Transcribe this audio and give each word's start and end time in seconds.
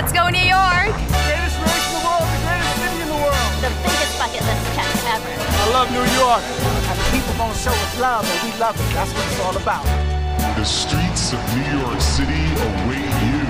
Let's 0.00 0.16
go 0.16 0.30
New 0.30 0.40
York! 0.40 0.96
Greatest 0.96 1.60
race 1.60 1.86
in 1.92 2.00
the 2.00 2.04
world, 2.08 2.24
the 2.24 2.40
greatest 2.48 2.72
city 2.80 3.02
in 3.04 3.08
the 3.12 3.20
world. 3.20 3.52
The 3.60 3.68
biggest 3.84 4.16
bucket 4.16 4.40
list 4.48 4.64
check 4.72 4.88
ever. 5.12 5.28
I 5.28 5.66
love 5.76 5.92
New 5.92 6.00
York. 6.16 6.40
And 6.40 6.96
the 6.96 7.04
people 7.12 7.36
gonna 7.36 7.52
show 7.52 7.68
us 7.68 8.00
love, 8.00 8.24
and 8.24 8.40
we 8.48 8.58
love 8.58 8.80
it. 8.80 8.94
That's 8.96 9.12
what 9.12 9.26
it's 9.28 9.40
all 9.44 9.54
about. 9.60 9.84
The 10.56 10.64
streets 10.64 11.34
of 11.34 11.40
New 11.52 11.84
York 11.84 12.00
City 12.00 12.32
await 12.32 13.12
you. 13.28 13.44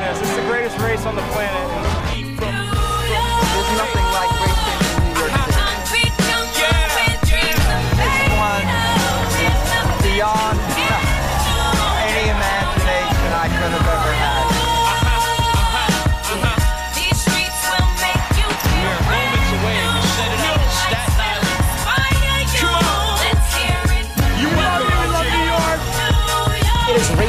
Yes, 0.00 0.22
it's 0.22 0.34
the 0.36 0.46
greatest 0.48 0.78
race 0.78 1.04
on 1.04 1.16
the 1.16 1.26
planet. 1.36 2.11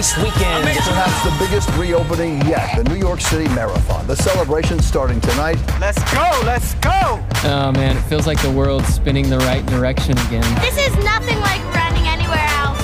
Race 0.03 0.17
weekend. 0.17 0.63
Perhaps 0.65 1.23
the 1.23 1.33
biggest 1.39 1.69
reopening 1.77 2.41
yet, 2.47 2.75
the 2.75 2.83
New 2.89 2.99
York 2.99 3.21
City 3.21 3.47
Marathon. 3.55 4.05
The 4.07 4.15
celebration 4.15 4.79
starting 4.79 5.21
tonight. 5.21 5.57
Let's 5.79 6.01
go, 6.13 6.41
let's 6.45 6.73
go! 6.75 7.23
Oh 7.45 7.71
man, 7.71 7.95
it 7.97 8.01
feels 8.01 8.27
like 8.27 8.41
the 8.41 8.51
world's 8.51 8.87
spinning 8.87 9.29
the 9.29 9.39
right 9.39 9.65
direction 9.65 10.17
again. 10.27 10.43
This 10.61 10.77
is 10.77 10.93
nothing 11.03 11.39
like 11.39 11.61
running 11.73 12.07
anywhere 12.07 12.47
else. 12.59 12.81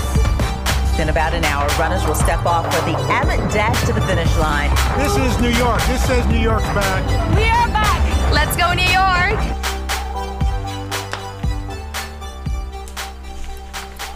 In 1.00 1.10
about 1.10 1.34
an 1.34 1.44
hour, 1.46 1.68
runners 1.80 2.06
will 2.06 2.16
step 2.16 2.46
off 2.46 2.66
for 2.74 2.82
the 2.90 2.98
Abbott 3.10 3.40
Dash 3.54 3.80
to 3.88 3.94
the 3.94 4.02
finish 4.02 4.34
line. 4.38 4.70
This 4.98 5.16
is 5.18 5.40
New 5.42 5.52
York. 5.58 5.82
This 5.88 6.06
says 6.06 6.26
New 6.28 6.40
York's 6.40 6.68
back. 6.74 7.04
We 7.36 7.44
are 7.44 7.68
back! 7.70 8.00
Let's 8.32 8.56
go 8.56 8.74
New 8.74 8.90
York! 8.90 9.60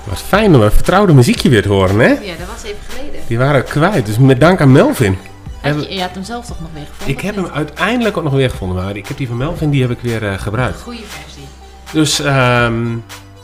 Wat 0.03 0.21
fijn 0.21 0.55
om 0.55 0.61
een 0.61 0.71
vertrouwde 0.71 1.13
muziekje 1.13 1.49
weer 1.49 1.61
te 1.61 1.69
horen, 1.69 1.99
hè? 1.99 2.07
Ja, 2.07 2.35
dat 2.37 2.47
was 2.47 2.63
even 2.63 2.77
geleden. 2.83 2.92
Die 3.33 3.41
waren 3.41 3.63
kwijt, 3.63 4.05
dus 4.05 4.17
met 4.17 4.39
dank 4.39 4.61
aan 4.61 4.71
Melvin. 4.71 5.17
Heb- 5.61 5.79
je, 5.79 5.93
je 5.93 6.01
had 6.01 6.09
hem 6.13 6.23
zelf 6.23 6.45
toch 6.45 6.59
nog 6.59 6.69
weer 6.73 6.85
gevonden? 6.85 7.15
ik 7.15 7.21
heb 7.21 7.35
hem 7.35 7.47
uiteindelijk 7.53 8.17
ook 8.17 8.23
nog 8.23 8.33
weer 8.33 8.49
gevonden, 8.49 8.83
maar 8.83 8.95
ik 8.95 9.07
heb 9.07 9.17
die 9.17 9.27
van 9.27 9.37
Melvin, 9.37 9.69
die 9.69 9.81
heb 9.81 9.91
ik 9.91 9.99
weer 10.01 10.27
eh, 10.27 10.39
gebruikt. 10.39 10.81
Goede 10.81 10.99
versie. 11.07 11.43
Dus 11.91 12.19
ehm, 12.19 12.95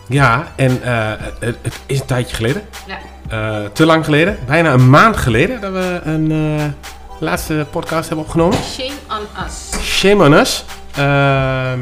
ja, 0.08 0.48
en 0.56 0.84
eh, 0.84 1.12
het, 1.40 1.58
het 1.62 1.80
is 1.86 2.00
een 2.00 2.06
tijdje 2.06 2.36
geleden. 2.36 2.62
Ja. 2.88 2.98
Eh, 3.30 3.66
te 3.73 3.86
lang 3.86 4.06
geleden, 4.06 4.38
bijna 4.48 4.73
een 4.73 4.90
maand 4.90 5.18
geleden, 5.18 5.62
dat 5.62 5.72
we 5.72 6.02
een 6.03 6.74
laatste 7.20 7.66
podcast 7.72 8.08
hebben 8.08 8.26
opgenomen. 8.26 8.58
Shame 8.58 8.94
on 9.09 9.46
us. 9.46 9.81
Shame 9.81 10.26
on 10.26 10.34
us. 10.34 10.66
Ehm, 10.92 11.02
eh, 11.02 11.78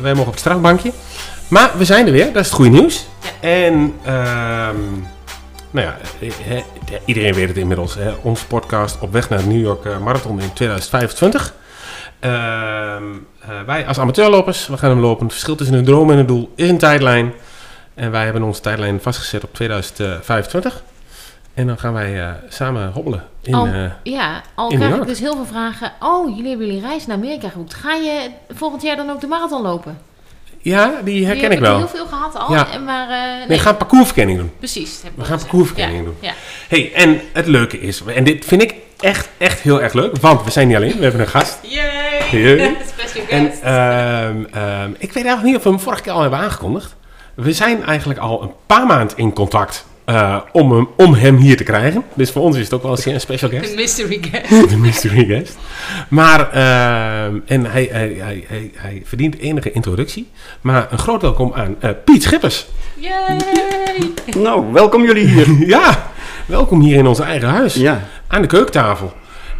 wij 0.00 0.12
mogen 0.12 0.26
op 0.26 0.30
het 0.30 0.40
strafbankje. 0.40 0.92
Maar 1.48 1.70
we 1.76 1.84
zijn 1.84 2.06
er 2.06 2.12
weer, 2.12 2.26
dat 2.26 2.42
is 2.42 2.46
het 2.46 2.54
goede 2.56 2.70
nieuws. 2.70 3.06
En 3.40 3.94
ehm, 4.04 4.76
nou 5.72 5.86
ja, 5.86 5.96
iedereen 7.04 7.34
weet 7.34 7.48
het 7.48 7.56
inmiddels. 7.56 7.94
Hè, 7.94 8.12
onze 8.22 8.46
podcast 8.46 9.00
op 9.00 9.12
weg 9.12 9.28
naar 9.28 9.38
de 9.38 9.46
New 9.46 9.60
York 9.60 9.84
eh, 9.84 9.98
Marathon 9.98 10.40
in 10.40 10.52
2025. 10.52 11.54
Ehm, 12.20 12.32
eh, 12.32 13.48
wij 13.66 13.86
als 13.86 13.98
amateurlopers, 13.98 14.66
we 14.66 14.78
gaan 14.78 14.90
hem 14.90 15.00
lopen. 15.00 15.22
Het 15.22 15.32
verschil 15.32 15.54
tussen 15.54 15.76
een 15.76 15.84
droom 15.84 16.10
en 16.10 16.18
een 16.18 16.26
doel 16.26 16.52
is 16.54 16.68
een 16.68 16.78
tijdlijn. 16.78 17.32
En 17.94 18.10
wij 18.10 18.24
hebben 18.24 18.42
onze 18.42 18.60
tijdlijn 18.60 19.00
vastgezet 19.00 19.44
op 19.44 19.54
2025. 19.54 20.82
En 21.54 21.66
dan 21.66 21.78
gaan 21.78 21.92
wij 21.92 22.20
eh, 22.20 22.30
samen 22.48 22.92
hobbelen 22.92 23.24
in, 23.42 23.54
al, 23.54 23.68
ja, 24.02 24.42
al 24.54 24.70
in 24.70 24.78
krijg 24.78 24.96
ik 24.96 25.06
dus 25.06 25.18
heel 25.18 25.34
veel 25.34 25.44
vragen. 25.44 25.92
Oh, 26.00 26.28
jullie 26.28 26.48
hebben 26.48 26.66
jullie 26.66 26.82
reis 26.82 27.06
naar 27.06 27.16
Amerika 27.16 27.48
geboekt. 27.48 27.74
Ga 27.74 27.94
je 27.94 28.30
volgend 28.48 28.82
jaar 28.82 28.96
dan 28.96 29.10
ook 29.10 29.20
de 29.20 29.26
marathon 29.26 29.62
lopen? 29.62 29.98
Ja, 30.62 31.00
die 31.04 31.26
herken 31.26 31.48
Die 31.50 31.58
ik 31.58 31.64
heb 31.64 31.68
wel. 31.68 31.76
heel 31.76 31.88
veel 31.88 32.06
gehad 32.06 32.36
al. 32.38 32.52
Ja. 32.54 32.70
en 32.72 32.84
Maar, 32.84 33.08
eh, 33.10 33.38
nee, 33.38 33.46
We 33.46 33.58
gaan 33.58 33.76
parcoursverkenning 33.76 34.38
doen. 34.38 34.50
Precies. 34.58 35.00
heb 35.02 35.12
We 35.14 35.24
gaan 35.24 35.32
gezegd. 35.32 35.42
parcoursverkenning 35.42 35.98
ja, 35.98 36.04
doen. 36.04 36.16
Ja. 36.20 36.32
hey, 36.68 36.92
en 36.94 37.20
het 37.32 37.46
leuke 37.46 37.80
is, 37.80 38.02
en 38.06 38.24
dit 38.24 38.44
vind 38.44 38.62
ik 38.62 38.74
echt, 39.00 39.28
echt 39.38 39.60
heel 39.60 39.82
erg 39.82 39.92
leuk, 39.92 40.16
want 40.20 40.44
we 40.44 40.50
zijn 40.50 40.66
niet 40.68 40.76
alleen, 40.76 40.96
we 40.96 41.02
hebben 41.02 41.20
een 41.20 41.28
gast. 41.28 41.58
Yay! 42.30 42.40
Yay. 42.42 42.76
Special 42.98 43.26
En 43.28 43.52
ehm, 43.62 44.44
ehm, 44.52 44.90
ik 44.98 45.12
weet 45.12 45.24
eigenlijk 45.24 45.44
niet 45.44 45.56
of 45.56 45.62
we 45.62 45.68
hem 45.68 45.80
vorige 45.80 46.02
keer 46.02 46.12
al 46.12 46.20
hebben 46.20 46.38
aangekondigd. 46.38 46.94
We 47.34 47.52
zijn 47.52 47.84
eigenlijk 47.84 48.20
al 48.20 48.42
een 48.42 48.52
paar 48.66 48.86
maanden 48.86 49.16
in 49.16 49.32
contact 49.32 49.84
eh, 50.04 50.36
om, 50.52 50.72
hem, 50.72 50.88
om 50.96 51.14
hem 51.14 51.36
hier 51.36 51.56
te 51.56 51.64
krijgen. 51.64 52.04
Dus 52.14 52.30
voor 52.30 52.42
ons 52.42 52.56
is 52.56 52.64
het 52.64 52.72
ook 52.74 52.82
wel 52.82 52.90
eens 52.90 53.04
een 53.04 53.20
special 53.20 53.50
De 53.50 53.58
guest. 53.58 53.74
mystery 53.76 54.20
guest. 54.30 54.68
De 54.70 54.76
mystery 54.76 55.24
guest. 55.24 55.56
Maar, 56.08 56.50
ehm, 56.50 57.36
en 57.46 57.64
hij, 57.70 57.88
hij, 57.90 58.16
hij, 58.18 58.44
hij, 58.48 58.70
hij 58.74 59.02
verdient 59.04 59.38
enige 59.38 59.72
introductie. 59.72 60.28
Maar 60.60 60.86
een 60.90 60.98
groot 60.98 61.22
welkom 61.22 61.52
aan 61.54 61.76
eh, 61.80 61.90
Piet 62.04 62.22
Schippers. 62.22 62.66
Yay! 62.94 63.36
Nou, 64.36 64.72
welkom 64.72 65.04
jullie 65.04 65.26
hier. 65.26 65.46
Ja, 65.68 66.10
welkom 66.46 66.80
hier 66.80 66.96
in 66.96 67.06
ons 67.06 67.18
eigen 67.20 67.48
huis. 67.48 67.74
Ja, 67.74 68.08
Aan 68.26 68.40
de 68.42 68.48
keukentafel. 68.48 69.12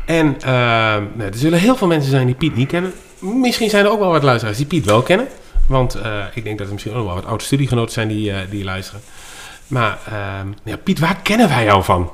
En 0.06 0.36
ehm, 0.40 1.02
nou, 1.14 1.30
er 1.30 1.34
zullen 1.38 1.58
heel 1.58 1.76
veel 1.76 1.86
mensen 1.86 2.10
zijn 2.10 2.26
die 2.26 2.34
Piet 2.34 2.56
niet 2.56 2.68
kennen. 2.68 2.92
Misschien 3.18 3.70
zijn 3.70 3.84
er 3.84 3.90
ook 3.90 3.98
wel 3.98 4.10
wat 4.10 4.22
luisteraars 4.22 4.56
die 4.56 4.66
Piet 4.66 4.84
wel 4.84 5.02
kennen. 5.02 5.26
Want 5.66 5.94
eh, 5.94 6.24
ik 6.34 6.44
denk 6.44 6.58
dat 6.58 6.66
er 6.66 6.72
misschien 6.72 6.94
ook 6.94 7.06
wel 7.06 7.14
wat 7.14 7.26
oude 7.26 7.44
studiegenoten 7.44 7.92
zijn 7.92 8.08
die, 8.08 8.30
eh, 8.32 8.38
die 8.50 8.64
luisteren. 8.64 9.00
Maar 9.72 9.98
ehm, 10.06 10.48
ja, 10.64 10.76
Piet, 10.76 10.98
waar 10.98 11.20
kennen 11.22 11.48
wij 11.48 11.64
jou 11.64 11.84
van? 11.84 12.10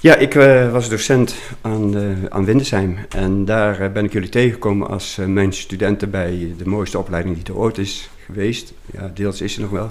ja 0.00 0.16
ik 0.16 0.34
eh, 0.34 0.72
was 0.72 0.88
docent 0.88 1.34
aan, 1.60 1.96
eh, 1.96 2.24
aan 2.28 2.44
Windesheim. 2.44 2.98
En 3.08 3.44
daar 3.44 3.80
eh, 3.80 3.92
ben 3.92 4.04
ik 4.04 4.12
jullie 4.12 4.28
tegengekomen 4.28 4.88
als 4.88 5.18
eh, 5.18 5.26
mijn 5.26 5.52
studenten 5.52 6.10
bij 6.10 6.54
de 6.58 6.68
mooiste 6.68 6.98
opleiding 6.98 7.34
die 7.34 7.44
er 7.44 7.60
ooit 7.60 7.78
is 7.78 8.10
geweest. 8.26 8.72
Ja, 8.86 9.10
deels 9.14 9.40
is 9.40 9.54
er 9.54 9.60
nog 9.60 9.70
wel. 9.70 9.88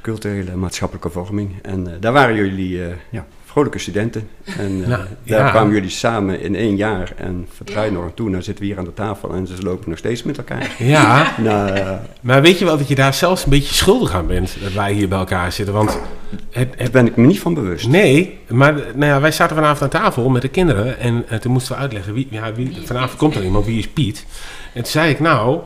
Culturele 0.00 0.56
maatschappelijke 0.56 1.10
vorming. 1.10 1.62
En 1.62 1.96
daar 2.00 2.12
waren 2.12 2.34
jullie 2.34 2.78
ja, 3.10 3.26
vrolijke 3.56 3.78
studenten. 3.78 4.28
En 4.58 4.82
eh, 4.82 4.88
Nou, 4.88 5.04
daar 5.22 5.44
ja. 5.44 5.50
kwamen 5.50 5.74
jullie 5.74 5.90
samen 5.90 6.40
in 6.40 6.56
één 6.56 6.76
jaar. 6.76 7.12
En 7.16 7.46
vertrouwen 7.56 7.94
nog 7.94 8.04
aan 8.04 8.14
toe. 8.14 8.30
Nou 8.30 8.42
zitten 8.42 8.64
we 8.64 8.70
hier 8.70 8.78
aan 8.78 8.84
de 8.84 8.94
tafel 8.94 9.34
en 9.34 9.46
ze 9.46 9.62
lopen 9.62 9.88
nog 9.90 9.98
steeds 9.98 10.22
met 10.22 10.38
elkaar. 10.38 10.74
Ja, 10.78 11.32
nou, 11.38 11.80
maar 12.20 12.42
weet 12.42 12.58
je 12.58 12.64
wel 12.64 12.78
dat 12.78 12.88
je 12.88 12.94
daar 12.94 13.14
zelfs 13.14 13.44
een 13.44 13.50
beetje 13.50 13.74
schuldig 13.74 14.14
aan 14.14 14.26
bent 14.26 14.56
dat 14.62 14.72
wij 14.72 14.92
hier 14.92 15.08
bij 15.08 15.18
elkaar 15.18 15.52
zitten? 15.52 15.74
Want 15.74 15.98
het, 16.50 16.78
daar 16.78 16.90
ben 16.90 17.06
ik 17.06 17.16
me 17.16 17.26
niet 17.26 17.40
van 17.40 17.54
bewust. 17.54 17.88
Nee, 17.88 18.38
maar 18.48 18.74
nou 18.74 19.12
ja, 19.12 19.20
wij 19.20 19.32
zaten 19.32 19.56
vanavond 19.56 19.82
aan 19.82 20.02
tafel 20.02 20.28
met 20.28 20.42
de 20.42 20.48
kinderen 20.48 20.98
en 20.98 21.24
eh, 21.28 21.38
toen 21.38 21.52
moesten 21.52 21.74
we 21.74 21.80
uitleggen, 21.80 22.14
wie, 22.14 22.28
ja, 22.30 22.54
wie, 22.54 22.76
vanavond 22.84 23.18
komt 23.18 23.34
er 23.34 23.44
iemand, 23.44 23.66
wie 23.66 23.78
is 23.78 23.88
Piet? 23.88 24.26
En 24.72 24.82
toen 24.82 24.90
zei 24.90 25.10
ik, 25.10 25.20
nou, 25.20 25.60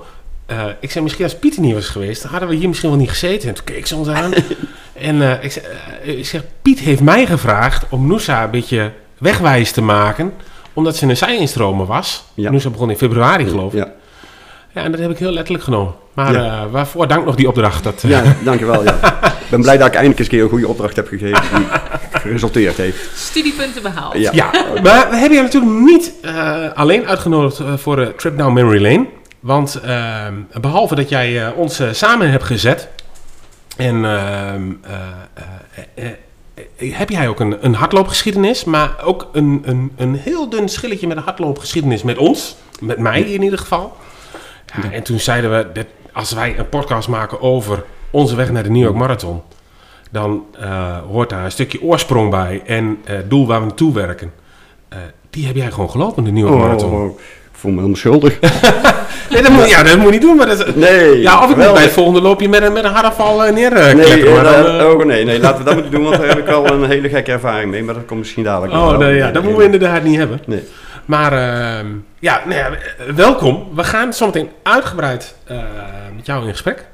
eh, 0.47 0.65
ik 0.81 0.91
zei 0.91 1.05
misschien 1.05 1.25
als 1.25 1.39
Piet 1.39 1.57
er 1.57 1.63
niet 1.63 1.75
was 1.75 1.89
geweest, 1.89 2.23
dan 2.23 2.31
hadden 2.31 2.49
we 2.49 2.55
hier 2.55 2.69
misschien 2.69 2.91
wel 2.91 2.99
niet 2.99 3.11
gezeten. 3.11 3.49
En 3.49 3.55
toen 3.55 3.65
keek 3.65 3.87
ze 3.87 3.97
ons 3.97 4.09
aan 4.09 4.33
en 5.01 5.23
eh, 5.23 5.45
ik, 5.45 5.55
eh, 6.05 6.19
ik 6.19 6.27
zeg, 6.27 6.43
Piet 6.63 6.79
heeft 6.79 7.01
mij 7.01 7.27
gevraagd 7.27 7.85
om 7.89 8.07
Noosa 8.07 8.43
een 8.45 8.51
beetje 8.51 8.91
wegwijs 9.19 9.73
te 9.73 9.83
maken, 9.83 10.33
omdat 10.73 10.97
ze 10.97 11.07
een 11.07 11.17
zij-instromer 11.17 11.87
was. 11.87 12.25
Ja. 12.35 12.51
Noosa 12.51 12.71
begon 12.71 12.91
in 12.91 12.97
februari 12.97 13.49
geloof 13.49 13.73
ik. 13.73 13.79
Ja, 13.79 13.89
Ja, 14.75 14.83
en 14.83 14.91
dat 14.91 15.01
heb 15.01 15.11
ik 15.11 15.19
heel 15.19 15.33
letterlijk 15.33 15.65
genomen. 15.65 15.93
Maar 16.15 16.33
Ja. 16.33 16.45
eh, 16.45 16.71
waarvoor 16.71 17.09
dank 17.09 17.25
nog 17.25 17.35
die 17.35 17.49
opdracht. 17.49 17.85
Dat, 17.85 18.03
eh, 18.05 18.11
ja 18.11 18.23
dankjewel. 18.45 18.85
Ja. 18.85 18.95
Ik 19.23 19.51
ben 19.57 19.61
blij 19.61 19.77
dat 19.77 19.87
ik 19.87 19.93
eindelijk 19.95 20.19
eens 20.21 20.29
een 20.29 20.35
keer 20.35 20.43
een 20.45 20.51
goede 20.51 20.69
opdracht 20.69 20.97
heb 20.97 21.09
gegeven 21.09 21.43
die 21.55 21.67
geresulteerd 22.13 22.77
heeft. 22.77 23.11
Studiepunten 23.19 23.83
behaald. 23.83 24.17
Ja. 24.19 24.31
Ja, 24.33 24.51
maar 24.83 25.07
we 25.11 25.17
hebben 25.17 25.37
je 25.37 25.43
natuurlijk 25.43 25.73
niet 25.73 26.13
eh, 26.23 26.57
alleen 26.75 27.07
uitgenodigd 27.07 27.61
voor 27.77 27.97
de 27.97 28.13
Trip 28.17 28.39
Down 28.39 28.53
Memory 28.53 28.83
Lane. 28.83 29.07
Want 29.41 29.75
ehm, 29.85 30.35
behalve 30.61 30.95
dat 30.95 31.09
jij 31.09 31.43
eh, 31.47 31.49
ons 31.59 31.81
samen 31.93 32.31
hebt 32.31 32.45
gezet. 32.45 32.89
En 33.77 34.05
ehm, 34.05 34.73
eh, 34.83 34.95
eh, 35.95 36.13
eh, 36.77 36.97
heb 36.97 37.11
jij 37.11 37.29
ook 37.29 37.41
een, 37.41 37.65
een 37.65 37.75
hardloopgeschiedenis. 37.75 38.65
Maar 38.65 39.03
ook 39.05 39.29
een, 39.33 39.63
een, 39.65 39.93
een 39.97 40.15
heel 40.15 40.49
dun 40.49 40.69
schilletje 40.69 41.07
met 41.07 41.17
een 41.17 41.23
hardloopgeschiedenis 41.23 42.03
met 42.03 42.19
ons. 42.19 42.57
Met 42.81 42.99
mij 42.99 43.21
in 43.21 43.43
ieder 43.43 43.59
geval. 43.59 43.97
Ja, 44.83 44.93
en 44.93 45.03
toen 45.03 45.21
zeiden 45.21 45.51
we, 45.57 45.73
dat 45.73 45.87
als 46.13 46.33
wij 46.33 46.59
een 46.59 46.69
podcast 46.69 47.09
maken 47.09 47.41
over 47.41 47.85
onze 48.11 48.37
weg 48.37 48.51
naar 48.51 48.63
de 48.63 48.71
New 48.71 48.83
York 48.83 48.95
Marathon. 48.95 49.43
Dan 50.11 50.45
hoort 51.09 51.31
daar 51.31 51.45
een 51.45 51.51
stukje 51.51 51.83
oorsprong 51.83 52.31
bij 52.31 52.63
en 52.67 52.99
het 53.05 53.31
doel 53.31 53.47
waar 53.47 53.61
we 53.61 53.67
naartoe 53.67 53.93
werken. 53.93 54.33
Die 55.31 55.47
heb 55.47 55.57
jij 55.57 55.71
gewoon 55.71 55.91
gelopen, 55.91 56.25
de 56.25 56.31
New 56.31 56.47
York 56.47 56.61
Marathon. 56.61 56.93
Oh, 56.93 57.11
ik 57.11 57.40
voel 57.61 57.71
me 57.71 57.77
helemaal 57.77 57.97
schuldig. 57.99 58.39
Nee, 59.31 59.43
dat 59.43 59.53
moet, 59.53 59.69
ja, 59.71 59.83
dat 59.83 59.97
moet 59.97 60.05
je 60.05 60.11
niet 60.11 60.21
doen. 60.21 60.37
Maar 60.37 60.47
dat, 60.47 60.77
Nee, 60.77 61.21
ja, 61.21 61.43
of 61.45 61.51
ik 61.51 61.57
moet 61.57 61.73
bij 61.73 61.83
het 61.83 61.93
volgende 61.93 62.21
loopje 62.21 62.49
met 62.49 62.63
een, 62.63 62.73
met 62.73 62.85
een 62.85 62.91
harafal 62.93 63.47
uh, 63.47 63.53
neer 63.53 63.73
eh, 63.73 63.95
Nee, 63.95 64.05
kleppen, 64.05 64.33
maar 64.33 64.45
eh, 64.47 64.63
dan, 64.63 64.79
eh, 64.81 64.87
oh, 64.89 65.05
nee, 65.05 65.25
nee, 65.25 65.41
laten 65.41 65.65
we 65.65 65.75
dat 65.75 65.83
niet 65.83 65.91
doen, 65.93 66.03
want 66.05 66.17
daar 66.17 66.29
heb 66.29 66.39
ik 66.39 66.49
al 66.49 66.67
een 66.71 66.85
hele 66.85 67.09
gekke 67.09 67.33
ervaring 67.33 67.71
mee. 67.71 67.83
Maar 67.83 67.95
dat 67.95 68.05
komt 68.07 68.19
misschien 68.19 68.45
dadelijk 68.45 68.73
Oh, 68.73 68.99
nee, 68.99 69.15
ja, 69.15 69.31
dat 69.31 69.43
moeten 69.43 69.59
we 69.61 69.65
inderdaad 69.65 70.03
niet 70.03 70.17
hebben. 70.17 70.41
Nee. 70.47 70.69
Maar 71.05 71.33
ehm, 71.33 71.87
ja, 72.19 72.41
nou 72.45 72.59
ja, 72.59 72.71
eh, 72.71 73.15
welkom. 73.15 73.69
We 73.75 73.85
gaan 73.85 74.13
zometeen 74.13 74.51
uitgebreid 74.63 75.35
eh, 75.45 75.57
met 76.17 76.27
jou 76.27 76.45
in 76.45 76.51
gesprek. 76.51 76.87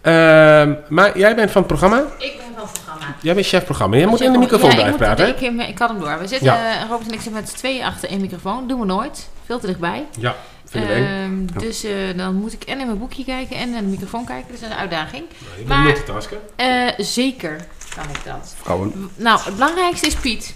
Ehm, 0.00 0.72
maar 0.88 1.18
jij 1.18 1.34
bent 1.34 1.50
van 1.50 1.62
het 1.62 1.70
programma. 1.70 1.96
Ik 2.18 2.32
ben 2.36 2.46
van 2.54 2.62
het 2.62 2.72
programma. 2.72 3.14
Jij 3.20 3.34
bent 3.34 3.46
chefprogramma. 3.46 3.96
Jij 3.96 4.06
moet 4.06 4.20
in 4.20 4.32
de 4.32 4.38
microfoon 4.38 4.68
ja, 4.70 4.74
blijven 4.74 4.96
praten? 4.96 5.28
Ik, 5.28 5.40
ik 5.68 5.78
had 5.78 5.88
hem 5.88 6.00
door. 6.00 6.18
We 6.20 6.26
zitten, 6.26 6.46
Ja. 6.46 6.56
eh, 6.56 6.88
Robert 6.90 7.08
en 7.08 7.14
ik 7.14 7.20
zitten 7.20 7.32
met 7.40 7.48
z'n 7.48 7.56
tweeën 7.56 7.84
achter 7.84 8.08
één 8.08 8.20
microfoon. 8.20 8.68
Doen 8.68 8.80
we 8.80 8.86
nooit. 8.86 9.28
Veel 9.46 9.58
te 9.58 9.66
dichtbij. 9.66 10.06
Ja, 10.18 10.36
we 10.70 10.78
eng. 10.80 11.04
Ehm, 11.52 11.60
Dus 11.60 11.84
eh, 11.84 11.92
dan 12.16 12.34
moet 12.34 12.52
ik 12.52 12.62
en 12.62 12.80
in 12.80 12.86
mijn 12.86 12.98
boekje 12.98 13.24
kijken 13.24 13.56
en 13.56 13.70
naar 13.70 13.80
de 13.80 13.86
microfoon 13.86 14.24
kijken. 14.24 14.50
Dus 14.50 14.60
dat 14.60 14.68
is 14.68 14.74
een 14.74 14.80
uitdaging. 14.80 15.24
Je 15.38 15.44
bent 15.56 15.68
maar- 15.68 15.82
multitasken. 15.82 16.38
Eh, 16.56 16.66
zeker 16.98 17.66
kan 17.96 18.04
ik 18.04 18.20
dat. 18.24 18.54
Vrouwen. 18.62 19.10
Nou, 19.16 19.40
het 19.44 19.54
belangrijkste 19.54 20.06
is 20.06 20.14
Piet. 20.14 20.54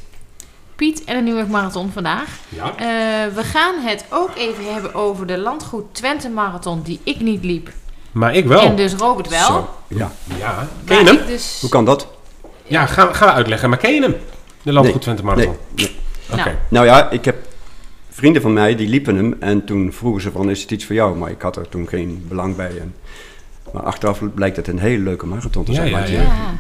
Piet 0.77 1.05
en 1.05 1.17
de 1.17 1.23
New 1.31 1.37
York 1.37 1.49
Marathon 1.49 1.91
vandaag. 1.93 2.29
Ja. 2.49 2.65
Eh, 2.77 3.35
we 3.35 3.43
gaan 3.45 3.75
het 3.81 4.05
ook 4.11 4.31
even 4.37 4.73
hebben 4.73 4.95
over 4.95 5.27
de 5.27 5.39
Landgoed 5.39 5.95
Twente 5.95 6.29
Marathon 6.29 6.83
die 6.83 7.01
ik 7.05 7.21
niet 7.21 7.45
liep. 7.45 7.69
Maar 8.13 8.35
ik 8.35 8.47
wel. 8.47 8.61
En 8.61 8.77
dus 8.77 8.93
Robert 8.95 9.29
wel. 9.29 9.47
Zo, 9.47 9.69
ja. 9.89 10.11
Ja. 10.39 10.69
Ken 10.85 10.99
je 10.99 11.05
hem? 11.05 11.15
ik 11.17 11.27
dus... 11.27 11.59
Hoe 11.61 11.71
kan 11.71 11.85
dat? 11.85 12.07
Ja, 12.67 12.87
gaan, 12.87 13.15
gaan 13.15 13.29
we 13.29 13.35
uitleggen. 13.35 13.69
Maar 13.69 13.79
ken 13.79 13.95
je 13.95 14.03
hem? 14.03 14.17
De 14.63 14.73
Landgoed 14.73 15.03
Twente 15.03 15.25
Marathon. 15.25 15.57
Nee, 15.75 15.87
nee. 15.87 15.97
Oké. 16.31 16.43
Nou. 16.45 16.57
Nou 16.69 16.87
ja, 16.87 17.11
ik 17.11 17.25
heb 17.25 17.37
vrienden 18.19 18.43
van 18.43 18.53
mij 18.53 18.75
die 18.77 18.89
liepen 18.89 19.17
hem 19.17 19.37
en 19.41 19.65
toen 19.65 19.93
vroegen 19.93 20.23
ze 20.23 20.31
van 20.31 20.51
is 20.51 20.63
het 20.63 20.71
iets 20.71 20.85
voor 20.85 20.95
jou? 20.95 21.17
Maar 21.17 21.31
ik 21.31 21.43
had 21.43 21.57
er 21.57 21.69
toen 21.69 21.89
geen 21.89 22.25
belang 22.29 22.57
bij. 22.57 22.79
En, 22.81 22.95
maar 23.73 23.83
achteraf 23.83 24.21
blijkt 24.35 24.57
het 24.57 24.69
een 24.69 24.79
hele 24.79 25.03
leuke 25.03 25.27
marathon 25.27 25.65
te 25.65 25.71
Ja, 25.73 25.77
zijn. 25.77 25.91
ja, 25.91 25.99
ja. 25.99 26.05
je- 26.07 26.13
Ja. 26.17 26.55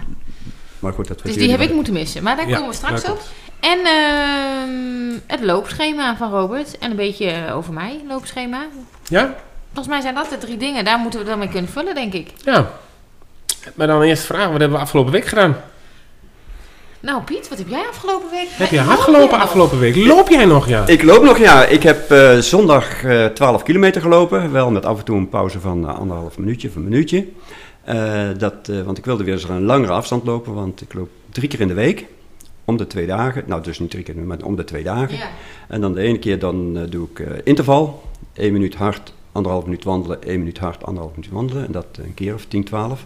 Maar 0.79 0.93
goed, 0.93 1.09
dat 1.09 1.21
Dus 1.23 1.37
die 1.37 1.51
heb 1.51 1.61
ik 1.61 1.73
moeten 1.75 1.93
missen. 1.93 2.23
Maar 2.23 2.37
daar 2.37 2.49
Ja, 2.49 2.55
komen 2.55 2.71
we 2.71 2.77
straks 2.77 3.03
daar 3.03 3.13
op. 3.13 3.21
En 3.61 3.79
ehm, 3.85 5.19
het 5.27 5.41
loopschema 5.41 6.17
van 6.17 6.31
Robert. 6.31 6.79
En 6.79 6.91
een 6.91 6.97
beetje 6.97 7.31
eh, 7.31 7.57
over 7.57 7.73
mij, 7.73 8.01
loopschema. 8.09 8.67
Ja? 9.09 9.35
Volgens 9.67 9.89
mij 9.95 10.01
zijn 10.01 10.15
dat 10.15 10.31
de 10.31 10.39
drie 10.39 10.57
dingen. 10.57 10.85
Daar 10.85 10.99
moeten 10.99 11.21
we 11.21 11.27
dan 11.27 11.39
mee 11.39 11.49
kunnen 11.49 11.71
vullen, 11.71 11.95
denk 11.95 12.13
ik. 12.13 12.31
Ja. 12.45 12.71
Maar 13.75 13.87
dan 13.87 14.03
eerst 14.03 14.25
vragen, 14.25 14.51
wat 14.51 14.61
hebben 14.61 14.79
we 14.79 14.85
afgelopen 14.85 15.13
week 15.13 15.27
gedaan? 15.27 15.57
Nou, 17.01 17.23
Piet, 17.23 17.49
wat 17.49 17.59
heb 17.59 17.69
jij 17.69 17.87
afgelopen 17.89 18.31
week 18.31 18.49
Heb 18.51 18.71
je 18.71 18.79
hard 18.79 19.01
gelopen 19.01 19.39
afgelopen 19.39 19.79
week? 19.79 19.97
Loop 19.97 20.29
jij 20.29 20.45
nog, 20.45 20.69
ja? 20.69 20.87
Ik 20.87 21.03
loop 21.03 21.23
nog, 21.23 21.39
ja. 21.39 21.65
Ik 21.65 21.83
heb 21.83 22.11
eh, 22.11 22.39
zondag 22.39 23.05
eh 23.05 23.27
12 23.27 23.63
kilometer 23.63 24.01
gelopen. 24.01 24.53
Wel 24.53 24.71
met 24.71 24.85
af 24.87 24.99
en 24.99 25.05
toe 25.05 25.17
een 25.17 25.29
pauze 25.29 25.61
van 25.61 25.89
eh, 25.89 25.99
anderhalf 25.99 26.39
minuutje 26.39 26.69
of 26.69 26.75
een 26.75 26.85
minuutje. 26.85 27.27
Eh, 27.89 28.29
dat, 28.39 28.69
eh, 28.69 28.83
want 28.83 28.99
ik 28.99 29.05
wilde 29.05 29.25
weer 29.25 29.35
eens 29.35 29.49
een 29.49 29.63
langere 29.63 29.93
afstand 29.93 30.25
lopen, 30.25 30.55
want 30.55 30.81
ik 30.81 30.95
loop 30.95 31.09
drie 31.31 31.49
keer 31.49 31.61
in 31.61 31.69
de 31.69 31.75
week. 31.75 32.07
Om 32.65 32.77
de 32.77 32.87
twee 32.87 33.07
dagen. 33.07 33.43
Nou, 33.47 33.63
dus 33.63 33.79
niet 33.79 33.91
drie 33.91 34.03
keer, 34.03 34.17
maar 34.17 34.39
om 34.43 34.57
de 34.57 34.65
twee 34.65 34.83
dagen. 34.83 35.17
Ja. 35.17 35.29
En 35.69 35.81
dan 35.81 35.93
de 35.95 36.01
ene 36.01 36.19
keer 36.19 36.39
dan 36.39 36.87
doe 36.89 37.09
ik 37.11 37.21
eh, 37.21 37.33
interval. 37.45 38.03
1 38.33 38.53
minuut 38.53 38.75
hard, 38.75 39.13
anderhalf 39.33 39.65
minuut 39.65 39.85
wandelen. 39.85 40.23
1 40.23 40.39
minuut 40.39 40.59
hard, 40.59 40.85
anderhalf 40.85 41.15
minuut 41.15 41.31
wandelen. 41.31 41.67
En 41.67 41.73
dat 41.73 41.87
een 41.93 42.15
keer 42.15 42.35
of 42.35 42.45
10, 42.45 42.65
12. 42.65 43.05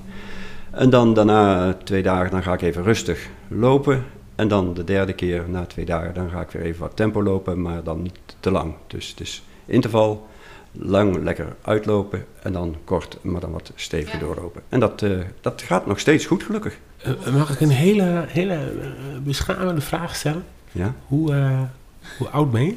En 0.72 0.90
dan 0.90 1.14
daarna 1.14 1.74
twee 1.84 2.02
dagen, 2.02 2.30
dan 2.30 2.42
ga 2.42 2.52
ik 2.52 2.62
even 2.62 2.82
rustig 2.82 3.28
lopen. 3.48 4.04
En 4.34 4.48
dan 4.48 4.74
de 4.74 4.84
derde 4.84 5.12
keer, 5.12 5.44
na 5.48 5.64
twee 5.66 5.84
dagen, 5.84 6.14
dan 6.14 6.30
ga 6.30 6.40
ik 6.40 6.50
weer 6.50 6.62
even 6.62 6.80
wat 6.80 6.96
tempo 6.96 7.22
lopen, 7.22 7.62
maar 7.62 7.82
dan 7.82 8.02
niet 8.02 8.19
te 8.40 8.50
lang. 8.50 8.74
Dus 8.86 9.08
het 9.08 9.20
is 9.20 9.42
interval, 9.66 10.26
lang 10.72 11.22
lekker 11.22 11.46
uitlopen 11.62 12.24
en 12.42 12.52
dan 12.52 12.76
kort, 12.84 13.19
maar 13.22 13.40
dan 13.40 13.50
wat 13.52 13.72
steviger 13.74 14.19
Ja. 14.20 14.24
doorlopen. 14.24 14.62
En 14.69 14.80
dat, 14.80 15.02
eh, 15.02 15.10
dat 15.40 15.62
gaat 15.62 15.86
nog 15.86 15.98
steeds 15.98 16.26
goed, 16.26 16.42
gelukkig. 16.42 16.78
Eh, 17.02 17.12
mag 17.34 17.50
ik 17.50 17.60
een 17.60 17.70
hele, 17.70 18.24
hele 18.28 18.54
eh, 18.54 18.60
beschamende 19.22 19.80
vraag 19.80 20.14
stellen? 20.16 20.44
Ja? 20.72 20.94
Hoe, 21.06 21.34
eh, 21.34 21.60
hoe 22.19 22.28
oud 22.28 22.50
ben 22.50 22.64
je? 22.64 22.74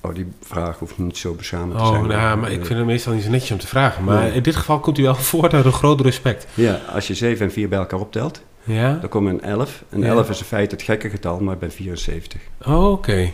Oh, 0.00 0.14
die 0.14 0.26
vraag 0.42 0.78
hoeft 0.78 0.98
niet 0.98 1.16
zo 1.16 1.34
beschamend 1.34 1.78
te 1.78 1.84
Oh, 1.84 1.90
zijn. 1.90 2.06
nou, 2.06 2.38
maar 2.38 2.50
ik 2.52 2.66
vind 2.66 2.78
het 2.78 2.86
meestal 2.88 3.12
niet 3.12 3.22
zo 3.22 3.30
netjes 3.30 3.50
om 3.50 3.58
te 3.58 3.66
vragen. 3.66 4.04
Maar 4.04 4.22
Nee. 4.22 4.32
in 4.32 4.42
dit 4.42 4.56
geval 4.56 4.80
komt 4.80 4.98
u 4.98 5.02
wel 5.02 5.14
voort 5.32 5.54
uit 5.54 5.64
een 5.64 5.72
groot 5.72 6.00
respect. 6.00 6.46
Ja, 6.54 6.80
als 6.94 7.06
je 7.06 7.14
7 7.14 7.46
en 7.46 7.52
4 7.52 7.68
bij 7.68 7.78
elkaar 7.78 8.00
optelt, 8.00 8.42
Ja? 8.62 8.94
dan 9.00 9.08
kom 9.08 9.24
je 9.26 9.30
een 9.32 9.42
11. 9.42 9.82
En 9.90 10.00
Ja. 10.00 10.06
11 10.08 10.30
is 10.30 10.38
in 10.38 10.44
feite 10.44 10.74
het 10.74 10.84
gekke 10.84 11.10
getal, 11.10 11.40
maar 11.40 11.54
ik 11.54 11.60
ben 11.60 11.72
74. 11.72 12.40
Oh, 12.66 12.90
oké. 12.92 13.30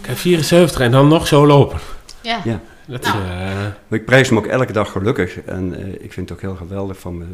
Kijk, 0.00 0.16
74 0.18 0.80
en 0.80 0.90
dan 0.90 1.08
nog 1.08 1.26
zo 1.26 1.46
lopen. 1.46 1.78
Ja. 2.20 2.40
Ja. 2.44 2.60
Dat, 2.86 3.02
Nou. 3.02 3.16
eh, 3.18 3.28
Maar 3.88 3.98
ik 3.98 4.04
prijs 4.04 4.28
hem 4.28 4.38
ook 4.38 4.46
elke 4.46 4.72
dag 4.72 4.90
gelukkig. 4.92 5.40
En 5.40 5.74
eh, 5.78 6.04
ik 6.04 6.12
vind 6.12 6.28
het 6.28 6.32
ook 6.32 6.40
heel 6.40 6.54
geweldig 6.54 6.98
van 6.98 7.18
me. 7.18 7.24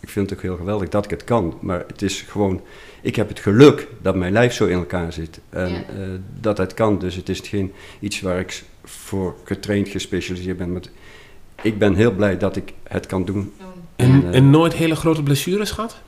Ik 0.00 0.08
vind 0.08 0.30
het 0.30 0.38
ook 0.38 0.44
heel 0.44 0.56
geweldig 0.56 0.88
dat 0.88 1.04
ik 1.04 1.10
het 1.10 1.24
kan. 1.24 1.54
Maar 1.60 1.84
het 1.86 2.02
is 2.02 2.24
gewoon. 2.28 2.60
Ik 3.02 3.16
heb 3.16 3.28
het 3.28 3.38
geluk 3.40 3.86
dat 4.02 4.14
mijn 4.14 4.32
lijf 4.32 4.52
zo 4.52 4.66
in 4.66 4.76
elkaar 4.78 5.12
zit. 5.12 5.40
En 5.50 5.70
Ja. 5.72 5.76
eh, 5.76 5.84
dat 6.40 6.58
het 6.58 6.74
kan. 6.74 6.98
Dus 6.98 7.14
het 7.14 7.28
is 7.28 7.40
geen 7.40 7.72
iets 8.00 8.20
waar 8.20 8.38
ik 8.38 8.62
voor 8.84 9.34
getraind, 9.44 9.88
gespecialiseerd 9.88 10.56
ben. 10.56 10.72
Maar 10.72 10.82
ik 11.62 11.78
ben 11.78 11.94
heel 11.94 12.12
blij 12.12 12.38
dat 12.38 12.56
ik 12.56 12.72
het 12.82 13.06
kan 13.06 13.24
doen. 13.24 13.52
en, 13.96 14.32
en 14.32 14.50
nooit 14.50 14.72
hele 14.74 14.96
grote 14.96 15.22
blessures 15.22 15.70
gehad? 15.70 16.00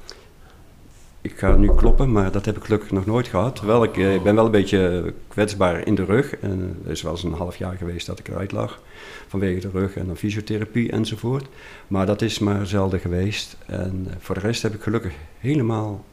Ik 1.22 1.38
ga 1.38 1.54
nu 1.54 1.74
kloppen, 1.74 2.12
maar 2.12 2.30
dat 2.32 2.44
heb 2.44 2.56
ik 2.56 2.64
gelukkig 2.64 2.90
nog 2.90 3.06
nooit 3.06 3.26
gehad. 3.28 3.56
Terwijl 3.56 3.82
ik, 3.84 3.96
eh, 3.96 4.14
ik 4.14 4.22
ben 4.22 4.34
wel 4.34 4.44
een 4.44 4.50
beetje 4.50 5.14
kwetsbaar 5.28 5.86
in 5.86 5.94
de 5.94 6.04
rug. 6.04 6.36
En 6.36 6.80
er 6.84 6.90
is 6.90 7.02
wel 7.02 7.12
eens 7.12 7.22
een 7.22 7.32
half 7.32 7.56
jaar 7.56 7.76
geweest 7.76 8.06
dat 8.06 8.18
ik 8.18 8.28
eruit 8.28 8.52
lag. 8.52 8.80
Vanwege 9.28 9.60
de 9.60 9.70
rug 9.72 9.96
en 9.96 10.06
dan 10.06 10.16
fysiotherapie 10.16 10.90
enzovoort. 10.92 11.46
Maar 11.88 12.06
dat 12.06 12.22
is 12.22 12.38
maar 12.38 12.66
zelden 12.66 13.00
geweest. 13.00 13.56
En 13.66 14.06
eh, 14.10 14.16
voor 14.18 14.34
de 14.34 14.40
rest 14.40 14.62
heb 14.62 14.74
ik 14.74 14.82
gelukkig 14.82 15.12
helemaal 15.38 16.04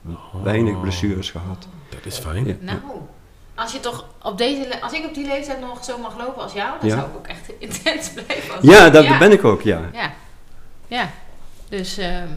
weinig 0.43 0.81
blessures 0.81 1.31
gehad. 1.31 1.67
Dat 1.89 2.05
is 2.05 2.17
fijn. 2.17 2.45
Ja. 2.47 2.55
Nou, 2.59 2.79
als 3.55 3.71
je 3.73 3.79
toch 3.79 4.05
op 4.23 4.37
deze, 4.37 4.81
als 4.81 4.93
ik 4.93 5.05
op 5.05 5.13
die 5.13 5.25
leeftijd 5.27 5.59
nog 5.59 5.83
zo 5.83 5.97
mag 5.97 6.17
lopen 6.17 6.41
als 6.41 6.53
jou, 6.53 6.79
dan 6.79 6.89
Ja. 6.89 6.95
zou 6.95 7.09
ik 7.09 7.15
ook 7.17 7.27
echt 7.27 7.51
intens 7.59 8.09
blijven. 8.09 8.55
Ja, 8.61 8.89
dat 8.89 9.19
ben 9.19 9.31
ik 9.31 9.43
ook, 9.43 9.61
ja. 9.61 9.89
Ja, 9.93 10.13
ja. 10.87 11.09
Dus, 11.69 11.97
ehm, 11.97 12.27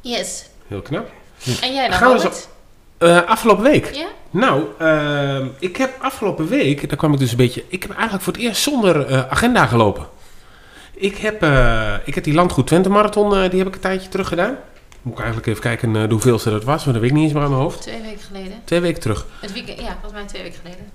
yes. 0.00 0.46
Heel 0.66 0.82
knap. 0.82 1.10
En 1.60 1.74
jij 1.74 1.88
dan, 1.88 1.98
Gaan 1.98 2.18
we? 2.18 2.30
Eh, 2.98 3.22
afgelopen 3.26 3.64
week? 3.64 3.94
Ja? 3.94 4.06
Nou, 4.30 4.64
ehm, 4.78 5.46
ik 5.58 5.76
heb 5.76 5.90
afgelopen 6.00 6.48
week, 6.48 6.88
daar 6.88 6.98
kwam 6.98 7.12
ik 7.12 7.18
dus 7.18 7.30
een 7.30 7.36
beetje... 7.36 7.64
Ik 7.68 7.82
heb 7.82 7.92
eigenlijk 7.92 8.22
voor 8.22 8.32
het 8.32 8.42
eerst 8.42 8.62
zonder 8.62 9.06
eh, 9.06 9.28
agenda 9.28 9.66
gelopen. 9.66 10.06
Ik 10.94 11.16
heb, 11.16 11.42
eh, 11.42 11.94
ik 12.04 12.14
heb 12.14 12.24
die 12.24 12.34
Landgoed 12.34 12.66
Twente 12.66 12.88
Marathon, 12.88 13.30
die 13.30 13.58
heb 13.58 13.68
ik 13.68 13.74
een 13.74 13.80
tijdje 13.80 14.08
terug 14.08 14.28
gedaan. 14.28 14.56
Moet 15.02 15.12
ik 15.12 15.18
eigenlijk 15.18 15.48
even 15.48 15.62
kijken 15.62 15.92
de 15.92 16.06
hoeveelste 16.08 16.50
dat 16.50 16.64
was, 16.64 16.84
want 16.84 16.92
dat 16.92 17.00
weet 17.00 17.10
ik 17.10 17.16
niet 17.16 17.24
eens 17.24 17.32
meer 17.32 17.42
aan 17.42 17.50
mijn 17.50 17.62
hoofd. 17.62 17.80
Twee 17.80 18.02
weken 18.02 18.20
geleden. 18.20 18.60
Twee 18.64 18.80
weken 18.80 19.00
terug. 19.00 19.26
Het 19.40 19.52
weekend, 19.52 19.80
ja, 19.80 19.92
volgens 19.92 20.12
mij 20.12 20.24
twee 20.24 20.42
weken 20.42 20.58
geleden. 20.62 20.90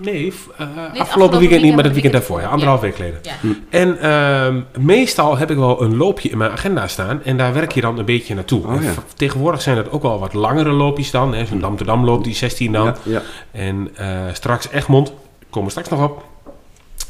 nee, 0.00 0.30
f- 0.32 0.48
eh, 0.56 0.66
afgelopen, 0.66 1.00
afgelopen 1.00 1.38
weekend 1.38 1.62
niet, 1.62 1.74
maar 1.74 1.84
het 1.84 1.92
weekend, 1.92 2.12
daarvoor. 2.12 2.38
Ja, 2.38 2.44
ja. 2.44 2.50
anderhalf 2.50 2.80
week 2.80 2.94
geleden. 2.94 3.18
Ja. 3.22 3.32
En 3.70 3.98
ehm, 4.00 4.60
meestal 4.84 5.36
heb 5.38 5.50
ik 5.50 5.56
wel 5.56 5.82
een 5.82 5.96
loopje 5.96 6.28
in 6.28 6.38
mijn 6.38 6.50
agenda 6.50 6.86
staan 6.88 7.22
en 7.24 7.36
daar 7.36 7.52
werk 7.52 7.72
je 7.72 7.80
dan 7.80 7.98
een 7.98 8.04
beetje 8.04 8.34
naartoe. 8.34 8.66
Oh, 8.66 8.74
Tegenwoordig 9.16 9.62
zijn 9.62 9.76
het 9.76 9.90
ook 9.90 10.02
wel 10.02 10.18
wat 10.18 10.32
langere 10.34 10.70
loopjes 10.70 11.10
dan. 11.10 11.34
hè, 11.34 11.44
Zo'n 11.46 11.60
Dam-te-Dam 11.60 12.04
loop, 12.04 12.24
die 12.24 12.34
16 12.34 12.72
dan. 12.72 12.84
Ja, 12.86 12.94
ja. 13.02 13.22
En 13.50 13.90
eh, 13.94 14.06
straks 14.32 14.70
Egmond, 14.70 15.12
komen 15.50 15.64
we 15.64 15.70
straks 15.70 15.88
nog 15.88 16.10
op. 16.10 16.24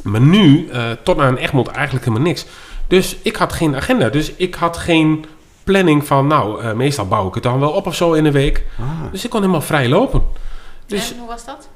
Maar 0.02 0.20
nu, 0.20 0.68
eh, 0.72 0.82
tot 1.02 1.18
aan 1.18 1.36
Egmond 1.36 1.68
eigenlijk 1.68 2.04
helemaal 2.04 2.26
niks. 2.26 2.46
Dus 2.86 3.16
ik 3.22 3.36
had 3.36 3.52
geen 3.52 3.76
agenda. 3.76 4.08
Dus 4.08 4.32
ik 4.36 4.54
had 4.54 4.76
geen 4.76 5.24
planning 5.64 6.06
van, 6.06 6.26
nou, 6.26 6.62
eh, 6.62 6.72
meestal 6.72 7.06
bouw 7.08 7.28
ik 7.28 7.34
het 7.34 7.42
dan 7.42 7.60
wel 7.60 7.70
op 7.70 7.86
of 7.86 7.94
zo 7.94 8.12
in 8.12 8.24
een 8.24 8.32
week. 8.32 8.64
Ah, 8.80 9.12
Dus 9.12 9.24
ik 9.24 9.30
kon 9.30 9.40
helemaal 9.40 9.60
vrij 9.62 9.88
lopen. 9.88 10.22
Dus 10.86 11.12
en 11.12 11.18
hoe 11.18 11.28
was 11.28 11.44
dat? 11.44 11.68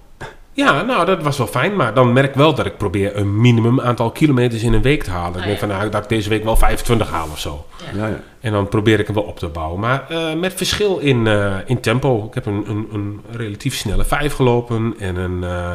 ja, 0.53 0.83
nou, 0.83 1.07
dat 1.07 1.23
was 1.23 1.39
wel 1.39 1.47
fijn. 1.47 1.77
Maar 1.77 1.95
dan 1.95 2.13
merk 2.13 2.29
ik 2.29 2.35
wel 2.35 2.55
dat 2.55 2.67
ik 2.67 2.77
probeer 2.77 3.17
een 3.17 3.41
minimum 3.41 3.81
aantal 3.81 4.11
kilometers 4.11 4.63
in 4.63 4.73
een 4.73 4.83
week 4.83 5.03
te 5.03 5.11
halen. 5.11 5.31
ik 5.33 5.37
Ah, 5.39 5.43
denk 5.47 5.53
ja. 5.61 5.67
van, 5.67 5.77
nou, 5.77 5.91
dat 5.91 6.03
ik 6.03 6.09
deze 6.09 6.29
week 6.29 6.45
wel 6.45 6.57
25 6.57 7.11
haal 7.11 7.29
of 7.33 7.39
zo. 7.39 7.67
ja, 7.95 8.07
ja. 8.07 8.21
En 8.41 8.53
dan 8.53 8.69
probeer 8.69 8.99
ik 9.01 9.07
hem 9.07 9.15
wel 9.15 9.25
op 9.25 9.39
te 9.39 9.49
bouwen. 9.49 9.81
Maar 9.81 10.11
eh, 10.11 10.33
met 10.35 10.55
verschil 10.55 10.99
in, 10.99 11.27
eh, 11.27 11.55
in 11.67 11.81
tempo. 11.81 12.25
Ik 12.27 12.35
heb 12.35 12.47
een, 12.47 12.65
een, 12.69 12.89
een 12.93 13.21
relatief 13.31 13.75
snelle 13.77 14.05
5 14.05 14.33
gelopen. 14.35 14.95
En 14.99 15.17
een, 15.17 15.45
eh, 15.45 15.73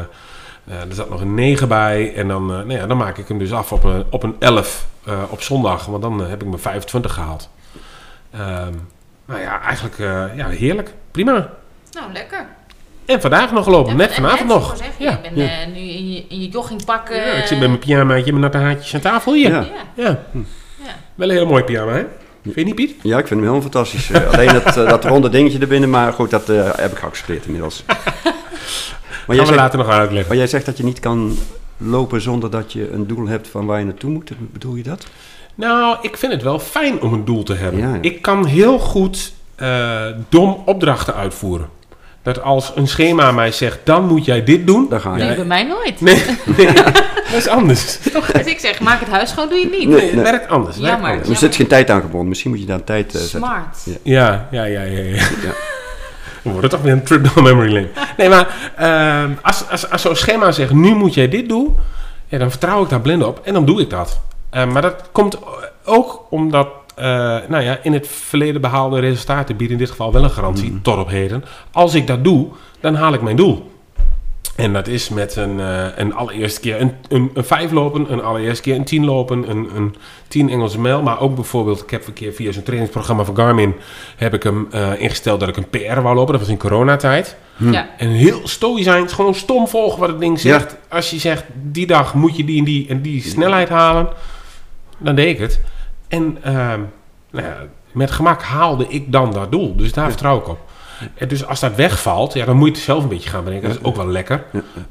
eh, 0.64 0.80
er 0.88 0.94
zat 0.94 1.10
nog 1.10 1.20
een 1.20 1.34
9 1.34 1.68
bij. 1.68 2.14
En 2.14 2.28
dan, 2.28 2.42
eh, 2.50 2.56
nou 2.56 2.72
ja, 2.72 2.86
dan 2.86 2.96
maak 2.96 3.18
ik 3.18 3.28
hem 3.28 3.38
dus 3.38 3.52
af 3.52 3.72
op 3.72 3.84
een, 3.84 4.04
op 4.10 4.22
een 4.22 4.36
11 4.38 4.86
eh, 5.04 5.22
op 5.28 5.42
zondag. 5.42 5.86
Want 5.86 6.02
dan 6.02 6.20
heb 6.20 6.42
ik 6.42 6.48
mijn 6.48 6.60
25 6.60 7.12
gehaald. 7.14 7.48
Ehm, 8.30 8.72
nou 9.24 9.40
ja, 9.40 9.60
eigenlijk 9.62 9.98
eh, 9.98 10.24
ja, 10.36 10.48
heerlijk. 10.48 10.94
Prima. 11.10 11.50
Nou, 11.92 12.12
lekker. 12.12 12.46
En 13.06 13.20
vandaag 13.20 13.52
nog 13.52 13.64
gelopen. 13.64 13.90
Ja, 13.90 13.96
net 13.96 14.14
vanavond 14.14 14.40
net, 14.48 14.48
nog. 14.48 14.70
ik 14.72 14.76
zeggen, 14.76 15.04
Ja. 15.04 15.10
Je 15.22 15.30
bent 15.34 15.50
eh, 15.50 15.66
nu 15.74 15.80
in 15.88 16.12
je, 16.12 16.24
in 16.28 16.40
je 16.40 16.48
joggingpak. 16.48 17.08
Ja, 17.08 17.32
ik 17.32 17.46
zit 17.46 17.58
met 17.58 17.68
mijn 17.68 17.78
pyjamaatje 17.80 18.24
en 18.24 18.30
mijn 18.30 18.40
natte 18.40 18.58
haartjes 18.58 18.94
aan 18.94 19.00
tafel 19.00 19.32
hier. 19.34 19.50
Ja. 19.50 19.66
Ja. 19.94 20.04
Ja. 20.84 20.94
Wel 21.14 21.28
een 21.28 21.34
hele 21.34 21.46
mooie 21.46 21.64
pyjama, 21.64 21.92
hè? 21.92 22.04
Vind 22.42 22.54
je 22.54 22.64
niet, 22.64 22.74
Piet? 22.74 22.94
Ja, 23.02 23.18
ik 23.18 23.26
vind 23.26 23.28
hem 23.28 23.38
helemaal 23.38 23.60
fantastisch. 23.60 24.10
Eh, 24.10 24.30
alleen 24.32 24.52
dat, 24.52 24.76
eh, 24.76 24.88
dat 24.88 25.04
ronde 25.04 25.28
dingetje 25.28 25.58
erbinnen, 25.58 25.90
maar 25.90 26.12
goed, 26.12 26.30
dat 26.30 26.48
eh, 26.48 26.70
heb 26.76 26.92
ik 26.92 26.98
geaccepteerd 26.98 27.44
inmiddels. 27.44 27.82
maar, 27.86 27.94
Gaan 28.24 28.32
jij 29.26 29.36
we 29.36 29.44
zegt, 29.44 29.56
later 29.58 29.78
nog 29.78 29.88
uitleggen. 29.88 30.28
maar 30.28 30.36
jij 30.36 30.46
zegt 30.46 30.66
dat 30.66 30.76
je 30.76 30.84
niet 30.84 31.00
kan 31.00 31.36
lopen 31.76 32.20
zonder 32.20 32.50
dat 32.50 32.72
je 32.72 32.90
een 32.92 33.06
doel 33.06 33.26
hebt 33.26 33.48
van 33.48 33.66
waar 33.66 33.78
je 33.78 33.84
naartoe 33.84 34.10
moet. 34.10 34.30
Bedoel 34.52 34.74
je 34.74 34.82
dat? 34.82 35.06
Nou, 35.54 35.96
ik 36.00 36.16
vind 36.16 36.32
het 36.32 36.42
wel 36.42 36.58
fijn 36.58 37.00
om 37.00 37.12
een 37.12 37.24
doel 37.24 37.42
te 37.42 37.54
hebben. 37.54 37.80
Ja, 37.80 37.94
ja. 37.94 37.98
Ik 38.00 38.22
kan 38.22 38.46
heel 38.46 38.78
goed 38.78 39.32
eh, 39.54 40.06
dom 40.28 40.62
opdrachten 40.64 41.14
uitvoeren. 41.14 41.68
Dat 42.22 42.42
als 42.42 42.72
een 42.74 42.88
schema 42.88 43.32
mij 43.32 43.52
zegt, 43.52 43.78
dan 43.84 44.06
moet 44.06 44.24
jij 44.24 44.44
dit 44.44 44.66
doen. 44.66 44.86
Daar 44.90 45.00
ga 45.00 45.16
je. 45.16 45.24
Nee, 45.24 45.34
bij 45.34 45.44
mij 45.44 45.62
nooit. 45.62 46.00
Nee, 46.00 46.22
nee. 46.56 46.72
Dat 46.72 46.84
is 47.32 47.48
anders. 47.48 47.98
Dus 48.32 48.46
ik 48.46 48.58
zeg, 48.58 48.80
maak 48.80 49.00
het 49.00 49.08
huis 49.08 49.30
schoon, 49.30 49.48
doe 49.48 49.58
je 49.58 49.68
niet. 49.78 49.88
Nee, 49.88 50.00
Het 50.04 50.14
nee. 50.14 50.22
werkt 50.24 50.48
anders. 50.48 50.74
het 50.74 50.84
werkt 50.84 50.96
Jammer. 51.00 51.10
anders. 51.10 51.28
Er 51.28 51.48
zit 51.48 51.56
geen 51.56 51.66
tijd 51.66 51.90
aan 51.90 52.00
gebonden. 52.00 52.28
Misschien 52.28 52.50
moet 52.50 52.60
je 52.60 52.66
daar 52.66 52.76
een 52.78 52.84
tijd 52.84 53.14
eh, 53.14 53.20
zetten. 53.20 53.38
Smart. 53.38 53.76
Ja. 54.02 54.48
Ja, 54.50 54.64
ja, 54.64 54.82
ja, 54.82 54.82
ja. 54.82 55.02
ja. 55.02 55.14
Ja. 55.42 55.52
We 56.42 56.50
worden 56.50 56.70
toch 56.70 56.80
weer 56.80 56.92
een 56.92 57.02
trip 57.04 57.24
down 57.24 57.42
memory 57.42 57.72
lane. 57.72 57.88
Nee, 58.16 58.28
maar 58.28 58.72
ehm, 58.76 59.30
als, 59.42 59.64
als, 59.70 59.90
als 59.90 60.02
zo'n 60.02 60.16
schema 60.16 60.52
zegt, 60.52 60.72
nu 60.72 60.94
moet 60.94 61.14
jij 61.14 61.28
dit 61.28 61.48
doen, 61.48 61.76
ja, 62.28 62.38
dan 62.38 62.50
vertrouw 62.50 62.82
ik 62.82 62.88
daar 62.88 63.00
blind 63.00 63.22
op 63.24 63.40
en 63.44 63.52
dan 63.52 63.64
doe 63.64 63.80
ik 63.80 63.90
dat. 63.90 64.20
Eh, 64.50 64.66
maar 64.66 64.82
dat 64.82 65.02
komt 65.12 65.38
ook 65.84 66.26
omdat, 66.30 66.68
eh, 66.94 67.04
nou 67.48 67.62
ja, 67.62 67.78
in 67.82 67.92
het 67.92 68.08
verleden 68.08 68.60
behaalde 68.60 69.00
resultaten 69.00 69.56
bieden 69.56 69.76
in 69.76 69.82
dit 69.82 69.90
geval 69.90 70.12
wel 70.12 70.24
een 70.24 70.30
garantie, 70.30 70.80
tot 70.82 70.98
op 70.98 71.08
heden. 71.08 71.44
Als 71.72 71.94
ik 71.94 72.06
dat 72.06 72.24
doe, 72.24 72.48
dan 72.80 72.94
haal 72.94 73.12
ik 73.12 73.22
mijn 73.22 73.36
doel. 73.36 73.70
En 74.56 74.72
dat 74.72 74.86
is 74.86 75.08
met 75.08 75.36
een, 75.36 75.60
eh, 75.60 75.86
een 75.96 76.14
allereerste 76.14 76.60
keer 76.60 76.80
een, 76.80 76.92
een, 77.08 77.30
een 77.34 77.44
vijf 77.44 77.70
lopen, 77.70 78.12
een 78.12 78.22
allereerste 78.22 78.62
keer 78.62 78.74
een 78.74 78.84
tien 78.84 79.04
lopen, 79.04 79.50
een, 79.50 79.68
een 79.76 79.94
tien 80.28 80.50
Engelse 80.50 80.80
mijl. 80.80 81.02
Maar 81.02 81.20
ook 81.20 81.34
bijvoorbeeld, 81.34 81.82
ik 81.82 81.90
heb 81.90 82.06
een 82.06 82.12
keer 82.12 82.32
via 82.32 82.52
zo'n 82.52 82.62
trainingsprogramma 82.62 83.24
van 83.24 83.36
Garmin, 83.36 83.74
heb 84.16 84.34
ik 84.34 84.42
hem 84.42 84.68
eh, 84.70 85.00
ingesteld 85.00 85.40
dat 85.40 85.48
ik 85.48 85.56
een 85.56 85.68
PR 85.68 86.00
wou 86.00 86.14
lopen. 86.14 86.32
Dat 86.32 86.40
was 86.40 86.50
in 86.50 86.58
coronatijd. 86.58 87.36
Ja. 87.56 87.88
En 87.98 88.08
heel 88.08 88.40
stoïcijns, 88.44 89.12
gewoon 89.12 89.34
stom 89.34 89.68
volgen 89.68 90.00
wat 90.00 90.08
het 90.08 90.20
ding 90.20 90.40
zegt. 90.40 90.76
Als 90.88 91.10
je 91.10 91.18
zegt, 91.18 91.44
die 91.54 91.86
dag 91.86 92.14
moet 92.14 92.36
je 92.36 92.44
die 92.44 92.58
en 92.58 92.64
die 92.64 92.88
en 92.88 93.02
die 93.02 93.22
snelheid 93.22 93.68
halen, 93.68 94.08
dan 94.98 95.14
deed 95.14 95.28
ik 95.28 95.38
het. 95.38 95.60
En 96.12 96.38
ehm, 96.42 96.80
nou 97.30 97.46
ja, 97.46 97.56
met 97.92 98.10
gemak 98.10 98.42
haalde 98.42 98.86
ik 98.88 99.12
dan 99.12 99.32
dat 99.32 99.52
doel. 99.52 99.76
Dus 99.76 99.92
daar 99.92 100.08
vertrouw 100.08 100.38
ik 100.38 100.48
op. 100.48 100.58
En 101.14 101.28
dus 101.28 101.46
als 101.46 101.60
dat 101.60 101.74
wegvalt, 101.74 102.32
ja, 102.32 102.44
dan 102.44 102.56
moet 102.56 102.66
je 102.68 102.74
het 102.74 102.82
zelf 102.82 103.02
een 103.02 103.08
beetje 103.08 103.30
gaan 103.30 103.44
bedenken. 103.44 103.68
Dat 103.68 103.78
is 103.78 103.84
ook 103.84 103.96
wel 103.96 104.06
lekker. 104.06 104.44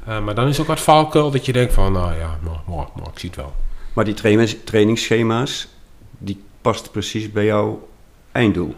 Eh, 0.06 0.20
maar 0.20 0.34
dan 0.34 0.48
is 0.48 0.60
ook 0.60 0.66
wat 0.66 0.80
valkuil 0.80 1.30
dat 1.30 1.46
je 1.46 1.52
denkt 1.52 1.72
van, 1.72 1.92
nou 1.92 2.14
ja, 2.18 2.38
nou, 2.42 2.56
nou, 2.66 2.86
nou, 2.96 3.08
ik 3.12 3.18
zie 3.18 3.28
het 3.28 3.38
wel. 3.38 3.52
Maar 3.92 4.04
die 4.04 4.14
trainings- 4.14 4.56
trainingsschema's, 4.64 5.68
die 6.18 6.44
past 6.60 6.90
precies 6.90 7.32
bij 7.32 7.44
jouw 7.44 7.88
einddoel. 8.32 8.74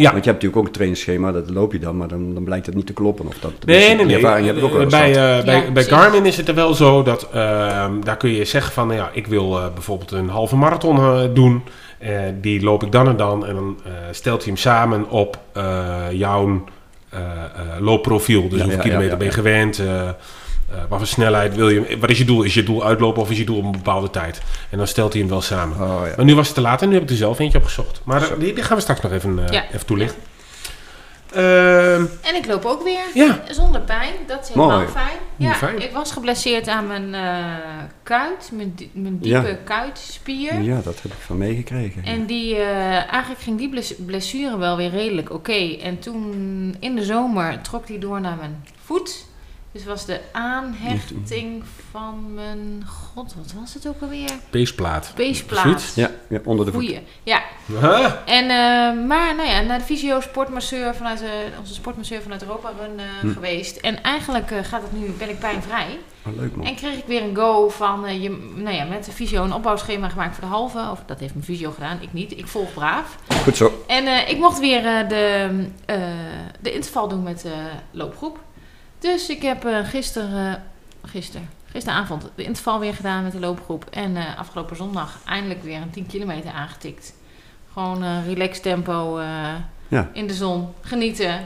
Ja. 0.00 0.12
Want 0.12 0.24
je 0.24 0.30
hebt 0.30 0.42
natuurlijk 0.42 0.56
ook 0.56 0.66
een 0.66 0.72
trainingsschema, 0.72 1.32
dat 1.32 1.50
loop 1.50 1.72
je 1.72 1.78
dan, 1.78 1.96
maar 1.96 2.08
dan, 2.08 2.34
dan 2.34 2.44
blijkt 2.44 2.66
het 2.66 2.74
niet 2.74 2.86
te 2.86 2.92
kloppen. 2.92 3.26
Of 3.26 3.38
dat, 3.40 3.52
Nee, 3.66 3.78
nee, 3.86 3.96
Die 3.96 4.06
nee. 4.06 4.14
ervaring 4.14 4.46
heb 4.46 4.56
ik 4.56 4.64
ook 4.64 4.72
wel 4.72 4.80
eens 4.80 4.90
bij, 4.90 5.38
eh, 5.38 5.44
bij, 5.44 5.54
Ja, 5.64 5.70
bij. 5.70 5.84
Garmin 5.84 6.26
is 6.26 6.36
het 6.36 6.48
er 6.48 6.54
wel 6.54 6.74
zo 6.74 7.02
dat 7.02 7.28
ehm, 7.32 8.00
daar 8.02 8.16
kun 8.16 8.30
je 8.30 8.44
zeggen 8.44 8.72
van, 8.72 8.86
nou 8.86 8.98
ja, 8.98 9.10
ik 9.12 9.26
wil 9.26 9.58
eh, 9.58 9.64
bijvoorbeeld 9.74 10.10
een 10.10 10.28
halve 10.28 10.56
marathon 10.56 10.96
eh, 10.96 11.20
doen. 11.34 11.62
Eh, 11.98 12.10
die 12.40 12.62
loop 12.62 12.82
ik 12.82 12.92
dan 12.92 13.08
en 13.08 13.16
dan. 13.16 13.46
En 13.46 13.54
dan 13.54 13.80
eh, 13.84 13.92
stelt 14.10 14.38
hij 14.42 14.46
hem 14.52 14.56
samen 14.56 15.10
op 15.10 15.38
eh, 15.52 15.96
jouw 16.12 16.64
eh, 17.08 17.20
eh, 17.20 17.80
loopprofiel. 17.80 18.48
Dus 18.48 18.58
Ja, 18.58 18.64
hoeveel 18.64 18.72
ja, 18.76 18.82
kilometer 18.82 19.10
ja, 19.10 19.16
ben 19.16 19.26
je 19.26 19.32
ja. 19.32 19.38
gewend? 19.38 19.82
Eh, 20.70 20.82
wat 20.88 20.98
voor 20.98 21.06
snelheid 21.06 21.54
wil 21.54 21.68
je? 21.68 21.96
Wat 22.00 22.10
is 22.10 22.18
je 22.18 22.24
doel? 22.24 22.42
Is 22.42 22.54
je 22.54 22.62
doel 22.62 22.84
uitlopen 22.84 23.22
of 23.22 23.30
is 23.30 23.38
je 23.38 23.44
doel 23.44 23.56
op 23.58 23.64
een 23.64 23.70
bepaalde 23.70 24.10
tijd? 24.10 24.40
En 24.70 24.78
dan 24.78 24.86
stelt 24.86 25.12
hij 25.12 25.20
hem 25.22 25.30
wel 25.30 25.40
samen. 25.42 25.76
Oh, 25.80 26.00
ja. 26.06 26.12
Maar 26.16 26.24
nu 26.24 26.34
was 26.34 26.46
het 26.46 26.54
te 26.54 26.60
laat 26.60 26.82
en 26.82 26.88
nu 26.88 26.94
heb 26.94 27.02
ik 27.02 27.10
er 27.10 27.16
zelf 27.16 27.38
eentje 27.38 27.58
opgezocht. 27.58 28.00
Maar 28.04 28.22
eh, 28.22 28.38
die, 28.38 28.52
die 28.54 28.62
gaan 28.64 28.76
we 28.76 28.82
straks 28.82 29.00
nog 29.00 29.12
even, 29.12 29.38
eh, 29.46 29.52
Ja. 29.52 29.64
even 29.72 29.86
toelichten. 29.86 30.18
Ehm, 31.34 32.04
En 32.22 32.34
ik 32.34 32.46
loop 32.46 32.64
ook 32.64 32.82
weer. 32.82 33.00
Ja. 33.14 33.40
Zonder 33.50 33.80
pijn. 33.80 34.12
Dat 34.26 34.42
is 34.42 34.48
helemaal 34.48 34.76
Mooi. 34.78 34.88
fijn. 34.88 35.16
Ja, 35.36 35.54
fijn. 35.54 35.82
ik 35.82 35.92
was 35.92 36.12
geblesseerd 36.12 36.68
aan 36.68 36.86
mijn 36.86 37.14
eh, 37.14 37.44
kuit. 38.02 38.50
Mijn, 38.52 38.74
mijn 38.92 39.18
diepe 39.18 39.48
Ja. 39.48 39.56
kuitspier. 39.64 40.60
Ja, 40.60 40.74
dat 40.84 41.02
heb 41.02 41.12
ik 41.12 41.18
van 41.26 41.38
meegekregen. 41.38 42.04
En 42.04 42.26
die, 42.26 42.54
eh, 42.56 43.12
eigenlijk 43.12 43.40
ging 43.40 43.58
die 43.58 43.68
bles- 43.68 43.94
blessure 44.06 44.58
wel 44.58 44.76
weer 44.76 44.90
redelijk 44.90 45.32
oké. 45.32 45.76
En 45.82 45.98
toen 45.98 46.76
in 46.80 46.94
de 46.96 47.04
zomer 47.04 47.60
trok 47.60 47.86
die 47.86 47.98
door 47.98 48.20
naar 48.20 48.36
mijn 48.36 48.64
voet. 48.84 49.24
Dus 49.72 49.84
was 49.84 50.06
de 50.06 50.20
aanhechting 50.32 51.62
van 51.90 52.34
mijn... 52.34 52.82
God, 52.86 53.34
wat 53.36 53.52
was 53.60 53.74
het 53.74 53.86
ook 53.88 54.00
alweer? 54.02 54.30
Peesplaat. 54.50 55.12
Peesplaat. 55.14 55.92
Ja, 55.94 56.10
ja, 56.28 56.40
onder 56.44 56.66
de 56.66 56.72
voet. 56.72 56.80
Goeie. 56.84 57.00
Ja. 57.22 57.42
Huh? 57.66 58.04
En, 58.26 58.42
eh, 58.42 59.06
maar 59.06 59.34
nou 59.34 59.48
ja, 59.48 59.60
naar 59.60 59.78
de 59.78 59.84
fysio 59.84 60.20
sportmasseur 60.20 60.94
vanuit 60.94 61.18
de, 61.18 61.46
onze 61.58 61.74
sportmasseur 61.74 62.22
vanuit 62.22 62.42
Europa 62.42 62.70
Run 62.80 62.98
eh, 62.98 63.04
Hm. 63.20 63.32
geweest. 63.32 63.76
En 63.76 64.02
eigenlijk 64.02 64.50
eh, 64.50 64.64
gaat 64.64 64.82
het 64.82 64.92
nu, 65.00 65.10
ben 65.10 65.28
ik 65.28 65.38
pijnvrij. 65.38 65.98
Oh, 66.26 66.36
leuk 66.36 66.56
man. 66.56 66.66
En 66.66 66.74
kreeg 66.74 66.96
ik 66.96 67.04
weer 67.06 67.22
een 67.22 67.36
go 67.36 67.68
van, 67.68 68.06
eh, 68.06 68.22
je, 68.22 68.50
nou 68.54 68.76
ja, 68.76 68.84
met 68.84 69.04
de 69.04 69.12
fysio 69.12 69.44
een 69.44 69.52
opbouwschema 69.54 70.08
gemaakt 70.08 70.34
voor 70.34 70.44
de 70.44 70.50
halve. 70.50 70.88
Of 70.90 71.02
dat 71.06 71.20
heeft 71.20 71.34
mijn 71.34 71.44
fysio 71.46 71.70
gedaan, 71.70 71.98
ik 72.00 72.12
niet. 72.12 72.38
Ik 72.38 72.46
volg 72.46 72.74
braaf. 72.74 73.16
Goed 73.42 73.56
zo. 73.56 73.84
En 73.86 74.06
eh, 74.06 74.28
ik 74.30 74.38
mocht 74.38 74.58
weer 74.58 74.86
eh, 74.86 75.08
de, 75.08 75.48
eh, 75.86 75.96
de 76.60 76.72
interval 76.72 77.08
doen 77.08 77.22
met 77.22 77.40
de 77.42 77.54
loopgroep. 77.90 78.38
Dus 79.00 79.28
ik 79.28 79.42
heb 79.42 79.64
eh 79.64 79.78
gisteren, 79.88 80.62
gister, 81.04 81.40
gisteravond 81.72 82.30
de 82.34 82.42
interval 82.44 82.78
weer 82.80 82.94
gedaan 82.94 83.22
met 83.22 83.32
de 83.32 83.38
loopgroep. 83.40 83.84
En 83.90 84.16
eh, 84.16 84.38
afgelopen 84.38 84.76
zondag 84.76 85.18
eindelijk 85.24 85.62
weer 85.62 85.76
een 85.80 85.90
10 85.90 86.06
kilometer 86.06 86.50
aangetikt. 86.52 87.14
Gewoon 87.72 88.02
eh 88.04 88.26
relax 88.26 88.60
tempo 88.60 89.18
eh, 89.18 89.54
Ja. 89.88 90.10
in 90.12 90.26
de 90.26 90.34
zon, 90.34 90.68
genieten. 90.80 91.40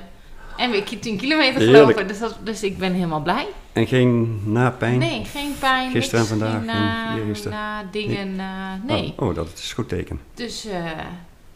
En 0.57 0.71
weer 0.71 0.83
ki- 0.83 0.99
10 0.99 1.17
kilometer 1.17 1.61
gelopen. 1.61 2.09
Dus, 2.09 2.19
dat, 2.19 2.37
dus 2.43 2.63
ik 2.63 2.79
ben 2.79 2.93
helemaal 2.93 3.21
blij. 3.23 3.47
En 3.73 3.87
geen 3.87 4.41
napijn? 4.53 4.99
Nee, 4.99 5.25
geen 5.25 5.55
pijn. 5.59 5.91
Gisteren 5.91 6.21
en 6.21 6.27
vandaag 6.27 6.51
Geen 6.53 6.69
en 6.69 7.51
na, 7.51 7.85
dingen. 7.91 8.37
na- 8.37 8.79
nee. 8.87 9.15
Oh, 9.17 9.29
oh, 9.29 9.35
dat 9.35 9.53
is 9.55 9.69
een 9.69 9.75
goed 9.75 9.89
teken. 9.89 10.21
Dus, 10.35 10.65
eh, 10.67 10.85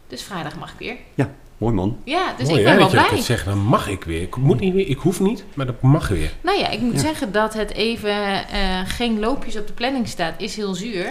dus 0.08 0.22
vrijdag 0.22 0.56
mag 0.58 0.72
ik 0.72 0.78
weer. 0.78 0.96
Ja, 1.14 1.30
mooi 1.58 1.74
man. 1.74 1.96
Ja, 2.04 2.34
dus 2.36 2.48
Mooi 2.48 2.60
ik 2.60 2.66
hè, 2.66 2.72
ben 2.72 2.80
wel 2.80 2.90
dat 2.90 2.90
je 2.90 2.96
dat 2.96 3.08
blij. 3.08 3.20
zeggen, 3.22 3.48
dan 3.48 3.58
mag 3.64 3.88
ik 3.88 4.04
weer. 4.04 4.22
Ik 4.22 4.36
moet 4.36 4.60
niet 4.60 4.74
weer, 4.74 4.88
ik 4.88 4.98
hoef 4.98 5.20
niet, 5.20 5.44
maar 5.54 5.66
dat 5.66 5.82
mag 5.82 6.08
weer. 6.08 6.32
Nou 6.40 6.58
ja, 6.58 6.68
ik 6.68 6.80
moet 6.80 6.92
Ja. 6.94 6.98
zeggen 7.00 7.32
dat 7.32 7.54
het 7.54 7.72
even 7.72 8.48
eh, 8.48 8.80
geen 8.84 9.18
loopjes 9.20 9.56
op 9.56 9.66
de 9.66 9.72
planning 9.72 10.08
staat, 10.08 10.34
is 10.40 10.56
heel 10.56 10.74
zuur. 10.74 11.06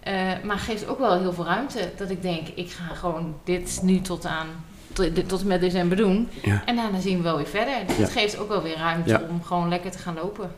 Eh, 0.00 0.14
maar 0.42 0.58
geeft 0.58 0.86
ook 0.88 0.98
wel 0.98 1.18
heel 1.18 1.32
veel 1.32 1.44
ruimte. 1.44 1.90
Dat 1.96 2.10
ik 2.10 2.22
denk, 2.22 2.48
ik 2.54 2.70
ga 2.70 2.94
gewoon 2.94 3.34
dit 3.44 3.78
nu 3.82 4.00
tot 4.00 4.26
aan 4.26 4.46
tot, 4.92 5.28
tot 5.28 5.40
en 5.40 5.46
met 5.46 5.60
december 5.60 5.96
doen. 5.96 6.28
Ja. 6.42 6.62
En 6.66 6.76
daarna 6.76 7.00
zien 7.00 7.16
we 7.16 7.22
wel 7.22 7.36
weer 7.36 7.46
verder. 7.46 7.74
Dus 7.86 7.96
Ja. 7.96 8.02
het 8.02 8.12
geeft 8.12 8.38
ook 8.38 8.48
wel 8.48 8.62
weer 8.62 8.76
ruimte 8.76 9.10
Ja. 9.10 9.22
om 9.30 9.42
gewoon 9.42 9.68
lekker 9.68 9.90
te 9.90 9.98
gaan 9.98 10.14
lopen. 10.14 10.50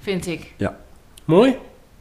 Vind 0.00 0.26
ik. 0.26 0.52
Mooi. 1.24 1.56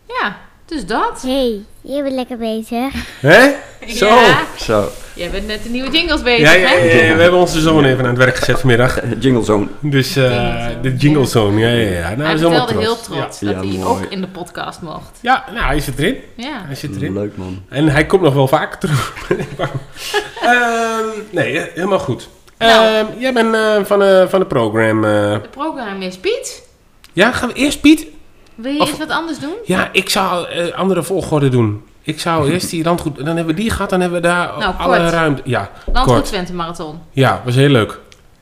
Ja, 0.07 0.38
dus 0.74 0.86
dat. 0.86 1.22
hey, 1.22 1.60
je 1.82 2.01
bent 2.03 2.15
lekker 2.15 2.38
bezig. 2.38 2.94
Hè? 3.20 3.39
Zo. 3.88 4.06
Ja, 4.08 4.38
Zo, 4.58 4.89
jij 5.13 5.30
bent 5.30 5.48
net 5.48 5.63
de 5.63 5.70
nieuwe 5.70 5.89
jingles 5.92 6.22
bezig, 6.22 6.39
Ja, 6.53 6.53
ja, 6.53 6.68
hè? 6.68 6.74
ja, 6.75 7.03
ja, 7.03 7.15
we 7.15 7.22
hebben 7.22 7.39
onze 7.39 7.60
zoon 7.62 7.86
even 7.86 8.00
aan 8.03 8.10
het 8.10 8.18
werk 8.18 8.36
gezet 8.36 8.60
vanmiddag. 8.60 9.00
jingle 9.20 9.44
zone. 9.44 9.68
Dus 9.80 10.15
eh, 10.15 10.65
de 10.82 10.96
jingle 10.96 11.25
zone, 11.25 11.60
ja, 11.60 11.68
ja, 11.68 11.89
ja. 12.00 12.10
Nou, 12.10 12.22
Hij 12.24 12.34
is 12.34 12.39
heel 12.42 12.96
trots. 12.96 13.08
dat 13.10 13.38
Ja, 13.39 13.48
hij 13.58 13.65
mooi. 13.65 13.84
ook 13.84 14.01
in 14.10 14.22
de 14.22 14.27
podcast 14.27 14.82
mocht. 14.82 15.20
Ja, 15.22 15.44
nou, 15.53 15.65
hij 15.65 15.80
zit 15.80 16.00
erin. 16.00 16.18
Ja. 16.36 16.62
Hij 16.65 16.75
zit 16.75 16.96
erin. 16.96 17.13
Leuk 17.13 17.38
man. 17.38 17.62
En 17.70 17.88
hij 17.89 18.06
komt 18.06 18.22
nog 18.22 18.34
wel 18.34 18.48
vaker 18.48 18.77
terug. 18.80 19.13
Ehm, 20.42 21.06
nee, 21.30 21.70
helemaal 21.74 22.00
goed. 22.00 22.30
Nou. 22.58 22.86
Ehm, 22.96 23.06
jij 23.20 23.34
bent 23.34 23.56
eh, 23.56 23.75
van, 23.84 24.00
de 24.00 24.25
van 24.30 24.39
de 24.39 24.46
program. 24.46 25.06
eh. 25.06 25.32
Het 25.32 25.51
programma 25.51 26.06
is 26.06 26.18
Piet. 26.18 26.63
Ja, 27.13 27.32
gaan 27.32 27.48
we 27.50 27.53
eerst 27.56 27.82
Piet? 27.82 28.06
Wil 28.55 28.72
je 28.72 28.79
Of- 28.81 28.89
eens 28.89 28.98
wat 28.98 29.10
anders 29.10 29.39
doen? 29.39 29.53
Ja, 29.65 29.89
ik 29.91 30.10
zou 30.10 30.48
eh, 30.50 30.74
andere 30.74 31.03
volgorde 31.03 31.50
doen. 31.50 31.83
Ik 32.01 32.19
zou 32.19 32.50
eerst 32.51 32.69
die 32.69 32.83
landgoed... 32.83 33.15
Dan 33.17 33.25
hebben 33.36 33.45
we 33.55 33.62
die 33.62 33.69
gehad, 33.69 33.89
dan 33.89 34.00
hebben 34.01 34.22
we 34.22 34.27
daar 34.27 34.51
Nou, 34.60 34.74
alle 34.77 34.98
kort. 34.98 35.10
ruimte... 35.12 35.41
Ja, 35.45 35.69
Landgoed 35.86 36.15
kort. 36.15 36.25
Twente 36.25 36.53
Marathon. 36.53 37.00
Ja, 37.12 37.41
was 37.45 37.55
heel 37.55 37.69
leuk. 37.69 38.00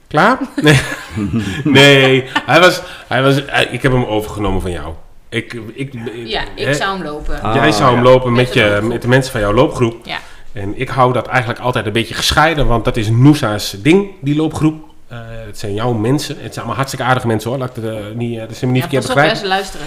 Klaar? 0.07 0.37
Nee, 0.61 0.79
nee 1.63 2.23
hij 2.45 2.59
was, 2.59 2.81
hij 3.07 3.23
was, 3.23 3.35
hij- 3.45 3.65
ik 3.71 3.81
heb 3.81 3.91
hem 3.91 4.05
overgenomen 4.05 4.61
van 4.61 4.71
jou. 4.71 4.93
Ik, 5.29 5.53
ik, 5.73 5.93
Ja, 6.25 6.41
ik 6.55 6.65
hè, 6.65 6.73
zou 6.73 6.97
hem 6.97 7.03
lopen. 7.05 7.41
Ah, 7.41 7.55
Jij 7.55 7.71
zou 7.71 7.93
hem 7.95 8.03
lopen 8.03 8.31
Met 8.33 8.53
je, 8.53 8.63
loopgroep. 8.63 8.89
met 8.89 9.01
de 9.01 9.07
mensen 9.07 9.31
van 9.31 9.41
jouw 9.41 9.53
loopgroep. 9.53 10.05
Ja. 10.05 10.17
En 10.53 10.79
ik 10.79 10.89
hou 10.89 11.13
dat 11.13 11.27
eigenlijk 11.27 11.59
altijd 11.59 11.85
een 11.85 11.91
beetje 11.91 12.13
gescheiden, 12.13 12.67
want 12.67 12.85
dat 12.85 12.97
is 12.97 13.09
Noosa's 13.09 13.75
ding, 13.81 14.11
die 14.21 14.35
loopgroep. 14.35 14.83
Eh, 15.11 15.17
het 15.45 15.59
zijn 15.59 15.73
jouw 15.73 15.93
mensen. 15.93 16.35
Het 16.35 16.43
zijn 16.43 16.55
allemaal 16.55 16.75
hartstikke 16.75 17.05
aardige 17.05 17.27
mensen 17.27 17.49
hoor. 17.49 17.59
Laat 17.59 17.77
ik 17.77 17.83
het, 17.83 17.93
eh, 17.93 17.99
niet, 18.15 18.37
eh, 18.39 18.47
dat 18.47 18.57
ze 18.57 18.65
me 18.65 18.71
niet 18.71 18.81
Ja, 18.81 18.87
verkeerd 18.89 19.07
begrijpen. 19.13 19.37
ze 19.37 19.47
luisteren. 19.47 19.85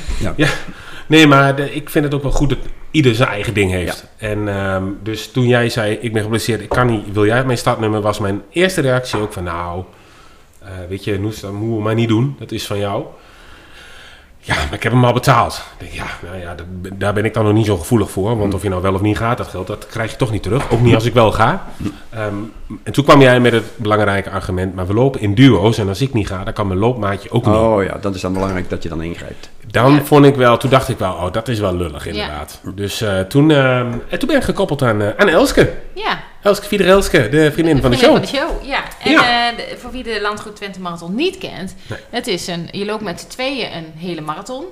Nee, 1.07 1.27
maar 1.27 1.57
de- 1.57 1.75
ik 1.75 1.91
vind 1.91 2.05
het 2.05 2.15
ook 2.15 2.23
wel 2.23 2.31
goed 2.33 2.49
dat 2.49 2.59
ieder 2.91 3.15
zijn 3.15 3.29
eigen 3.29 3.55
ding 3.55 3.71
heeft. 3.71 4.07
En 4.17 4.49
ehm, 4.49 4.85
dus 5.03 5.31
toen 5.31 5.47
jij 5.47 5.69
zei, 5.69 5.95
ik 6.01 6.13
ben 6.13 6.23
geblesseerd, 6.23 6.61
ik 6.61 6.69
kan 6.69 6.87
niet, 6.87 7.13
wil 7.13 7.27
jij 7.27 7.45
mijn 7.45 7.59
startnummer, 7.59 8.01
was 8.01 8.19
mijn 8.19 8.43
eerste 8.51 8.81
reactie 8.81 9.19
ook 9.21 9.33
van, 9.33 9.45
nou, 9.45 9.85
eh, 10.63 10.69
weet 10.89 11.05
je, 11.05 11.19
Noes, 11.21 11.41
dat 11.41 11.53
moeten 11.53 11.77
we 11.77 11.83
maar 11.83 11.95
niet 11.95 12.09
doen. 12.09 12.37
Dat 12.39 12.53
is 12.53 12.67
van 12.67 12.79
jou. 12.79 13.05
Ja, 14.47 14.55
maar 14.55 14.73
ik 14.73 14.83
heb 14.83 14.93
hem 14.93 15.05
al 15.05 15.13
betaald. 15.13 15.63
Ik 15.79 15.81
denk, 15.81 15.93
ja, 15.93 16.29
nou 16.29 16.41
ja, 16.41 16.55
daar 16.95 17.13
ben 17.13 17.25
ik 17.25 17.35
dan 17.35 17.45
nog 17.45 17.53
niet 17.53 17.67
zo 17.67 17.77
gevoelig 17.77 18.11
voor. 18.11 18.39
Want 18.39 18.55
of 18.55 18.63
je 18.63 18.69
nou 18.69 18.83
wel 18.83 18.95
of 18.95 19.01
niet 19.01 19.17
gaat, 19.17 19.39
dat 19.39 19.47
geld, 19.49 19.67
dat 19.67 19.87
krijg 19.87 20.11
je 20.11 20.17
toch 20.17 20.31
niet 20.31 20.43
terug. 20.43 20.71
Ook 20.71 20.81
niet 20.81 20.95
als 20.95 21.05
ik 21.05 21.15
wel 21.15 21.33
ga. 21.33 21.65
Ehm, 22.11 22.35
en 22.83 22.93
toen 22.93 23.05
kwam 23.05 23.21
jij 23.21 23.41
met 23.41 23.53
het 23.53 23.65
belangrijke 23.77 24.31
argument, 24.31 24.75
maar 24.75 24.87
we 24.87 24.95
lopen 24.95 25.21
in 25.21 25.35
duo's. 25.35 25.79
En 25.79 25.89
als 25.89 26.01
ik 26.01 26.13
niet 26.15 26.27
ga, 26.29 26.45
dan 26.45 26.53
kan 26.53 26.67
mijn 26.67 26.79
loopmaatje 26.79 27.31
ook 27.31 27.47
niet. 27.47 27.55
Oh 27.55 27.83
ja, 27.85 27.97
dat 28.01 28.15
is 28.15 28.21
dan 28.21 28.33
belangrijk 28.33 28.69
dat 28.71 28.83
je 28.83 28.89
dan 28.89 29.03
ingrijpt. 29.03 29.51
Dan 29.67 29.93
Ja. 29.93 30.03
vond 30.05 30.25
ik 30.25 30.35
wel, 30.37 30.57
toen 30.57 30.71
dacht 30.71 30.89
ik 30.89 30.99
wel, 30.99 31.13
oh, 31.13 31.33
dat 31.33 31.49
is 31.49 31.59
wel 31.59 31.77
lullig 31.77 32.07
inderdaad. 32.07 32.61
Dus 32.75 33.01
eh, 33.01 33.21
toen, 33.21 33.51
ehm, 33.51 33.87
en 34.09 34.19
toen 34.19 34.29
ben 34.29 34.37
ik 34.37 34.43
gekoppeld 34.45 34.83
aan, 34.83 35.03
eh, 35.03 35.09
aan 35.17 35.29
Elske. 35.29 35.73
Ja, 35.95 36.19
Elske 36.45 36.67
Fiederelske, 36.67 37.29
de 37.29 37.53
vriendin 37.53 37.81
van 37.81 37.91
de 37.91 37.97
show. 37.97 38.11
Van 38.13 38.21
de 38.21 38.27
show, 38.27 38.65
ja. 38.65 38.83
En 39.05 39.11
Ja. 39.11 39.51
eh, 39.51 39.57
de- 39.57 39.77
voor 39.79 39.91
wie 39.91 40.03
de 40.03 40.21
Landgoed 40.21 40.57
Twente 40.57 40.81
Marathon 40.81 41.15
niet 41.15 41.39
kent, 41.39 41.75
Nee. 41.89 41.99
het 42.11 42.27
is 42.27 42.47
een, 42.47 42.69
je 42.71 42.85
loopt 42.85 43.03
met 43.03 43.21
z'n 43.21 43.27
tweeën 43.29 43.77
een 43.77 43.93
hele 43.97 44.21
marathon. 44.21 44.65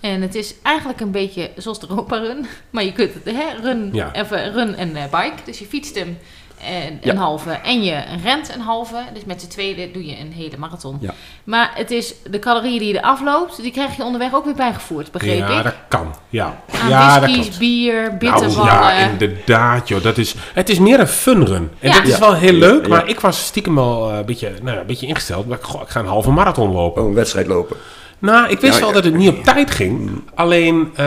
En 0.00 0.22
het 0.22 0.34
is 0.34 0.54
eigenlijk 0.62 1.00
een 1.00 1.10
beetje 1.10 1.50
zoals 1.56 1.80
de 1.80 1.86
Europa 1.88 2.16
Run. 2.16 2.46
Maar 2.70 2.84
je 2.84 2.92
kunt 2.92 3.10
het, 3.14 3.34
hè, 3.36 3.44
run, 3.62 3.90
Ja. 3.92 4.14
even 4.14 4.52
run 4.52 4.76
en 4.76 4.96
eh, 4.96 5.02
bike. 5.02 5.42
Dus 5.44 5.58
je 5.58 5.66
fietst 5.66 5.94
hem 5.94 6.18
en, 6.64 6.98
Ja. 7.02 7.10
een 7.10 7.16
halve 7.16 7.50
en 7.50 7.82
je 7.82 8.02
rent 8.22 8.54
een 8.54 8.60
halve. 8.60 8.96
Dus 9.14 9.24
met 9.24 9.40
z'n 9.40 9.48
tweede 9.48 9.90
doe 9.90 10.06
je 10.06 10.18
een 10.18 10.32
hele 10.32 10.56
marathon. 10.58 10.98
Ja. 11.00 11.14
Maar 11.44 11.70
het 11.74 11.90
is 11.90 12.14
de 12.30 12.38
calorieën 12.38 12.78
die 12.78 12.88
je 12.92 12.98
eraf 12.98 13.20
loopt, 13.22 13.62
die 13.62 13.70
krijg 13.72 13.96
je 13.96 14.04
onderweg 14.04 14.34
ook 14.34 14.44
weer 14.44 14.54
bijgevoerd, 14.54 15.10
begreep 15.12 15.38
ja, 15.48 15.58
ik. 15.58 15.64
dat 15.64 15.74
kan. 15.88 16.14
Ja, 16.28 16.60
Aan 16.82 16.88
ja 16.88 17.12
dat 17.14 17.20
whiskies, 17.22 17.44
klopt. 17.44 17.58
bier, 17.58 17.94
Nou, 18.02 18.16
bitterballen. 18.16 18.72
ja, 18.72 18.92
inderdaad, 18.92 19.88
joh. 19.88 20.02
Dat 20.02 20.18
is, 20.18 20.34
het 20.54 20.68
is 20.68 20.78
meer 20.78 21.00
een 21.00 21.08
funrun. 21.08 21.70
En 21.80 21.88
Ja. 21.90 21.94
dat 21.96 22.06
is 22.06 22.12
Ja. 22.12 22.18
wel 22.20 22.34
heel 22.34 22.52
leuk, 22.52 22.82
Ja. 22.82 22.88
maar 22.88 23.08
ik 23.08 23.20
was 23.20 23.44
stiekem 23.46 23.74
wel 23.74 24.10
eh, 24.10 24.16
een, 24.16 24.24
beetje, 24.24 24.52
nou, 24.62 24.74
ja, 24.74 24.80
een 24.80 24.86
beetje 24.86 25.06
ingesteld. 25.06 25.46
Maar, 25.46 25.58
goh, 25.60 25.82
ik 25.82 25.88
ga 25.88 26.00
een 26.00 26.06
halve 26.06 26.30
marathon 26.30 26.72
lopen. 26.72 27.02
Oh, 27.02 27.08
een 27.08 27.14
wedstrijd 27.14 27.46
lopen. 27.46 27.76
Nou, 28.18 28.48
ik 28.50 28.60
wist 28.60 28.74
Ja, 28.74 28.78
wel 28.80 28.88
ja. 28.88 28.94
dat 28.94 29.04
het 29.04 29.14
niet 29.14 29.28
op 29.28 29.44
tijd 29.44 29.70
ging. 29.70 30.10
Alleen, 30.34 30.90
eh, 30.94 31.04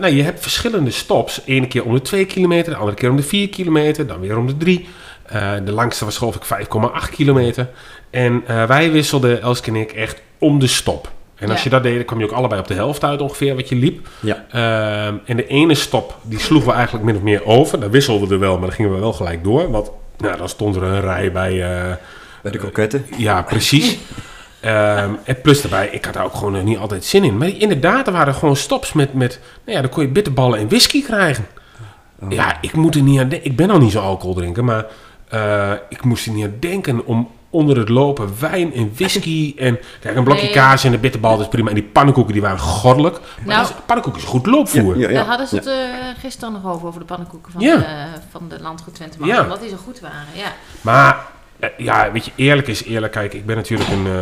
nou, 0.00 0.08
je 0.08 0.22
hebt 0.22 0.40
verschillende 0.42 0.90
stops. 0.90 1.40
Ene 1.44 1.66
keer 1.68 1.84
om 1.84 1.94
de 1.94 2.02
2 2.02 2.24
kilometer, 2.24 2.72
de 2.72 2.78
andere 2.78 2.96
keer 2.96 3.10
om 3.10 3.16
de 3.16 3.22
4 3.22 3.48
kilometer, 3.48 4.06
dan 4.06 4.20
weer 4.20 4.36
om 4.38 4.46
de 4.46 4.56
3. 4.56 4.88
Eh, 5.26 5.50
de 5.64 5.72
langste 5.72 6.04
was 6.04 6.18
geloof 6.18 6.36
ik 6.36 6.44
5,8 6.44 7.10
kilometer. 7.10 7.68
En 8.10 8.42
eh, 8.46 8.64
wij 8.64 8.90
wisselden, 8.90 9.42
Elske 9.42 9.70
en 9.70 9.76
ik, 9.76 9.92
echt 9.92 10.22
om 10.38 10.58
de 10.58 10.66
stop. 10.66 11.10
En 11.34 11.48
als 11.48 11.56
Ja. 11.58 11.64
je 11.64 11.70
dat 11.70 11.82
deed, 11.82 11.94
dan 11.96 12.04
kwam 12.04 12.18
je 12.18 12.24
ook 12.24 12.30
allebei 12.32 12.60
op 12.60 12.66
de 12.68 12.74
helft 12.74 13.04
uit 13.04 13.20
ongeveer 13.20 13.54
wat 13.54 13.68
je 13.68 13.74
liep. 13.76 14.08
Ja. 14.20 14.44
Ehm, 14.50 15.14
en 15.24 15.36
de 15.36 15.46
ene 15.46 15.74
stop, 15.74 16.16
die 16.22 16.38
sloegen 16.40 16.68
we 16.68 16.74
eigenlijk 16.74 17.04
min 17.04 17.16
of 17.16 17.22
meer 17.22 17.44
over. 17.44 17.80
Dan 17.80 17.90
wisselden 17.90 18.28
we 18.28 18.34
er 18.34 18.40
wel, 18.40 18.52
maar 18.52 18.66
dan 18.66 18.72
gingen 18.76 18.92
we 18.94 18.98
wel 18.98 19.12
gelijk 19.12 19.44
door. 19.44 19.70
Want 19.70 19.90
nou, 20.18 20.36
dan 20.36 20.48
stond 20.48 20.76
er 20.76 20.82
een 20.82 21.00
rij 21.00 21.32
bij... 21.32 21.50
eh, 21.62 21.94
Bij 22.42 22.52
de 22.52 22.58
kroketten. 22.58 23.06
ja, 23.16 23.42
precies. 23.42 23.98
Ehm, 24.62 25.10
en 25.24 25.40
plus 25.40 25.60
daarbij, 25.62 25.88
ik 25.88 26.04
had 26.04 26.14
daar 26.14 26.24
ook 26.24 26.34
gewoon 26.34 26.56
eh, 26.56 26.62
niet 26.62 26.78
altijd 26.78 27.04
zin 27.04 27.24
in. 27.24 27.38
Maar 27.38 27.48
inderdaad, 27.48 28.06
er 28.06 28.12
waren 28.12 28.34
gewoon 28.34 28.56
stops 28.56 28.92
met, 28.92 29.14
met 29.14 29.40
nou 29.64 29.76
ja, 29.76 29.82
dan 29.82 29.90
kon 29.90 30.02
je 30.02 30.08
bitterballen 30.08 30.58
en 30.58 30.68
whisky 30.68 31.02
krijgen. 31.02 31.46
Ja, 32.28 32.56
ik 32.60 32.72
moet 32.72 32.94
er 32.94 33.02
niet 33.02 33.20
aan 33.20 33.28
denken. 33.28 33.50
Ik 33.50 33.56
ben 33.56 33.70
al 33.70 33.78
niet 33.78 33.92
zo 33.92 34.00
alcohol 34.00 34.34
drinken, 34.34 34.64
maar 34.64 34.86
eh, 35.28 35.72
ik 35.88 36.04
moest 36.04 36.26
er 36.26 36.32
niet 36.32 36.44
aan 36.44 36.54
denken 36.60 37.06
om 37.06 37.30
onder 37.50 37.76
het 37.78 37.88
lopen 37.88 38.30
wijn 38.40 38.74
en 38.74 38.90
whisky 38.94 39.54
en 39.58 39.78
kijk, 40.00 40.16
een 40.16 40.24
blokje 40.24 40.42
Nee. 40.44 40.52
kaas 40.52 40.84
en 40.84 40.92
een 40.92 41.00
bitterbal 41.00 41.40
is 41.40 41.48
prima. 41.48 41.68
En 41.68 41.74
die 41.74 41.84
pannenkoeken 41.84 42.32
die 42.32 42.42
waren 42.42 42.58
goddelijk. 42.58 43.18
Maar 43.20 43.46
Nou- 43.56 43.62
is, 43.68 43.72
pannenkoeken 43.86 44.22
is 44.22 44.28
goed 44.28 44.46
loopvoer. 44.46 44.98
Ja, 44.98 45.08
ja, 45.08 45.14
Daar 45.14 45.26
hadden 45.26 45.46
ze 45.46 45.54
ja. 45.54 45.60
het 45.60 45.70
eh, 45.70 46.20
gisteren 46.20 46.52
nog 46.52 46.66
over, 46.74 46.86
over 46.88 47.00
de 47.00 47.06
pannenkoeken 47.06 47.52
van, 47.52 47.60
Ja. 47.60 47.76
de, 47.76 47.84
van 48.30 48.48
de 48.48 48.60
Landgoed 48.60 48.94
Twente 48.94 49.16
Ja. 49.18 49.24
Marathon, 49.26 49.48
Dat 49.48 49.60
die 49.60 49.68
zo 49.70 49.76
goed 49.84 50.00
waren, 50.00 50.26
ja. 50.34 50.52
Maar 50.80 51.16
ja, 51.76 52.12
weet 52.12 52.24
je, 52.24 52.30
eerlijk 52.36 52.68
is 52.68 52.84
eerlijk. 52.84 53.12
Kijk, 53.12 53.34
ik 53.34 53.46
ben 53.46 53.56
natuurlijk 53.56 53.90
een, 53.90 54.06
eh, 54.06 54.12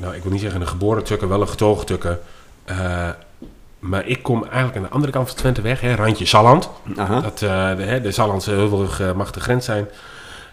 nou 0.00 0.14
ik 0.14 0.22
wil 0.22 0.32
niet 0.32 0.40
zeggen 0.40 0.60
een 0.60 0.68
geboren 0.68 1.04
tukker, 1.04 1.28
wel 1.28 1.40
een 1.40 1.48
getogen 1.48 1.86
tukker. 1.86 2.18
Eh, 2.64 3.08
maar 3.78 4.06
ik 4.06 4.22
kom 4.22 4.42
eigenlijk 4.44 4.76
aan 4.76 4.82
de 4.82 4.88
andere 4.88 5.12
kant 5.12 5.28
van 5.28 5.36
Twente 5.36 5.60
weg, 5.62 5.80
hè, 5.80 5.94
randje 5.94 6.26
Salland. 6.26 6.70
Aha. 6.96 7.20
Dat 7.20 7.42
eh, 7.42 7.76
de, 7.76 7.82
hè, 7.82 8.00
de 8.00 8.10
Sallandse 8.10 8.50
heuvelrug 8.50 9.00
eh, 9.00 9.12
mag 9.12 9.30
de 9.30 9.40
grens 9.40 9.64
zijn. 9.64 9.86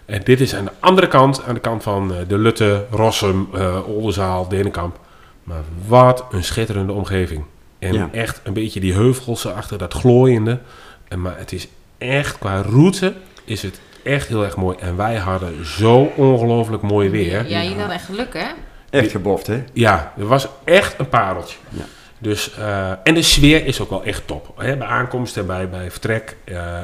En 0.06 0.22
dit 0.24 0.40
is 0.42 0.56
aan 0.56 0.66
de 0.66 0.72
andere 0.80 1.08
kant, 1.08 1.44
aan 1.48 1.54
de 1.54 1.60
kant 1.60 1.84
van 1.84 2.14
eh, 2.14 2.18
de 2.28 2.38
Lutte, 2.38 2.86
Rossum, 2.92 3.48
eh 3.54 3.88
Oldenzaal, 3.88 4.48
Denenkamp. 4.48 5.00
Maar 5.44 5.62
wat 5.88 6.26
een 6.32 6.44
schitterende 6.44 6.94
omgeving. 6.94 7.44
En 7.80 7.94
Ja. 7.94 8.10
echt 8.12 8.42
een 8.44 8.54
beetje 8.54 8.80
die 8.80 8.94
heuvels 8.94 9.46
achter 9.48 9.78
dat 9.78 9.94
glooiende. 9.94 10.60
En, 11.08 11.22
maar 11.22 11.38
het 11.38 11.52
is 11.52 11.68
echt, 11.98 12.38
qua 12.38 12.62
route 12.62 13.14
is 13.44 13.62
het 13.62 13.80
echt 14.03 14.27
heel 14.27 14.43
erg 14.43 14.55
mooi. 14.55 14.77
En 14.79 14.96
wij 14.96 15.15
hadden 15.15 15.65
zo 15.65 16.12
ongelooflijk 16.15 16.81
mooi 16.81 17.10
weer. 17.10 17.48
Ja, 17.48 17.62
jullie 17.62 17.77
hadden 17.77 17.96
echt 17.96 18.05
geluk, 18.05 18.34
hè? 18.34 18.48
Echt 18.89 19.12
geboft, 19.12 19.48
hè? 19.48 19.63
Ja, 19.74 20.13
er 20.17 20.27
was 20.27 20.48
echt 20.63 21.00
een 21.00 21.10
pareltje. 21.10 21.58
Ja. 21.70 21.84
Dus, 22.22 22.53
eh, 22.53 22.91
en 23.03 23.13
de 23.13 23.22
sfeer 23.22 23.65
is 23.65 23.81
ook 23.81 23.89
wel 23.89 24.03
echt 24.03 24.27
top. 24.27 24.53
Hè? 24.58 24.77
Bij 24.77 24.88
aankomst 24.88 25.38
en 25.38 25.46
bij, 25.46 25.70
bij 25.70 25.91
vertrek, 25.91 26.36
eh, 26.43 26.79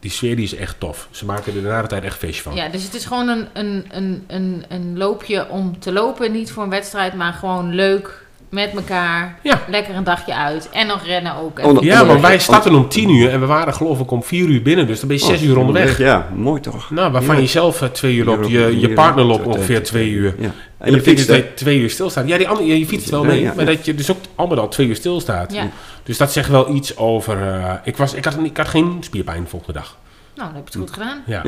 die 0.00 0.10
sfeer 0.10 0.36
die 0.36 0.44
is 0.44 0.54
echt 0.54 0.80
tof. 0.80 1.08
Ze 1.10 1.24
maken 1.24 1.56
er 1.56 1.62
na 1.62 1.82
de 1.82 1.88
tijd 1.88 2.04
echt 2.04 2.18
feestje 2.18 2.42
van. 2.42 2.54
Ja, 2.54 2.68
dus 2.68 2.82
het 2.82 2.94
is 2.94 3.04
gewoon 3.04 3.28
een, 3.28 3.48
een, 3.52 3.86
een, 3.90 4.24
een, 4.26 4.64
een 4.68 4.98
loopje 4.98 5.48
om 5.48 5.78
te 5.78 5.92
lopen. 5.92 6.32
Niet 6.32 6.52
voor 6.52 6.62
een 6.62 6.70
wedstrijd, 6.70 7.14
maar 7.14 7.32
gewoon 7.32 7.74
leuk 7.74 8.23
met 8.54 8.72
elkaar. 8.74 9.38
Ja. 9.42 9.60
Lekker 9.68 9.94
een 9.94 10.04
dagje 10.04 10.34
uit. 10.34 10.68
En 10.70 10.86
nog 10.86 11.04
rennen 11.06 11.36
ook. 11.36 11.58
En 11.58 11.64
Onder- 11.64 11.84
Ja, 11.84 12.06
want 12.06 12.20
wij 12.20 12.38
starten 12.38 12.74
om 12.74 12.88
10 12.88 13.10
uur 13.10 13.30
en 13.30 13.40
we 13.40 13.46
waren 13.46 13.74
geloof 13.74 14.00
ik 14.00 14.10
om 14.10 14.22
4 14.22 14.46
uur 14.48 14.62
binnen. 14.62 14.86
Dus 14.86 14.98
dan 14.98 15.08
ben 15.08 15.16
je 15.16 15.24
6 15.24 15.38
Oh, 15.40 15.46
uur 15.46 15.58
onderweg. 15.58 15.98
Ja, 15.98 16.28
mooi 16.34 16.60
toch? 16.60 16.90
Nou, 16.90 17.12
waarvan 17.12 17.34
Ja. 17.34 17.40
je 17.40 17.46
zelf 17.46 17.82
eh, 17.82 17.88
twee 17.88 18.14
uur 18.14 18.24
loopt. 18.24 18.48
Je, 18.48 18.80
je 18.80 18.92
partner 18.92 19.24
op- 19.24 19.30
loopt 19.30 19.46
ongeveer 19.46 19.82
twee 19.82 20.10
uur. 20.10 20.34
Ja. 20.38 20.50
En 20.78 20.92
je 20.92 21.00
fietst 21.00 21.28
hè? 21.28 21.42
twee 21.42 21.78
uur 21.78 21.90
stilstaat. 21.90 22.28
Ja, 22.28 22.38
die 22.38 22.48
andere, 22.48 22.78
je 22.78 22.86
fietst 22.86 23.10
wel 23.10 23.24
mee. 23.24 23.40
ja, 23.40 23.52
maar 23.56 23.66
dat 23.66 23.84
je 23.84 23.94
dus 23.94 24.10
ook 24.10 24.18
allemaal 24.34 24.58
al 24.58 24.68
twee 24.68 24.86
uur 24.86 24.96
stilstaat. 24.96 25.52
Ja. 25.52 25.68
Dus 26.02 26.16
dat 26.16 26.32
zegt 26.32 26.48
wel 26.48 26.74
iets 26.74 26.96
over... 26.96 27.42
eh, 27.42 27.72
ik, 27.84 27.96
was, 27.96 28.14
ik, 28.14 28.24
had, 28.24 28.36
ik 28.42 28.56
had 28.56 28.68
geen 28.68 28.96
spierpijn 29.00 29.42
de 29.42 29.48
volgende 29.48 29.78
dag. 29.78 29.96
Nou, 30.34 30.48
dan 30.48 30.56
heb 30.56 30.68
je 30.72 30.78
het 30.78 30.88
goed 30.88 30.98
gedaan. 31.02 31.22
Ja. 31.26 31.42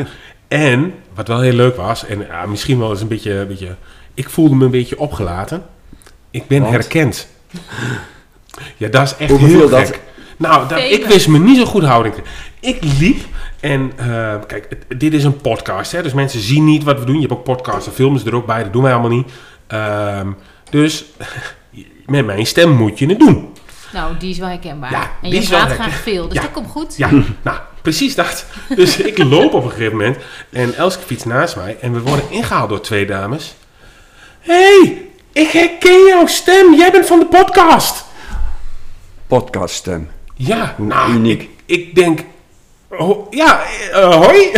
En 0.48 0.94
wat 1.14 1.28
wel 1.28 1.40
heel 1.40 1.52
leuk 1.52 1.76
was, 1.76 2.06
en 2.06 2.26
ja, 2.28 2.46
misschien 2.46 2.78
wel 2.78 2.90
eens 2.90 3.00
een 3.00 3.08
beetje, 3.08 3.32
een 3.32 3.46
beetje. 3.46 3.74
Ik 4.14 4.28
voelde 4.30 4.54
me 4.54 4.64
een 4.64 4.70
beetje 4.70 4.98
opgelaten. 4.98 5.62
Ik 6.36 6.46
ben 6.46 6.60
Want? 6.60 6.72
herkend. 6.72 7.26
Ja, 8.76 8.88
dat 8.88 9.02
is 9.02 9.16
echt 9.16 9.30
Hoe 9.30 9.38
heel 9.38 9.60
gek. 9.68 9.70
dat? 9.70 9.98
Nou, 10.36 10.68
dat, 10.68 10.78
ik 10.78 11.06
wist 11.06 11.28
me 11.28 11.38
niet 11.38 11.56
zo 11.56 11.64
goed 11.64 11.84
houding. 11.84 12.14
te- 12.14 12.22
Ik 12.60 12.78
liep 12.98 13.20
en 13.60 13.92
eh, 13.96 14.34
kijk, 14.46 14.66
het- 14.68 15.00
dit 15.00 15.12
is 15.14 15.24
een 15.24 15.36
podcast, 15.36 15.92
hè, 15.92 16.02
dus 16.02 16.12
mensen 16.12 16.40
zien 16.40 16.64
niet 16.64 16.82
wat 16.84 16.98
we 16.98 17.04
doen. 17.04 17.14
Je 17.14 17.20
hebt 17.20 17.32
ook 17.32 17.44
podcasts 17.44 17.86
en 17.86 17.92
films 17.92 18.24
er 18.24 18.34
ook 18.34 18.46
bij, 18.46 18.62
dat 18.62 18.72
doen 18.72 18.82
wij 18.82 18.92
allemaal 18.92 19.10
niet. 19.10 19.28
Ehm, 19.66 20.30
dus 20.70 21.04
met 22.06 22.26
mijn 22.26 22.46
stem 22.46 22.70
moet 22.70 22.98
je 22.98 23.06
het 23.06 23.18
doen. 23.18 23.48
Nou, 23.92 24.16
die 24.18 24.30
is 24.30 24.38
wel 24.38 24.48
herkenbaar. 24.48 24.90
Ja, 24.90 25.02
en 25.02 25.10
die 25.22 25.32
je 25.32 25.38
is 25.38 25.48
wel 25.48 25.64
praat 25.64 25.72
graag 25.74 25.94
veel, 25.94 26.24
dus 26.28 26.34
Ja. 26.36 26.40
dat 26.42 26.52
komt 26.52 26.70
goed. 26.70 26.96
Ja, 26.96 27.10
nou, 27.42 27.58
precies 27.82 28.14
dat. 28.14 28.46
Dus 28.76 28.96
ik 29.10 29.18
loop 29.18 29.52
op 29.54 29.64
een 29.64 29.70
gegeven 29.70 29.96
moment 29.96 30.16
en 30.50 30.74
Elske 30.74 31.02
fietst 31.06 31.26
naast 31.26 31.56
mij 31.56 31.76
en 31.80 31.92
we 31.92 32.00
worden 32.00 32.30
ingehaald 32.30 32.68
door 32.68 32.80
twee 32.80 33.06
dames. 33.06 33.54
hey, 34.40 35.08
ik 35.42 35.50
herken 35.50 36.06
jouw 36.06 36.26
stem. 36.26 36.74
Jij 36.74 36.90
bent 36.92 37.06
van 37.06 37.18
de 37.18 37.26
podcast. 37.26 38.04
Podcaststem. 39.26 40.10
Ja, 40.34 40.74
Hoe 40.76 40.86
nou, 40.86 41.12
uniek. 41.12 41.42
Ik, 41.42 41.50
ik 41.66 41.94
denk, 41.94 42.20
oh, 42.90 43.26
ja, 43.32 43.62
eh, 43.92 44.14
hoi. 44.14 44.50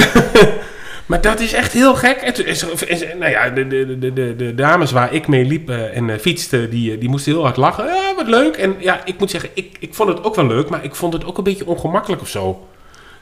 maar 1.06 1.20
dat 1.20 1.40
is 1.40 1.52
echt 1.52 1.72
heel 1.72 1.94
gek. 1.94 2.16
En 2.16 2.34
toen 2.34 2.44
is, 2.44 2.62
is- 2.64 3.04
nou 3.18 3.30
ja, 3.30 3.48
de, 3.50 3.66
de, 3.66 3.98
de, 3.98 4.12
de, 4.12 4.36
de 4.36 4.54
dames 4.54 4.90
waar 4.92 5.12
ik 5.14 5.28
mee 5.28 5.44
liep 5.44 5.70
eh, 5.70 5.96
en 5.96 6.10
eh, 6.10 6.18
fietste, 6.18 6.68
die, 6.68 6.98
die 6.98 7.08
moesten 7.08 7.32
heel 7.32 7.42
hard 7.42 7.56
lachen. 7.56 7.84
Ja, 7.86 8.14
wat 8.16 8.26
leuk. 8.26 8.56
En 8.56 8.76
ja, 8.78 9.00
ik 9.04 9.18
moet 9.18 9.30
zeggen, 9.30 9.50
ik, 9.54 9.76
ik 9.80 9.94
vond 9.94 10.08
het 10.08 10.24
ook 10.24 10.34
wel 10.34 10.46
leuk, 10.46 10.68
maar 10.68 10.84
ik 10.84 10.94
vond 10.94 11.12
het 11.12 11.24
ook 11.24 11.38
een 11.38 11.44
beetje 11.44 11.66
ongemakkelijk 11.66 12.22
of 12.22 12.28
zo. 12.28 12.66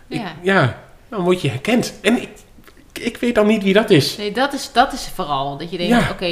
Ik- 0.08 0.18
Ja. 0.20 0.32
ja, 0.42 0.78
dan 1.08 1.20
word 1.20 1.42
je 1.42 1.48
herkend. 1.48 1.94
En 2.02 2.22
ik, 2.22 2.28
ik 2.98 3.16
weet 3.16 3.34
dan 3.34 3.46
niet 3.46 3.62
wie 3.62 3.72
dat 3.72 3.90
is. 3.90 4.16
Nee, 4.16 4.32
dat 4.32 4.52
is, 4.52 4.70
dat 4.72 4.92
is 4.92 5.08
vooral. 5.14 5.56
Dat 5.58 5.70
je 5.70 5.76
denkt, 5.76 5.92
Ja. 5.92 6.08
oké, 6.10 6.24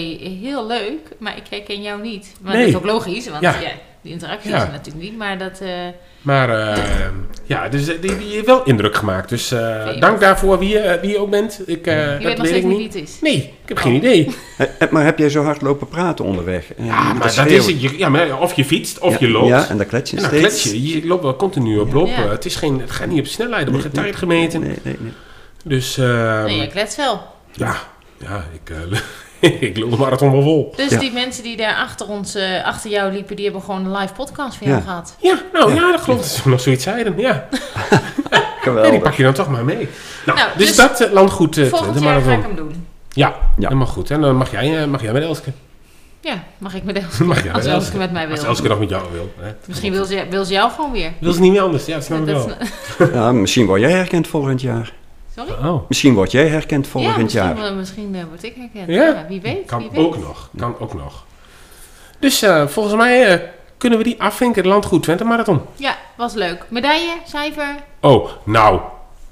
heel 0.43 0.67
leuk, 0.67 1.01
maar 1.19 1.37
ik 1.37 1.43
herken 1.51 1.83
jou 1.83 2.03
niet. 2.03 2.33
Maar 2.41 2.53
Nee. 2.53 2.61
dat 2.61 2.71
is 2.71 2.77
ook 2.77 2.85
logisch, 2.87 3.29
want 3.29 3.43
Ja. 3.43 3.55
ja. 3.61 3.69
die 4.03 4.13
interactie 4.13 4.51
Ja. 4.51 4.57
is 4.57 4.63
er 4.63 4.71
natuurlijk 4.71 5.05
niet. 5.05 5.17
Maar 5.17 5.39
dat, 5.39 5.61
eh, 5.61 5.69
Maar 6.23 6.69
eh, 6.77 6.83
ja, 7.45 7.69
dus 7.69 7.89
eh, 7.89 8.01
die, 8.01 8.19
die 8.19 8.33
heeft 8.33 8.47
wel 8.47 8.65
indruk 8.65 8.95
gemaakt. 8.97 9.29
Dus 9.29 9.53
eh, 9.53 9.87
Oké. 9.89 9.99
dank 9.99 10.21
daarvoor 10.21 10.59
wie, 10.59 10.69
je- 10.69 10.99
wie 11.01 11.11
je 11.11 11.19
ook 11.19 11.31
bent. 11.31 11.61
Ik, 11.67 11.87
eh, 11.87 11.97
je 11.97 12.11
dat 12.13 12.23
weet 12.23 12.23
nog 12.23 12.37
weet 12.37 12.47
steeds 12.47 12.57
ik 12.57 12.65
niet 12.65 12.77
wie 12.77 12.87
het 12.87 12.95
is. 13.11 13.19
Nee, 13.21 13.37
ik 13.37 13.69
heb 13.69 13.77
geen 13.77 13.95
idee. 13.95 14.29
Maar 14.91 15.05
heb 15.05 15.19
jij 15.19 15.29
zo 15.31 15.43
hard 15.43 15.63
lopen 15.63 15.89
praten 15.89 16.25
onderweg? 16.25 16.65
Ja, 16.79 16.85
maar 17.13 17.35
dat 17.37 17.47
is 17.51 17.67
het. 17.67 17.81
Je, 17.81 17.99
ja, 17.99 18.09
maar 18.09 18.41
of 18.41 18.53
je 18.55 18.65
fietst, 18.65 18.99
of 18.99 19.13
Ja, 19.13 19.27
je 19.27 19.33
loopt. 19.33 19.49
Ja, 19.49 19.69
en 19.69 19.77
dan 19.77 19.87
klets 19.87 20.11
je 20.11 20.17
En 20.17 20.23
dan 20.23 20.31
steeds. 20.33 20.47
klets 20.63 20.63
je. 20.65 21.01
Je 21.01 21.07
loopt 21.07 21.23
wel 21.23 21.37
continu 21.37 21.79
op 21.79 21.93
lopen. 21.93 22.13
Ja. 22.25 22.29
Het, 22.29 22.45
is 22.45 22.57
geen, 22.57 22.81
het 22.81 22.91
gaat 22.91 23.09
niet 23.09 23.21
op 23.21 23.27
snelheid, 23.27 23.65
er 23.67 23.71
wordt 23.73 23.87
geen 23.87 23.95
Nee, 23.95 24.05
tijd 24.05 24.17
gemeten. 24.17 24.61
Nee, 24.61 24.79
nee, 24.83 24.97
nee. 24.99 25.13
Dus 25.65 25.99
eh, 25.99 26.45
Nee, 26.45 26.61
je 26.61 26.67
klets 26.67 26.97
wel. 26.97 27.23
ja, 27.53 27.77
ja, 28.19 28.45
ik, 28.63 28.71
eh, 29.41 29.51
ik 29.69 29.77
loop 29.79 29.91
de 29.91 29.97
marathon 29.97 30.33
wel 30.33 30.43
vol. 30.43 30.73
Dus 30.77 30.91
Ja. 30.91 30.99
die 30.99 31.13
mensen 31.13 31.43
die 31.43 31.57
daar 31.57 31.75
achter 31.77 32.09
ons, 32.09 32.35
eh, 32.35 32.65
achter 32.65 32.91
jou 32.91 33.13
liepen, 33.13 33.37
die 33.37 33.45
hebben 33.45 33.63
gewoon 33.63 33.85
een 33.85 33.97
live 33.97 34.13
podcast 34.15 34.57
van 34.57 34.67
jou 34.67 34.79
Ja. 34.79 34.85
gehad. 34.87 35.17
Ja, 35.21 35.43
nou 35.53 35.75
ja, 35.75 35.91
dat 35.93 36.03
klopt. 36.03 36.21
Dat 36.21 36.29
ze 36.29 36.49
nog 36.49 36.61
zoiets 36.61 36.85
zeiden. 36.85 37.19
Ja, 37.19 37.29
ja 37.91 37.99
die 38.31 38.41
Geweldig. 38.61 39.03
pak 39.03 39.15
je 39.15 39.23
dan 39.23 39.33
toch 39.33 39.49
maar 39.49 39.65
mee. 39.65 39.89
Nou, 40.27 40.39
Nou, 40.39 40.51
dus, 40.57 40.67
dus 40.67 40.77
dat 40.77 41.01
eh, 41.01 41.13
landgoed 41.13 41.57
uh, 41.57 41.69
Volgend 41.69 42.01
jaar 42.01 42.21
ga 42.21 42.33
ik 42.33 42.43
hem 42.43 42.57
doen. 42.57 42.87
Ja, 43.13 43.29
Ja. 43.57 43.67
helemaal 43.69 43.87
goed. 43.87 44.11
En 44.11 44.21
dan 44.21 44.37
mag 44.37 44.51
jij, 44.51 44.87
mag 44.87 45.03
jij 45.03 45.13
met 45.13 45.23
Elske. 45.23 45.53
Ja, 46.21 46.43
mag 46.59 46.75
ik 46.75 46.85
met 46.85 46.97
Elske? 47.05 47.25
Mag 47.25 47.43
jij 47.43 47.53
Als 47.53 47.65
met 47.65 47.73
Elske 47.73 47.97
met 47.97 48.13
mij 48.13 48.29
Als 48.31 48.41
wil. 48.41 48.49
Elske 48.49 48.69
nog 48.69 48.79
met 48.79 48.89
jou 48.89 49.03
wil. 49.13 49.33
Hè. 49.41 49.51
Misschien 49.67 49.93
wil 49.93 50.05
ze, 50.05 50.27
wil 50.31 50.45
ze 50.45 50.53
jou 50.53 50.71
gewoon 50.71 50.93
weer. 50.93 51.13
Wil 51.19 51.33
ze 51.33 51.41
niet 51.41 51.53
meer 51.53 51.61
anders? 51.61 51.87
Ja, 51.87 51.95
dat 51.95 52.05
snap 52.05 52.19
ik 52.19 52.25
wel. 52.27 52.51
is- 52.99 53.09
Ja, 53.13 53.33
misschien 53.33 53.67
word 53.67 53.81
jij 53.81 53.91
herkend 53.91 54.27
volgend 54.29 54.61
jaar. 54.61 54.93
Sorry? 55.37 55.53
Oh. 55.53 55.89
Misschien 55.89 56.15
word 56.15 56.31
jij 56.31 56.49
herkend 56.49 56.85
Ja, 56.85 56.91
volgend 56.91 57.23
misschien, 57.23 57.57
jaar. 57.57 57.75
misschien 57.75 58.15
eh, 58.15 58.25
word 58.29 58.43
ik 58.43 58.55
herkend. 58.57 58.89
Ja? 58.89 59.05
Ja, 59.05 59.27
wie 59.29 59.41
weet. 59.41 59.67
Kan 59.67 59.79
wie 59.79 59.91
weet. 59.91 59.99
ook 60.01 60.19
nog. 60.19 60.51
Kan 60.57 60.79
ook 60.79 60.95
nog. 60.95 61.25
Dus 62.19 62.43
eh, 62.43 62.67
volgens 62.67 62.95
mij 62.95 63.27
eh, 63.27 63.41
kunnen 63.77 63.99
we 63.99 64.05
die 64.05 64.23
afvinken, 64.23 64.63
de 64.63 64.69
Landgoed 64.69 65.03
Twente 65.03 65.25
Marathon. 65.25 65.61
Ja, 65.77 65.97
was 66.17 66.35
leuk. 66.35 66.65
Medaille, 66.69 67.13
cijfer. 67.27 67.75
Oh, 68.01 68.31
nou. 68.45 68.81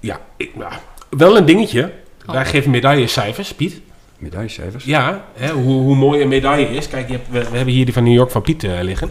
Ja, 0.00 0.20
ik, 0.36 0.56
nou, 0.56 0.72
wel 1.10 1.36
een 1.36 1.44
dingetje. 1.44 1.92
Oh. 2.26 2.32
Wij 2.34 2.46
geven 2.46 2.70
medaillecijfers, 2.70 3.54
Piet. 3.54 3.80
Medaillecijfers? 4.18 4.84
Ja, 4.84 5.24
hè, 5.34 5.50
hoe, 5.50 5.82
hoe 5.82 5.96
mooi 5.96 6.22
een 6.22 6.28
medaille 6.28 6.68
is. 6.68 6.88
Kijk, 6.88 7.06
je 7.08 7.12
hebt, 7.12 7.28
we, 7.30 7.38
we 7.50 7.56
hebben 7.56 7.74
hier 7.74 7.84
die 7.84 7.94
van 7.94 8.04
New 8.04 8.14
York 8.14 8.30
van 8.30 8.42
Piet 8.42 8.64
eh, 8.64 8.80
liggen. 8.80 9.10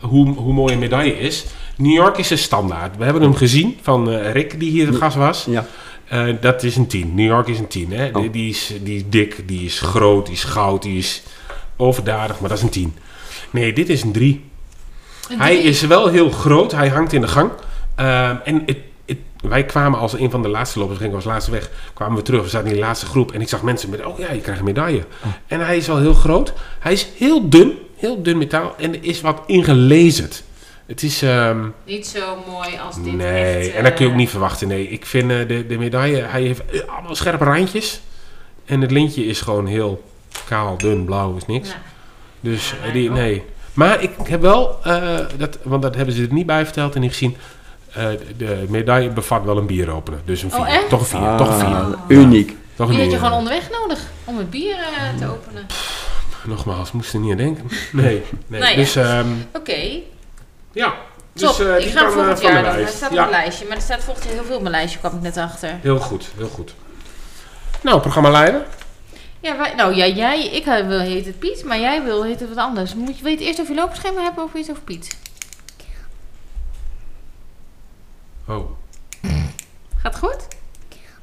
Hoe, 0.00 0.28
hoe 0.28 0.52
mooi 0.52 0.72
een 0.72 0.78
medaille 0.78 1.18
is. 1.18 1.44
New 1.76 1.92
York 1.94 2.18
is 2.18 2.30
een 2.30 2.38
standaard. 2.38 2.96
We 2.96 3.04
hebben 3.04 3.22
hem 3.22 3.34
gezien 3.34 3.78
van 3.82 4.10
eh, 4.10 4.32
Rick, 4.32 4.60
die 4.60 4.70
hier 4.70 4.90
de 4.90 4.96
gast 4.96 5.16
was. 5.16 5.46
Ja. 5.50 5.66
Eh, 6.08 6.26
dat 6.40 6.62
is 6.62 6.76
een 6.76 6.86
10. 6.86 7.14
New 7.14 7.26
York 7.26 7.48
is 7.48 7.58
een 7.58 7.66
10. 7.68 7.92
Hè? 7.92 8.06
Oh. 8.08 8.14
Die, 8.20 8.30
die 8.30 8.48
is, 8.50 8.72
die 8.82 8.96
is 8.96 9.02
dik, 9.08 9.48
die 9.48 9.64
is 9.64 9.80
groot, 9.80 10.26
die 10.26 10.34
is 10.34 10.44
goud, 10.44 10.82
die 10.82 10.98
is 10.98 11.22
overdadig, 11.76 12.40
maar 12.40 12.48
dat 12.48 12.58
is 12.58 12.64
een 12.64 12.70
10. 12.70 12.94
Nee, 13.50 13.72
dit 13.72 13.88
is 13.88 14.02
een 14.02 14.12
3. 14.12 14.44
Een 15.30 15.38
Hij 15.40 15.56
is 15.56 15.80
wel 15.80 16.06
heel 16.08 16.30
groot, 16.30 16.72
hij 16.72 16.88
hangt 16.88 17.12
in 17.12 17.20
de 17.20 17.28
gang. 17.28 17.50
Ehm, 17.94 18.36
en 18.44 18.62
het, 18.66 18.78
het- 19.06 19.16
wij 19.40 19.64
kwamen 19.64 19.98
als 19.98 20.12
een 20.12 20.30
van 20.30 20.42
de 20.42 20.48
laatste 20.48 20.78
lopers, 20.78 20.96
gingen 20.98 21.12
we 21.12 21.16
als 21.18 21.26
laatste 21.32 21.50
weg, 21.50 21.70
kwamen 21.94 22.16
we 22.16 22.22
terug. 22.22 22.42
We 22.42 22.48
zaten 22.48 22.66
in 22.68 22.72
die 22.74 22.82
laatste 22.82 23.06
groep 23.06 23.32
en 23.32 23.40
ik 23.40 23.48
zag 23.48 23.62
mensen 23.62 23.90
met, 23.90 24.04
oh 24.04 24.18
ja, 24.18 24.32
je 24.32 24.40
krijgt 24.40 24.60
een 24.60 24.66
medaille. 24.66 25.04
En 25.46 25.60
hij 25.66 25.76
is 25.76 25.86
wel 25.86 25.98
heel 25.98 26.14
groot. 26.14 26.52
Hij 26.78 26.92
is 26.92 27.06
heel 27.16 27.48
dun, 27.48 27.72
heel 27.96 28.22
dun 28.22 28.38
metaal 28.38 28.74
en 28.78 28.94
er 28.94 28.98
is 29.04 29.20
wat 29.20 29.40
ingelezerd. 29.46 30.42
Het 30.86 31.02
is... 31.02 31.22
ehm, 31.22 31.66
Niet 31.84 32.06
zo 32.06 32.42
mooi 32.50 32.68
als 32.86 33.02
dit 33.02 33.12
Nee, 33.14 33.54
echt, 33.66 33.74
en 33.74 33.84
dat 33.84 33.92
kun 33.94 34.00
je 34.04 34.06
ook 34.06 34.16
eh, 34.16 34.20
niet 34.20 34.30
verwachten. 34.30 34.68
Nee, 34.68 34.88
ik 34.88 35.06
vind 35.06 35.30
eh, 35.30 35.48
de, 35.48 35.66
de 35.66 35.78
medaille, 35.78 36.22
hij 36.22 36.42
heeft 36.42 36.64
eh, 36.70 36.80
allemaal 36.94 37.14
scherpe 37.14 37.44
randjes. 37.44 38.00
En 38.64 38.80
het 38.80 38.90
lintje 38.90 39.24
is 39.26 39.40
gewoon 39.40 39.66
heel 39.66 40.02
kaal, 40.48 40.76
dun, 40.78 41.04
blauw, 41.04 41.36
is 41.36 41.46
niks. 41.46 41.68
Ja. 41.68 41.74
Dus 42.40 42.74
Ja, 42.86 42.92
die, 42.92 43.10
nee. 43.10 43.42
Maar 43.72 44.02
ik 44.02 44.10
heb 44.28 44.40
wel, 44.40 44.78
eh, 44.84 45.16
dat, 45.36 45.58
want 45.62 45.82
dat 45.82 45.94
hebben 45.94 46.14
ze 46.14 46.22
er 46.22 46.32
niet 46.32 46.46
bij 46.46 46.64
verteld 46.64 46.94
en 46.94 47.00
niet 47.00 47.10
gezien. 47.10 47.36
eh, 47.92 48.08
de 48.36 48.64
medaille 48.68 49.10
bevat 49.10 49.44
wel 49.44 49.56
een 49.56 49.66
bieropener. 49.66 50.20
Dus 50.24 50.42
een 50.42 50.52
Oh, 50.52 50.64
vier. 50.64 50.74
echt? 50.74 50.88
Toch 50.88 51.00
een 51.00 51.06
vier. 51.06 51.36
toch 51.36 51.48
een 51.48 51.58
vier. 51.58 51.68
Ah, 51.68 51.92
uniek. 52.08 52.52
Toch 52.74 52.86
Die 52.88 52.96
een 52.96 53.02
had 53.02 53.12
je 53.12 53.18
gewoon 53.18 53.32
onderweg 53.38 53.70
nodig 53.82 54.00
om 54.24 54.38
het 54.38 54.50
bier 54.50 54.76
eh, 54.76 55.18
te 55.18 55.24
openen. 55.30 55.66
Nogmaals, 56.44 56.92
moest 56.92 57.12
er 57.12 57.20
niet 57.20 57.30
aan 57.30 57.36
denken. 57.36 57.68
Nee. 57.92 58.22
nee. 58.46 58.60
Nou 58.60 58.70
ja. 58.72 58.76
Dus 58.76 58.96
ehm, 58.96 59.26
Oké, 59.54 59.78
ja. 60.76 60.94
top. 61.32 61.56
Dus, 61.56 61.58
eh, 61.58 61.86
ik 61.86 61.92
ga 61.92 62.04
eh, 62.04 62.10
volgend 62.10 62.36
de 62.36 62.42
jaar 62.42 62.62
lijst. 62.62 62.94
staat 62.94 63.10
op 63.10 63.16
mijn 63.16 63.30
lijstje. 63.30 63.66
Maar 63.66 63.76
er 63.76 63.82
staat 63.82 64.04
volgend 64.04 64.24
jaar 64.24 64.34
heel 64.34 64.44
veel 64.44 64.56
op 64.56 64.62
mijn 64.62 64.74
lijstje, 64.74 64.98
kwam 64.98 65.14
ik 65.14 65.20
net 65.20 65.36
achter. 65.36 65.78
Heel 65.82 65.98
goed, 65.98 66.28
heel 66.36 66.48
goed. 66.48 66.74
Nou, 67.82 68.00
programma 68.00 68.30
leider. 68.30 68.66
Ja, 69.40 69.56
wij, 69.56 69.74
nou 69.74 69.94
ja, 69.94 70.06
jij, 70.06 70.46
ik 70.46 70.66
eh, 70.66 70.86
wil 70.86 71.00
heet 71.00 71.26
het 71.26 71.38
Piet, 71.38 71.64
maar 71.64 71.80
jij 71.80 72.02
wil 72.02 72.24
heet 72.24 72.40
het 72.40 72.48
wat 72.48 72.58
anders. 72.58 72.94
Moet 72.94 73.18
je 73.18 73.24
weet 73.24 73.40
eerst 73.40 73.60
over 73.60 73.74
je 73.74 73.80
loopschema 73.80 74.22
hebben 74.22 74.44
of 74.44 74.54
iets 74.54 74.70
over 74.70 74.82
Piet? 74.82 75.18
Oh. 78.48 78.70
Gaat 80.02 80.14
het 80.14 80.18
goed? 80.18 80.55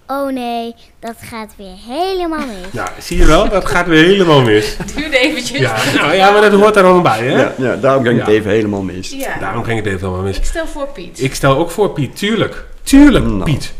Oh 0.08 0.32
nee, 0.34 0.76
dat 1.00 1.16
gaat 1.20 1.54
weer 1.58 1.76
helemaal 1.88 2.46
mis. 2.48 2.72
Ja, 2.72 2.92
zie 3.00 3.18
je 3.18 3.26
wel? 3.26 3.50
Dat 3.50 3.66
gaat 3.66 3.88
weer 3.88 4.04
helemaal 4.06 4.42
mis. 4.42 4.76
Het 4.78 4.96
duurde 4.96 5.18
eventjes. 5.18 5.60
Ja, 5.60 5.76
nou, 5.96 6.14
ja 6.14 6.32
maar 6.32 6.42
dat 6.42 6.52
hoort 6.54 6.76
er 6.76 6.84
allemaal 6.84 7.02
bij, 7.02 7.20
hè? 7.28 7.42
Ja, 7.42 7.54
ja, 7.58 7.76
daarom 7.76 8.04
ging 8.04 8.20
het 8.20 8.28
even 8.28 8.52
helemaal 8.52 8.82
mis. 8.82 9.10
Ja. 9.12 9.38
Daarom 9.40 9.64
ging 9.64 9.78
het 9.78 9.88
even 9.88 10.00
helemaal 10.00 10.22
mis. 10.22 10.38
Ik 10.38 10.46
stel 10.46 10.68
voor 10.68 10.88
Piet. 10.88 11.22
Ik 11.22 11.36
stel 11.36 11.58
ook 11.58 11.72
voor 11.72 11.90
Piet, 11.90 12.18
tuurlijk. 12.18 12.66
Tuurlijk, 12.84 13.26
Nou. 13.26 13.44
Piet. 13.44 13.74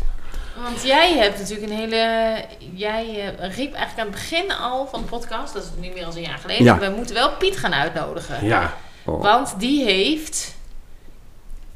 Want 0.62 0.82
jij 0.82 1.12
hebt 1.16 1.38
natuurlijk 1.38 1.70
een 1.70 1.76
hele... 1.78 2.34
Jij 2.74 3.04
eh, 3.38 3.56
riep 3.56 3.74
eigenlijk 3.74 3.98
aan 3.98 4.06
het 4.06 4.10
begin 4.10 4.52
al 4.52 4.86
van 4.90 5.00
de 5.00 5.06
podcast, 5.06 5.54
dat 5.54 5.62
is 5.62 5.68
nu 5.80 5.90
meer 5.94 6.04
als 6.06 6.14
een 6.14 6.22
jaar 6.22 6.38
geleden, 6.38 6.64
Ja. 6.64 6.78
we 6.78 6.92
moeten 6.96 7.14
wel 7.14 7.30
Piet 7.38 7.56
gaan 7.56 7.74
uitnodigen. 7.74 8.46
Ja. 8.46 8.74
Oh. 9.04 9.22
Want 9.22 9.54
die 9.58 9.84
heeft 9.84 10.54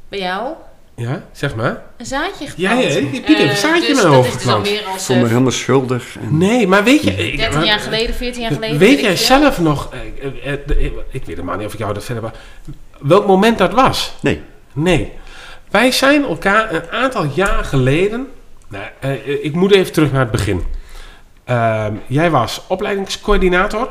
bij 0.09 0.19
jou 0.19 0.53
Ja, 0.99 1.23
zeg 1.31 1.55
maar. 1.55 1.81
een 1.97 2.05
zaadje 2.05 2.45
Ja, 2.55 2.69
geplant. 2.69 2.93
ja, 2.93 2.99
Piet 2.99 3.25
heeft 3.27 3.39
een 3.41 3.49
Eh, 3.49 3.55
zaadje 3.55 3.79
dus 3.79 3.87
in 3.89 3.95
mijn 3.95 4.05
dat 4.07 4.15
hoofd 4.15 4.27
is 4.35 4.43
dus 4.43 4.51
als 4.53 4.67
Ik 4.69 4.99
voel 4.99 5.15
me 5.15 5.21
eh, 5.23 5.27
helemaal 5.29 5.51
schuldig. 5.51 6.15
En 6.21 6.37
Nee, 6.37 6.67
maar 6.67 6.83
weet 6.83 7.03
je... 7.03 7.11
ik- 7.11 7.37
13 7.37 7.57
maar- 7.57 7.65
jaar 7.67 7.79
geleden, 7.79 8.15
14 8.15 8.41
jaar 8.41 8.51
geleden. 8.51 8.77
Weet 8.77 8.97
ik 8.97 9.01
jij 9.03 9.15
zelf 9.15 9.59
nog... 9.59 9.89
eh, 10.43 10.53
Ik 11.11 11.25
weet 11.25 11.27
helemaal 11.27 11.57
niet 11.57 11.65
of 11.65 11.73
ik 11.73 11.79
jou 11.79 11.93
dat 11.93 12.03
verder... 12.03 12.23
Maar 12.23 12.33
welk 12.99 13.27
moment 13.27 13.57
dat 13.57 13.73
was? 13.73 14.13
nee. 14.21 14.41
Nee. 14.73 15.11
Wij 15.69 15.91
zijn 15.91 16.23
elkaar 16.23 16.73
een 16.73 16.89
aantal 16.91 17.25
jaar 17.33 17.63
geleden... 17.63 18.27
Nou, 18.67 18.85
ik 19.41 19.53
moet 19.55 19.71
even 19.71 19.93
terug 19.93 20.11
naar 20.11 20.21
het 20.21 20.31
begin. 20.31 20.63
Ehm, 21.45 21.93
jij 22.07 22.29
was 22.31 22.61
opleidingscoördinator. 22.67 23.89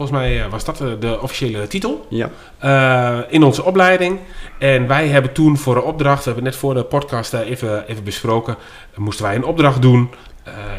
Volgens 0.00 0.20
mij 0.20 0.42
eh, 0.44 0.50
was 0.50 0.64
dat 0.64 0.80
eh, 0.80 0.88
de 1.00 1.20
officiële 1.20 1.66
titel. 1.66 2.06
Ja. 2.08 2.30
eh, 2.58 3.18
in 3.28 3.42
onze 3.42 3.64
opleiding. 3.64 4.18
En 4.58 4.86
wij 4.86 5.08
hebben 5.08 5.32
toen 5.32 5.56
voor 5.56 5.76
een 5.76 5.82
opdracht, 5.82 6.18
we 6.18 6.24
hebben 6.24 6.44
net 6.44 6.56
voor 6.56 6.74
de 6.74 6.84
podcast 6.84 7.32
even, 7.32 7.88
even 7.88 8.04
besproken, 8.04 8.56
moesten 8.96 9.24
wij 9.24 9.34
een 9.34 9.44
opdracht 9.44 9.82
doen. 9.82 10.10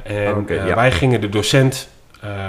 En 0.04 0.46
ja. 0.48 0.76
wij 0.76 0.92
gingen 0.92 1.22
de 1.22 1.30
docent 1.30 1.90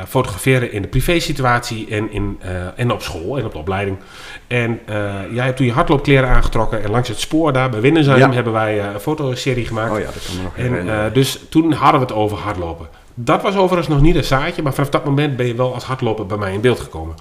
fotograferen 0.09 0.73
in 0.73 0.83
de 0.83 0.89
privésituatie 0.89 1.87
en, 1.91 2.13
in, 2.13 2.41
en 2.77 2.91
op 2.91 3.03
school 3.03 3.39
en 3.39 3.45
op 3.45 3.53
de 3.53 3.59
opleiding. 3.59 3.99
En 4.47 4.81
jij 5.33 5.45
hebt 5.45 5.57
toen 5.57 5.67
je 5.67 5.73
hardloopkleren 5.73 6.29
aangetrokken 6.29 6.83
en 6.83 6.91
langs 6.91 7.09
het 7.09 7.21
spoor 7.21 7.53
daar 7.53 7.71
bij 7.71 7.81
Winnensheim 7.81 8.19
Ja. 8.19 8.33
hebben 8.33 8.53
wij 8.53 8.85
een 8.85 9.01
fotoserie 9.01 9.67
gemaakt. 9.67 9.93
Oh 9.93 9.99
ja, 9.99 10.05
dat 10.05 10.27
kan 10.27 10.43
nog 10.43 10.57
En 10.57 11.13
dus 11.13 11.41
toen 11.49 11.73
hadden 11.73 12.01
we 12.01 12.07
het 12.07 12.15
over 12.15 12.39
hardlopen. 12.39 12.89
Dat 13.14 13.42
was 13.42 13.57
overigens 13.57 13.88
nog 13.88 14.01
niet 14.01 14.16
een 14.16 14.25
zaadje, 14.25 14.62
maar 14.62 14.75
vanaf 14.75 14.90
dat 14.90 15.05
moment 15.05 15.37
ben 15.37 15.46
je 15.46 15.55
wel 15.55 15.75
als 15.75 15.85
hardloper 15.85 16.27
bij 16.27 16.37
mij 16.37 16.53
in 16.53 16.61
beeld 16.61 16.81
gekomen. 16.81 17.14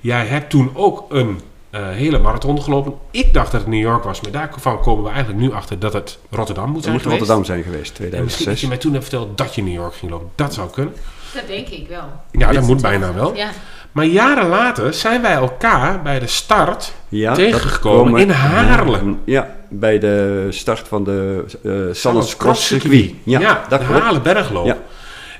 Jij 0.00 0.26
hebt 0.26 0.50
toen 0.50 0.70
ook 0.74 1.04
een 1.08 1.40
eh, 1.70 1.88
hele 1.88 2.18
marathon 2.18 2.62
gelopen. 2.62 2.94
Ik 3.10 3.32
dacht 3.32 3.52
dat 3.52 3.60
het 3.60 3.70
New 3.70 3.80
York 3.80 4.04
was, 4.04 4.20
maar 4.20 4.30
daarvan 4.30 4.80
komen 4.80 5.04
we 5.04 5.10
eigenlijk 5.10 5.40
nu 5.40 5.52
achter 5.52 5.78
dat 5.78 5.92
het 5.92 6.18
Rotterdam 6.30 6.66
moet 6.66 6.74
Het 6.74 6.82
zijn 6.84 6.94
moet 6.94 7.02
geweest. 7.02 7.20
Rotterdam 7.20 7.44
zijn 7.44 7.62
geweest, 7.62 7.98
En 7.98 8.24
misschien 8.24 8.46
dat 8.46 8.60
je 8.60 8.66
2006. 8.66 8.68
mij 8.68 8.78
toen 8.78 8.92
hebt 8.92 9.04
verteld 9.04 9.38
dat 9.38 9.54
je 9.54 9.62
New 9.62 9.74
York 9.74 9.94
ging 9.94 10.10
lopen. 10.10 10.28
Dat 10.34 10.54
zou 10.54 10.70
kunnen. 10.70 10.94
Dat 11.34 11.46
denk 11.46 11.68
ik 11.68 11.88
wel. 11.88 12.04
Ja, 12.30 12.52
dat 12.52 12.62
moet 12.62 12.82
bijna 12.82 13.14
wel. 13.14 13.36
Ja. 13.36 13.48
Maar 13.92 14.04
jaren 14.04 14.48
later 14.48 14.94
zijn 14.94 15.22
wij 15.22 15.32
elkaar 15.32 16.02
bij 16.02 16.18
de 16.18 16.26
start 16.26 16.92
Ja, 17.08 17.34
tegengekomen 17.34 18.20
in 18.20 18.30
Haarlem. 18.30 19.20
Ja, 19.24 19.56
bij 19.68 19.98
de 19.98 20.46
start 20.50 20.88
van 20.88 21.04
de 21.04 21.44
uh, 21.62 22.36
Cross 22.36 22.66
Circuit. 22.66 23.12
Ja, 23.22 23.40
Ja, 23.40 23.64
dat 23.68 23.80
de 23.80 23.86
klopt. 23.86 24.02
Halenbergloop. 24.02 24.66
Ja. 24.66 24.76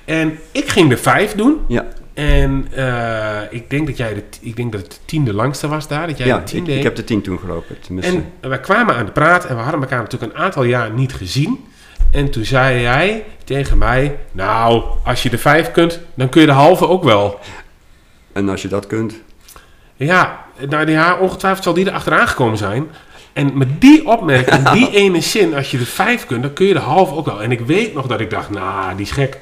En 0.06 0.38
ik 0.50 0.68
ging 0.68 0.88
de 0.88 0.96
vijf 0.96 1.34
doen. 1.34 1.60
Ja, 1.68 1.84
En 2.14 2.66
eh, 2.72 3.40
ik, 3.50 3.70
denk 3.70 3.86
dat 3.86 3.96
jij 3.96 4.14
de, 4.14 4.22
ik 4.40 4.56
denk 4.56 4.72
dat 4.72 4.80
het 4.80 4.90
de 4.90 4.96
tiende 5.04 5.32
langste 5.32 5.68
was 5.68 5.88
daar. 5.88 6.06
Dat 6.06 6.18
jij 6.18 6.26
ja 6.26 6.34
de 6.34 6.40
ik, 6.40 6.46
tiende 6.46 6.70
ik 6.70 6.74
deed. 6.74 6.84
heb 6.84 6.96
de 6.96 7.04
tien 7.04 7.22
toen 7.22 7.38
gelopen. 7.38 7.80
Tenminste. 7.80 8.22
En 8.40 8.48
wij 8.48 8.60
kwamen 8.60 8.94
aan 8.94 9.06
de 9.06 9.12
praat 9.12 9.44
en 9.44 9.56
we 9.56 9.62
hadden 9.62 9.80
elkaar 9.80 10.02
natuurlijk 10.02 10.32
een 10.32 10.38
aantal 10.38 10.64
jaar 10.64 10.90
niet 10.90 11.14
gezien. 11.14 11.64
En 12.10 12.30
toen 12.30 12.44
zei 12.44 12.80
jij 12.80 13.24
tegen 13.44 13.78
mij, 13.78 14.18
nou, 14.32 14.84
als 15.04 15.22
je 15.22 15.30
de 15.30 15.38
vijf 15.38 15.70
kunt, 15.70 16.00
dan 16.14 16.28
kun 16.28 16.40
je 16.40 16.46
de 16.46 16.52
halve 16.52 16.88
ook 16.88 17.04
wel. 17.04 17.38
En 18.32 18.48
als 18.48 18.62
je 18.62 18.68
dat 18.68 18.86
kunt, 18.86 19.14
Ja, 19.96 20.44
nou 20.68 20.90
ja, 20.90 21.18
ongetwijfeld 21.18 21.64
zal 21.64 21.74
die 21.74 21.86
er 21.86 21.92
achteraan 21.92 22.28
gekomen 22.28 22.58
zijn. 22.58 22.86
En 23.36 23.50
met 23.58 23.80
die 23.80 24.06
opmerking, 24.06 24.68
die 24.78 24.90
ene 24.90 25.20
zin, 25.20 25.54
als 25.54 25.70
je 25.70 25.78
de 25.78 25.86
vijf 25.86 26.26
kunt, 26.26 26.42
dan 26.42 26.52
kun 26.52 26.66
je 26.66 26.72
de 26.72 26.78
halve 26.78 27.14
ook 27.14 27.26
wel. 27.26 27.42
En 27.42 27.52
ik 27.52 27.60
weet 27.60 27.94
nog 27.94 28.06
dat 28.06 28.20
ik 28.20 28.30
dacht, 28.30 28.50
nou, 28.50 28.96
die 28.96 29.04
is 29.04 29.10
gek. 29.10 29.38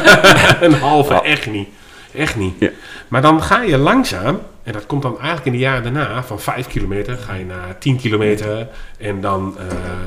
een 0.60 0.74
halve, 0.74 1.22
echt 1.22 1.46
niet. 1.50 1.68
Echt 2.14 2.36
niet. 2.36 2.54
Ja. 2.58 2.70
Maar 3.08 3.22
dan 3.22 3.42
ga 3.42 3.62
je 3.62 3.76
langzaam, 3.78 4.40
en 4.62 4.72
dat 4.72 4.86
komt 4.86 5.02
dan 5.02 5.14
eigenlijk 5.16 5.46
in 5.46 5.52
de 5.52 5.58
jaren 5.58 5.82
daarna, 5.82 6.22
van 6.22 6.40
5 6.40 6.66
kilometer 6.66 7.16
ga 7.16 7.34
je 7.34 7.44
naar 7.44 7.78
10 7.78 7.96
kilometer. 7.96 8.68
En 8.98 9.20
dan 9.20 9.54
eh, 9.58 9.64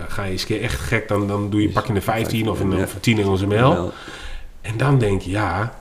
ga 0.08 0.24
je 0.24 0.32
eens 0.32 0.42
een 0.42 0.48
keer 0.48 0.62
echt 0.62 0.80
gek, 0.80 1.08
dan, 1.08 1.28
dan 1.28 1.50
doe 1.50 1.62
je, 1.62 1.70
pak 1.70 1.88
je 1.88 1.94
een 1.94 2.02
15 2.02 2.50
of 2.50 2.60
een, 2.60 2.74
of 2.74 2.94
een 2.94 3.00
10 3.00 3.18
in 3.18 3.28
onze 3.28 3.48
mijl. 3.48 3.74
wel. 3.74 3.94
En 4.62 4.74
dan 4.78 4.98
denk 4.98 5.22
je, 5.22 5.30
ja, 5.30 5.74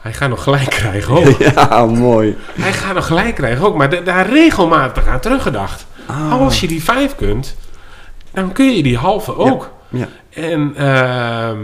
hij 0.00 0.12
gaat 0.12 0.28
nog 0.28 0.42
gelijk 0.42 0.70
krijgen 0.70 1.14
ook. 1.14 1.38
Ja, 1.54 1.86
mooi. 1.86 2.36
Hij 2.52 2.72
gaat 2.72 2.94
nog 2.94 3.06
gelijk 3.06 3.34
krijgen 3.34 3.66
ook, 3.66 3.76
maar 3.76 3.90
da- 3.90 4.00
daar 4.00 4.28
regelmatig 4.30 5.06
aan 5.06 5.20
teruggedacht. 5.20 5.86
Ah. 6.06 6.40
Als 6.40 6.60
je 6.60 6.66
die 6.66 6.84
vijf 6.84 7.14
kunt, 7.14 7.56
dan 8.32 8.52
kun 8.52 8.76
je 8.76 8.82
die 8.82 8.96
halve 8.98 9.36
ook. 9.36 9.70
Ja. 9.88 10.08
En 10.30 10.72
ehm, 10.76 11.58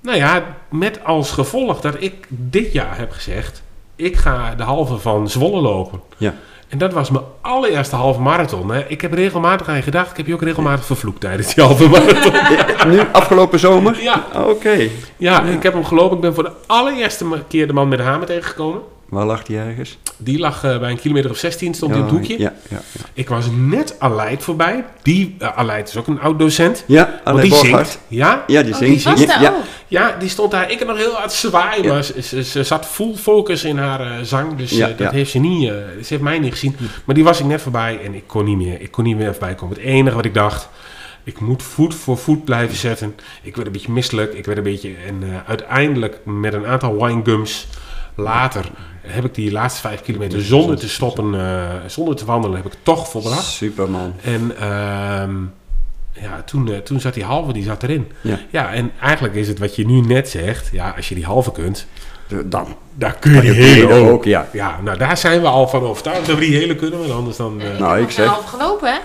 nou 0.00 0.16
ja, 0.18 0.42
met 0.70 1.04
als 1.04 1.30
gevolg 1.30 1.80
dat 1.80 1.94
ik 1.98 2.26
dit 2.28 2.72
jaar 2.72 2.98
heb 2.98 3.12
gezegd, 3.12 3.62
ik 3.96 4.16
ga 4.16 4.54
de 4.54 4.62
halve 4.62 4.98
van 4.98 5.28
Zwolle 5.28 5.60
lopen. 5.60 6.00
Ja. 6.16 6.34
En 6.68 6.78
dat 6.78 6.92
was 6.92 7.10
mijn 7.10 7.24
allereerste 7.40 7.96
halve 7.96 8.20
marathon. 8.20 8.70
Hè. 8.70 8.84
Ik 8.88 9.00
heb 9.00 9.12
regelmatig 9.12 9.68
aan 9.68 9.76
je 9.76 9.82
gedacht, 9.82 10.10
ik 10.10 10.16
heb 10.16 10.26
je 10.26 10.34
ook 10.34 10.42
regelmatig 10.42 10.84
vervloekt 10.84 11.20
tijdens 11.20 11.54
die 11.54 11.64
halve 11.64 11.88
marathon. 11.88 12.32
Nu, 12.90 13.00
afgelopen 13.12 13.58
zomer? 13.58 14.02
ja, 14.02 14.24
Oké. 14.46 14.88
ja, 15.16 15.42
ik 15.42 15.62
heb 15.62 15.72
hem 15.72 15.84
gelopen. 15.84 16.16
Ik 16.16 16.22
ben 16.22 16.34
voor 16.34 16.42
de 16.42 16.52
allereerste 16.66 17.26
keer 17.48 17.66
de 17.66 17.72
man 17.72 17.88
met 17.88 17.98
de 17.98 18.04
hamer 18.04 18.26
tegengekomen. 18.26 18.80
Waar 19.08 19.26
lag 19.26 19.42
die 19.42 19.58
ergens? 19.58 19.98
Die 20.16 20.38
lag 20.38 20.64
eh, 20.64 20.78
bij 20.78 20.90
een 20.90 20.98
kilometer 21.00 21.30
of 21.30 21.36
16, 21.36 21.74
stond 21.74 21.94
op 21.94 22.00
het 22.02 22.10
hoekje. 22.10 22.38
Ja, 22.38 22.52
ja, 22.70 22.80
ja. 22.92 23.00
Ik 23.12 23.28
was 23.28 23.46
net 23.56 23.96
Aleid 24.00 24.42
voorbij. 24.42 24.84
Die 25.02 25.36
uh, 25.38 25.56
Aleid 25.58 25.88
is 25.88 25.96
ook 25.96 26.06
een 26.06 26.20
oud 26.20 26.38
docent. 26.38 26.84
Ja, 26.86 27.20
Alain 27.24 27.48
die 27.48 27.54
zingt. 27.58 27.98
Ja? 28.08 28.44
Ja, 28.46 28.62
die 28.62 28.72
Oh, 28.72 28.78
zingt. 28.78 28.94
die 29.02 29.12
was 29.12 29.20
ja, 29.20 29.26
daar 29.26 29.42
ja. 29.42 29.48
ook. 29.50 29.62
ja, 29.88 30.16
die 30.18 30.28
stond 30.28 30.50
daar. 30.50 30.70
Ik 30.70 30.78
heb 30.78 30.88
nog 30.88 30.96
heel 30.96 31.12
hard 31.12 31.32
zwaaien, 31.32 31.82
Ja. 31.84 31.92
maar 31.92 32.04
ze, 32.04 32.22
ze, 32.22 32.44
ze 32.44 32.62
zat 32.64 32.86
full 32.86 33.14
focus 33.14 33.64
in 33.64 33.78
haar 33.78 34.00
eh, 34.00 34.12
zang. 34.22 34.56
Dus 34.56 34.70
Ja, 34.70 34.86
dat 34.86 34.98
ja. 34.98 35.10
heeft 35.10 35.30
ze 35.30 35.38
niet, 35.38 35.68
eh, 35.68 35.74
ze 35.74 36.06
heeft 36.08 36.22
mij 36.22 36.38
niet 36.38 36.52
gezien. 36.52 36.76
Maar 37.04 37.14
die 37.14 37.24
was 37.24 37.40
ik 37.40 37.46
net 37.46 37.62
voorbij 37.62 37.98
en 38.04 38.14
ik 38.14 38.24
kon 38.26 38.44
niet 38.44 38.56
meer. 38.56 38.80
Ik 38.80 38.90
kon 38.90 39.04
niet 39.04 39.16
meer 39.16 39.30
voorbij 39.30 39.54
komen. 39.54 39.76
Het 39.76 39.84
enige 39.84 40.16
wat 40.16 40.24
ik 40.24 40.34
dacht, 40.34 40.68
ik 41.24 41.40
moet 41.40 41.62
voet 41.62 41.94
voor 41.94 42.18
voet 42.18 42.44
blijven 42.44 42.76
zetten. 42.76 43.14
Ik 43.42 43.54
werd 43.54 43.66
een 43.66 43.72
beetje 43.72 43.92
misselijk. 43.92 44.32
Ik 44.34 44.44
werd 44.44 44.58
een 44.58 44.64
beetje, 44.64 44.90
en 45.06 45.22
eh, 45.22 45.28
uiteindelijk 45.48 46.18
met 46.24 46.52
een 46.54 46.66
aantal 46.66 47.04
winegums 47.06 47.66
later 48.14 48.64
heb 49.00 49.24
ik 49.24 49.34
die 49.34 49.52
laatste 49.52 49.80
vijf 49.80 50.02
kilometer 50.02 50.42
zonder 50.42 50.76
te 50.78 50.88
stoppen, 50.88 51.34
eh, 51.40 51.68
zonder 51.86 52.16
te 52.16 52.24
wandelen, 52.24 52.56
heb 52.56 52.66
ik 52.72 52.78
toch 52.82 53.08
volbracht. 53.08 53.44
Superman. 53.44 54.14
En 54.24 54.56
ehm, 54.58 55.34
ja, 56.24 56.42
toen, 56.46 56.72
eh, 56.72 56.78
toen 56.78 57.00
zat 57.00 57.14
die 57.14 57.24
halve, 57.24 57.52
die 57.52 57.64
zat 57.64 57.82
erin. 57.82 58.12
Ja. 58.20 58.38
Ja, 58.50 58.72
en 58.72 58.90
eigenlijk 59.00 59.34
is 59.34 59.48
het 59.48 59.58
wat 59.58 59.76
je 59.76 59.86
nu 59.86 60.00
net 60.00 60.28
zegt, 60.28 60.68
ja, 60.72 60.92
als 60.96 61.08
je 61.08 61.14
die 61.14 61.24
halve 61.24 61.52
kunt, 61.52 61.86
Dan. 62.44 62.76
daar 62.94 63.16
kun 63.20 63.32
je 63.34 63.40
die 63.40 63.52
hele 63.52 63.92
ook. 63.94 64.10
ook, 64.10 64.24
ja. 64.24 64.48
Ja, 64.52 64.80
nou 64.82 64.98
daar 64.98 65.16
zijn 65.16 65.40
we 65.40 65.46
al 65.46 65.68
van 65.68 65.82
overtuigd 65.82 66.26
dat 66.26 66.38
we 66.38 66.44
die 66.44 66.56
hele 66.56 66.76
kunnen, 66.76 66.98
want 66.98 67.10
anders 67.10 67.36
dan... 67.36 67.60
eh, 67.60 67.78
Nou, 67.78 67.94
ik 67.94 68.00
heb 68.00 68.10
zeg- 68.10 68.26
half 68.26 68.44
gelopen, 68.44 68.92
hè? 68.92 68.98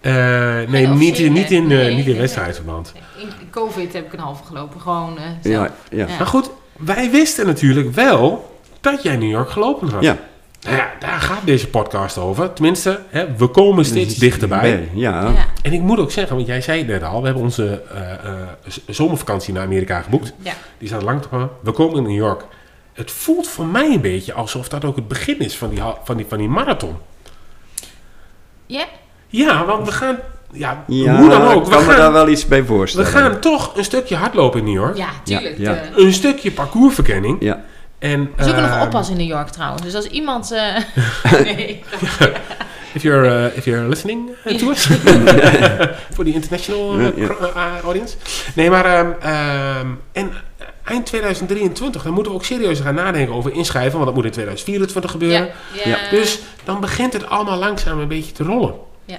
eh, 0.00 0.68
nee, 0.68 0.86
niet, 0.86 1.18
in- 1.18 1.32
niet 1.32 1.50
in, 1.50 1.62
eh, 1.62 1.68
Nee, 1.68 1.94
niet 1.94 2.06
in 2.06 2.16
wedstrijdverband. 2.16 2.92
In 3.16 3.22
in 3.40 3.50
COVID 3.50 3.92
heb 3.92 4.06
ik 4.06 4.12
een 4.12 4.18
halve 4.18 4.44
gelopen. 4.44 4.80
Gewoon 4.80 5.18
eh, 5.18 5.22
zelf. 5.42 5.54
Ja, 5.66 5.74
ja. 5.98 6.06
Ja. 6.06 6.16
Maar 6.18 6.26
goed, 6.26 6.50
wij 6.78 7.10
wisten 7.10 7.46
natuurlijk 7.46 7.94
wel 7.94 8.58
dat 8.80 9.02
jij 9.02 9.16
New 9.16 9.30
York 9.30 9.50
gelopen 9.50 9.88
had. 9.88 10.02
Ja. 10.02 10.18
Nou 10.64 10.76
ja, 10.76 10.90
daar 10.98 11.20
gaat 11.20 11.46
deze 11.46 11.68
podcast 11.68 12.18
over. 12.18 12.52
Tenminste, 12.52 13.00
hè, 13.08 13.36
we 13.36 13.46
komen 13.46 13.84
steeds 13.84 14.14
dichterbij. 14.14 14.88
Ja. 14.94 15.22
Ja. 15.22 15.46
En 15.62 15.72
ik 15.72 15.80
moet 15.80 15.98
ook 15.98 16.10
zeggen, 16.10 16.36
want 16.36 16.48
jij 16.48 16.60
zei 16.60 16.78
het 16.78 16.86
net 16.86 17.02
al, 17.02 17.20
we 17.20 17.26
hebben 17.26 17.44
onze 17.44 17.82
eh, 17.94 18.12
eh, 18.12 18.48
zomervakantie 18.86 19.52
naar 19.52 19.62
Amerika 19.64 20.02
geboekt. 20.02 20.32
Ja. 20.38 20.52
Die 20.78 20.88
staat 20.88 21.02
lang 21.02 21.22
te 21.22 21.28
komen. 21.28 21.50
We 21.60 21.72
komen 21.72 21.96
in 21.96 22.02
New 22.02 22.16
York. 22.16 22.44
Het 22.92 23.10
voelt 23.10 23.48
voor 23.48 23.66
mij 23.66 23.92
een 23.92 24.00
beetje 24.00 24.32
alsof 24.32 24.68
dat 24.68 24.84
ook 24.84 24.96
het 24.96 25.08
begin 25.08 25.38
is 25.38 25.56
van 25.56 25.68
die, 25.70 25.82
van 26.04 26.16
die, 26.16 26.26
van 26.28 26.38
die 26.38 26.48
marathon. 26.48 26.96
Ja? 28.66 28.84
Ja, 29.26 29.64
want 29.64 29.86
we 29.86 29.92
gaan, 29.92 30.18
ja, 30.54 30.84
Ja, 30.86 31.16
hoe 31.16 31.28
dan 31.28 31.42
ook, 31.42 31.62
ik 31.62 31.64
we 31.64 31.70
kan 31.70 31.80
me 31.80 31.86
daar 31.88 31.96
gaan, 31.96 32.12
wel 32.12 32.28
iets 32.28 32.46
bij 32.46 32.60
we 32.60 32.66
voorstellen. 32.66 33.06
gaan 33.06 33.40
toch 33.40 33.76
een 33.76 33.84
stukje 33.84 34.16
hardlopen 34.16 34.58
in 34.58 34.64
New 34.64 34.74
York. 34.74 34.96
Ja, 34.96 35.08
tuurlijk. 35.24 35.58
Ja, 35.58 35.70
ja. 35.70 35.76
eh. 35.76 36.04
Een 36.04 36.12
stukje 36.12 36.50
parcoursverkenning. 36.52 37.36
Ja. 37.40 37.64
En, 37.98 38.30
Er 38.36 38.46
is 38.46 38.52
ook 38.52 38.60
nog 38.60 38.82
oppassen 38.82 39.14
in 39.18 39.20
New 39.26 39.36
York 39.36 39.48
trouwens. 39.48 39.82
Dus 39.82 39.94
als 39.94 40.06
iemand... 40.06 40.52
eh, 40.52 40.76
nee. 41.42 41.82
If 42.94 43.02
you're, 43.02 43.26
uh, 43.50 43.56
if 43.56 43.64
you're 43.64 43.88
listening 43.88 44.30
uh, 44.46 44.56
to 44.58 44.70
us. 44.70 44.88
Voor 46.14 46.24
die 46.24 46.34
international 46.34 46.98
uh, 47.00 47.16
uh, 47.16 47.30
audience. 47.84 48.16
Nee, 48.54 48.70
maar... 48.70 48.84
ehm, 48.84 49.10
ehm, 49.20 49.86
en 50.12 50.32
eind 50.84 51.06
2023, 51.06 52.02
dan 52.02 52.12
moeten 52.12 52.32
we 52.32 52.38
ook 52.38 52.44
serieus 52.44 52.80
gaan 52.80 52.94
nadenken 52.94 53.34
over 53.34 53.52
inschrijven. 53.52 53.92
Want 53.92 54.04
dat 54.04 54.14
moet 54.14 54.24
in 54.24 54.30
2024 54.30 55.10
gebeuren. 55.10 55.48
Ja. 55.72 55.90
Ja. 55.90 55.98
Dus 56.10 56.40
dan 56.64 56.80
begint 56.80 57.12
het 57.12 57.28
allemaal 57.28 57.58
langzaam 57.58 57.98
een 58.00 58.08
beetje 58.08 58.32
te 58.32 58.42
rollen. 58.44 58.74
Ja. 59.04 59.18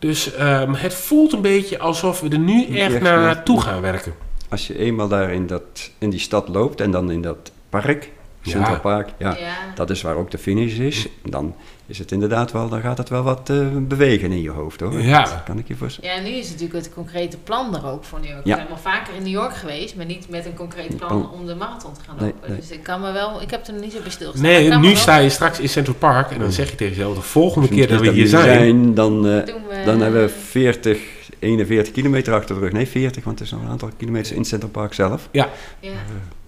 Dus 0.00 0.34
ehm, 0.34 0.72
het 0.72 0.94
voelt 0.94 1.32
een 1.32 1.40
beetje 1.40 1.78
alsof 1.78 2.20
we 2.20 2.28
er 2.28 2.38
nu 2.38 2.64
echt 2.66 2.92
Echt, 2.92 3.00
naartoe 3.02 3.60
gaan 3.60 3.80
werken. 3.80 4.14
Als 4.48 4.66
je 4.66 4.78
eenmaal 4.78 5.08
daar 5.08 5.32
in, 5.32 5.46
dat, 5.46 5.90
in 5.98 6.10
die 6.10 6.20
stad 6.20 6.48
loopt 6.48 6.80
en 6.80 6.90
dan 6.90 7.10
in 7.10 7.22
dat 7.22 7.50
park, 7.68 8.10
Ja. 8.42 8.50
Central 8.50 8.80
Park, 8.80 9.08
ja, 9.18 9.36
Ja. 9.38 9.54
dat 9.74 9.90
is 9.90 10.02
waar 10.02 10.14
ook 10.16 10.30
de 10.30 10.38
finish 10.38 10.78
is. 10.78 11.08
Dan 11.24 11.54
is 11.90 11.98
het 11.98 12.12
inderdaad 12.12 12.52
wel, 12.52 12.68
dan 12.68 12.80
gaat 12.80 12.98
het 12.98 13.08
wel 13.08 13.22
wat 13.22 13.50
eh, 13.50 13.66
bewegen 13.76 14.32
in 14.32 14.42
je 14.42 14.50
hoofd 14.50 14.80
hoor. 14.80 15.00
Ja. 15.02 15.22
Dat 15.22 15.42
kan 15.44 15.58
ik 15.58 15.68
je 15.68 15.76
voorstellen. 15.76 16.10
Ja, 16.10 16.16
en 16.16 16.22
nu 16.24 16.30
is 16.30 16.48
natuurlijk 16.50 16.84
het 16.84 16.94
concrete 16.94 17.36
plan 17.36 17.76
er 17.76 17.86
ook 17.86 18.04
voor 18.04 18.20
New 18.20 18.30
York. 18.30 18.44
Ja. 18.46 18.54
Ik 18.54 18.60
ben 18.60 18.68
wel 18.68 18.92
vaker 18.92 19.14
in 19.14 19.22
New 19.22 19.32
York 19.32 19.56
geweest, 19.56 19.96
maar 19.96 20.06
niet 20.06 20.28
met 20.28 20.46
een 20.46 20.54
concreet 20.54 20.96
plan 20.96 21.08
Plan. 21.08 21.30
om 21.30 21.46
de 21.46 21.54
marathon 21.54 21.92
te 21.94 22.00
gaan 22.06 22.16
lopen. 22.20 22.48
nee. 22.50 22.58
Dus 22.60 22.70
ik 22.70 22.82
kan 22.82 23.00
me 23.00 23.12
wel, 23.12 23.42
ik 23.42 23.50
heb 23.50 23.66
er 23.66 23.72
nog 23.72 23.82
niet 23.82 23.92
zo 23.92 24.00
bij 24.02 24.10
stilgestaan. 24.10 24.50
Nee, 24.50 24.68
nu 24.76 24.86
wel- 24.88 24.96
sta 24.96 25.16
je 25.16 25.28
straks 25.30 25.58
in 25.60 25.68
Central 25.68 25.94
Park. 25.96 26.30
En 26.30 26.38
dan 26.38 26.52
zeg 26.52 26.70
je 26.70 26.76
tegen 26.76 26.96
jezelf, 26.96 27.14
de 27.16 27.22
volgende 27.22 27.68
keer 27.68 27.88
dat 27.88 28.00
we 28.00 28.10
hier 28.10 28.26
zijn... 28.26 28.94
dan, 28.94 29.16
eh, 29.16 29.44
we- 29.44 29.82
dan 29.84 30.00
hebben 30.00 30.20
we 30.22 30.28
40, 30.28 30.98
41 31.38 31.92
kilometer 31.92 32.34
achter 32.34 32.54
de 32.54 32.60
rug. 32.60 32.72
Nee, 32.72 32.86
40, 32.88 33.24
want 33.24 33.38
er 33.38 33.44
is 33.44 33.50
nog 33.50 33.62
een 33.62 33.68
aantal 33.68 33.90
kilometers 33.96 34.32
in 34.36 34.44
Central 34.44 34.70
Park 34.70 34.94
zelf. 34.94 35.28
Ja, 35.30 35.48
Ja. 35.80 35.90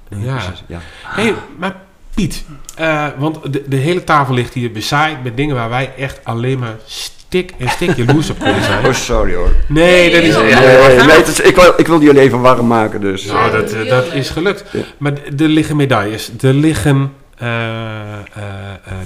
ja. 0.09 0.49
Dus, 0.51 0.63
ja. 0.67 0.81
Hey, 1.03 1.35
maar 1.59 1.77
Piet, 2.15 2.45
eh, 2.77 3.07
want 3.19 3.53
de, 3.53 3.63
de 3.67 3.77
hele 3.77 4.05
tafel 4.05 4.35
ligt 4.35 4.55
hier 4.55 4.73
bezaaid 4.73 5.23
met 5.23 5.37
dingen 5.37 5.55
waar 5.55 5.69
wij 5.71 5.93
echt 5.99 6.21
alleen 6.23 6.59
maar 6.59 6.77
stik 6.87 7.53
en 7.59 7.69
stik 7.69 7.97
jaloers 7.97 8.31
op 8.31 8.39
kunnen 8.39 8.63
zijn. 8.65 8.87
Oh, 8.87 8.93
sorry 8.93 9.35
hoor. 9.35 9.53
Nee, 9.69 10.11
dat 10.11 10.23
is... 10.23 10.35
Nee, 10.37 10.49
ja, 10.49 11.05
Nee, 11.07 11.23
is- 11.23 11.41
ik, 11.41 11.55
wil, 11.55 11.73
ik 11.77 11.87
wil 11.87 12.03
jullie 12.03 12.21
even 12.21 12.41
warm 12.41 12.67
maken, 12.67 13.01
dus. 13.01 13.25
Nou, 13.25 13.51
dat, 13.53 13.73
eh, 13.73 13.89
dat 13.89 14.13
is 14.13 14.31
gelukt. 14.31 14.65
Maar 14.99 15.13
er 15.39 15.49
liggen 15.49 15.77
medailles, 15.77 16.31
er 16.41 16.53
liggen 16.55 17.13
eh, 17.39 17.49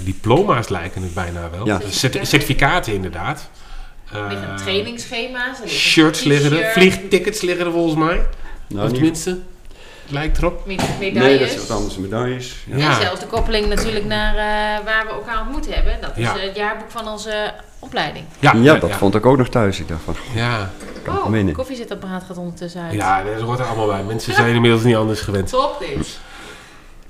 diploma's 0.05 0.69
lijken 0.69 1.03
het 1.03 1.15
bijna 1.15 1.51
wel. 1.57 1.67
Ja. 1.67 1.81
Cert- 1.91 2.19
certificaten 2.29 2.93
inderdaad. 2.95 3.51
Er 4.13 4.21
liggen 4.29 4.49
Eh, 4.49 4.55
trainingsschema's. 4.57 5.59
er 5.59 5.63
liggen 5.65 5.79
shirts 5.81 6.23
liggen 6.23 6.63
er, 6.65 6.73
vliegtickets 6.73 7.41
liggen 7.41 7.67
er 7.67 7.73
volgens 7.73 7.95
mij. 8.05 8.21
Nou, 8.69 8.85
of 8.85 8.85
niet- 8.85 8.95
tenminste, 8.95 9.39
lijkt 10.11 10.39
erop. 10.39 10.67
me- 10.67 10.75
Nee, 10.75 11.13
Medailles. 11.13 11.39
dat 11.41 11.49
is 11.63 11.67
wat 11.69 11.77
anders, 11.77 11.97
medailles. 11.99 12.57
Ja. 12.67 12.77
Ja. 12.77 12.89
En 12.97 13.01
zelfs 13.03 13.21
de 13.21 13.27
koppeling 13.27 13.67
natuurlijk 13.67 14.05
naar 14.05 14.35
eh, 14.35 14.85
waar 14.85 15.05
we 15.07 15.13
elkaar 15.13 15.41
ontmoet 15.41 15.75
hebben. 15.75 15.99
Dat 16.01 16.11
is 16.17 16.23
Ja. 16.25 16.37
het 16.39 16.57
jaarboek 16.57 16.91
van 16.91 17.09
onze 17.09 17.53
opleiding. 17.79 18.25
Ja, 18.39 18.53
Ja, 18.55 18.75
dat 18.79 18.91
ja. 18.91 18.97
vond 18.97 19.15
ik 19.15 19.27
ook 19.27 19.37
nog 19.37 19.49
thuis. 19.49 19.81
Ik 19.81 19.89
dacht 19.89 20.01
van, 20.05 20.15
Ja, 20.35 20.71
Oh, 21.09 21.33
het 21.33 21.53
koffiezetapparaat 21.53 22.25
gaat 22.25 22.37
ondertussen 22.39 22.83
uit. 22.83 22.93
ja, 22.93 23.23
dat 23.23 23.41
hoort 23.41 23.59
er 23.59 23.65
allemaal 23.67 23.87
bij. 23.87 24.03
Mensen 24.03 24.35
zijn 24.35 24.55
inmiddels 24.55 24.83
niet 24.83 24.97
anders 24.97 25.21
gewend. 25.21 25.49
Top 25.49 25.77
dit. 25.79 26.19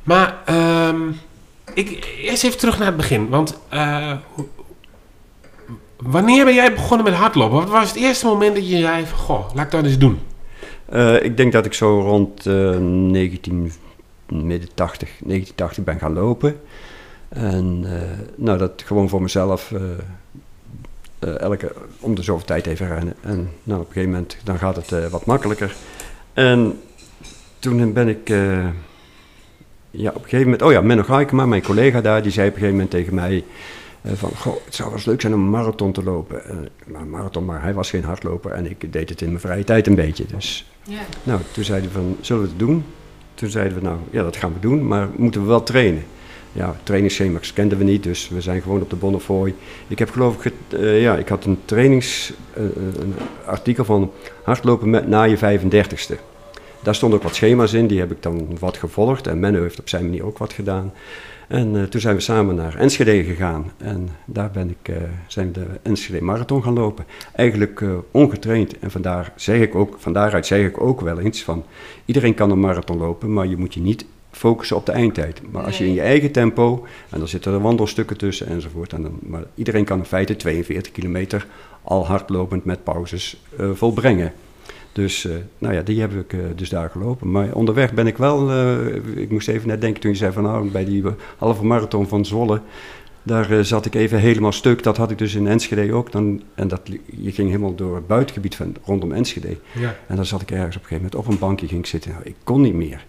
Maar 0.02 0.34
ehm, 0.44 1.00
ik, 1.74 2.14
eerst 2.20 2.44
even 2.44 2.58
terug 2.58 2.78
naar 2.78 2.86
het 2.86 2.96
begin. 2.96 3.28
Want 3.28 3.58
eh, 3.68 4.12
wanneer 5.96 6.44
ben 6.44 6.54
jij 6.54 6.72
begonnen 6.74 7.04
met 7.06 7.14
hardlopen? 7.14 7.56
Wat 7.58 7.68
was 7.68 7.88
het 7.88 7.96
eerste 7.96 8.26
moment 8.26 8.54
dat 8.54 8.68
je 8.68 8.78
zei 8.80 9.06
van... 9.06 9.18
Goh, 9.18 9.54
laat 9.54 9.64
ik 9.64 9.70
dat 9.70 9.84
eens 9.84 9.98
doen. 9.98 10.20
Eh, 10.88 11.22
ik 11.22 11.36
denk 11.36 11.52
dat 11.52 11.66
ik 11.66 11.72
zo 11.72 12.00
rond 12.00 12.46
eh 12.46 12.78
19, 12.78 13.72
midden 14.28 14.68
80, 14.74 15.08
1980 15.08 15.84
ben 15.84 15.98
gaan 15.98 16.12
lopen. 16.12 16.60
En 17.28 17.84
eh, 17.84 18.18
nou, 18.34 18.58
dat 18.58 18.82
gewoon 18.86 19.08
voor 19.08 19.22
mezelf 19.22 19.72
elke, 21.18 21.72
om 22.00 22.14
de 22.14 22.22
zoveel 22.22 22.46
tijd 22.46 22.66
even 22.66 22.88
rennen. 22.88 23.14
En 23.20 23.50
nou, 23.62 23.80
op 23.80 23.86
een 23.86 23.92
gegeven 23.92 24.10
moment 24.10 24.36
dan 24.44 24.58
gaat 24.58 24.76
het 24.76 25.10
wat 25.10 25.26
makkelijker. 25.26 25.74
En 26.32 26.80
toen 27.58 27.92
ben 27.92 28.08
ik, 28.08 28.28
ja, 29.90 30.10
op 30.10 30.22
een 30.22 30.22
gegeven 30.22 30.44
moment, 30.44 30.62
oh 30.62 30.72
ja, 30.72 30.80
Menno 30.80 31.02
Gaikema, 31.02 31.46
mijn 31.46 31.62
collega 31.62 32.00
daar, 32.00 32.22
die 32.22 32.32
zei 32.32 32.48
op 32.48 32.54
een 32.54 32.60
gegeven 32.60 32.78
moment 32.78 32.94
tegen 32.94 33.14
mij 33.14 33.44
van, 34.14 34.30
goh, 34.36 34.54
het 34.64 34.74
zou 34.74 34.88
wel 34.88 34.96
eens 34.98 35.06
leuk 35.06 35.20
zijn 35.20 35.34
om 35.34 35.40
een 35.40 35.50
marathon 35.50 35.92
te 35.92 36.02
lopen. 36.02 36.44
Eh, 36.44 36.56
maar 36.86 37.06
marathon, 37.06 37.44
maar 37.44 37.62
hij 37.62 37.74
was 37.74 37.90
geen 37.90 38.04
hardloper 38.04 38.50
en 38.50 38.70
ik 38.70 38.92
deed 38.92 39.08
het 39.08 39.20
in 39.20 39.28
mijn 39.28 39.40
vrije 39.40 39.64
tijd 39.64 39.86
een 39.86 39.94
beetje. 39.94 40.24
Dus 40.26 40.70
Ja. 40.82 41.00
nou, 41.22 41.40
toen 41.52 41.64
zeiden 41.64 41.88
we 41.90 41.94
van, 41.94 42.16
zullen 42.20 42.42
we 42.42 42.48
het 42.48 42.58
doen? 42.58 42.84
Toen 43.34 43.48
zeiden 43.48 43.78
we, 43.78 43.84
nou, 43.84 43.98
ja, 44.10 44.22
dat 44.22 44.36
gaan 44.36 44.52
we 44.52 44.60
doen, 44.60 44.86
maar 44.86 45.08
moeten 45.16 45.40
we 45.40 45.46
wel 45.46 45.62
trainen? 45.62 46.02
Ja, 46.52 46.76
trainingsschema's 46.82 47.52
kenden 47.52 47.78
we 47.78 47.84
niet, 47.84 48.02
dus 48.02 48.28
we 48.28 48.40
zijn 48.40 48.62
gewoon 48.62 48.80
op 48.80 48.90
de 48.90 48.96
Bonnefoy. 48.96 49.54
Ik 49.88 49.98
heb 49.98 50.10
geloof 50.10 50.36
ik, 50.36 50.42
het, 50.42 50.80
eh, 50.80 51.02
ja, 51.02 51.16
ik 51.16 51.28
had 51.28 51.44
een 51.44 51.58
trainings, 51.64 52.32
eh, 52.52 52.62
een 53.00 53.14
artikel 53.46 53.84
van 53.84 54.12
hardlopen 54.42 54.90
met, 54.90 55.08
na 55.08 55.22
je 55.22 55.36
35ste. 55.36 56.16
Daar 56.82 56.94
stonden 56.94 57.18
ook 57.18 57.24
wat 57.24 57.34
schema's 57.34 57.72
in, 57.72 57.86
die 57.86 57.98
heb 57.98 58.10
ik 58.10 58.22
dan 58.22 58.56
wat 58.58 58.76
gevolgd. 58.76 59.26
En 59.26 59.40
Menno 59.40 59.62
heeft 59.62 59.78
op 59.80 59.88
zijn 59.88 60.04
manier 60.04 60.24
ook 60.24 60.38
wat 60.38 60.52
gedaan. 60.52 60.92
En 61.46 61.76
eh, 61.76 61.82
toen 61.82 62.00
zijn 62.00 62.14
we 62.14 62.20
samen 62.20 62.54
naar 62.54 62.74
Enschede 62.74 63.24
gegaan. 63.24 63.72
En 63.76 64.08
daar 64.24 64.50
ben 64.50 64.70
ik, 64.70 64.88
eh, 64.88 64.96
zijn 65.26 65.46
we 65.46 65.52
de 65.52 65.66
Enschede 65.82 66.22
Marathon 66.22 66.62
gaan 66.62 66.74
lopen. 66.74 67.04
Eigenlijk 67.34 67.80
eh, 67.80 67.90
ongetraind. 68.10 68.78
En 68.78 68.90
vandaar 68.90 69.32
zeg 69.36 69.60
ik 69.60 69.74
ook, 69.74 69.96
van 69.98 70.12
daaruit 70.12 70.46
zeg 70.46 70.66
ik 70.66 70.80
ook 70.80 71.00
wel 71.00 71.18
eens 71.18 71.42
van... 71.42 71.64
Iedereen 72.04 72.34
kan 72.34 72.50
een 72.50 72.60
marathon 72.60 72.98
lopen, 72.98 73.32
maar 73.32 73.46
je 73.46 73.56
moet 73.56 73.74
je 73.74 73.80
niet 73.80 74.06
focussen 74.30 74.76
op 74.76 74.86
de 74.86 74.92
eindtijd. 74.92 75.40
Maar 75.50 75.64
als 75.64 75.78
je 75.78 75.86
in 75.86 75.92
je 75.92 76.00
eigen 76.00 76.32
tempo, 76.32 76.86
en 77.10 77.18
dan 77.18 77.28
zitten 77.28 77.52
er 77.52 77.60
wandelstukken 77.60 78.16
tussen 78.16 78.46
enzovoort. 78.46 78.92
En 78.92 79.02
dan, 79.02 79.18
maar 79.22 79.44
iedereen 79.54 79.84
kan 79.84 79.98
in 79.98 80.04
feite 80.04 80.36
42 80.36 80.92
kilometer 80.92 81.46
al 81.82 82.06
hardlopend 82.06 82.64
met 82.64 82.84
pauzes 82.84 83.42
volbrengen. 83.74 84.32
Dus 84.96 85.24
eh, 85.24 85.32
nou 85.58 85.74
ja, 85.74 85.82
die 85.82 86.00
heb 86.00 86.12
ik 86.12 86.32
eh, 86.32 86.40
dus 86.54 86.68
daar 86.68 86.90
gelopen. 86.90 87.30
Maar 87.30 87.54
onderweg 87.54 87.92
ben 87.92 88.06
ik 88.06 88.16
wel, 88.16 88.50
eh, 88.50 88.94
ik 89.16 89.30
moest 89.30 89.48
even 89.48 89.68
net 89.68 89.80
denken 89.80 90.00
toen 90.00 90.10
je 90.10 90.16
zei 90.16 90.32
van 90.32 90.42
nou, 90.42 90.70
bij 90.70 90.84
die 90.84 91.04
halve 91.36 91.64
marathon 91.64 92.08
van 92.08 92.24
Zwolle, 92.24 92.60
daar 93.22 93.64
zat 93.64 93.86
ik 93.86 93.94
even 93.94 94.18
helemaal 94.18 94.52
stuk. 94.52 94.82
Dat 94.82 94.96
had 94.96 95.10
ik 95.10 95.18
dus 95.18 95.34
in 95.34 95.46
Enschede 95.46 95.92
ook. 95.92 96.12
Dan, 96.12 96.42
en 96.54 96.68
dat, 96.68 96.80
je 97.16 97.32
ging 97.32 97.48
helemaal 97.48 97.74
door 97.74 97.94
het 97.94 98.06
buitengebied 98.06 98.54
van, 98.54 98.74
rondom 98.84 99.12
Enschede. 99.12 99.56
Ja. 99.72 99.96
En 100.06 100.16
dan 100.16 100.26
zat 100.26 100.42
ik 100.42 100.50
ergens 100.50 100.76
op 100.76 100.82
een 100.82 100.88
gegeven 100.88 101.10
moment 101.10 101.26
op 101.26 101.32
een 101.32 101.38
bankje 101.38 101.66
ging 101.66 101.80
ik 101.80 101.86
zitten. 101.86 102.10
Nou, 102.10 102.22
ik 102.24 102.34
kon 102.44 102.60
niet 102.60 102.74
meer. 102.74 103.06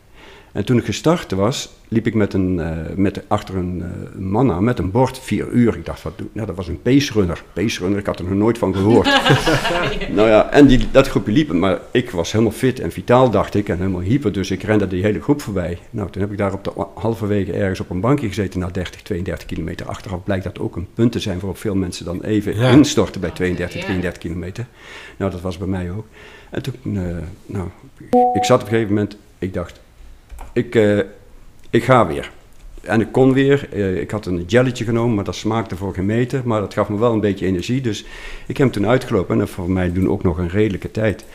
En 0.57 0.65
toen 0.65 0.77
ik 0.77 0.85
gestart 0.85 1.31
was, 1.31 1.69
liep 1.87 2.07
ik 2.07 2.13
met 2.13 2.33
een, 2.33 2.59
eh, 2.59 2.95
met, 2.95 3.21
achter 3.27 3.55
een 3.55 3.83
eh, 3.83 4.19
man 4.19 4.51
aan 4.51 4.63
met 4.63 4.79
een 4.79 4.91
bord, 4.91 5.19
vier 5.19 5.47
uur. 5.49 5.75
Ik 5.75 5.85
dacht, 5.85 6.01
wat 6.01 6.17
doe 6.17 6.27
Nou, 6.31 6.47
dat 6.47 6.55
was 6.55 6.67
een 6.67 6.81
pace 6.81 7.13
runner. 7.13 7.43
Pace 7.53 7.79
runner, 7.79 7.99
ik 7.99 8.05
had 8.05 8.19
er 8.19 8.25
nog 8.25 8.33
nooit 8.33 8.57
van 8.57 8.75
gehoord. 8.75 9.05
nou 10.15 10.29
ja, 10.29 10.51
en 10.51 10.67
die, 10.67 10.87
dat 10.91 11.07
groepje 11.07 11.31
liep, 11.31 11.51
maar 11.51 11.79
ik 11.91 12.11
was 12.11 12.31
helemaal 12.31 12.53
fit 12.53 12.79
en 12.79 12.91
vitaal, 12.91 13.29
dacht 13.29 13.55
ik, 13.55 13.69
en 13.69 13.77
helemaal 13.77 14.01
hyper. 14.01 14.31
Dus 14.31 14.51
ik 14.51 14.63
rende 14.63 14.87
die 14.87 15.03
hele 15.03 15.21
groep 15.21 15.41
voorbij. 15.41 15.77
Nou, 15.89 16.09
toen 16.09 16.21
heb 16.21 16.31
ik 16.31 16.37
daar 16.37 16.53
op 16.53 16.63
de 16.63 16.71
halverwege 16.95 17.53
ergens 17.53 17.79
op 17.79 17.89
een 17.89 18.01
bankje 18.01 18.27
gezeten 18.27 18.59
na 18.59 18.67
30, 18.67 19.01
32 19.01 19.47
kilometer. 19.47 19.85
Achteraf 19.85 20.23
blijkt 20.23 20.43
dat 20.43 20.59
ook 20.59 20.75
een 20.75 20.87
punt 20.93 21.11
te 21.11 21.19
zijn 21.19 21.39
waarop 21.39 21.57
veel 21.57 21.75
mensen 21.75 22.05
dan 22.05 22.21
even 22.23 22.57
Ja. 22.57 22.69
instorten 22.69 23.21
bij 23.21 23.31
32, 23.31 23.79
Ja. 23.79 23.85
33 23.85 24.21
kilometer. 24.21 24.65
Nou, 25.17 25.31
dat 25.31 25.41
was 25.41 25.57
bij 25.57 25.67
mij 25.67 25.91
ook. 25.91 26.05
En 26.49 26.63
toen, 26.63 26.73
eh, 26.83 27.17
nou, 27.45 27.67
ik 28.33 28.43
zat 28.43 28.61
op 28.61 28.67
een 28.67 28.73
gegeven 28.73 28.93
moment, 28.93 29.17
ik 29.39 29.53
dacht, 29.53 29.79
ik, 30.57 30.75
eh, 30.75 30.97
ik 31.69 31.83
ga 31.83 32.07
weer. 32.07 32.31
En 32.81 33.01
ik 33.01 33.11
kon 33.11 33.33
weer. 33.33 33.67
Eh, 33.71 34.01
ik 34.01 34.11
had 34.11 34.25
een 34.25 34.43
jelletje 34.47 34.83
genomen, 34.83 35.15
maar 35.15 35.23
dat 35.23 35.35
smaakte 35.35 35.75
voor 35.75 35.93
geen 35.93 36.05
meter. 36.05 36.41
Maar 36.45 36.59
dat 36.59 36.73
gaf 36.73 36.89
me 36.89 36.99
wel 36.99 37.13
een 37.13 37.19
beetje 37.19 37.45
energie. 37.45 37.81
Dus 37.81 38.05
ik 38.47 38.57
heb 38.57 38.57
hem 38.57 38.71
toen 38.71 38.87
uitgelopen. 38.87 39.33
En 39.33 39.39
dat 39.39 39.49
voor 39.49 39.71
mij 39.71 39.91
doen 39.91 40.09
ook 40.09 40.23
nog 40.23 40.37
een 40.37 40.49
redelijke 40.49 40.91
tijd. 40.91 41.25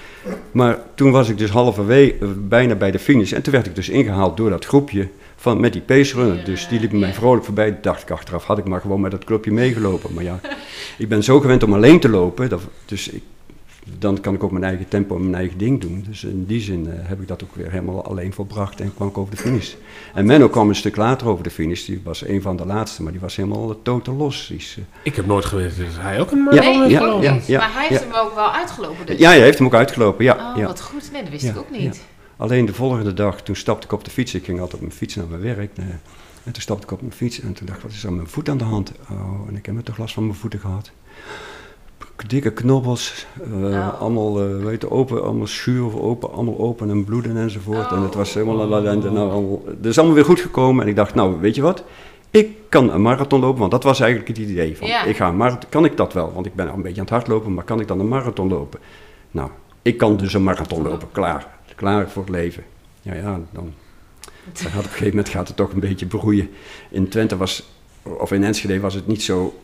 Maar 0.53 0.79
toen 0.95 1.11
was 1.11 1.29
ik 1.29 1.39
dus 1.39 1.51
halverwege, 1.51 2.15
eh, 2.21 2.29
bijna 2.37 2.75
bij 2.75 2.91
de 2.91 2.99
finish. 2.99 3.33
En 3.33 3.43
toen 3.43 3.53
werd 3.53 3.67
ik 3.67 3.75
dus 3.75 3.89
ingehaald 3.89 4.37
door 4.37 4.51
dat 4.51 4.65
groepje 4.65 5.09
van, 5.37 5.61
met 5.61 5.73
die 5.73 5.83
pace 5.83 6.15
runner. 6.15 6.45
Dus 6.45 6.69
die 6.69 6.81
liepen 6.81 6.99
mij 6.99 7.15
vrolijk 7.15 7.45
voorbij. 7.45 7.79
dacht 7.81 8.03
ik 8.03 8.11
achteraf, 8.11 8.45
had 8.45 8.59
ik 8.59 8.65
maar 8.65 8.81
gewoon 8.81 9.01
met 9.01 9.11
dat 9.11 9.25
clubje 9.25 9.53
meegelopen. 9.53 10.15
Maar 10.15 10.25
ja, 10.25 10.41
ik 10.99 11.09
ben 11.09 11.23
zo 11.23 11.41
gewend 11.41 11.63
om 11.63 11.75
alleen 11.75 12.01
te 12.01 12.09
lopen. 12.09 12.49
Dat, 12.49 12.63
dus 12.85 13.09
ik, 13.09 13.23
dan 13.99 14.21
kan 14.21 14.35
ik 14.35 14.45
ook 14.45 14.51
mijn 14.51 14.65
eigen 14.65 14.89
tempo 14.89 15.15
en 15.17 15.23
mijn 15.23 15.35
eigen 15.35 15.59
ding 15.59 15.81
doen. 15.81 16.05
Dus 16.09 16.25
in 16.25 16.45
die 16.47 16.61
zin 16.61 16.87
eh, 16.91 17.09
heb 17.09 17.21
ik 17.21 17.29
dat 17.29 17.43
ook 17.45 17.55
weer 17.55 17.71
helemaal 17.71 18.05
alleen 18.05 18.33
volbracht 18.33 18.81
en 18.81 18.95
kwam 18.95 19.09
ik 19.09 19.19
over 19.19 19.35
de 19.37 19.41
finish. 19.41 19.75
En 20.15 20.27
Menno 20.27 20.49
kwam 20.49 20.69
een 20.69 20.75
stuk 20.75 20.97
later 20.97 21.27
over 21.29 21.45
de 21.45 21.51
finish. 21.51 21.85
Die 21.85 22.01
was 22.05 22.27
een 22.27 22.43
van 22.43 22.57
de 22.57 22.67
laatste, 22.67 23.03
maar 23.03 23.13
die 23.13 23.21
was 23.21 23.37
helemaal 23.37 23.71
uh, 23.71 23.77
totaal 23.83 24.15
los. 24.15 24.47
Die 24.49 24.57
is, 24.57 24.77
eh, 24.79 24.85
Ik 25.03 25.17
heb 25.17 25.27
nooit 25.27 25.45
geweten 25.45 25.85
dat 25.85 25.95
hij 25.99 26.21
ook 26.21 26.31
een 26.31 26.47
Ja, 26.51 26.61
Nee, 26.61 26.79
niet. 27.31 27.47
ja, 27.47 27.59
maar 27.59 27.73
hij 27.73 27.87
heeft 27.89 28.03
ja. 28.03 28.07
hem 28.09 28.17
ook 28.27 28.35
wel 28.35 28.51
uitgelopen 28.53 29.07
dus. 29.07 29.19
ja, 29.19 29.29
hij 29.31 29.41
heeft 29.41 29.59
hem 29.59 29.67
ook 29.67 29.75
uitgelopen, 29.75 30.25
ja. 30.25 30.51
Oh, 30.53 30.57
ja. 30.59 30.67
wat 30.67 30.81
goed. 30.81 31.09
Nee, 31.13 31.23
dat 31.23 31.31
wist 31.31 31.45
Ja, 31.45 31.51
ik 31.51 31.57
ook 31.57 31.71
niet. 31.71 32.01
Alleen 32.37 32.67
de 32.67 32.75
volgende 32.75 33.15
dag, 33.15 33.43
toen 33.43 33.57
stapte 33.57 33.87
ik 33.87 33.93
op 33.93 34.05
de 34.05 34.11
fiets. 34.11 34.35
Ik 34.35 34.45
ging 34.45 34.57
altijd 34.59 34.75
op 34.75 34.81
mijn 34.87 34.93
fiets 34.99 35.15
naar 35.15 35.27
mijn 35.27 35.43
werk. 35.43 35.77
eh, 35.77 35.85
En 36.45 36.53
toen 36.53 36.63
stapte 36.63 36.83
ik 36.85 36.93
op 36.93 37.01
mijn 37.01 37.13
fiets 37.13 37.41
en 37.41 37.53
toen 37.53 37.67
dacht 37.67 37.79
ik, 37.79 37.85
wat 37.85 37.93
is 37.93 38.03
er 38.03 38.09
aan 38.09 38.17
mijn 38.17 38.29
voet 38.29 38.49
aan 38.49 38.59
de 38.59 38.65
hand? 38.65 38.93
Oh, 39.11 39.49
en 39.49 39.57
ik 39.57 39.67
heb 39.67 39.75
me 39.75 39.83
toch 39.83 39.99
last 39.99 40.15
van 40.15 40.27
mijn 40.27 40.39
voeten 40.39 40.59
gehad. 40.61 40.91
Dikke 42.27 42.53
knobbels, 42.53 43.27
eh, 43.43 43.65
Oh. 43.65 44.01
allemaal, 44.01 44.35
weet 44.59 44.81
je, 44.81 44.91
open, 44.91 45.23
allemaal 45.25 45.47
schuur 45.47 46.01
open, 46.01 46.33
allemaal 46.33 46.59
open 46.59 46.91
en 46.91 47.05
bloeden 47.05 47.37
enzovoort. 47.37 47.91
En 47.93 48.03
het 48.03 48.15
was 48.15 48.35
helemaal 48.35 48.61
een 48.61 48.73
ellende. 48.73 49.11
Nou, 49.11 49.31
allemaal, 49.31 49.63
het 49.67 49.87
is 49.87 49.97
allemaal 49.99 50.15
weer 50.17 50.25
goed 50.25 50.41
gekomen 50.41 50.83
en 50.83 50.89
ik 50.89 50.97
dacht, 50.97 51.15
nou, 51.15 51.41
weet 51.41 51.55
je 51.55 51.63
wat? 51.63 51.85
Ik 52.31 52.49
kan 52.69 52.91
een 52.93 53.03
marathon 53.03 53.41
lopen, 53.41 53.59
want 53.59 53.71
dat 53.71 53.83
was 53.83 54.01
eigenlijk 54.01 54.39
het 54.39 54.49
idee 54.49 54.77
van, 54.77 54.87
Ja. 54.87 55.05
ik 55.05 55.17
ga 55.17 55.29
een 55.29 55.37
marathon, 55.37 55.71
kan 55.71 55.85
ik 55.85 55.97
dat 55.97 56.13
wel? 56.13 56.33
Want 56.35 56.47
ik 56.47 56.55
ben 56.55 56.69
al 56.69 56.75
een 56.75 56.83
beetje 56.83 56.97
aan 57.01 57.07
het 57.07 57.15
hardlopen, 57.15 57.55
maar 57.55 57.65
kan 57.65 57.81
ik 57.81 57.89
dan 57.89 58.01
een 58.01 58.09
marathon 58.09 58.49
lopen? 58.49 58.81
Nou, 59.31 59.51
ik 59.83 59.97
kan 59.99 60.17
dus 60.17 60.35
een 60.35 60.43
marathon 60.43 60.83
lopen, 60.83 61.09
klaar. 61.13 61.47
Klaar 61.77 62.11
voor 62.11 62.23
het 62.23 62.31
leven. 62.33 62.65
Ja, 63.03 63.15
ja, 63.15 63.23
dan, 63.23 63.47
dan 63.53 63.73
gaat 64.55 64.69
op 64.71 64.77
een 64.77 64.83
gegeven 64.91 65.09
moment 65.09 65.29
gaat 65.29 65.49
het 65.49 65.57
toch 65.57 65.73
een 65.73 65.81
beetje 65.81 66.07
broeien. 66.07 66.51
In 66.91 67.09
Twente 67.09 67.37
was, 67.37 67.71
of 68.03 68.33
in 68.33 68.45
Enschede 68.45 68.81
was 68.81 68.95
het 68.95 69.07
niet 69.07 69.23
zo, 69.23 69.55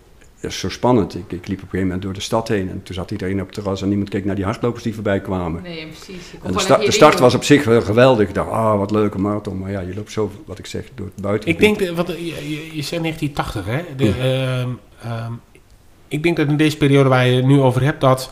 zo 0.48 0.68
spannend. 0.68 1.14
Ik, 1.14 1.33
ik 1.33 1.33
liep 1.33 1.42
op 1.42 1.48
een 1.48 1.59
gegeven 1.59 1.81
moment 1.87 2.03
door 2.03 2.12
de 2.12 2.20
stad 2.20 2.48
heen 2.48 2.68
en 2.70 2.83
toen 2.83 2.94
zat 2.94 3.11
iedereen 3.11 3.40
op 3.40 3.46
het 3.46 3.55
terras 3.55 3.83
en 3.83 3.88
niemand 3.88 4.09
keek 4.09 4.24
naar 4.24 4.35
die 4.35 4.44
hardlopers 4.44 4.83
die 4.83 4.94
voorbij 4.94 5.20
kwamen. 5.20 5.62
Nee, 5.62 5.87
precies. 5.87 6.24
En 6.42 6.53
de, 6.53 6.59
sta- 6.59 6.77
de 6.79 6.90
start 6.92 7.18
was 7.18 7.35
op 7.35 7.44
zich 7.44 7.64
wel 7.64 7.81
geweldig. 7.83 8.29
Ik 8.29 8.35
dacht, 8.35 8.51
ah, 8.51 8.79
wat 8.79 8.90
leuke 8.90 9.18
marathon. 9.18 9.59
Maar 9.59 9.70
ja, 9.70 9.81
je 9.81 9.94
loopt 9.94 10.12
zo, 10.12 10.31
wat 10.46 10.59
ik 10.59 10.66
zeg, 10.66 10.85
door 10.94 11.07
het 11.14 11.22
buiten. 11.22 11.48
Ik 11.51 11.59
denk, 11.59 11.79
dat- 11.79 11.94
wat, 11.96 12.07
je, 12.09 12.24
je, 12.24 12.77
je 12.77 12.83
zei 12.83 13.01
1980, 13.01 13.64
hè? 13.66 13.81
De, 13.96 14.09
ehm, 14.11 14.68
ehm, 15.12 15.33
ik 16.09 16.22
denk 16.22 16.37
dat 16.37 16.48
in 16.48 16.57
deze 16.57 16.77
periode 16.77 17.09
waar 17.09 17.27
je 17.27 17.37
het 17.37 17.46
nu 17.46 17.61
over 17.61 17.83
hebt, 17.83 18.01
dat, 18.01 18.31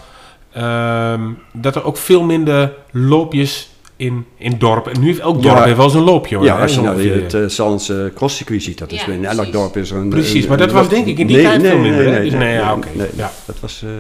ehm, 0.53 1.31
dat 1.53 1.77
er 1.77 1.85
ook 1.85 1.97
veel 1.97 2.23
minder 2.23 2.75
loopjes 2.93 3.71
in, 3.97 4.25
in 4.37 4.59
dorpen. 4.59 4.93
En 4.93 5.01
nu 5.01 5.07
heeft 5.07 5.19
elk 5.19 5.43
dorp 5.43 5.57
Ja. 5.57 5.65
heeft 5.65 5.77
wel 5.77 5.91
zo'n 5.91 6.03
loopje. 6.05 6.37
hoor, 6.37 6.45
Ja, 6.45 6.57
hè, 6.57 6.63
als 6.63 6.75
je 6.75 6.81
nou 6.81 6.95
ongeveer. 6.95 7.23
het 7.23 7.35
uh, 7.35 7.49
Sallandse 7.49 8.13
crosscircuit 8.15 8.63
ziet, 8.63 8.79
dat 8.79 8.93
is 8.93 9.05
Ja, 9.05 9.13
in 9.13 9.25
elk 9.25 9.35
precies. 9.35 9.53
dorp 9.53 9.77
is 9.77 9.91
er 9.91 9.97
een... 9.97 10.09
Precies, 10.09 10.43
een- 10.43 10.49
maar 10.49 10.59
dat 10.59 10.69
een- 10.69 10.75
was 10.75 10.89
denk 10.89 11.07
ik 11.07 11.19
in 11.19 11.27
die 11.27 11.43
tijd 11.43 11.61
veel 11.63 11.79
minder, 11.79 12.13
hè? 12.13 12.23
Dus 12.23 12.33
nee, 12.33 12.53
ja, 12.55 12.75
oké, 12.75 12.89
nee, 12.95 13.09
ja. 13.17 13.31
dat 13.47 13.61
was... 13.61 13.83
eh, 13.85 13.91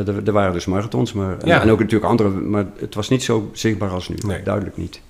eh, 0.00 0.08
er, 0.08 0.22
er 0.26 0.32
waren 0.32 0.52
dus 0.52 0.66
marathons, 0.66 1.12
maar, 1.12 1.38
en, 1.38 1.46
Ja. 1.48 1.62
en 1.62 1.70
ook 1.70 1.78
natuurlijk 1.78 2.10
andere, 2.10 2.28
maar 2.28 2.66
het 2.78 2.94
was 2.94 3.08
niet 3.08 3.22
zo 3.22 3.50
zichtbaar 3.52 3.90
als 3.90 4.08
nu. 4.08 4.16
Nee. 4.26 4.42
Duidelijk 4.42 4.76
niet. 4.76 5.00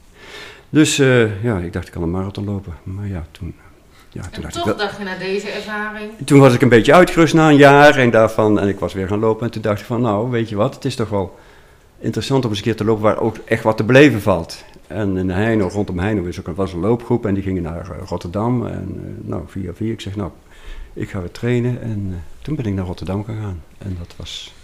Dus 0.70 0.98
eh, 0.98 1.42
ja, 1.44 1.58
ik 1.58 1.72
dacht 1.72 1.86
ik 1.86 1.92
kan 1.92 2.02
een 2.02 2.10
marathon 2.10 2.44
lopen. 2.44 2.72
Maar 2.82 3.06
ja, 3.08 3.26
toen, 3.30 3.54
ja, 4.12 4.20
toen 4.22 4.32
En 4.32 4.40
dacht 4.42 4.56
ik 4.56 4.62
toch 4.62 4.76
dacht 4.76 4.98
je 4.98 5.04
na 5.04 5.16
deze 5.18 5.48
ervaring... 5.50 6.10
Toen 6.24 6.40
was 6.40 6.54
ik 6.54 6.62
een 6.62 6.68
beetje 6.68 6.94
uitgerust 6.94 7.34
na 7.34 7.48
een 7.48 7.56
jaar 7.56 7.96
en 7.96 8.10
daarvan, 8.10 8.60
en 8.60 8.68
ik 8.68 8.78
was 8.78 8.92
weer 8.92 9.08
gaan 9.08 9.18
lopen. 9.18 9.46
En 9.46 9.52
toen 9.52 9.62
dacht 9.62 9.80
ik 9.80 9.86
van, 9.86 10.00
nou, 10.00 10.30
weet 10.30 10.48
je 10.48 10.56
wat, 10.56 10.74
het 10.74 10.84
is 10.84 10.94
toch 10.94 11.08
wel 11.08 11.38
interessant 11.98 12.44
om 12.44 12.50
eens 12.50 12.58
een 12.58 12.64
keer 12.64 12.76
te 12.76 12.84
lopen 12.84 13.02
waar 13.02 13.20
ook 13.20 13.36
echt 13.44 13.62
wat 13.62 13.76
te 13.76 13.84
beleven 13.84 14.20
valt. 14.20 14.64
En 14.86 15.16
in 15.16 15.30
Heino, 15.30 15.68
rondom 15.68 15.98
Heino 15.98 16.24
is 16.24 16.38
ook, 16.40 16.56
was 16.56 16.72
een 16.72 16.80
loopgroep 16.80 17.26
en 17.26 17.34
die 17.34 17.42
gingen 17.42 17.62
naar 17.62 17.90
eh, 17.90 18.06
Rotterdam. 18.06 18.66
En 18.66 19.00
eh, 19.04 19.28
nou, 19.28 19.42
via 19.46 19.74
via, 19.74 19.92
ik 19.92 20.00
zeg, 20.00 20.16
nou, 20.16 20.30
ik 20.92 21.10
ga 21.10 21.20
weer 21.20 21.30
trainen. 21.30 21.82
En 21.82 22.06
eh, 22.10 22.42
toen 22.42 22.56
ben 22.56 22.64
ik 22.64 22.74
naar 22.74 22.86
Rotterdam 22.86 23.24
gegaan. 23.24 23.62
En 23.78 23.96
dat 23.98 24.14
was... 24.16 24.54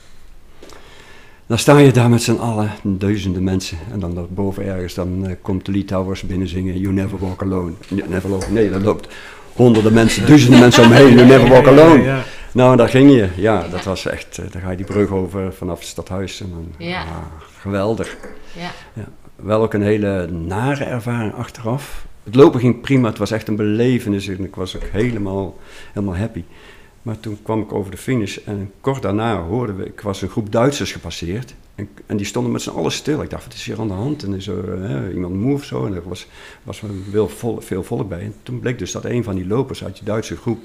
Dan 1.47 1.59
sta 1.59 1.79
je 1.79 1.93
daar 1.93 2.11
met 2.11 2.23
z'n 2.23 2.37
allen, 2.37 2.71
duizenden 2.83 3.43
mensen. 3.43 3.79
En 3.93 4.01
dan 4.01 4.15
daarboven 4.15 4.67
ergens, 4.67 4.95
dan 4.95 5.37
komt 5.43 5.67
de 5.67 5.73
Litouwers 5.73 6.23
binnen 6.23 6.49
zingen, 6.49 6.79
You 6.79 6.95
Never 6.95 7.19
Walk 7.19 7.43
Alone. 7.43 7.73
Never 8.09 8.31
walk, 8.31 8.51
nee, 8.51 8.71
dat 8.71 8.83
loopt 8.83 9.09
honderden 9.53 9.93
mensen, 9.93 10.27
duizenden 10.27 10.61
mensen 10.61 10.85
omheen, 10.85 11.15
You 11.15 11.27
Never 11.27 11.49
Walk 11.49 11.67
Alone. 11.67 12.23
Ja, 12.55 12.63
ja. 12.63 12.67
Nou, 12.67 12.77
daar 12.77 12.89
ging 12.89 13.11
je. 13.11 13.29
Ja, 13.37 13.69
dat 13.69 13.85
was 13.85 14.07
echt. 14.07 14.39
eh, 14.39 14.45
Dan 14.51 14.61
ga 14.63 14.71
je 14.71 14.77
die 14.77 14.87
brug 14.87 15.11
over 15.11 15.53
vanaf 15.53 15.79
het 15.79 15.89
stadhuis. 15.89 16.41
En 16.41 16.51
dan, 16.51 16.87
Ja. 16.89 17.01
ah, 17.03 17.17
geweldig. 17.61 18.17
Ja. 18.57 18.71
Wel 19.37 19.63
ook 19.63 19.75
een 19.75 19.83
hele 19.83 20.27
nare 20.31 20.85
ervaring 20.85 21.35
achteraf. 21.35 22.07
Het 22.25 22.35
lopen 22.35 22.61
ging 22.61 22.81
prima. 22.81 23.09
Het 23.09 23.19
was 23.19 23.31
echt 23.31 23.49
een 23.49 23.57
belevenis. 23.57 24.29
En 24.29 24.45
ik 24.45 24.55
was 24.55 24.77
ook 24.77 24.83
helemaal, 24.93 25.57
helemaal 25.93 26.17
happy. 26.17 26.45
Maar 27.03 27.21
toen 27.21 27.39
kwam 27.43 27.61
ik 27.61 27.73
over 27.73 27.91
de 27.91 27.97
finish. 27.97 28.37
En 28.45 28.71
kort 28.81 29.03
daarna 29.03 29.37
hoorden 29.43 29.77
we. 29.77 29.85
Ik 29.85 30.01
was 30.01 30.23
een 30.23 30.29
groep 30.29 30.53
Duitsers 30.53 30.93
gepasseerd. 30.93 31.55
En, 31.75 31.89
en 32.07 32.17
die 32.17 32.27
stonden 32.27 32.53
met 32.53 32.63
z'n 32.63 32.71
allen 32.71 32.93
stil. 32.93 33.23
Ik 33.23 33.31
dacht, 33.31 33.45
wat 33.45 33.55
is 33.55 33.65
hier 33.65 33.81
aan 33.81 33.89
de 33.89 33.95
hand? 33.95 34.23
En 34.23 34.35
is 34.35 34.47
er, 34.47 34.83
eh, 34.85 35.15
iemand 35.15 35.35
moe 35.35 35.55
of 35.55 35.65
zo. 35.65 35.87
En 35.87 35.95
er 35.95 36.03
was, 36.09 36.27
was 36.63 36.81
wel 36.81 36.91
veel, 37.11 37.29
vol, 37.29 37.61
veel 37.61 37.83
volk 37.83 38.09
bij. 38.09 38.21
En 38.21 38.35
toen 38.43 38.61
bleek 38.61 38.79
dus 38.79 38.93
dat 38.93 39.05
een 39.05 39.25
van 39.25 39.35
die 39.35 39.47
lopers 39.47 39.85
uit 39.85 39.95
die 39.95 40.05
Duitse 40.05 40.37
groep. 40.37 40.65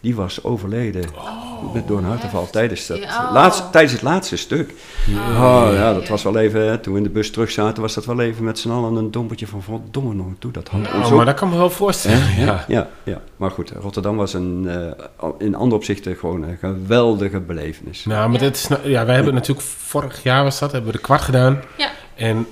Die 0.00 0.14
was 0.14 0.44
overleden 0.44 1.04
met 1.74 1.88
door 1.88 1.98
een 1.98 2.04
hartaanval 2.04 2.50
tijdens, 2.50 2.86
dat, 2.86 2.98
oh. 3.02 3.30
laatste, 3.32 3.62
tijdens 3.70 3.92
het 3.92 4.02
laatste 4.02 4.36
stuk. 4.36 4.74
Oh, 5.36 5.68
ja, 5.72 5.92
dat 5.94 6.08
was 6.08 6.22
wel 6.22 6.36
even, 6.38 6.80
toen 6.80 6.92
we 6.92 6.98
in 6.98 7.04
de 7.04 7.10
bus 7.10 7.30
terug 7.30 7.50
zaten, 7.50 7.82
was 7.82 7.94
dat 7.94 8.04
wel 8.04 8.20
even 8.20 8.44
met 8.44 8.58
z'n 8.58 8.70
allen 8.70 8.96
een 8.96 9.10
dompertje 9.10 9.46
van 9.46 9.62
verdomme 9.62 10.14
nog 10.14 10.26
toe. 10.38 10.52
Dat 10.52 10.68
had 10.68 10.80
Oh, 11.04 11.10
maar 11.12 11.24
dat 11.24 11.34
kan 11.34 11.48
me 11.48 11.56
wel 11.56 11.70
voorstellen. 11.70 12.34
Ja. 12.38 12.64
Ja, 12.68 12.88
ja, 13.02 13.20
maar 13.36 13.50
goed, 13.50 13.70
Rotterdam 13.80 14.16
was 14.16 14.34
een, 14.34 14.64
eh, 14.68 15.28
in 15.38 15.54
andere 15.54 15.74
opzichten 15.76 16.16
gewoon 16.16 16.42
een 16.42 16.56
geweldige 16.60 17.40
belevenis. 17.40 18.04
Nou, 18.04 18.30
maar 18.30 18.40
Ja. 18.40 18.46
dit 18.46 18.56
is, 18.56 18.68
nou- 18.68 18.88
ja, 18.88 19.04
wij 19.04 19.14
hebben 19.14 19.34
natuurlijk 19.34 19.66
vorig 19.66 20.22
jaar 20.22 20.42
was 20.44 20.58
dat, 20.58 20.72
hebben 20.72 20.90
we 20.90 20.96
de 20.96 21.02
kwart 21.02 21.22
gedaan. 21.22 21.60
Ja. 21.76 21.90
En 22.14 22.46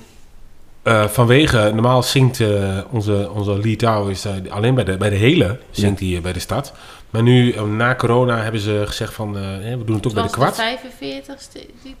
eh, 0.83 1.05
vanwege, 1.05 1.71
normaal 1.73 2.03
zingt 2.03 2.39
eh, 2.39 2.77
onze, 2.91 3.29
onze 3.33 3.57
Litouw 3.57 4.07
is 4.07 4.25
alleen 4.49 4.75
bij 4.75 4.83
de, 4.83 4.97
bij 4.97 5.09
de 5.09 5.15
hele, 5.15 5.59
zingt 5.71 5.99
hij 5.99 6.19
bij 6.21 6.33
de 6.33 6.39
stad. 6.39 6.73
Maar 7.09 7.23
nu, 7.23 7.51
eh, 7.51 7.63
na 7.63 7.95
corona, 7.95 8.37
hebben 8.41 8.61
ze 8.61 8.83
gezegd 8.85 9.13
van, 9.13 9.37
eh, 9.37 9.43
hè, 9.43 9.77
we 9.77 9.83
doen 9.83 9.95
het 9.95 10.07
ook 10.07 10.13
bij 10.13 10.23
de 10.23 10.29
kwart. 10.29 10.57
was 10.57 10.57
de 10.57 10.77
45ste 10.99 11.59
editie. 11.59 11.95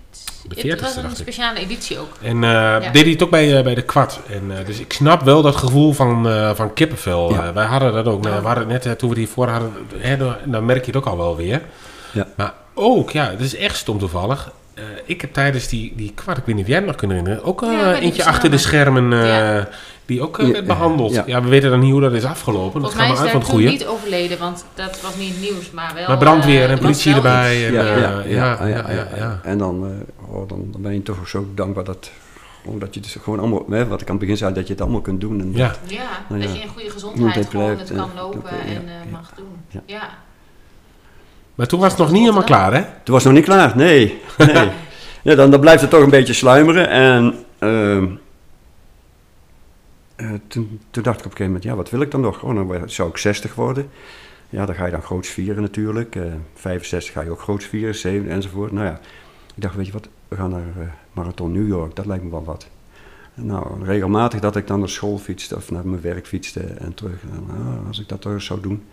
De 0.47 0.55
Het 0.55 0.59
40ste 0.59 0.83
was 1.03 1.03
een 1.03 1.15
speciale 1.15 1.59
editie 1.59 1.97
ook. 1.99 2.11
En 2.21 2.43
eh, 2.43 2.91
deed 2.91 3.01
hij 3.01 3.11
het 3.11 3.23
ook 3.23 3.29
bij, 3.29 3.63
bij 3.63 3.75
de 3.75 3.81
kwart. 3.81 4.19
En, 4.29 4.57
eh, 4.57 4.65
dus 4.65 4.79
ik 4.79 4.93
snap 4.93 5.21
wel 5.21 5.41
dat 5.41 5.55
gevoel 5.55 5.93
van, 5.93 6.29
eh, 6.29 6.51
van 6.55 6.73
kippenvel. 6.73 7.33
Ja. 7.33 7.47
Eh, 7.47 7.53
wij 7.53 7.65
hadden 7.65 7.93
dat 7.93 8.05
ook. 8.05 8.23
Nou, 8.23 8.41
we 8.41 8.47
hadden 8.47 8.69
het 8.69 8.83
net, 8.83 8.99
toen 8.99 9.09
we 9.09 9.15
het 9.15 9.25
hiervoor 9.25 9.47
hadden, 9.47 9.71
hè, 9.97 10.17
dan, 10.17 10.35
dan 10.45 10.65
merk 10.65 10.79
je 10.85 10.91
het 10.91 10.95
ook 10.95 11.05
al 11.05 11.17
wel 11.17 11.35
weer. 11.35 11.61
Ja. 12.11 12.27
Maar 12.35 12.53
ook, 12.73 13.11
ja, 13.11 13.29
het 13.29 13.39
is 13.39 13.55
echt 13.55 13.75
stom 13.77 13.99
toevallig. 13.99 14.51
Eh, 14.73 14.85
ik 15.05 15.21
heb 15.21 15.33
tijdens 15.33 15.67
die, 15.67 15.93
die 15.95 16.11
kwart, 16.15 16.37
ik 16.37 16.43
weet 16.45 16.55
niet 16.55 16.63
of 16.63 16.69
jij 16.69 16.77
het 16.77 16.87
nog 16.87 16.95
kunt 16.95 17.11
herinneren, 17.11 17.43
ook 17.43 17.61
eh, 17.63 17.71
Ja, 17.71 17.93
die 17.93 18.01
eentje 18.01 18.25
achter 18.25 18.51
de 18.51 18.57
schermen 18.57 19.13
eh, 19.13 19.27
Ja. 19.27 19.67
Die 20.09 20.21
ook 20.21 20.39
eh, 20.39 20.47
werd 20.47 20.65
behandeld. 20.65 21.13
Ja. 21.13 21.23
ja. 21.25 21.41
we 21.41 21.49
weten 21.49 21.69
dan 21.69 21.79
niet 21.79 21.91
hoe 21.91 22.01
dat 22.01 22.13
is 22.13 22.23
afgelopen. 22.23 22.81
Volgens 22.81 22.93
dat 22.93 23.03
is 23.03 23.09
maar 23.09 23.21
uit 23.21 23.29
van 23.29 23.39
het 23.39 23.49
goede. 23.49 23.69
niet 23.69 23.85
overleden, 23.85 24.37
want 24.37 24.65
dat 24.73 25.01
was 25.01 25.15
niet 25.15 25.29
het 25.29 25.41
nieuws, 25.41 25.71
maar 25.71 25.91
wel... 25.95 26.07
Maar 26.07 26.17
brandweer 26.17 26.57
eh, 26.57 26.63
en 26.63 26.69
er 26.69 26.77
politie 26.77 27.13
erbij. 27.13 27.67
En, 27.67 27.73
Ja, 27.73 27.85
eh, 27.85 28.31
ja, 28.31 28.67
ja, 28.67 29.07
ja. 29.15 29.39
En 29.43 29.57
dan, 29.57 29.85
eh, 29.85 30.35
oh, 30.35 30.49
dan, 30.49 30.67
dan 30.71 30.81
ben 30.81 30.93
je 30.93 31.03
toch 31.03 31.27
zo 31.27 31.47
dankbaar 31.55 31.83
dat, 31.83 32.11
omdat 32.65 32.93
je 32.93 32.99
dus 32.99 33.17
gewoon 33.23 33.39
allemaal, 33.39 33.65
hè, 33.69 33.87
wat 33.87 34.01
ik 34.01 34.07
aan 34.07 34.15
het 34.15 34.23
begin 34.23 34.37
zei, 34.37 34.53
dat 34.53 34.67
je 34.67 34.73
het 34.73 34.81
allemaal 34.81 35.01
kunt 35.01 35.21
doen. 35.21 35.41
En 35.41 35.51
Ja. 35.53 35.73
Ja, 35.87 36.03
Nou 36.29 36.41
dat 36.41 36.55
je 36.55 36.61
in 36.61 36.67
goede 36.67 36.89
gezondheid 36.89 37.49
gewoon 37.49 37.77
het 37.77 37.91
kan 37.95 38.09
eh, 38.09 38.21
lopen 38.21 38.41
dat, 38.41 38.51
eh, 38.51 38.59
en 38.59 38.71
ja, 38.73 38.79
eh, 38.79 38.85
ja. 38.85 39.11
mag 39.11 39.31
doen. 39.35 39.45
Ja. 39.67 39.81
Ja. 39.85 40.09
Maar 41.55 41.67
toen 41.67 41.79
was 41.79 41.89
het 41.89 41.99
nog 41.99 42.11
niet 42.11 42.21
helemaal 42.21 42.43
klaar, 42.43 42.73
hè? 42.73 42.81
Toen 43.03 43.13
was 43.13 43.23
het 43.23 43.33
nog 43.33 43.41
niet 43.41 43.51
klaar, 43.51 43.75
nee. 43.77 44.21
nee. 44.37 44.69
ja, 45.27 45.35
dan, 45.35 45.51
dan 45.51 45.59
blijft 45.59 45.81
het 45.81 45.89
toch 45.89 46.01
een 46.01 46.09
beetje 46.09 46.33
sluimeren. 46.33 46.89
En 46.89 47.35
eh, 50.19 50.31
toen, 50.47 50.79
dacht 50.91 51.19
ik 51.19 51.25
op 51.25 51.31
een 51.31 51.37
gegeven 51.37 51.45
moment, 51.45 51.63
ja, 51.63 51.75
wat 51.75 51.89
wil 51.89 52.01
ik 52.01 52.11
dan 52.11 52.21
nog? 52.21 52.43
Oh, 52.43 52.55
dan 52.55 52.89
zou 52.89 53.09
ik 53.09 53.17
60 53.17 53.55
worden. 53.55 53.89
Ja, 54.49 54.65
dan 54.65 54.75
ga 54.75 54.85
je 54.85 54.91
dan 54.91 55.01
groots 55.01 55.29
vieren 55.29 55.61
natuurlijk. 55.61 56.15
Eh 56.15 56.23
65 56.53 57.13
ga 57.13 57.21
je 57.21 57.29
ook 57.29 57.41
groots 57.41 57.65
vieren, 57.65 57.95
7 57.95 58.29
enzovoort. 58.29 58.71
Nou 58.71 58.85
ja, 58.85 58.99
ik 59.55 59.61
dacht, 59.61 59.75
weet 59.75 59.85
je 59.85 59.91
wat, 59.91 60.09
we 60.27 60.35
gaan 60.35 60.49
naar 60.49 60.67
eh, 60.79 60.87
Marathon 61.13 61.51
New 61.51 61.67
York, 61.67 61.95
dat 61.95 62.05
lijkt 62.05 62.23
me 62.23 62.29
wel 62.29 62.43
wat. 62.43 62.67
Nou, 63.33 63.83
regelmatig 63.83 64.39
dat 64.39 64.55
ik 64.55 64.67
dan 64.67 64.79
naar 64.79 64.89
school 64.89 65.17
fietste 65.17 65.55
of 65.55 65.71
naar 65.71 65.87
mijn 65.87 66.01
werk 66.01 66.27
fietste 66.27 66.59
en 66.59 66.93
terug. 66.93 67.23
Ah, 67.49 67.87
als 67.87 67.99
ik 67.99 68.07
dat 68.07 68.21
toch 68.21 68.41
zou 68.41 68.61
doen. 68.61 68.83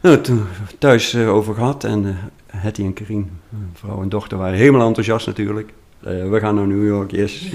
Nou, 0.00 0.20
toen 0.20 0.44
thuis 0.78 1.14
eh, 1.14 1.34
over 1.34 1.54
gehad 1.54 1.84
en 1.84 2.06
eh 2.06 2.14
Hetty 2.46 2.82
en 2.82 2.92
Karin, 2.92 3.30
vrouw 3.72 4.02
en 4.02 4.08
dochter, 4.08 4.38
waren 4.38 4.58
helemaal 4.58 4.86
enthousiast 4.86 5.26
natuurlijk. 5.26 5.72
Eh, 6.04 6.28
we 6.30 6.38
gaan 6.40 6.54
naar 6.54 6.66
New 6.66 6.86
York, 6.86 7.10
yes. 7.10 7.42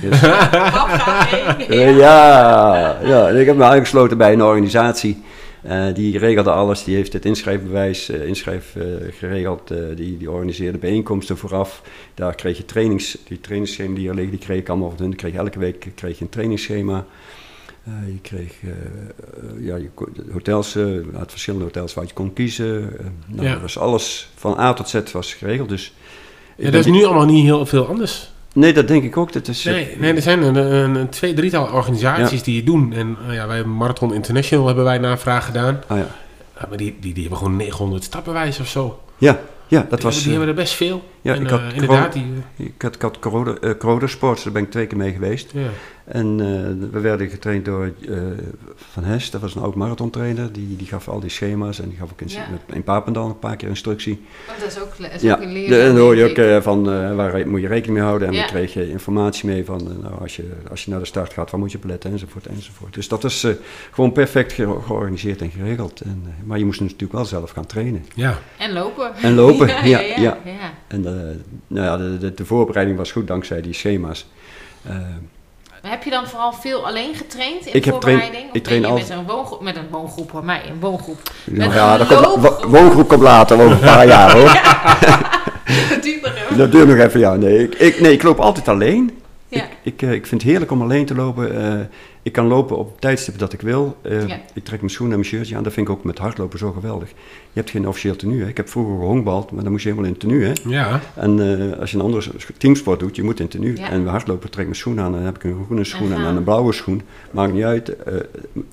Eh, 1.69 1.97
ja, 1.97 2.97
ja. 3.03 3.27
En 3.27 3.39
ik 3.39 3.45
heb 3.45 3.55
me 3.55 3.63
aangesloten 3.63 4.17
bij 4.17 4.33
een 4.33 4.43
organisatie. 4.43 5.21
eh, 5.63 5.85
die 5.93 6.17
regelde 6.17 6.51
alles. 6.51 6.83
Die 6.83 6.95
heeft 6.95 7.13
het 7.13 7.25
inschrijfbewijs, 7.25 8.09
inschrijf 8.09 8.75
geregeld. 9.17 9.67
die, 9.95 10.17
die 10.17 10.31
organiseerde 10.31 10.77
bijeenkomsten 10.77 11.37
vooraf. 11.37 11.81
Daar 12.13 12.35
kreeg 12.35 12.57
je 12.57 12.65
trainings, 12.65 13.17
die 13.27 13.39
trainingsschema 13.41 13.95
die 13.95 14.07
er 14.09 14.15
liggen, 14.15 14.31
die 14.37 14.45
kreeg 14.45 14.59
ik 14.59 14.69
allemaal 14.69 14.89
van 14.89 14.99
hun. 15.05 15.15
Kreeg 15.15 15.33
elke 15.33 15.59
week 15.59 15.87
kreeg 15.95 16.17
je 16.17 16.23
een 16.23 16.29
trainingsschema. 16.29 17.05
Je 18.05 18.19
kreeg 18.21 18.53
ja, 19.59 19.75
je, 19.75 19.89
hotels, 20.31 20.77
uit 21.17 21.31
verschillende 21.31 21.65
hotels 21.65 21.93
waar 21.93 22.05
je 22.05 22.13
kon 22.13 22.33
kiezen. 22.33 22.89
Nou, 23.27 23.47
Ja. 23.47 23.59
was 23.59 23.77
alles 23.77 24.29
van 24.35 24.57
A 24.59 24.73
tot 24.73 24.89
Z 24.89 25.11
was 25.11 25.33
geregeld. 25.33 25.69
Dus 25.69 25.93
Ja, 26.55 26.71
dat 26.71 26.85
is 26.85 26.91
nu 26.91 27.03
allemaal 27.03 27.25
niet 27.25 27.43
heel 27.43 27.65
veel 27.65 27.87
anders. 27.87 28.31
Nee, 28.53 28.73
dat 28.73 28.87
denk 28.87 29.03
ik 29.03 29.17
ook. 29.17 29.33
Dat 29.33 29.47
is, 29.47 29.63
Nee, 29.63 29.95
nee 29.97 30.13
er 30.13 30.21
zijn 30.21 30.41
een, 30.41 30.55
een, 30.95 31.09
twee, 31.09 31.33
drietal 31.33 31.71
organisaties 31.71 32.39
Ja. 32.39 32.45
die 32.45 32.55
het 32.55 32.65
doen. 32.65 32.93
En 32.93 33.17
uh, 33.27 33.33
ja, 33.33 33.47
wij 33.47 33.63
Marathon 33.63 34.13
International 34.13 34.65
hebben 34.65 34.83
wij 34.83 34.97
navraag 34.97 35.45
gedaan. 35.45 35.81
Ah, 35.87 35.97
ja. 35.97 36.07
Maar 36.69 36.77
die, 36.77 36.95
die, 36.99 37.13
die 37.13 37.21
hebben 37.21 37.39
gewoon 37.39 37.55
900 37.55 38.03
stappenwijs 38.03 38.59
of 38.59 38.67
zo. 38.67 38.99
Ja, 39.17 39.39
ja, 39.67 39.85
dat 39.89 39.89
die 39.89 39.99
was... 39.99 40.01
hebben, 40.01 40.11
die 40.11 40.31
eh, 40.31 40.37
hebben 40.37 40.47
er 40.47 40.61
best 40.63 40.73
veel. 40.73 41.03
Ja, 41.21 41.33
en, 41.35 41.41
ik 41.41 41.49
had 41.49 41.59
eh, 41.61 41.73
inderdaad, 41.73 42.13
die, 42.13 42.25
Ik 42.55 42.81
had, 42.81 42.95
ik 42.95 43.01
had 43.01 43.19
corona, 43.19 43.53
eh, 43.61 43.71
corona 43.77 44.07
Sports, 44.07 44.43
daar 44.43 44.53
ben 44.53 44.63
ik 44.63 44.71
twee 44.71 44.87
keer 44.87 44.97
mee 44.97 45.11
geweest. 45.13 45.51
ja. 45.53 45.67
En 46.05 46.39
eh, 46.39 46.89
we 46.91 46.99
werden 46.99 47.29
getraind 47.29 47.65
door 47.65 47.91
eh, 48.09 48.17
Van 48.75 49.03
Hes, 49.03 49.31
dat 49.31 49.41
was 49.41 49.55
een 49.55 49.61
oud 49.61 49.75
marathontrainer. 49.75 50.51
Die, 50.51 50.75
die 50.75 50.87
gaf 50.87 51.07
al 51.09 51.19
die 51.19 51.29
schema's 51.29 51.79
en 51.81 51.89
die 51.89 51.97
gaf 51.97 52.11
ook 52.11 52.21
in, 52.21 52.27
Ja. 52.29 52.45
in 52.73 52.83
Papendal 52.83 53.25
een 53.27 53.39
paar 53.39 53.55
keer 53.55 53.69
instructie. 53.69 54.25
Want 54.47 54.59
dat 54.59 54.69
is 54.69 54.79
ook, 54.79 55.11
is 55.13 55.21
Ja, 55.21 55.33
ook 55.35 55.41
een 55.41 55.51
leren. 55.51 55.81
en 55.81 55.87
dan 55.87 55.97
hoor 55.97 56.15
je 56.15 56.29
ook 56.29 56.37
eh, 56.37 56.61
van 56.61 56.91
eh, 56.91 57.15
waar 57.15 57.47
moet 57.47 57.61
je 57.61 57.67
rekening 57.67 57.97
mee 57.97 58.07
houden. 58.07 58.27
En 58.27 58.33
dan 58.33 58.45
kreeg 58.45 58.73
je 58.73 58.89
informatie 58.89 59.49
mee 59.49 59.65
van 59.65 59.79
eh, 59.79 60.03
nou, 60.03 60.21
als, 60.21 60.35
je, 60.35 60.43
als 60.69 60.83
je 60.85 60.91
naar 60.91 60.99
de 60.99 61.05
start 61.05 61.33
gaat, 61.33 61.51
waar 61.51 61.59
moet 61.59 61.71
je 61.71 61.77
op 61.77 61.83
letten 61.83 62.11
enzovoort 62.11 62.45
enzovoort. 62.45 62.93
Dus 62.93 63.07
dat 63.07 63.23
is 63.23 63.43
eh, 63.43 63.51
gewoon 63.91 64.11
perfect 64.11 64.53
ge- 64.53 64.77
georganiseerd 64.85 65.41
en 65.41 65.51
geregeld. 65.51 66.01
En, 66.01 66.23
maar 66.43 66.57
je 66.57 66.65
moest 66.65 66.79
natuurlijk 66.81 67.11
wel 67.11 67.25
zelf 67.25 67.51
gaan 67.51 67.65
trainen. 67.65 68.05
ja. 68.15 68.37
En 68.57 68.73
lopen. 68.73 69.15
En 69.15 69.33
lopen, 69.35 69.67
ja, 69.77 69.83
ja, 69.83 69.99
ja, 69.99 70.15
ja. 70.17 70.37
ja. 70.45 70.73
En 70.87 71.01
nou 71.67 71.85
ja, 71.85 71.97
de, 71.97 72.17
de, 72.17 72.33
de 72.33 72.45
voorbereiding 72.45 72.97
was 72.97 73.11
goed 73.11 73.27
dankzij 73.27 73.61
die 73.61 73.73
schema's. 73.73 74.25
Eh, 74.83 74.91
Maar 75.81 75.91
heb 75.91 76.03
je 76.03 76.09
dan 76.09 76.27
vooral 76.27 76.53
veel 76.53 76.85
alleen 76.87 77.15
getraind 77.15 77.65
in 77.65 77.73
Ik 77.73 77.73
de 77.73 77.79
train- 77.79 77.93
voorbereiding? 78.01 78.49
Of 78.49 78.55
ik 78.55 78.63
train 78.63 78.81
ben 78.81 78.89
je 78.89 78.95
al- 78.95 79.01
met 79.07 79.17
een 79.17 79.25
woongroep, 79.25 79.61
met 79.61 79.75
een 79.75 79.87
woongroep 79.89 80.31
hoor, 80.31 80.43
mij, 80.45 80.61
een 80.69 80.79
woongroep. 80.79 81.21
Met 81.45 81.73
ja, 81.73 81.99
een 81.99 82.07
dat 82.07 82.23
komt, 82.31 82.63
woongroep 82.63 83.07
komt 83.07 83.21
later, 83.21 83.59
over 83.59 83.71
een 83.71 83.79
paar 83.79 84.07
jaar 84.07 84.31
hoor. 84.37 84.51
Dat 85.89 86.01
duurt 86.03 86.21
nog 86.21 86.33
even. 86.35 86.57
Dat 86.57 86.71
duurt 86.71 86.87
nog 86.87 86.97
even, 86.97 87.19
ja. 87.19 87.35
Nee, 87.35 87.63
ik, 87.63 87.75
ik, 87.75 87.99
nee, 87.99 88.11
ik 88.11 88.23
loop 88.23 88.39
altijd 88.39 88.67
alleen. 88.67 89.17
Ja. 89.47 89.61
Ik, 89.63 89.69
ik, 89.83 90.01
eh, 90.01 90.11
ik 90.11 90.25
vind 90.27 90.41
het 90.41 90.49
heerlijk 90.51 90.71
om 90.71 90.81
alleen 90.81 91.05
te 91.05 91.15
lopen. 91.15 91.55
Eh, 91.65 91.79
ik 92.29 92.35
kan 92.35 92.47
lopen 92.47 92.77
op 92.77 92.91
het 92.91 93.01
tijdstip 93.01 93.37
dat 93.37 93.53
ik 93.53 93.61
wil. 93.61 93.97
Eh, 94.01 94.27
Ja. 94.27 94.39
Ik 94.53 94.63
trek 94.63 94.79
mijn 94.79 94.91
schoenen 94.91 95.15
en 95.15 95.21
mijn 95.21 95.33
shirtje 95.33 95.55
aan. 95.55 95.63
Dat 95.63 95.73
vind 95.73 95.87
ik 95.87 95.93
ook 95.93 96.03
met 96.03 96.17
hardlopen 96.17 96.59
zo 96.59 96.71
geweldig. 96.71 97.09
Je 97.09 97.59
hebt 97.59 97.69
geen 97.69 97.87
officieel 97.87 98.15
tenue. 98.15 98.41
Hè. 98.41 98.47
Ik 98.47 98.57
heb 98.57 98.69
vroeger 98.69 98.95
gehongbald, 98.97 99.51
maar 99.51 99.63
dan 99.63 99.71
moest 99.71 99.83
je 99.83 99.89
helemaal 99.89 100.11
in 100.11 100.17
tenue. 100.17 100.43
Hè. 100.45 100.51
ja. 100.65 100.99
En 101.15 101.59
eh, 101.71 101.79
als 101.79 101.91
je 101.91 101.97
een 101.97 102.03
andere 102.03 102.31
teamsport 102.57 102.99
doet, 102.99 103.15
je 103.15 103.23
moet 103.23 103.39
in 103.39 103.47
tenue. 103.47 103.77
Ja. 103.77 103.89
En 103.89 104.03
bij 104.03 104.11
hardlopen 104.11 104.49
trek 104.49 104.59
ik 104.59 104.65
mijn 104.65 104.75
schoenen 104.79 105.03
aan. 105.03 105.11
En 105.11 105.17
dan 105.17 105.25
heb 105.25 105.35
ik 105.35 105.43
een 105.43 105.63
groene 105.65 105.83
schoen 105.83 106.13
en, 106.13 106.21
een 106.21 106.43
blauwe 106.43 106.73
schoen. 106.73 107.01
Maakt 107.31 107.53
niet 107.53 107.63
uit. 107.63 108.03
eh, 108.03 108.13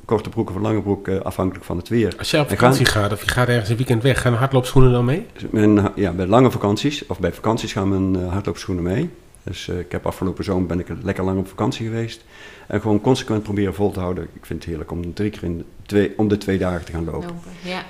korte 0.04 0.28
broek 0.28 0.50
of 0.50 0.56
lange 0.60 0.82
broek, 0.82 1.08
eh, 1.08 1.20
afhankelijk 1.20 1.64
van 1.64 1.76
het 1.76 1.88
weer. 1.88 2.14
Als 2.18 2.30
je 2.30 2.40
op 2.40 2.48
vakantie 2.48 2.84
gaat 2.86 3.12
of 3.12 3.22
je 3.22 3.28
gaat 3.28 3.48
ergens 3.48 3.68
een 3.70 3.76
weekend 3.76 4.02
weg, 4.02 4.20
gaan 4.20 4.32
de 4.32 4.38
hardloopschoenen 4.38 4.92
dan 4.92 5.04
mee? 5.04 5.26
Mijn, 5.50 5.88
ja, 5.94 6.12
bij 6.12 6.26
lange 6.26 6.50
vakanties, 6.50 7.06
of 7.06 7.20
bij 7.20 7.32
vakanties 7.32 7.72
gaan 7.72 7.88
mijn 8.12 8.28
hardloopschoenen 8.28 8.84
mee. 8.84 9.10
Dus 9.46 9.68
eh, 9.68 9.78
ik 9.78 9.92
heb 9.92 10.06
afgelopen 10.06 10.44
zomer 10.44 10.66
ben 10.66 10.80
ik 10.80 10.88
lekker 11.02 11.24
lang 11.24 11.38
op 11.38 11.48
vakantie 11.48 11.86
geweest. 11.86 12.24
En 12.66 12.80
gewoon 12.80 13.00
consequent 13.00 13.42
proberen 13.42 13.74
vol 13.74 13.90
te 13.90 14.00
houden. 14.00 14.24
Ik 14.32 14.46
vind 14.46 14.58
het 14.58 14.68
heerlijk 14.68 14.90
om 14.90 15.14
drie 15.14 15.30
keer 15.30 15.44
in 15.44 15.58
de 15.58 15.64
twee, 15.82 16.12
om 16.16 16.28
de 16.28 16.38
twee 16.38 16.58
dagen 16.58 16.84
te 16.84 16.92
gaan 16.92 17.04
lopen. 17.04 17.28
Lopen, 17.28 17.50
ja. 17.62 17.84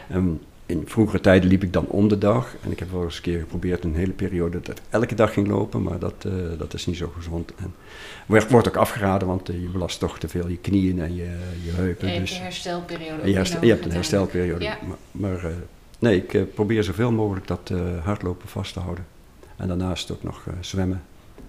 In 0.67 0.83
vroegere 0.87 1.21
tijden 1.21 1.49
liep 1.49 1.63
ik 1.63 1.73
dan 1.73 1.87
om 1.87 2.09
de 2.09 2.19
dag. 2.19 2.55
En 2.65 2.71
ik 2.71 2.79
heb 2.79 2.91
wel 2.91 3.05
eens 3.05 3.17
een 3.17 3.23
keer 3.23 3.39
geprobeerd 3.39 3.85
een 3.85 3.95
hele 3.95 4.13
periode 4.13 4.61
dat 4.61 4.79
ik 4.79 4.85
elke 4.91 5.15
dag 5.15 5.33
ging 5.33 5.47
lopen. 5.49 5.83
Maar 5.83 5.99
dat, 5.99 6.15
eh, 6.19 6.33
dat 6.59 6.75
is 6.75 6.87
niet 6.87 6.97
zo 6.97 7.13
gezond. 7.17 7.55
En 7.55 7.75
wordt, 8.27 8.51
wordt 8.51 8.69
ook 8.69 8.77
afgeraden, 8.77 9.29
want 9.29 9.49
eh, 9.49 9.61
je 9.61 9.69
belast 9.69 9.99
toch 9.99 10.19
te 10.19 10.29
veel 10.29 10.49
je 10.49 10.57
knieën 10.57 11.01
en 11.01 11.15
je, 11.15 11.37
je 11.65 11.71
heupen. 11.71 12.07
Je 12.07 12.13
hebt 12.13 12.29
dus, 12.29 12.37
een 12.37 12.43
herstelperiode. 12.43 13.31
je, 13.31 13.57
je 13.61 13.69
hebt 13.69 13.85
een 13.85 13.93
herstelperiode. 13.93 14.65
Ja. 14.65 14.79
Maar, 14.87 15.31
maar, 15.31 15.53
nee, 15.99 16.27
ik 16.27 16.55
probeer 16.55 16.85
zoveel 16.85 17.13
mogelijk 17.13 17.47
dat 17.47 17.73
hardlopen 18.03 18.49
vast 18.49 18.73
te 18.73 18.81
houden. 18.81 19.07
En 19.57 19.69
daarnaast 19.69 20.11
ook 20.11 20.23
nog 20.23 20.45
zwemmen. 20.61 21.03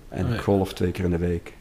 En 0.10 0.26
Oh 0.26 0.32
ja. 0.32 0.38
golf 0.38 0.74
twee 0.74 0.92
keer 0.92 1.04
in 1.04 1.12
de 1.12 1.18
week. 1.18 1.54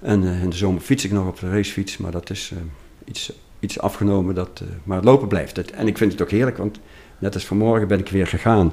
En 0.00 0.24
eh, 0.24 0.42
in 0.42 0.50
de 0.50 0.56
zomer 0.56 0.80
fiets 0.80 1.04
ik 1.04 1.12
nog 1.12 1.26
op 1.26 1.40
de 1.40 1.50
racefiets, 1.50 1.96
maar 1.96 2.10
dat 2.10 2.30
is 2.30 2.50
eh, 2.52 2.58
iets, 3.04 3.32
iets 3.60 3.78
afgenomen. 3.78 4.34
Dat, 4.34 4.60
eh, 4.62 4.68
maar 4.84 4.96
het 4.96 5.06
lopen 5.06 5.28
blijft 5.28 5.56
het. 5.56 5.70
En 5.70 5.86
ik 5.86 5.98
vind 5.98 6.12
het 6.12 6.22
ook 6.22 6.30
heerlijk, 6.30 6.56
want 6.56 6.78
net 7.18 7.34
als 7.34 7.44
vanmorgen 7.44 7.88
ben 7.88 7.98
ik 7.98 8.08
weer 8.08 8.26
gegaan. 8.26 8.72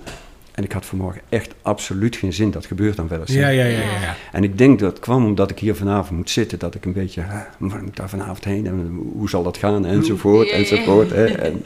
En 0.52 0.64
ik 0.64 0.72
had 0.72 0.86
vanmorgen 0.86 1.22
echt 1.30 1.54
absoluut 1.62 2.16
geen 2.16 2.34
zin. 2.34 2.52
Dat 2.52 2.66
gebeurt 2.66 2.96
dan 2.96 3.08
wel 3.08 3.20
eens. 3.20 3.34
Ja, 3.34 3.48
ja, 3.48 3.66
ja. 3.66 3.80
ja. 3.80 4.16
En 4.32 4.44
ik 4.44 4.58
denk 4.58 4.80
dat 4.80 4.92
het 4.92 5.00
kwam 5.00 5.26
omdat 5.26 5.52
ik 5.52 5.60
hier 5.60 5.76
vanavond 5.76 6.18
moet 6.18 6.30
zitten. 6.30 6.60
Dat 6.60 6.76
ik 6.76 6.86
een 6.86 6.94
beetje, 6.94 7.22
ah, 7.22 7.30
waar 7.58 7.80
moet 7.80 7.90
ik 7.90 7.96
daar 7.96 8.10
vanavond 8.10 8.44
heen? 8.44 8.68
En 8.68 9.02
hoe 9.14 9.30
zal 9.30 9.44
dat 9.44 9.58
gaan? 9.58 9.86
Enzovoort, 9.86 10.50
enzovoort. 10.50 11.10
Hè? 11.10 11.26
En, 11.26 11.64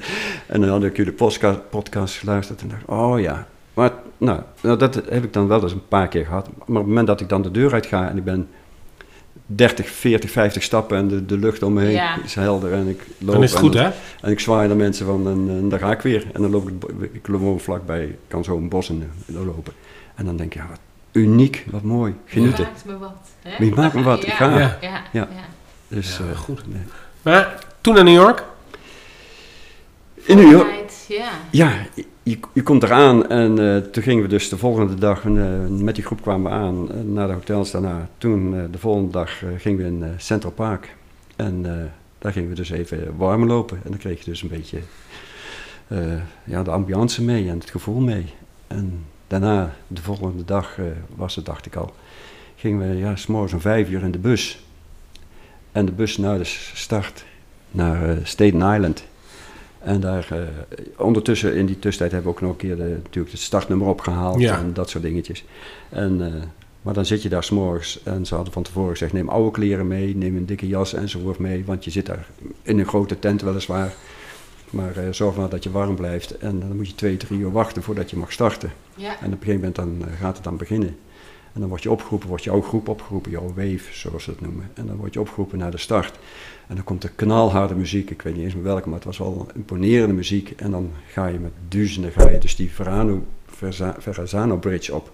en 0.47 0.61
dan 0.61 0.69
had 0.69 0.83
ik 0.83 0.97
jullie 0.97 1.13
podcast, 1.13 1.69
podcast 1.69 2.15
geluisterd 2.15 2.61
en 2.61 2.67
dacht, 2.67 2.85
oh 2.85 3.19
ja. 3.19 3.47
Maar 3.73 3.91
nou, 4.17 4.41
nou, 4.61 4.77
dat 4.77 4.95
heb 4.95 5.23
ik 5.23 5.33
dan 5.33 5.47
wel 5.47 5.61
eens 5.63 5.71
een 5.71 5.87
paar 5.87 6.07
keer 6.07 6.25
gehad. 6.25 6.45
Maar 6.47 6.57
op 6.67 6.75
het 6.75 6.85
moment 6.85 7.07
dat 7.07 7.21
ik 7.21 7.29
dan 7.29 7.41
de 7.41 7.51
deur 7.51 7.73
uit 7.73 7.85
ga 7.85 8.09
en 8.09 8.17
ik 8.17 8.23
ben 8.23 8.47
30, 9.45 9.87
40, 9.89 10.31
50 10.31 10.63
stappen 10.63 10.97
en 10.97 11.07
de, 11.07 11.25
de 11.25 11.37
lucht 11.37 11.63
om 11.63 11.73
me 11.73 11.81
heen 11.81 11.91
Ja. 11.91 12.17
is 12.23 12.35
helder 12.35 12.73
en 12.73 12.87
ik 12.87 13.05
loop. 13.17 13.33
Dan 13.33 13.43
is 13.43 13.49
het 13.51 13.59
en 13.59 13.65
goed, 13.65 13.73
hè? 13.73 13.89
En 14.21 14.31
ik 14.31 14.39
zwaai 14.39 14.67
naar 14.67 14.77
mensen 14.77 15.05
van, 15.05 15.27
en, 15.27 15.45
en 15.49 15.69
daar 15.69 15.79
ga 15.79 15.91
ik 15.91 16.01
weer. 16.01 16.25
En 16.33 16.41
dan 16.41 16.51
loop 16.51 16.69
ik, 16.69 16.75
ik 17.11 17.27
vlakbij, 17.57 18.03
ik 18.03 18.15
kan 18.27 18.43
zo 18.43 18.57
een 18.57 18.69
bos 18.69 18.89
in, 18.89 19.11
in 19.25 19.45
lopen. 19.45 19.73
En 20.15 20.25
dan 20.25 20.35
denk 20.37 20.53
je, 20.53 20.59
ja, 20.59 20.67
wat 20.69 20.79
uniek, 21.11 21.65
wat 21.71 21.81
mooi, 21.81 22.15
genieten. 22.25 22.63
Je 22.63 22.69
maakt 22.71 22.85
me 22.85 22.97
wat. 22.97 23.15
Hè? 23.41 23.51
Wie 23.59 23.75
maakt 23.75 23.93
me 23.93 24.01
wat? 24.03 24.23
Ik 24.23 24.31
ga. 24.33 24.59
Ja, 24.59 24.77
Ja. 24.81 25.01
ja. 25.11 25.27
Dus, 25.87 26.17
Ja, 26.17 26.23
eh, 26.31 26.37
goed. 26.37 26.61
nee. 26.67 26.81
Maar 27.21 27.65
toen 27.81 27.93
naar 27.93 28.03
New 28.03 28.13
York. 28.13 28.43
In 30.13 30.37
New 30.37 30.51
York, 30.51 30.69
Ja. 31.07 31.29
ja, 31.51 31.71
je, 32.23 32.63
komt 32.63 32.83
eraan 32.83 33.27
en 33.29 33.59
eh, 33.59 33.77
toen 33.77 34.03
gingen 34.03 34.23
we 34.23 34.29
dus 34.29 34.49
de 34.49 34.57
volgende 34.57 34.95
dag, 34.95 35.25
eh, 35.25 35.67
met 35.67 35.95
die 35.95 36.03
groep 36.03 36.21
kwamen 36.21 36.51
we 36.51 36.57
aan 36.57 36.91
eh, 36.91 37.01
naar 37.01 37.27
de 37.27 37.33
hotels 37.33 37.71
daarna. 37.71 38.09
Toen, 38.17 38.51
de 38.71 38.77
volgende 38.77 39.11
dag, 39.11 39.43
gingen 39.57 39.77
we 39.77 39.85
in 39.85 40.13
Central 40.17 40.51
Park. 40.51 40.95
En 41.35 41.61
daar 42.19 42.31
gingen 42.31 42.49
we 42.49 42.55
dus 42.55 42.69
even 42.69 43.17
warm 43.17 43.45
lopen. 43.45 43.77
En 43.83 43.89
dan 43.89 43.99
kreeg 43.99 44.19
je 44.19 44.29
dus 44.29 44.41
een 44.41 44.49
beetje 44.49 44.79
ja, 46.43 46.63
de 46.63 46.71
ambiance 46.71 47.23
mee 47.23 47.49
en 47.49 47.59
het 47.59 47.69
gevoel 47.69 47.99
mee. 47.99 48.25
En 48.67 49.05
daarna, 49.27 49.73
de 49.87 50.01
volgende 50.01 50.45
dag 50.45 50.77
was 51.15 51.35
het, 51.35 51.45
dacht 51.45 51.65
ik 51.65 51.75
al, 51.75 51.93
gingen 52.55 52.89
we 52.89 52.97
ja, 52.97 53.15
s'morgens 53.15 53.53
om 53.53 53.59
vijf 53.59 53.89
uur 53.89 54.03
in 54.03 54.11
de 54.11 54.17
bus. 54.17 54.65
En 55.71 55.85
de 55.85 55.91
bus 55.91 56.17
naar 56.17 56.37
de 56.37 56.43
start 56.73 57.25
naar 57.71 58.17
Staten 58.23 58.73
Island. 58.73 59.03
En 59.83 59.99
daar, 59.99 60.27
eh, 60.31 60.39
ondertussen, 60.97 61.55
in 61.55 61.65
die 61.65 61.79
tussentijd 61.79 62.11
hebben 62.11 62.31
we 62.31 62.37
ook 62.37 62.41
nog 62.41 62.51
een 62.51 62.67
keer 62.67 62.75
de, 62.75 62.97
natuurlijk 63.03 63.33
het 63.33 63.41
startnummer 63.41 63.87
opgehaald 63.87 64.39
Ja. 64.39 64.57
en 64.57 64.73
dat 64.73 64.89
soort 64.89 65.03
dingetjes. 65.03 65.43
En, 65.89 66.25
eh, 66.25 66.41
maar 66.81 66.93
dan 66.93 67.05
zit 67.05 67.21
je 67.21 67.29
daar 67.29 67.43
s'morgens 67.43 67.99
en 68.03 68.25
ze 68.25 68.35
hadden 68.35 68.53
van 68.53 68.63
tevoren 68.63 68.91
gezegd, 68.91 69.13
neem 69.13 69.29
oude 69.29 69.51
kleren 69.51 69.87
mee, 69.87 70.15
neem 70.15 70.35
een 70.35 70.45
dikke 70.45 70.67
jas 70.67 70.93
enzovoort 70.93 71.39
mee, 71.39 71.65
want 71.65 71.83
je 71.83 71.91
zit 71.91 72.05
daar 72.05 72.27
in 72.61 72.79
een 72.79 72.85
grote 72.85 73.19
tent 73.19 73.41
weliswaar. 73.41 73.93
Maar 74.69 74.97
eh, 74.97 75.03
zorg 75.11 75.35
maar 75.35 75.49
dat 75.49 75.63
je 75.63 75.71
warm 75.71 75.95
blijft 75.95 76.37
en 76.37 76.59
dan 76.59 76.75
moet 76.75 76.87
je 76.87 76.95
twee, 76.95 77.17
drie 77.17 77.39
uur 77.39 77.51
wachten 77.51 77.83
voordat 77.83 78.09
je 78.09 78.17
mag 78.17 78.31
starten. 78.31 78.71
Ja. 78.95 79.09
En 79.09 79.25
op 79.25 79.31
een 79.31 79.37
gegeven 79.37 79.55
moment 79.55 79.75
dan, 79.75 80.03
gaat 80.19 80.35
het 80.35 80.43
dan 80.43 80.57
beginnen. 80.57 80.95
En 81.53 81.59
dan 81.59 81.69
word 81.69 81.83
je 81.83 81.91
opgeroepen, 81.91 82.27
wordt 82.29 82.43
jouw 82.43 82.61
groep 82.61 82.87
opgeroepen, 82.87 83.31
jouw 83.31 83.47
wave, 83.55 83.79
zoals 83.91 84.23
ze 84.23 84.29
het 84.29 84.41
noemen. 84.41 84.69
En 84.73 84.85
dan 84.87 84.95
word 84.95 85.13
je 85.13 85.19
opgeroepen 85.19 85.57
naar 85.57 85.71
de 85.71 85.77
start. 85.77 86.19
En 86.67 86.75
dan 86.75 86.83
komt 86.83 87.03
er 87.03 87.11
knalharde 87.15 87.75
muziek, 87.75 88.09
ik 88.09 88.21
weet 88.21 88.35
niet 88.35 88.43
eens 88.43 88.53
meer 88.53 88.63
welke, 88.63 88.85
maar 88.87 88.97
het 88.97 89.05
was 89.07 89.17
wel 89.17 89.47
imponerende 89.55 90.13
muziek. 90.13 90.53
En 90.57 90.71
dan 90.71 90.91
ga 91.07 91.27
je 91.27 91.39
met 91.39 91.51
duizenden, 91.67 92.11
ga 92.11 92.29
je 92.29 92.37
dus 92.37 92.55
die 92.55 92.71
Verano, 92.71 93.25
Verza- 93.45 93.95
Verrazano 93.99 94.57
Bridge 94.57 94.95
op. 94.95 95.11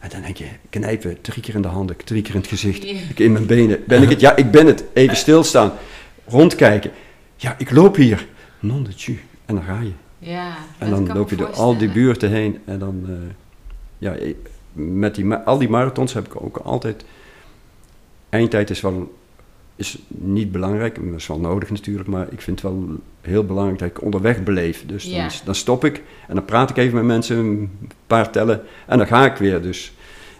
En 0.00 0.08
dan 0.08 0.20
denk 0.22 0.36
je, 0.36 0.46
knijpen, 0.70 1.20
drie 1.20 1.42
keer 1.42 1.54
in 1.54 1.62
de 1.62 1.68
handen, 1.68 1.96
drie 2.04 2.22
keer 2.22 2.34
in 2.34 2.40
het 2.40 2.48
gezicht, 2.48 2.84
in 3.18 3.32
mijn 3.32 3.46
benen. 3.46 3.82
Ben 3.86 4.02
ik 4.02 4.08
het? 4.08 4.20
Ja, 4.20 4.36
ik 4.36 4.50
ben 4.50 4.66
het. 4.66 4.84
Even 4.92 5.16
stilstaan, 5.16 5.72
rondkijken. 6.26 6.90
Ja, 7.36 7.54
ik 7.58 7.70
loop 7.70 7.96
hier. 7.96 8.26
Non 8.60 8.82
de 8.82 8.94
tu. 8.94 9.20
En 9.44 9.54
dan 9.54 9.64
ga 9.64 9.80
je. 9.80 9.92
Ja, 10.18 10.56
En 10.78 10.90
dat 10.90 11.06
dan 11.06 11.16
loop 11.16 11.30
je 11.30 11.36
door 11.36 11.50
al 11.52 11.76
die 11.78 11.88
buurten 11.90 12.30
heen. 12.30 12.58
En 12.64 12.78
dan, 12.78 13.04
eh, 13.06 13.12
ja, 13.98 14.14
met 14.78 15.14
die, 15.14 15.34
al 15.34 15.58
die 15.58 15.68
marathons 15.68 16.12
heb 16.12 16.26
ik 16.26 16.42
ook 16.42 16.56
altijd. 16.56 17.04
Eindtijd 18.28 18.70
is 18.70 18.80
wel 18.80 19.16
is 19.76 19.98
niet 20.08 20.52
belangrijk, 20.52 20.94
dat 20.94 21.14
is 21.20 21.26
wel 21.26 21.38
nodig 21.40 21.70
natuurlijk, 21.70 22.08
maar 22.08 22.26
ik 22.32 22.40
vind 22.40 22.62
het 22.62 22.70
wel 22.70 22.86
heel 23.20 23.44
belangrijk 23.44 23.78
dat 23.78 23.88
ik 23.88 24.02
onderweg 24.02 24.42
beleef. 24.42 24.86
Dus 24.86 25.04
dan, 25.04 25.12
Ja. 25.12 25.28
dan 25.44 25.54
stop 25.54 25.84
ik 25.84 26.02
en 26.28 26.34
dan 26.34 26.44
praat 26.44 26.70
ik 26.70 26.76
even 26.76 26.94
met 26.94 27.04
mensen, 27.04 27.36
een 27.36 27.70
paar 28.06 28.30
tellen 28.30 28.62
en 28.86 28.98
dan 28.98 29.06
ga 29.06 29.24
ik 29.32 29.36
weer. 29.36 29.62
Dus. 29.62 29.92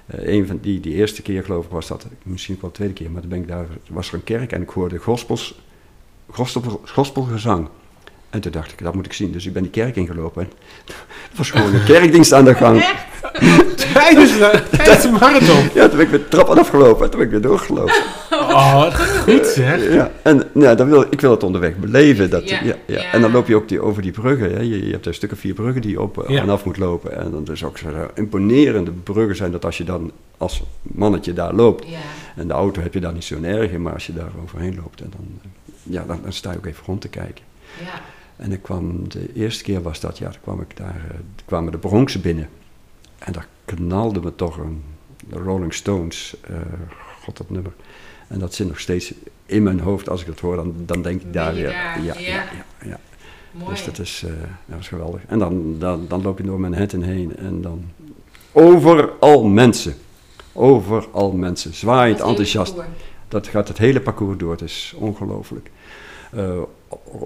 Eh, 0.06 0.34
een 0.34 0.46
van 0.46 0.58
die, 0.62 0.80
die 0.80 0.94
eerste 0.94 1.22
keer 1.22 1.44
geloof 1.44 1.64
ik 1.64 1.70
was 1.70 1.88
dat, 1.88 2.06
misschien 2.22 2.54
ook 2.54 2.60
wel 2.60 2.70
de 2.70 2.76
tweede 2.76 2.94
keer, 2.94 3.10
maar 3.10 3.20
dan 3.20 3.30
ben 3.30 3.38
ik 3.38 3.48
daar, 3.48 3.66
was 3.88 4.08
er 4.08 4.14
een 4.14 4.24
kerk 4.24 4.52
en 4.52 4.62
ik 4.62 4.68
hoorde 4.68 4.96
gospels, 4.98 5.60
gospel, 6.30 6.80
gospelgezang. 6.84 7.68
En 8.30 8.40
toen 8.40 8.52
dacht 8.52 8.72
ik, 8.72 8.82
dat 8.82 8.94
moet 8.94 9.06
ik 9.06 9.12
zien. 9.12 9.32
Dus 9.32 9.46
ik 9.46 9.52
ben 9.52 9.62
die 9.62 9.70
kerk 9.70 9.96
ingelopen. 9.96 10.42
En 10.42 10.48
er 11.30 11.36
was 11.36 11.50
gewoon 11.50 11.74
een 11.74 11.84
kerkdienst 11.84 12.32
aan 12.32 12.44
de 12.44 12.54
gang. 12.54 12.84
Tijdens 13.94 14.38
de, 14.38 14.62
tijdens 14.70 15.02
de 15.02 15.10
marathon. 15.10 15.68
Ja, 15.74 15.88
toen 15.88 15.96
ben 15.96 16.06
ik 16.06 16.08
weer 16.10 16.18
de 16.18 16.28
trap 16.28 16.48
afgelopen 16.48 17.04
en 17.04 17.10
toen 17.10 17.18
ben 17.18 17.28
ik 17.28 17.30
weer 17.30 17.40
doorgelopen. 17.50 17.94
Oh, 18.30 18.74
wat 18.82 18.94
goed 18.94 19.46
zeg. 19.46 19.92
Ja, 19.92 20.10
en 20.22 20.42
ja, 20.54 20.74
dan 20.74 20.88
wil, 20.88 21.04
ik 21.10 21.20
wil 21.20 21.30
het 21.30 21.42
onderweg 21.42 21.76
beleven. 21.76 22.30
Dat, 22.30 22.48
Ja, 22.48 22.60
ja, 22.64 22.74
ja, 22.86 23.00
ja. 23.00 23.12
En 23.12 23.20
dan 23.20 23.30
loop 23.32 23.46
je 23.48 23.56
ook 23.56 23.68
die, 23.68 23.80
over 23.80 24.02
die 24.02 24.10
bruggen. 24.10 24.52
Hè. 24.52 24.60
Je, 24.60 24.86
je 24.86 24.92
hebt 24.92 25.06
een 25.06 25.14
stuk 25.14 25.32
of 25.32 25.38
vier 25.38 25.54
bruggen 25.54 25.82
die 25.82 25.90
je 25.90 26.00
op 26.00 26.24
Ja. 26.28 26.40
en 26.42 26.48
af 26.50 26.64
moet 26.64 26.76
lopen. 26.76 27.16
En 27.16 27.30
dan 27.30 27.44
dus 27.44 27.64
ook 27.64 27.78
zo 27.78 27.86
imponerende 28.14 28.90
bruggen 28.90 29.36
zijn 29.36 29.52
dat 29.52 29.64
als 29.64 29.76
je 29.78 29.84
dan 29.84 30.12
als 30.36 30.62
mannetje 30.82 31.32
daar 31.32 31.54
loopt. 31.54 31.88
Ja. 31.88 31.96
En 32.36 32.48
de 32.48 32.54
auto 32.54 32.80
heb 32.82 32.94
je 32.94 33.00
daar 33.00 33.12
niet 33.12 33.24
zo'n 33.24 33.44
erg 33.44 33.70
in, 33.70 33.82
maar 33.82 33.92
als 33.92 34.06
je 34.06 34.12
daar 34.14 34.30
overheen 34.42 34.74
loopt, 34.82 35.00
en 35.00 35.12
dan, 35.16 35.50
ja, 35.82 36.04
dan, 36.06 36.20
dan 36.22 36.32
sta 36.32 36.50
je 36.50 36.56
ook 36.56 36.66
even 36.66 36.82
rond 36.86 37.00
te 37.00 37.08
kijken. 37.08 37.44
Ja. 37.84 38.00
En 38.38 38.52
ik 38.52 38.62
kwam, 38.62 39.08
de 39.08 39.32
eerste 39.34 39.62
keer 39.62 39.82
was 39.82 40.00
dat, 40.00 40.18
ja, 40.18 40.28
dan 40.30 40.40
kwam 40.42 40.60
ik 40.60 40.76
daar, 40.76 41.04
eh, 41.10 41.16
kwamen 41.44 41.72
de 41.72 41.78
Bronxen 41.78 42.20
binnen. 42.20 42.48
En 43.18 43.32
daar 43.32 43.46
knalde 43.64 44.20
me 44.20 44.34
toch 44.34 44.56
een 44.58 44.82
Rolling 45.30 45.74
Stones, 45.74 46.36
eh, 46.48 46.56
god 47.22 47.36
dat 47.36 47.50
nummer. 47.50 47.72
En 48.28 48.38
dat 48.38 48.54
zit 48.54 48.68
nog 48.68 48.80
steeds 48.80 49.14
in 49.46 49.62
mijn 49.62 49.80
hoofd. 49.80 50.08
Als 50.08 50.20
ik 50.20 50.26
dat 50.26 50.40
hoor, 50.40 50.56
dan, 50.56 50.74
dan 50.76 51.02
denk 51.02 51.20
ik 51.22 51.32
daar 51.32 51.54
weer. 51.54 51.70
Ja, 51.70 51.96
Ja. 51.96 52.14
ja, 52.18 52.20
ja, 52.20 52.44
ja. 52.84 53.00
Mooi. 53.52 53.70
Dus 53.70 53.84
dat 53.84 53.98
is, 53.98 54.22
eh, 54.26 54.30
dat 54.66 54.76
was 54.76 54.88
geweldig. 54.88 55.20
En 55.26 55.38
dan, 55.38 55.78
dan, 55.78 56.04
dan 56.08 56.22
loop 56.22 56.38
je 56.38 56.44
door 56.44 56.60
Manhattan 56.60 57.02
heen 57.02 57.36
en 57.36 57.60
dan 57.62 57.84
overal 58.52 59.44
mensen. 59.44 59.94
Overal 60.52 61.32
mensen. 61.32 61.74
Zwaaiend 61.74 62.20
enthousiast. 62.20 62.74
Dat 63.28 63.46
gaat 63.46 63.68
het 63.68 63.78
hele 63.78 64.00
parcours 64.00 64.38
door. 64.38 64.50
Het 64.50 64.62
is 64.62 64.94
ongelooflijk. 64.96 65.70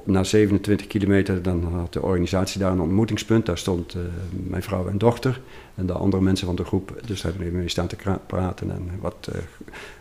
Na 0.05 0.25
27 0.25 0.87
kilometer 0.87 1.43
dan 1.43 1.65
had 1.65 1.93
de 1.93 2.03
organisatie 2.03 2.61
daar 2.61 2.73
een 2.73 2.81
ontmoetingspunt. 2.81 3.47
Daar 3.47 3.59
stond 3.59 3.95
eh, 3.95 4.01
mijn 4.31 4.63
vrouw 4.63 4.89
en 4.89 4.99
dochter 4.99 5.41
en 5.75 5.87
de 5.87 5.93
andere 5.93 6.23
mensen 6.23 6.47
van 6.47 6.57
de 6.57 6.65
groep. 6.65 7.01
Dus 7.07 7.21
daar 7.21 7.33
hebben 7.33 7.51
we 7.53 7.59
mee 7.59 7.69
staan 7.69 7.87
te 7.87 7.97
praten 8.27 8.71
en 8.71 8.91
wat, 9.01 9.29
eh, 9.33 9.41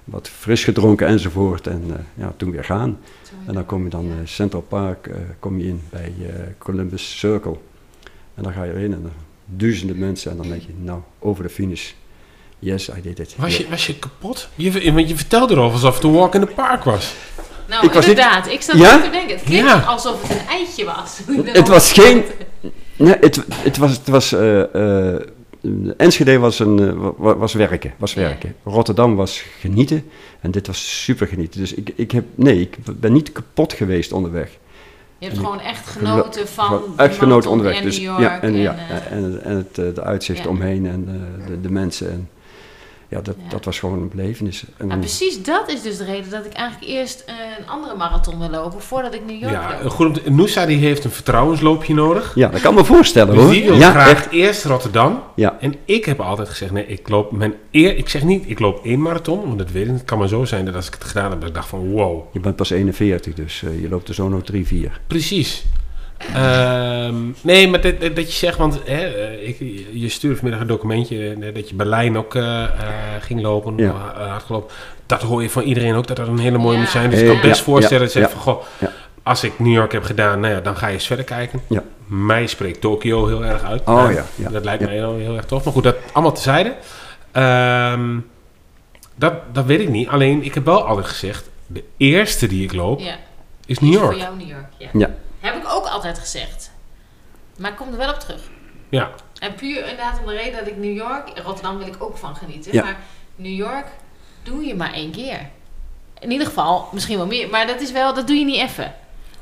wat 0.04 0.30
fris 0.30 0.64
gedronken 0.64 1.08
enzovoort. 1.08 1.68
En 1.68 1.84
eh, 1.88 2.00
ja, 2.14 2.34
toen 2.38 2.52
weer 2.52 2.64
gaan. 2.64 2.98
En 3.46 3.54
dan 3.54 3.66
kom 3.66 3.84
je 3.84 3.90
dan 3.90 4.06
eh, 4.06 4.28
Central 4.28 4.62
Park 4.62 5.08
eh, 5.08 5.16
kom 5.40 5.60
je 5.60 5.68
in 5.68 5.82
bij 5.90 6.14
eh, 6.20 6.34
Columbus 6.58 7.20
Circle. 7.20 7.58
En 8.34 8.44
dan 8.44 8.54
ga 8.54 8.64
je 8.64 8.72
erin 8.72 8.94
en 8.94 9.02
dan 9.02 9.12
duizenden 9.46 9.98
mensen. 9.98 10.32
En 10.32 10.38
dan 10.38 10.48
denk 10.48 10.62
je, 10.62 10.74
nou, 10.78 11.02
over 11.20 11.44
de 11.44 11.50
finish. 11.50 11.92
Yes, 12.60 12.90
I 12.90 13.02
did 13.02 13.20
it. 13.20 13.36
Was 13.38 13.58
je, 13.58 13.70
was 13.70 13.88
je 13.88 14.00
kapot? 14.00 14.50
Je, 14.56 14.94
want 14.94 15.10
je 15.10 15.16
vertelde 15.16 15.54
erover 15.54 15.74
alsof 15.74 15.96
het 15.96 16.04
een 16.04 16.12
walk 16.12 16.36
in 16.36 16.42
the 16.42 16.48
park 16.48 16.84
was. 16.84 17.16
Nou, 17.72 17.86
Ik 17.86 17.92
was 17.94 18.06
niet- 18.08 18.18
inderdaad. 18.18 18.48
Ik 18.48 18.62
zat 18.62 18.78
Ja? 18.78 19.02
te 19.02 19.10
denken. 19.10 19.36
Het 19.36 19.44
klinkt 19.46 19.68
Ja. 19.70 19.80
alsof 19.80 20.22
het 20.22 20.32
een 20.32 20.48
eitje 20.48 20.86
was. 20.86 21.20
Het 21.60 21.68
was 21.68 21.92
geen. 21.92 22.24
Nee, 22.96 23.16
het, 23.20 23.44
het 23.56 23.78
was. 23.78 23.92
Het 23.92 24.08
was 24.08 24.32
eh, 24.34 25.14
eh, 25.14 25.22
Enschede 25.98 26.38
was, 26.40 26.60
een, 26.60 26.80
eh, 26.80 26.94
wa- 27.18 27.36
was 27.38 27.54
werken. 27.54 27.94
Was 27.98 28.14
Ja. 28.14 28.22
werken. 28.22 28.56
Rotterdam 28.64 29.16
was 29.16 29.44
genieten. 29.60 30.10
En 30.42 30.52
dit 30.52 30.68
was 30.68 31.04
super 31.04 31.28
genieten. 31.28 31.60
Dus 31.60 31.74
ik, 31.74 31.92
ik 31.96 32.12
heb. 32.12 32.26
Nee, 32.36 32.60
ik 32.62 32.78
ben 33.00 33.14
niet 33.14 33.32
kapot 33.32 33.74
geweest 33.74 34.12
onderweg. 34.12 34.50
Je 35.18 35.26
hebt 35.28 35.38
En 35.38 35.44
gewoon 35.46 35.60
echt 35.60 35.88
genoten 35.88 36.48
van 36.48 36.70
de 36.98 37.04
echt 37.04 37.18
genoten 37.18 37.50
onderweg. 37.50 37.78
en 37.78 37.84
Dus, 37.84 37.98
New 38.00 38.06
York. 38.08 38.20
ja, 38.22 38.42
en, 38.42 38.56
ja, 38.56 38.76
en, 39.10 39.44
en 39.44 39.56
het, 39.56 39.96
de 39.96 40.02
uitzicht 40.04 40.44
ja. 40.44 40.50
omheen 40.50 40.86
en 40.86 41.08
eh, 41.42 41.48
de, 41.48 41.62
de 41.62 41.72
mensen. 41.72 42.10
En, 42.12 42.30
ja, 43.12 43.22
dat, 43.22 43.36
Ja. 43.44 43.50
dat 43.50 43.66
was 43.66 43.80
gewoon 43.80 44.02
een 44.02 44.10
belevenis. 44.10 44.64
En 44.78 44.88
nou, 44.88 45.00
precies 45.00 45.44
dat 45.44 45.70
is 45.72 45.82
dus 45.82 45.98
de 45.98 46.04
reden 46.06 46.30
dat 46.30 46.46
ik 46.46 46.54
eigenlijk 46.54 46.92
eerst 46.92 47.24
een 47.60 47.68
andere 47.68 47.96
marathon 47.96 48.40
wil 48.40 48.50
lopen 48.50 48.82
voordat 48.82 49.14
ik 49.14 49.26
New 49.26 49.40
York 49.40 49.54
Ja, 49.54 49.78
loop. 49.84 49.92
goed. 49.92 50.30
Noosa 50.30 50.66
die 50.66 50.78
heeft 50.78 51.04
een 51.04 51.12
vertrouwensloopje 51.12 51.94
nodig. 51.94 52.32
ja, 52.36 52.48
dat 52.48 52.62
kan 52.62 52.74
me 52.74 52.86
voorstellen 52.86 53.34
Dus 53.34 53.44
hoor. 53.44 53.52
die 53.54 53.64
wil 53.64 53.76
ja, 53.78 53.90
graag 53.92 54.10
echt. 54.10 54.32
eerst 54.32 54.66
Rotterdam. 54.66 55.24
Ja. 55.36 55.58
En 55.60 55.76
ik 55.86 56.06
heb 56.06 56.20
altijd 56.20 56.50
gezegd, 56.50 56.72
nee, 56.72 56.86
ik 56.86 57.10
loop 57.10 57.32
mijn 57.32 57.54
eer... 57.72 57.98
Ik 57.98 58.10
zeg 58.10 58.24
niet, 58.24 58.44
ik 58.50 58.60
loop 58.60 58.86
één 58.86 59.02
marathon, 59.02 59.46
want 59.46 59.58
dat 59.58 59.72
weet 59.72 59.86
ik. 59.88 59.92
Het 59.94 60.04
kan 60.06 60.18
maar 60.18 60.28
zo 60.28 60.46
zijn 60.46 60.66
dat 60.66 60.76
als 60.76 60.88
ik 60.88 60.94
het 60.94 61.04
gedaan 61.04 61.30
heb, 61.32 61.40
dat 61.40 61.50
ik 61.50 61.56
dacht 61.56 61.68
van 61.70 61.92
wow. 61.92 62.24
Je 62.34 62.40
bent 62.40 62.56
pas 62.56 62.70
41, 62.70 63.34
dus 63.34 63.64
eh, 63.64 63.82
je 63.82 63.90
loopt 63.90 64.08
er 64.08 64.14
zo 64.14 64.30
nog 64.30 64.44
3, 64.44 64.68
4. 64.68 65.00
Precies. 65.08 65.64
Ehm, 66.34 67.16
nee, 67.42 67.68
maar 67.68 67.82
dat, 67.82 68.16
je 68.16 68.38
zegt, 68.38 68.58
want 68.58 68.80
hè, 68.86 69.06
eh, 69.06 69.48
ik, 69.48 69.58
je 69.94 70.10
stuurde 70.10 70.36
vanmiddag 70.36 70.62
een 70.62 70.68
documentje 70.68 71.52
dat 71.54 71.70
je 71.70 71.76
Berlijn 71.76 72.18
ook 72.18 72.36
eh, 72.36 72.64
eh, 72.64 72.70
ging 73.20 73.42
lopen, 73.42 73.74
Ja. 73.78 74.14
eh, 74.18 74.30
hard 74.30 74.44
gelopen. 74.44 74.76
Dat 75.06 75.22
hoor 75.22 75.42
je 75.42 75.50
van 75.50 75.64
iedereen 75.64 75.96
ook, 75.96 76.08
dat 76.08 76.18
dat 76.18 76.28
een 76.28 76.40
hele 76.40 76.58
mooie 76.58 76.74
Ja. 76.76 76.80
moet 76.80 76.90
zijn. 76.90 77.10
Dus 77.10 77.20
ik 77.20 77.28
kan 77.28 77.42
best 77.42 77.58
ja, 77.60 77.64
voorstellen 77.64 77.98
ja, 78.00 78.04
dat 78.04 78.14
je 78.14 78.20
zegt 78.20 78.32
ja. 78.32 78.40
van, 78.40 78.54
goh, 78.54 78.64
Ja. 78.80 78.92
als 79.24 79.44
ik 79.44 79.60
New 79.60 79.74
York 79.74 79.92
heb 79.92 80.04
gedaan, 80.04 80.40
nou 80.40 80.54
ja, 80.54 80.60
dan 80.60 80.76
ga 80.78 80.88
je 80.88 80.94
eens 80.94 81.08
verder 81.08 81.26
kijken. 81.26 81.62
Ja. 81.70 81.84
Mij 82.06 82.48
spreekt 82.48 82.82
Tokio 82.82 83.28
heel 83.28 83.46
erg 83.46 83.64
uit. 83.64 83.80
Oh, 83.82 83.96
Nou, 83.96 84.14
ja, 84.14 84.26
ja. 84.36 84.50
Dat 84.50 84.64
lijkt 84.64 84.82
Ja. 84.82 84.88
mij 84.88 84.96
heel, 84.98 85.16
heel 85.18 85.36
erg 85.36 85.46
tof. 85.46 85.64
Maar 85.64 85.74
goed, 85.74 85.84
dat 85.84 85.96
allemaal 86.12 86.34
tezijde. 86.34 86.76
Ehm 87.32 88.18
dat, 89.16 89.34
dat 89.52 89.66
weet 89.66 89.80
ik 89.80 89.90
niet. 89.90 90.08
Alleen, 90.08 90.44
ik 90.44 90.54
heb 90.54 90.66
wel 90.66 90.84
altijd 90.86 91.08
gezegd, 91.08 91.50
de 91.68 91.84
eerste 91.98 92.48
die 92.48 92.64
ik 92.64 92.74
loop, 92.74 93.00
Ja, 93.00 93.16
is 93.66 93.80
New 93.80 93.90
is 93.92 93.96
York. 93.96 94.12
voor 94.12 94.22
jou 94.22 94.38
New 94.38 94.48
York. 94.48 94.92
Ja. 94.94 95.10
Heb 95.42 95.56
ik 95.56 95.74
ook 95.74 95.86
altijd 95.86 96.20
gezegd. 96.20 96.72
Maar 97.58 97.72
ik 97.72 97.78
kom 97.78 97.92
er 97.92 97.98
wel 97.98 98.10
op 98.10 98.20
terug. 98.20 98.42
Ja. 98.90 99.10
En 99.40 99.56
puur 99.56 99.78
inderdaad 99.78 100.20
om 100.20 100.26
de 100.26 100.34
reden 100.34 100.60
dat 100.60 100.68
ik 100.68 100.78
New 100.78 100.96
York... 100.96 101.32
Rotterdam 101.44 101.78
wil 101.78 101.88
ik 101.88 101.96
ook 102.00 102.18
van 102.18 102.36
genieten. 102.36 102.74
Ja. 102.74 102.84
Maar 102.84 102.98
New 103.36 103.56
York 103.56 103.86
doe 104.44 104.66
je 104.66 104.76
maar 104.76 104.94
één 104.94 105.12
keer. 105.12 105.40
In 106.20 106.32
ieder 106.32 106.48
geval, 106.48 106.88
misschien 106.92 107.18
wel 107.18 107.26
meer. 107.26 107.50
Maar 107.50 107.68
dat 107.68 107.82
is 107.82 107.92
wel, 107.92 108.14
dat 108.14 108.28
doe 108.28 108.36
je 108.36 108.46
niet 108.46 108.62
even. 108.62 108.94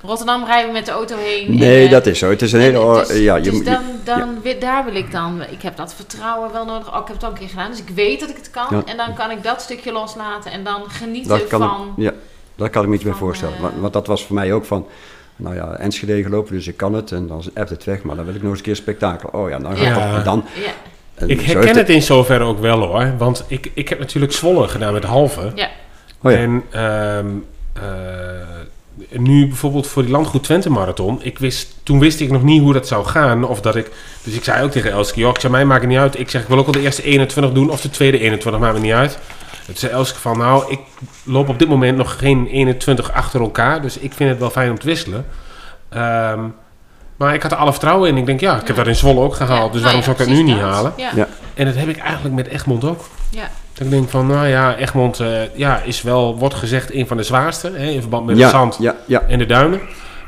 Rotterdam 0.02 0.46
rijden 0.46 0.68
we 0.68 0.74
met 0.74 0.86
de 0.86 0.92
auto 0.92 1.18
heen. 1.18 1.58
Nee, 1.58 1.80
en, 1.80 1.86
eh, 1.86 1.92
dat 1.92 2.06
is 2.06 2.20
zo. 2.20 2.30
Het 2.30 2.42
is 2.42 2.52
een 2.52 2.60
hele... 2.60 2.94
dus, 2.94 3.18
ja, 3.18 3.36
je, 3.36 3.52
dus 3.52 3.64
dan, 3.64 3.84
dan 4.04 4.42
daar 4.60 4.86
wil 4.86 4.96
ik 4.96 5.12
dan... 5.12 5.42
Ik 5.50 5.62
heb 5.62 5.78
dat 5.78 5.94
vertrouwen 5.94 6.52
wel 6.52 6.66
nodig. 6.66 6.94
Oh, 6.94 7.02
ik 7.02 7.08
heb 7.08 7.16
het 7.16 7.24
al 7.24 7.32
een 7.32 7.38
keer 7.38 7.50
gedaan. 7.50 7.70
Dus 7.70 7.80
ik 7.80 7.90
weet 7.90 8.20
dat 8.20 8.30
ik 8.30 8.36
het 8.36 8.50
kan. 8.50 8.68
Ja. 8.70 8.82
En 8.86 8.98
dan 8.98 9.14
kan 9.14 9.32
ik 9.32 9.44
dat 9.44 9.62
stukje 9.62 9.92
loslaten. 9.92 10.52
En 10.52 10.64
dan 10.64 10.90
genieten 10.90 11.30
dat 11.30 11.48
kan, 11.48 11.60
van... 11.60 11.94
ik, 11.98 12.04
ja, 12.04 12.12
dat 12.56 12.70
kan 12.70 12.84
ik 12.84 12.90
me 12.90 12.96
iets 12.96 13.04
bij 13.04 13.14
voorstellen. 13.14 13.56
eh, 13.56 13.62
want, 13.62 13.74
want 13.80 13.94
dat 13.94 14.08
was 14.08 14.26
voor 14.26 14.36
mij 14.36 14.54
ook 14.54 14.66
van... 14.66 14.88
Nou 15.42 15.56
ja, 15.56 15.76
Enschede 15.78 16.24
gelopen, 16.24 16.54
dus 16.54 16.68
ik 16.68 16.78
kan 16.78 16.94
het. 16.94 17.12
En 17.12 17.28
dan 17.28 17.44
appt 17.54 17.70
het 17.70 17.84
weg. 17.84 18.02
Maar 18.04 18.16
dan 18.16 18.26
wil 18.26 18.36
ik 18.36 18.42
nog 18.42 18.50
eens 18.50 18.60
een 18.60 18.66
keer 18.66 18.76
spektakel. 18.76 19.30
Oh 19.32 19.50
ja, 19.50 19.60
dan 19.60 19.78
ga 19.78 19.82
ik 19.90 19.96
Ja. 19.96 20.14
toch 20.16 20.24
dan... 20.24 20.46
Ja, 21.18 21.26
Ik 21.28 21.42
herken 21.42 21.78
het 21.78 21.90
in 21.90 22.02
zoverre 22.02 22.44
ook 22.44 22.60
wel 22.60 22.80
hoor. 22.80 23.14
Want 23.18 23.44
ik, 23.48 23.72
ik 23.74 23.90
heb 23.90 24.00
natuurlijk 24.00 24.34
Zwolle 24.34 24.68
gedaan 24.68 24.94
met 24.94 25.04
halve. 25.04 25.52
ja. 25.56 25.70
Oh 26.22 26.32
ja. 26.32 26.38
En 26.38 26.64
ehm, 26.70 27.28
eh, 27.74 29.20
nu 29.20 29.48
bijvoorbeeld 29.48 29.88
voor 29.88 30.02
die 30.04 30.12
Landgoed 30.12 30.44
Twente 30.44 30.70
Marathon. 30.70 31.20
Ik 31.24 31.40
wist, 31.40 31.76
toen 31.84 32.00
wist 32.00 32.20
ik 32.20 32.32
nog 32.32 32.44
niet 32.44 32.62
hoe 32.62 32.74
dat 32.74 32.88
zou 32.88 33.06
gaan. 33.06 33.44
Of 33.48 33.62
dat 33.62 33.76
ik, 33.76 33.92
dus 34.24 34.34
ik 34.34 34.44
zei 34.44 34.64
ook 34.64 34.72
tegen 34.72 34.92
Elske, 34.92 35.20
joh, 35.20 35.30
ik 35.30 35.40
zei, 35.40 35.52
mij 35.52 35.66
maakt 35.66 35.82
het 35.82 35.90
niet 35.90 36.00
uit. 36.00 36.20
Ik 36.20 36.30
zeg, 36.30 36.42
ik 36.42 36.48
wil 36.48 36.58
ook 36.58 36.66
wel 36.66 36.74
de 36.74 36.82
eerste 36.82 37.04
21 37.04 37.54
doen 37.54 37.70
of 37.70 37.82
de 37.82 37.90
tweede 37.90 38.20
21, 38.20 38.62
maakt 38.62 38.74
me 38.74 38.80
niet 38.80 38.92
uit. 38.92 39.20
Toen 39.70 39.90
zei 39.90 39.92
Elske 39.92 40.20
van, 40.20 40.38
nou, 40.38 40.72
ik 40.72 40.80
loop 41.24 41.50
op 41.50 41.60
dit 41.60 41.68
moment 41.68 41.98
nog 41.98 42.20
geen 42.20 42.48
21 42.48 43.12
achter 43.12 43.42
elkaar. 43.42 43.82
Dus 43.82 43.98
ik 43.98 44.14
vind 44.14 44.30
het 44.30 44.40
wel 44.40 44.50
fijn 44.50 44.70
om 44.70 44.80
te 44.80 44.86
wisselen. 44.86 45.26
Ehm, 45.90 46.40
maar 47.18 47.34
ik 47.34 47.42
had 47.42 47.52
er 47.52 47.58
alle 47.58 47.72
vertrouwen 47.72 48.10
in. 48.10 48.18
Ik 48.18 48.26
denk, 48.26 48.40
ja, 48.40 48.60
ik 48.62 48.68
heb 48.68 48.76
dat 48.76 48.88
in 48.88 48.96
Zwolle 48.96 49.20
ook 49.20 49.36
gehaald. 49.36 49.68
Ja, 49.68 49.72
dus 49.72 49.82
nou 49.82 49.84
waarom 49.84 50.00
ja, 50.00 50.06
zou 50.06 50.18
ik 50.18 50.26
dat 50.26 50.36
nu 50.36 50.44
niet 50.44 50.62
dat. 50.62 50.74
halen? 50.74 50.94
Ja. 50.98 51.12
Ja. 51.16 51.28
En 51.54 51.66
dat 51.66 51.76
heb 51.76 51.88
ik 51.88 51.98
eigenlijk 51.98 52.36
met 52.36 52.48
Egmond 52.48 52.84
ook. 52.84 53.02
Ja. 53.30 53.50
Dat 53.74 53.88
ik 53.88 53.90
denk 53.90 54.10
van, 54.10 54.28
nou 54.28 54.48
ja, 54.48 54.76
Egmond 54.76 55.20
eh, 55.20 55.56
ja, 55.56 55.82
is 55.82 56.02
wel, 56.02 56.38
wordt 56.38 56.56
gezegd, 56.56 56.94
een 56.94 57.08
van 57.08 57.18
de 57.18 57.24
zwaarste. 57.24 57.72
Hè, 57.76 57.86
in 57.90 58.00
verband 58.00 58.26
met 58.26 58.38
ja, 58.38 58.42
het 58.42 58.52
zand 58.52 58.78
Ja, 58.80 58.96
ja. 59.06 59.22
en 59.22 59.40
de 59.40 59.46
duinen. 59.46 59.80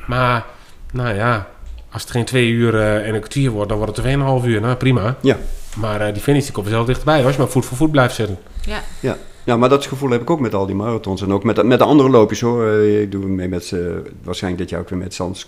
Maar, 0.07 0.43
nou 0.91 1.15
ja, 1.15 1.47
als 1.91 2.01
het 2.01 2.11
geen 2.11 2.25
twee 2.25 2.47
uur 2.47 2.79
eh, 2.79 3.07
en 3.07 3.13
een 3.13 3.19
kwartier 3.19 3.51
wordt, 3.51 3.69
dan 3.69 3.77
wordt 3.77 3.97
het 3.97 4.05
er 4.05 4.41
2,5 4.41 4.45
uur. 4.45 4.61
Nou, 4.61 4.75
prima. 4.75 5.15
Ja. 5.21 5.37
Maar 5.75 6.01
eh, 6.01 6.13
die 6.13 6.21
finish 6.21 6.43
die 6.43 6.51
komt 6.51 6.65
er 6.65 6.71
zelf 6.71 6.85
dichterbij, 6.85 7.15
hoor, 7.15 7.25
als 7.25 7.35
je 7.35 7.41
maar 7.41 7.51
voet 7.51 7.65
voor 7.65 7.77
voet 7.77 7.91
blijft 7.91 8.15
zitten. 8.15 8.37
Ja. 8.65 8.79
Ja. 8.99 9.17
Ja, 9.45 9.57
maar 9.57 9.69
dat 9.69 9.85
gevoel 9.85 10.09
heb 10.09 10.21
ik 10.21 10.29
ook 10.29 10.39
met 10.39 10.53
al 10.53 10.65
die 10.65 10.75
marathons. 10.75 11.21
En 11.21 11.33
ook 11.33 11.43
met, 11.43 11.63
met 11.63 11.79
de 11.79 11.85
andere 11.85 12.09
loopjes 12.09 12.41
hoor. 12.41 12.67
Eh, 12.67 13.01
Ik 13.01 13.11
doe 13.11 13.25
mee 13.25 13.47
met, 13.47 13.71
eh, 13.71 13.79
waarschijnlijk 14.23 14.61
dit 14.63 14.71
jaar 14.71 14.79
ook 14.81 14.89
weer 14.89 14.99
met 14.99 15.13
Sans 15.13 15.45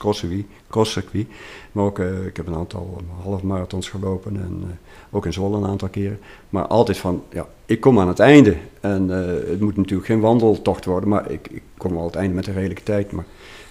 Crosscircuit. 0.69 1.27
Maar 1.71 1.83
ook, 1.85 1.99
eh, 1.99 2.25
ik 2.25 2.37
heb 2.37 2.47
een 2.47 2.55
aantal 2.55 3.01
half 3.23 3.41
marathons 3.43 3.89
gelopen. 3.89 4.35
En 4.35 4.63
eh, 4.63 4.75
ook 5.15 5.25
in 5.25 5.33
Zwolle 5.33 5.57
een 5.57 5.65
aantal 5.67 5.87
keren. 5.89 6.19
Maar 6.49 6.67
altijd 6.67 6.97
van, 6.97 7.23
ja, 7.31 7.47
ik 7.65 7.79
kom 7.81 7.99
aan 7.99 8.07
het 8.07 8.19
einde. 8.19 8.55
En 8.81 9.11
eh, 9.11 9.49
het 9.49 9.59
moet 9.59 9.77
natuurlijk 9.77 10.07
geen 10.07 10.19
wandeltocht 10.19 10.85
worden. 10.85 11.09
Maar 11.09 11.31
ik, 11.31 11.47
ik 11.51 11.61
kom 11.77 11.91
wel 11.91 11.99
aan 11.99 12.05
het 12.07 12.15
einde 12.15 12.33
met 12.35 12.47
een 12.47 12.53
redelijke 12.53 12.83
tijd. 12.83 13.11
Maar 13.11 13.25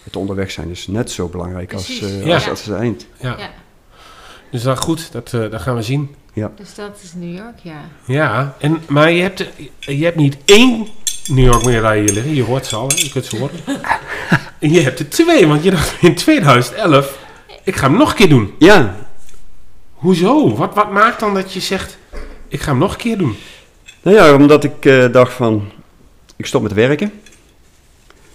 het 0.04 0.16
onderweg 0.16 0.50
zijn 0.50 0.68
is 0.70 0.86
net 0.86 1.10
zo 1.10 1.28
belangrijk 1.28 1.72
als, 1.72 2.00
eh, 2.00 2.26
Ja. 2.26 2.34
als, 2.34 2.48
als 2.48 2.64
het 2.64 2.76
eind. 2.76 3.06
Ja. 3.20 3.38
Ja. 3.38 3.50
Dus 4.50 4.62
dan 4.62 4.76
goed, 4.76 5.12
dat, 5.12 5.32
eh, 5.32 5.50
dat 5.50 5.60
gaan 5.60 5.74
we 5.76 5.82
zien. 5.82 6.14
Dus 6.34 6.74
dat 6.74 7.00
is 7.02 7.12
New 7.14 7.36
York, 7.36 7.58
ja. 7.62 7.80
Ja, 8.04 8.56
en, 8.58 8.82
maar 8.88 9.10
je 9.10 9.22
hebt, 9.22 9.46
je 9.78 10.04
hebt 10.04 10.16
niet 10.16 10.36
één 10.44 10.88
New 11.26 11.44
York 11.44 11.64
medaille 11.64 12.02
hier 12.02 12.12
liggen. 12.12 12.34
Je 12.34 12.42
hoort 12.42 12.66
ze 12.66 12.76
al, 12.76 12.88
hè? 12.88 12.94
je 12.94 13.10
kunt 13.10 13.24
ze 13.24 13.38
horen. 13.38 13.54
je 14.74 14.80
hebt 14.80 14.98
er 14.98 15.08
twee, 15.08 15.46
want 15.46 15.64
je 15.64 15.70
dacht 15.70 16.02
in 16.02 16.14
2011, 16.14 17.18
ik 17.64 17.76
ga 17.76 17.88
hem 17.88 17.96
nog 17.96 18.10
een 18.10 18.16
keer 18.16 18.28
doen. 18.28 18.54
Ja, 18.58 18.96
Hoezo? 20.02 20.56
Wat, 20.56 20.74
wat 20.74 20.90
maakt 20.90 21.20
dan 21.20 21.34
dat 21.34 21.52
je 21.52 21.60
zegt, 21.60 21.98
ik 22.48 22.60
ga 22.60 22.70
hem 22.70 22.78
nog 22.78 22.92
een 22.92 22.98
keer 22.98 23.18
doen? 23.18 23.36
Nou 24.02 24.16
ja, 24.16 24.34
omdat 24.34 24.64
ik 24.64 24.84
eh, 24.84 25.12
dacht 25.12 25.32
van, 25.32 25.70
ik 26.36 26.46
stop 26.46 26.62
met 26.62 26.72
werken. 26.72 27.12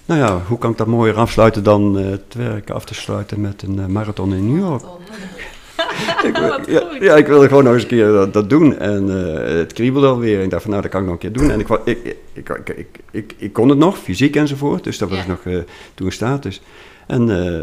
Nou 0.05 0.19
ja, 0.19 0.41
hoe 0.47 0.57
kan 0.57 0.71
ik 0.71 0.77
dat 0.77 0.87
mooier 0.87 1.15
afsluiten 1.15 1.63
dan 1.63 1.99
eh, 1.99 2.05
het 2.09 2.33
werk 2.35 2.69
af 2.69 2.85
te 2.85 2.93
sluiten 2.93 3.41
met 3.41 3.61
een 3.61 3.79
eh, 3.79 3.85
marathon 3.85 4.33
in 4.33 4.53
New 4.53 4.65
York? 4.65 4.83
ik, 6.27 6.37
ja, 6.67 6.87
ja, 6.99 7.15
ik 7.15 7.27
wilde 7.27 7.47
gewoon 7.47 7.63
nog 7.63 7.73
eens 7.73 7.81
een 7.81 7.87
keer 7.89 8.07
dat, 8.11 8.33
dat 8.33 8.49
doen. 8.49 8.77
En 8.77 9.09
eh, 9.35 9.55
het 9.57 9.73
kriebelde 9.73 10.07
alweer. 10.07 10.41
Ik 10.41 10.49
dacht 10.49 10.61
van, 10.61 10.71
nou, 10.71 10.81
dat 10.83 10.91
kan 10.91 10.99
ik 11.01 11.05
nog 11.05 11.15
een 11.15 11.21
keer 11.21 11.33
doen. 11.33 11.51
En 11.51 11.59
ik, 11.59 11.67
ik, 11.85 11.97
ik, 12.03 12.15
ik, 12.33 12.49
ik, 12.49 12.69
ik, 12.77 12.87
ik, 13.11 13.33
ik 13.37 13.53
kon 13.53 13.69
het 13.69 13.77
nog, 13.77 13.97
fysiek 13.97 14.35
enzovoort. 14.35 14.83
Dus 14.83 14.97
dat 14.97 15.09
was 15.09 15.17
Ja. 15.17 15.27
nog 15.27 15.39
eh, 15.43 15.57
toen 15.93 16.11
status. 16.11 16.61
En 17.07 17.29
eh, 17.29 17.59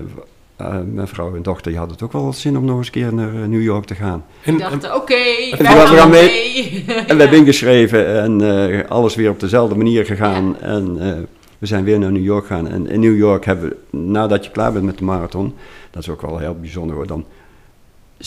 eh, 0.57 0.77
mijn 0.93 1.09
vrouw 1.09 1.35
en 1.37 1.43
dochter 1.43 1.67
die 1.71 1.79
hadden 1.79 1.97
het 1.97 2.05
ook 2.05 2.13
wel 2.13 2.33
zin 2.33 2.57
om 2.59 2.65
nog 2.65 2.77
eens 2.77 2.87
een 2.87 2.93
keer 2.93 3.15
naar 3.15 3.49
New 3.49 3.63
York 3.63 3.85
te 3.85 3.95
gaan. 3.95 4.25
Ik 4.43 4.47
En, 4.53 4.59
dacht, 4.59 4.95
oké, 4.95 5.15
gaan- 5.51 5.91
we 5.91 5.97
gaan 5.97 6.11
mee. 6.11 6.85
En 7.07 7.17
we 7.17 7.23
hebben 7.23 7.39
ingeschreven 7.43 8.07
en 8.23 8.41
eh, 8.71 8.91
alles 8.91 9.15
weer 9.15 9.31
op 9.31 9.41
dezelfde 9.41 9.75
manier 9.77 10.05
gegaan. 10.05 10.57
En 10.61 10.97
eh, 11.01 11.13
we 11.59 11.67
zijn 11.67 11.85
weer 11.85 11.99
naar 11.99 12.13
New 12.13 12.25
York 12.25 12.47
gegaan. 12.47 12.69
En 12.69 12.89
in 12.89 13.01
New 13.01 13.17
York 13.17 13.45
hebben 13.45 13.69
we, 13.69 13.97
nadat 13.97 14.45
je 14.45 14.51
klaar 14.51 14.73
bent 14.73 14.85
met 14.85 14.99
de 14.99 15.05
marathon, 15.05 15.55
dat 15.91 16.03
is 16.03 16.09
ook 16.09 16.23
wel 16.23 16.39
heel 16.39 16.57
bijzonder 16.61 16.97
hoor, 16.97 17.07
dan 17.07 17.25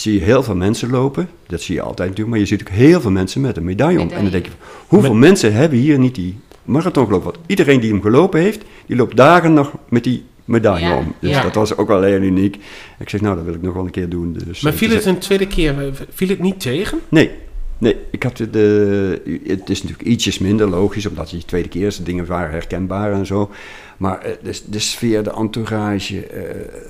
zie 0.00 0.14
je 0.14 0.20
heel 0.20 0.42
veel 0.42 0.56
mensen 0.56 0.90
lopen. 0.90 1.28
Dat 1.46 1.60
zie 1.60 1.74
je 1.74 1.80
altijd 1.80 2.08
natuurlijk, 2.08 2.28
maar 2.28 2.38
je 2.38 2.46
ziet 2.46 2.60
ook 2.60 2.68
heel 2.68 3.00
veel 3.00 3.10
mensen 3.10 3.40
met 3.40 3.56
een 3.56 3.64
medaille 3.64 4.00
om. 4.00 4.10
En 4.10 4.22
dan 4.22 4.30
denk 4.30 4.44
je, 4.44 4.52
hoeveel 4.86 5.14
mensen 5.14 5.52
hebben 5.52 5.78
hier 5.78 5.98
niet 5.98 6.14
die 6.14 6.38
marathon 6.64 7.06
gelopen? 7.06 7.32
Want 7.32 7.44
iedereen 7.46 7.80
die 7.80 7.90
hem 7.90 8.02
gelopen 8.02 8.40
heeft, 8.40 8.62
die 8.86 8.96
loopt 8.96 9.16
dagen 9.16 9.52
nog 9.52 9.72
met 9.88 10.04
die 10.04 10.24
medaille 10.44 10.86
Ja, 10.86 10.96
om. 10.96 11.14
Dus 11.20 11.30
ja. 11.30 11.42
dat 11.42 11.54
was 11.54 11.76
ook 11.76 11.88
wel 11.88 12.02
heel 12.02 12.20
uniek. 12.20 12.56
Ik 12.98 13.08
zeg, 13.08 13.20
nou, 13.20 13.36
dat 13.36 13.44
wil 13.44 13.54
ik 13.54 13.62
nog 13.62 13.74
wel 13.74 13.84
een 13.84 13.90
keer 13.90 14.08
doen. 14.08 14.38
Dus, 14.46 14.60
maar 14.60 14.72
eh, 14.72 14.78
viel 14.78 14.88
toen 14.88 14.96
het 14.96 15.06
een 15.06 15.18
tweede 15.18 15.46
keer, 15.46 15.86
eh, 15.86 15.92
viel 16.10 16.28
het 16.28 16.38
niet 16.38 16.60
tegen? 16.60 16.98
Nee, 17.08 17.30
nee. 17.78 17.96
Ik 18.10 18.22
had 18.22 18.36
de, 18.36 19.40
het 19.46 19.70
is 19.70 19.82
natuurlijk 19.82 20.08
ietsjes 20.08 20.38
minder 20.38 20.68
logisch, 20.68 21.06
omdat 21.06 21.30
je 21.30 21.36
de 21.36 21.44
tweede 21.44 21.68
keer 21.68 21.86
is, 21.86 21.96
de 21.96 22.02
dingen 22.02 22.26
waren 22.26 22.50
herkenbaar 22.50 23.12
en 23.12 23.26
zo. 23.26 23.50
Maar 23.96 24.20
eh, 24.20 24.32
de, 24.42 24.60
de 24.66 24.78
sfeer, 24.78 25.22
de 25.22 25.32
entourage, 25.32 26.26
eh, 26.26 26.42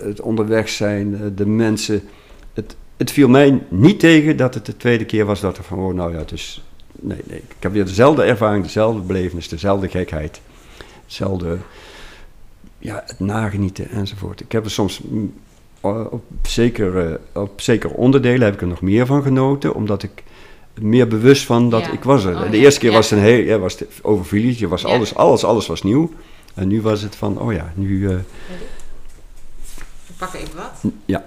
het 0.06 0.20
onderweg 0.20 0.68
zijn, 0.68 1.32
de 1.34 1.46
mensen. 1.46 2.02
Het, 2.99 3.11
viel 3.11 3.28
mij 3.28 3.62
niet 3.68 4.01
tegen 4.01 4.36
dat 4.36 4.55
het 4.55 4.66
de 4.66 4.76
tweede 4.76 5.05
keer 5.05 5.24
was 5.24 5.40
dat 5.40 5.57
er 5.57 5.64
van, 5.64 5.78
oh 5.78 5.94
nou 5.94 6.12
ja, 6.12 6.18
het 6.18 6.32
is... 6.32 6.62
Nee, 7.01 7.20
nee. 7.24 7.38
Ik 7.38 7.57
heb 7.59 7.72
weer 7.72 7.84
dezelfde 7.84 8.22
ervaring, 8.22 8.64
dezelfde 8.64 9.01
belevenis, 9.01 9.49
dezelfde 9.49 9.88
gekheid. 9.88 10.40
Hetzelfde, 11.05 11.59
ja, 12.78 13.03
het 13.07 13.20
nagenieten 13.20 13.90
enzovoort. 13.90 14.40
Ik 14.40 14.53
heb 14.53 14.64
er 14.64 14.70
soms 14.70 15.01
mm, 15.01 15.34
op 16.11 16.22
zekere, 16.42 17.20
op 17.32 17.61
zekere 17.61 17.94
onderdelen 17.94 18.42
heb 18.42 18.55
ik 18.55 18.61
er 18.61 18.66
nog 18.66 18.80
meer 18.80 19.07
van 19.07 19.22
genoten, 19.22 19.74
omdat 19.74 20.03
ik 20.03 20.22
meer 20.80 21.09
bewust 21.09 21.44
van 21.44 21.70
dat 21.70 21.84
Ja. 21.84 21.92
ik 21.92 22.03
was 22.03 22.24
er. 22.24 22.34
Oh, 22.34 22.51
de 22.51 22.57
ja. 22.57 22.62
eerste 22.62 22.80
keer 22.80 22.90
Ja. 22.90 22.96
was 22.96 23.11
het 23.11 23.18
een 23.18 23.24
heel, 23.24 23.44
ja, 23.44 23.59
was 23.59 23.78
het 23.78 23.88
overviel 24.03 24.42
je, 24.42 24.59
je 24.59 24.68
was 24.68 24.84
alles, 24.84 25.14
alles, 25.14 25.44
alles 25.44 25.66
was 25.66 25.82
nieuw. 25.82 26.11
En 26.55 26.68
nu 26.68 26.82
was 26.82 27.03
het 27.03 27.16
van, 27.16 27.38
oh 27.40 27.53
ja, 27.53 27.72
nu, 27.74 28.09
eh, 28.09 28.14
Ik 30.07 30.14
pak 30.16 30.34
even 30.34 30.57
wat. 30.57 30.92
ja. 31.05 31.24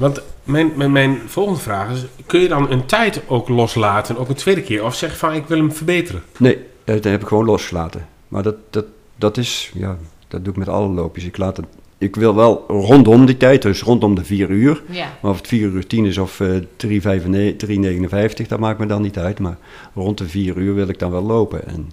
Want 0.00 0.22
mijn, 0.44 0.72
mijn, 0.76 0.92
mijn 0.92 1.18
volgende 1.26 1.60
vraag 1.60 1.90
is, 1.90 2.04
kun 2.26 2.40
je 2.40 2.48
dan 2.48 2.70
een 2.70 2.86
tijd 2.86 3.22
ook 3.26 3.48
loslaten, 3.48 4.16
ook 4.16 4.28
een 4.28 4.34
tweede 4.34 4.62
keer? 4.62 4.84
Of 4.84 4.94
zeg 4.94 5.18
van, 5.18 5.32
ik 5.32 5.46
wil 5.46 5.58
hem 5.58 5.72
verbeteren? 5.72 6.22
Nee, 6.38 6.56
eh, 6.84 6.94
dat 6.94 7.04
heb 7.04 7.22
ik 7.22 7.28
gewoon 7.28 7.44
losgelaten. 7.44 8.06
Maar 8.28 8.42
dat, 8.42 8.54
dat, 8.70 8.84
dat 9.16 9.36
is, 9.36 9.70
ja, 9.74 9.96
dat 10.28 10.44
doe 10.44 10.52
ik 10.52 10.58
met 10.58 10.68
alle 10.68 10.88
loopjes. 10.88 11.24
Ik, 11.24 11.36
laat 11.36 11.56
het, 11.56 11.66
ik 11.98 12.16
wil 12.16 12.34
wel 12.34 12.64
rondom 12.68 13.26
die 13.26 13.36
tijd, 13.36 13.62
dus 13.62 13.82
rondom 13.82 14.14
de 14.14 14.24
4 14.24 14.50
uur. 14.50 14.82
Ja. 14.90 15.06
Maar 15.22 15.30
of 15.30 15.36
het 15.36 15.48
4 15.48 15.68
uur 15.68 15.86
10 15.86 16.04
is 16.04 16.18
of 16.18 16.40
eh 16.40 16.48
3,59, 16.86 18.46
dat 18.46 18.58
maakt 18.58 18.78
me 18.78 18.86
dan 18.86 19.02
niet 19.02 19.18
uit. 19.18 19.38
Maar 19.38 19.56
rond 19.94 20.18
de 20.18 20.28
4 20.28 20.56
uur 20.56 20.74
wil 20.74 20.88
ik 20.88 20.98
dan 20.98 21.10
wel 21.10 21.22
lopen. 21.22 21.68
En, 21.68 21.90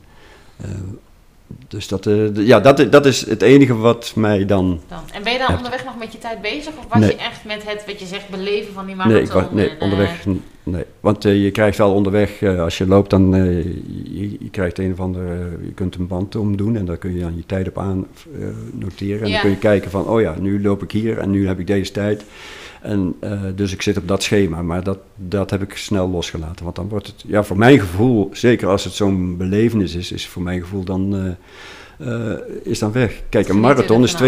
eh, 0.58 0.70
dus 1.68 1.88
dat, 1.88 2.06
eh, 2.06 2.36
ja, 2.36 2.60
dat, 2.60 2.91
dat 2.91 3.06
is 3.06 3.26
het 3.30 3.41
enige 3.41 3.76
wat 3.76 4.12
mij 4.16 4.45
dan... 4.45 4.80
Dan. 4.88 5.00
En 5.14 5.24
ben 5.24 5.34
je 5.34 5.39
dan 5.48 5.56
onderweg 5.56 5.86
nog 5.86 5.98
met 5.98 6.12
je 6.12 6.18
tijd 6.18 6.41
bezig? 6.41 6.78
Of 6.78 6.86
was 6.89 7.00
Nee. 7.00 7.10
je 7.10 7.16
echt 7.18 7.45
met 7.45 7.64
het, 7.66 7.84
wat 7.86 8.00
je 8.00 8.06
zegt, 8.06 8.30
beleven 8.30 8.74
van 8.74 8.86
die 8.86 8.95
marathon? 8.95 9.22
Nee, 9.24 9.32
was, 9.32 9.52
nee 9.52 9.70
en, 9.70 9.76
eh, 9.76 9.82
onderweg. 9.82 10.26
Nee. 10.64 10.84
Want 11.00 11.26
eh, 11.26 11.43
je 11.43 11.52
krijgt 11.52 11.78
wel 11.78 11.93
onderweg, 11.93 12.43
als 12.43 12.78
je 12.78 12.88
loopt, 12.88 13.10
dan 13.10 13.32
je, 14.04 14.30
je 14.39 14.50
krijgt 14.52 14.80
een 14.80 14.91
of 14.91 15.00
andere, 15.00 15.26
je 15.66 15.74
kunt 15.74 15.95
een 15.95 16.08
band 16.08 16.36
omdoen 16.36 16.76
en 16.76 16.86
daar 16.86 16.98
kun 16.98 17.14
je 17.14 17.20
dan 17.20 17.36
je 17.36 17.45
tijd 17.45 17.68
op 17.68 17.78
aan 17.78 18.08
noteren. 18.72 19.22
En 19.22 19.28
Ja. 19.28 19.32
dan 19.32 19.41
kun 19.41 19.50
je 19.50 19.58
kijken 19.58 19.91
van, 19.91 20.08
oh 20.08 20.22
ja, 20.22 20.36
nu 20.39 20.62
loop 20.62 20.84
ik 20.84 20.91
hier 20.91 21.18
en 21.18 21.30
nu 21.30 21.48
heb 21.48 21.60
ik 21.60 21.68
deze 21.68 21.91
tijd. 21.91 22.24
En 22.88 23.15
eh, 23.19 23.31
dus 23.55 23.73
ik 23.73 23.81
zit 23.81 23.97
op 23.97 24.07
dat 24.07 24.23
schema, 24.23 24.61
maar 24.61 24.83
dat, 24.83 24.97
dat 25.15 25.49
heb 25.49 25.61
ik 25.61 25.75
snel 25.77 26.09
losgelaten. 26.09 26.63
Want 26.63 26.75
dan 26.75 26.88
wordt 26.89 27.07
het, 27.07 27.23
ja, 27.27 27.43
voor 27.43 27.57
mijn 27.57 27.79
gevoel, 27.79 28.29
zeker 28.33 28.67
als 28.67 28.83
het 28.83 28.93
zo'n 28.93 29.38
belevenis 29.38 29.95
is, 29.95 30.11
is 30.11 30.27
voor 30.27 30.41
mijn 30.41 30.61
gevoel 30.61 30.83
dan, 30.83 31.15
eh, 31.99 32.31
eh, 32.31 32.38
is 32.63 32.79
dan 32.79 32.91
weg. 32.91 33.21
Kijk, 33.29 33.47
een 33.49 33.59
marathon 33.59 34.03
is 34.03 34.13
ervan. 34.13 34.27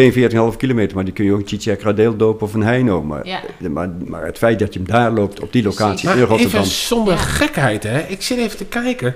42,5 0.51 0.57
kilometer, 0.57 0.95
maar 0.95 1.05
die 1.05 1.13
kun 1.13 1.25
je 1.25 1.33
ook 1.33 1.39
een 1.39 1.47
Chichek 1.47 1.81
Radeel 1.81 2.15
lopen 2.17 2.47
of 2.47 2.53
een 2.53 2.63
Heino. 2.63 3.03
Maar, 3.03 3.27
Ja. 3.27 3.41
maar, 3.69 3.89
maar 4.05 4.25
het 4.25 4.37
feit 4.37 4.59
dat 4.59 4.73
je 4.73 4.79
hem 4.79 4.87
daar 4.87 5.11
loopt, 5.11 5.39
op 5.39 5.51
die 5.53 5.63
locatie 5.63 6.07
Maar 6.07 6.17
in 6.17 6.23
Rotterdam. 6.23 6.61
even 6.61 6.71
zonder 6.73 7.13
Ja. 7.13 7.19
gekheid, 7.19 7.83
hè. 7.83 7.99
Ik 7.99 8.21
zit 8.21 8.37
even 8.37 8.57
te 8.57 8.65
kijken. 8.65 9.15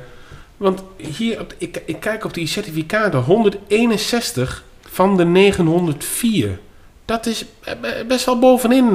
Want 0.57 0.83
hier, 0.97 1.39
op, 1.39 1.53
ik, 1.57 1.81
ik 1.85 1.99
kijk 1.99 2.25
op 2.25 2.33
die 2.33 2.47
certificaten, 2.47 3.19
161 3.19 4.63
van 4.81 5.17
de 5.17 5.25
904. 5.25 6.59
Dat 7.05 7.25
is 7.25 7.45
eh, 7.63 7.73
best 8.07 8.25
wel 8.25 8.39
bovenin 8.39 8.85
eh, 8.87 8.93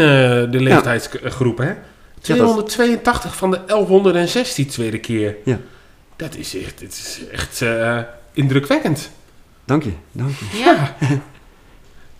de 0.50 0.60
leeftijdsgroep, 0.60 1.58
hè. 1.58 1.72
282 2.20 3.36
van 3.36 3.50
de 3.50 3.60
1116 3.66 4.66
tweede 4.68 4.98
keer. 4.98 5.36
Ja. 5.44 5.58
Dat 6.16 6.34
is 6.36 6.56
echt, 6.56 6.78
dit 6.78 6.92
is 6.92 7.20
echt 7.32 7.62
eh, 7.62 7.98
indrukwekkend. 8.32 9.10
Dank 9.64 9.82
je, 9.82 9.92
dank 10.12 10.30
je. 10.38 10.58
Ja. 10.58 10.96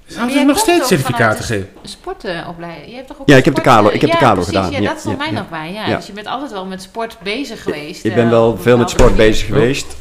Zouden 0.07 0.36
ze 0.39 0.45
nog 0.45 0.59
steeds 0.59 0.89
certificaten 0.89 1.45
geven? 1.45 1.68
Sportopleiding. 1.82 2.89
Je 2.91 2.95
hebt 2.95 3.07
toch 3.09 3.20
ook 3.20 3.28
Ja, 3.28 3.36
ik 3.36 3.45
heb 3.45 3.55
de 3.55 3.61
Kalo- 3.61 3.89
ik 3.89 4.01
heb 4.01 4.11
de 4.11 4.16
Kalo 4.16 4.34
precies, 4.34 4.55
gedaan. 4.55 4.70
Ja, 4.70 4.78
Ja, 4.78 4.89
dat 4.89 4.99
stond 4.99 5.16
ja, 5.16 5.22
mij 5.24 5.32
ja. 5.32 5.39
nog 5.39 5.49
bij. 5.49 5.72
Ja. 5.72 5.86
Ja. 5.89 5.97
Dus 5.97 6.07
je 6.07 6.12
bent 6.12 6.26
altijd 6.26 6.51
wel 6.53 6.64
met 6.66 6.82
sport 6.82 7.16
bezig 7.22 7.62
geweest. 7.62 8.05
Ik 8.05 8.11
eh, 8.11 8.16
ben 8.16 8.30
wel 8.30 8.57
veel 8.59 8.78
met 8.78 8.91
sport 8.91 9.16
bezig 9.16 9.47
geweest. 9.47 9.97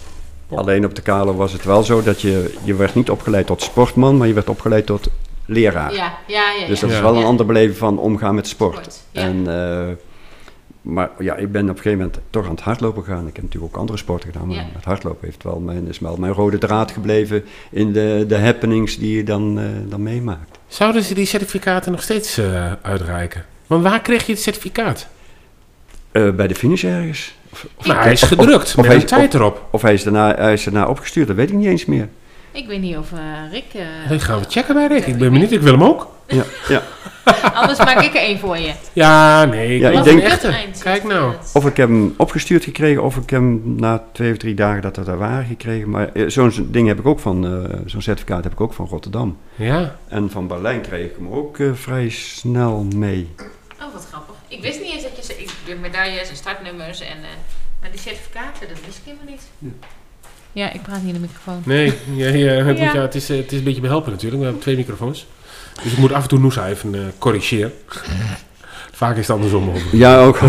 Alleen 0.55 0.85
op 0.85 0.95
de 0.95 1.01
Kalo 1.01 1.33
was 1.35 1.51
het 1.53 1.63
wel 1.63 1.83
zo 1.83 2.03
dat 2.03 2.21
je, 2.21 2.53
je 2.63 2.75
werd 2.75 2.95
niet 2.95 3.09
opgeleid 3.09 3.45
tot 3.45 3.61
sportman, 3.61 4.17
maar 4.17 4.27
je 4.27 4.33
werd 4.33 4.49
opgeleid 4.49 4.85
tot 4.85 5.07
leraar. 5.47 5.93
Ja, 5.93 6.17
ja, 6.27 6.51
ja. 6.59 6.67
Dus 6.67 6.79
ja. 6.79 6.87
dat 6.87 6.95
is 6.95 7.01
wel 7.01 7.13
een 7.13 7.19
Ja. 7.19 7.25
ander 7.25 7.45
beleven 7.45 7.75
van 7.75 7.99
omgaan 7.99 8.35
met 8.35 8.47
sport. 8.47 8.73
Sport, 8.75 9.01
ja. 9.11 9.21
En, 9.21 9.47
eh, 9.47 9.93
maar 10.81 11.09
ja, 11.19 11.35
ik 11.35 11.51
ben 11.51 11.61
op 11.63 11.69
een 11.69 11.75
gegeven 11.75 11.97
moment 11.97 12.19
toch 12.29 12.45
aan 12.45 12.51
het 12.51 12.61
hardlopen 12.61 13.03
gegaan. 13.03 13.27
Ik 13.27 13.35
heb 13.35 13.43
natuurlijk 13.43 13.73
ook 13.73 13.79
andere 13.79 13.97
sporten 13.97 14.31
gedaan, 14.31 14.47
maar 14.47 14.55
Ja. 14.57 14.65
het 14.73 14.85
hardlopen 14.85 15.25
heeft 15.27 15.43
wel 15.43 15.59
mijn, 15.59 15.87
is 15.87 15.99
wel 15.99 16.15
mijn 16.17 16.33
rode 16.33 16.57
draad 16.57 16.91
gebleven 16.91 17.43
in 17.71 17.91
de, 17.93 18.25
de 18.27 18.37
happenings 18.37 18.97
die 18.97 19.15
je 19.17 19.23
dan, 19.23 19.59
eh, 19.59 19.65
dan 19.89 20.03
meemaakt. 20.03 20.59
Zouden 20.67 21.03
ze 21.03 21.13
die 21.13 21.25
certificaten 21.25 21.91
nog 21.91 22.01
steeds 22.01 22.37
eh, 22.37 22.71
uitreiken? 22.81 23.45
Want 23.67 23.83
waar 23.83 24.01
kreeg 24.01 24.25
je 24.25 24.31
het 24.31 24.41
certificaat? 24.41 25.07
Eh, 26.11 26.29
bij 26.31 26.47
de 26.47 26.55
finish 26.55 26.83
ergens. 26.83 27.35
Of, 27.51 27.67
of- 27.77 27.85
Nou, 27.85 27.99
hij 27.99 28.11
is 28.11 28.21
gedrukt 28.21 28.67
of 28.69 28.75
met 28.75 28.85
hij 28.85 28.95
een 28.95 29.01
is- 29.01 29.09
tijd 29.09 29.33
of- 29.33 29.39
erop. 29.39 29.67
Of 29.71 29.81
hij 29.81 29.93
is, 29.93 30.03
daarna, 30.03 30.35
hij 30.35 30.53
is 30.53 30.63
daarna 30.63 30.87
opgestuurd, 30.87 31.27
dat 31.27 31.35
weet 31.35 31.49
ik 31.49 31.55
niet 31.55 31.67
eens 31.67 31.85
meer. 31.85 32.07
Ik 32.51 32.67
weet 32.67 32.81
niet 32.81 32.97
of 32.97 33.11
eh, 33.11 33.51
Rick... 33.51 33.73
eh, 33.73 34.09
Dat 34.09 34.23
gaan 34.23 34.39
we 34.39 34.45
checken 34.49 34.73
bij 34.73 34.87
Rick. 34.87 35.05
Ik 35.05 35.17
ben 35.17 35.31
benieuwd, 35.31 35.51
ik 35.51 35.61
wil 35.61 35.71
hem 35.73 35.83
ook. 35.83 36.15
Ja, 36.27 36.43
ja. 36.67 36.81
Anders 37.53 37.77
maak 37.79 38.01
ik 38.01 38.13
er 38.15 38.21
één 38.21 38.39
voor 38.39 38.57
je. 38.57 38.73
Ja, 38.93 39.45
nee, 39.45 39.75
ik 39.75 39.81
Ja, 39.81 39.89
ik 39.89 39.95
een 39.97 40.03
denk- 40.03 40.21
echte. 40.21 40.47
Eind- 40.47 40.81
Kijk 40.83 41.03
nou. 41.03 41.33
Of 41.53 41.65
ik 41.65 41.77
heb 41.77 41.89
hem 41.89 42.13
opgestuurd 42.17 42.63
gekregen, 42.63 43.03
of 43.03 43.15
ik 43.15 43.29
heb 43.29 43.39
hem 43.41 43.75
na 43.75 44.03
twee 44.11 44.31
of 44.31 44.37
drie 44.37 44.53
dagen 44.53 44.81
dat 44.81 44.95
we 44.97 45.03
daar 45.03 45.17
waren 45.17 45.45
gekregen. 45.45 45.89
Maar 45.89 46.09
eh, 46.13 46.23
zo'n 46.27 46.67
ding 46.71 46.87
heb 46.87 46.99
ik 46.99 47.05
ook 47.05 47.19
van, 47.19 47.45
eh, 47.45 47.79
zo'n 47.85 48.01
certificaat 48.01 48.43
heb 48.43 48.53
ik 48.53 48.61
ook 48.61 48.73
van 48.73 48.87
Rotterdam. 48.87 49.37
Ja, 49.55 49.95
En 50.07 50.29
van 50.31 50.47
Berlijn 50.47 50.81
kreeg 50.81 51.05
ik 51.05 51.15
hem 51.17 51.29
ook 51.31 51.59
eh, 51.59 51.67
vrij 51.73 52.09
snel 52.09 52.87
mee. 52.95 53.29
Oh, 53.81 53.93
wat 53.93 54.07
grappig. 54.11 54.35
Ik 54.47 54.61
wist 54.61 54.79
niet 54.81 54.93
eens 54.93 55.03
dat 55.03 55.15
je... 55.15 55.23
ze- 55.23 55.41
Ik, 55.41 55.49
weer 55.65 55.77
medailles 55.77 56.29
en 56.29 56.35
startnummers 56.35 56.99
en... 57.01 57.07
eh, 57.17 57.29
maar 57.81 57.91
die 57.91 57.99
certificaten, 57.99 58.67
dat 58.67 58.77
wist 58.85 58.97
ik 58.97 59.03
helemaal 59.05 59.25
niet. 59.29 59.41
Ja, 59.57 59.69
ik 60.53 60.81
praat 60.81 60.97
niet 61.03 61.07
in 61.15 61.21
de 61.21 61.27
microfoon. 61.27 61.61
nee, 61.65 61.93
ja, 62.15 62.27
ja, 62.27 62.51
het, 62.65 62.77
Ja. 62.77 62.83
moet- 62.85 62.93
ja, 62.93 63.01
het, 63.01 63.15
is, 63.15 63.29
eh, 63.29 63.37
het 63.37 63.51
is 63.51 63.57
een 63.57 63.63
beetje 63.63 63.81
behelpen 63.81 64.11
natuurlijk. 64.11 64.37
We 64.37 64.43
hebben 64.43 64.61
twee 64.63 64.75
microfoons. 64.75 65.25
Dus 65.83 65.91
ik 65.91 65.97
moet 65.97 66.11
af 66.13 66.21
en 66.23 66.29
toe 66.29 66.39
Noosa 66.39 66.67
even 66.67 66.95
eh, 66.95 67.01
corrigeren. 67.17 67.73
Vaak 68.91 69.15
is 69.17 69.27
het 69.27 69.35
andersom. 69.35 69.69
over. 69.69 69.97
Ja, 69.97 70.19
ook. 70.19 70.39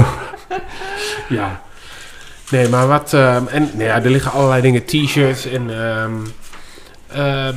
Ja. 1.28 1.62
Nee, 2.50 2.68
maar 2.68 2.86
wat... 2.86 3.12
ehm, 3.14 3.46
en 3.46 3.62
nou 3.72 3.84
ja, 3.84 4.02
er 4.02 4.10
liggen 4.10 4.30
allerlei 4.32 4.62
dingen. 4.62 4.84
T-shirts 4.84 5.44
en... 5.46 5.70
ehm, 5.84 6.12
ehm, 7.08 7.56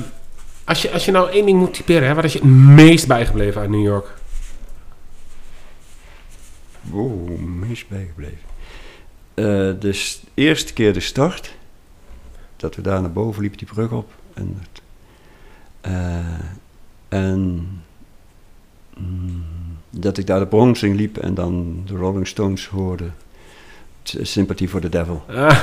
als, 0.63 0.81
je, 0.81 0.91
als 0.91 1.05
je 1.05 1.11
nou 1.11 1.29
één 1.31 1.45
ding 1.45 1.59
moet 1.59 1.73
typeren, 1.73 2.07
hè, 2.07 2.13
wat 2.13 2.23
is 2.23 2.33
je 2.33 2.39
het 2.39 2.47
meest 2.47 3.07
bijgebleven 3.07 3.61
uit 3.61 3.69
New 3.69 3.83
York? 3.83 4.07
Wow, 6.81 7.39
mis 7.39 7.87
bijgebleven. 7.87 8.37
Eh, 9.33 9.43
de 9.79 10.19
eerste 10.33 10.73
keer 10.73 10.93
de 10.93 10.99
start. 10.99 11.51
Dat 12.61 12.75
we 12.75 12.81
daar 12.81 13.01
naar 13.01 13.11
boven 13.11 13.41
liepen, 13.41 13.57
die 13.59 13.67
brug 13.67 13.91
op. 13.91 14.09
En, 14.33 14.61
eh, 15.81 15.91
en 17.09 17.67
mm, 18.97 19.43
dat 19.89 20.17
ik 20.17 20.27
daar 20.27 20.39
de 20.39 20.47
Bronx 20.47 20.83
in 20.83 20.95
liep 20.95 21.17
en 21.17 21.33
dan 21.33 21.81
de 21.85 21.95
Rolling 21.95 22.27
Stones 22.27 22.67
hoorde. 22.67 23.05
Sympathy 24.03 24.67
for 24.67 24.81
the 24.81 24.89
Devil. 24.89 25.23
Ah, 25.35 25.57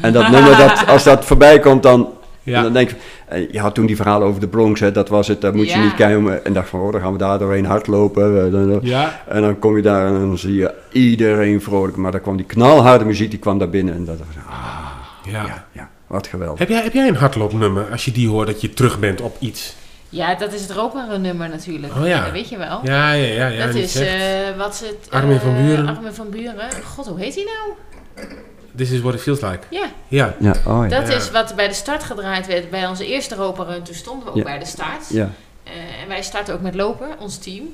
En 0.00 0.12
dat 0.12 0.30
nummer, 0.30 0.56
dat, 0.56 0.86
als 0.86 1.04
dat 1.04 1.24
voorbij 1.24 1.58
komt, 1.60 1.82
dan, 1.82 2.08
Ja. 2.42 2.62
dan 2.62 2.72
denk 2.72 2.90
ik... 2.90 2.96
eh, 3.26 3.52
Je 3.52 3.60
had 3.60 3.74
toen 3.74 3.86
die 3.86 3.96
verhalen 3.96 4.26
over 4.28 4.40
de 4.40 4.48
Bronx, 4.48 4.80
hè, 4.80 4.92
dat 4.92 5.08
was 5.08 5.28
het, 5.28 5.40
daar 5.40 5.54
moet 5.54 5.70
je 5.70 5.78
Ja. 5.78 5.84
niet 5.84 5.94
kijken. 5.94 6.44
En 6.44 6.52
dacht 6.52 6.68
van, 6.68 6.80
oh, 6.80 6.92
dan 6.92 7.00
gaan 7.00 7.12
we 7.12 7.18
daar 7.18 7.38
doorheen 7.38 7.64
hardlopen. 7.66 8.52
eh, 8.72 8.82
ja. 8.82 9.22
En 9.28 9.40
dan 9.42 9.58
kom 9.58 9.76
je 9.76 9.82
daar 9.82 10.06
en 10.06 10.12
dan 10.12 10.38
zie 10.38 10.54
je 10.54 10.74
iedereen 10.92 11.60
vrolijk. 11.62 11.96
Maar 11.96 12.12
dan 12.12 12.20
kwam 12.20 12.36
die 12.36 12.46
knalharde 12.46 13.04
muziek, 13.04 13.30
die 13.30 13.38
kwam 13.38 13.58
daar 13.58 13.70
binnen. 13.70 13.94
En 13.94 14.04
dat 14.04 14.18
was, 14.18 14.26
ah, 14.48 14.90
ja. 15.24 15.42
ja, 15.46 15.66
ja, 15.72 15.90
wat 16.08 16.26
geweldig. 16.26 16.58
Heb, 16.58 16.68
jij, 16.68 16.82
heb 16.82 16.92
jij 16.92 17.08
een 17.08 17.16
hardloopnummer 17.16 17.90
als 17.90 18.04
je 18.04 18.12
die 18.12 18.28
hoort 18.28 18.46
dat 18.46 18.60
je 18.60 18.74
terug 18.74 18.98
bent 18.98 19.20
op 19.20 19.36
iets? 19.38 19.74
Ja, 20.08 20.34
dat 20.34 20.52
is 20.52 20.60
het 20.60 20.70
Roperen 20.70 21.20
nummer 21.20 21.48
natuurlijk. 21.48 21.94
Oh 21.96 22.06
ja. 22.06 22.22
Dat 22.22 22.32
weet 22.32 22.48
je 22.48 22.56
wel. 22.56 22.80
Ja, 22.82 23.12
ja, 23.12 23.26
ja. 23.26 23.46
ja 23.46 23.66
dat 23.66 23.74
is, 23.74 23.94
eh, 23.96 24.08
wat 24.56 24.76
ze 24.76 24.84
het... 24.86 25.10
Armin 25.10 25.40
van 25.40 25.54
eh, 25.54 25.64
Buren. 25.64 25.88
Armin 25.96 26.12
van 26.12 26.30
Buren. 26.30 26.68
God, 26.84 27.06
hoe 27.06 27.18
heet 27.20 27.34
hij 27.34 27.44
nou? 27.44 28.28
This 28.76 28.90
is 28.90 29.00
what 29.00 29.14
it 29.14 29.20
feels 29.20 29.40
like. 29.40 29.58
Ja, 29.70 29.84
Ja. 30.08 30.34
Ja, 30.40 30.54
oh 30.66 30.88
ja. 30.88 31.00
dat 31.00 31.08
Ja. 31.08 31.14
is 31.16 31.30
wat 31.30 31.54
bij 31.56 31.68
de 31.68 31.74
start 31.74 32.02
gedraaid 32.02 32.46
werd. 32.46 32.70
Bij 32.70 32.86
onze 32.86 33.06
eerste 33.06 33.34
Roperen, 33.34 33.82
toen 33.82 33.94
stonden 33.94 34.24
we 34.24 34.30
ook 34.30 34.36
Ja. 34.36 34.42
bij 34.42 34.58
de 34.58 34.64
start. 34.66 35.08
Ja, 35.08 35.30
Eh, 35.64 36.02
en 36.02 36.08
wij 36.08 36.22
starten 36.22 36.54
ook 36.54 36.60
met 36.60 36.74
lopen, 36.74 37.08
ons 37.18 37.38
team. 37.38 37.64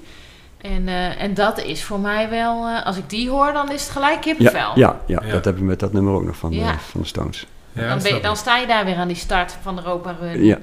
En, 0.61 0.89
eh, 0.89 1.23
en 1.23 1.35
dat 1.35 1.59
is 1.63 1.85
voor 1.85 2.01
mij 2.01 2.31
wel... 2.31 2.67
eh, 2.67 2.87
als 2.87 2.97
ik 2.97 3.11
die 3.11 3.31
hoor, 3.31 3.53
dan 3.53 3.73
is 3.73 3.83
het 3.83 3.91
gelijk 3.91 4.21
kippenvel. 4.21 4.59
ja, 4.61 4.73
ja, 4.75 5.01
ja, 5.07 5.27
Ja. 5.27 5.33
dat 5.33 5.45
heb 5.45 5.57
ik 5.57 5.63
met 5.63 5.81
dat 5.81 5.93
nummer 5.93 6.15
ook 6.15 6.25
nog 6.25 6.37
van, 6.37 6.53
Ja. 6.53 6.79
van 6.91 7.01
de 7.01 7.07
Stones. 7.07 7.47
Ja, 7.75 7.89
dan, 7.89 8.03
ben 8.03 8.23
dan 8.23 8.37
sta 8.37 8.57
je 8.59 8.67
daar 8.67 8.85
weer 8.85 8.97
aan 8.97 9.09
die 9.09 9.17
start 9.17 9.57
van 9.63 9.77
de 9.77 9.83
Europa 9.83 10.17
Run. 10.21 10.45
Ja, 10.45 10.59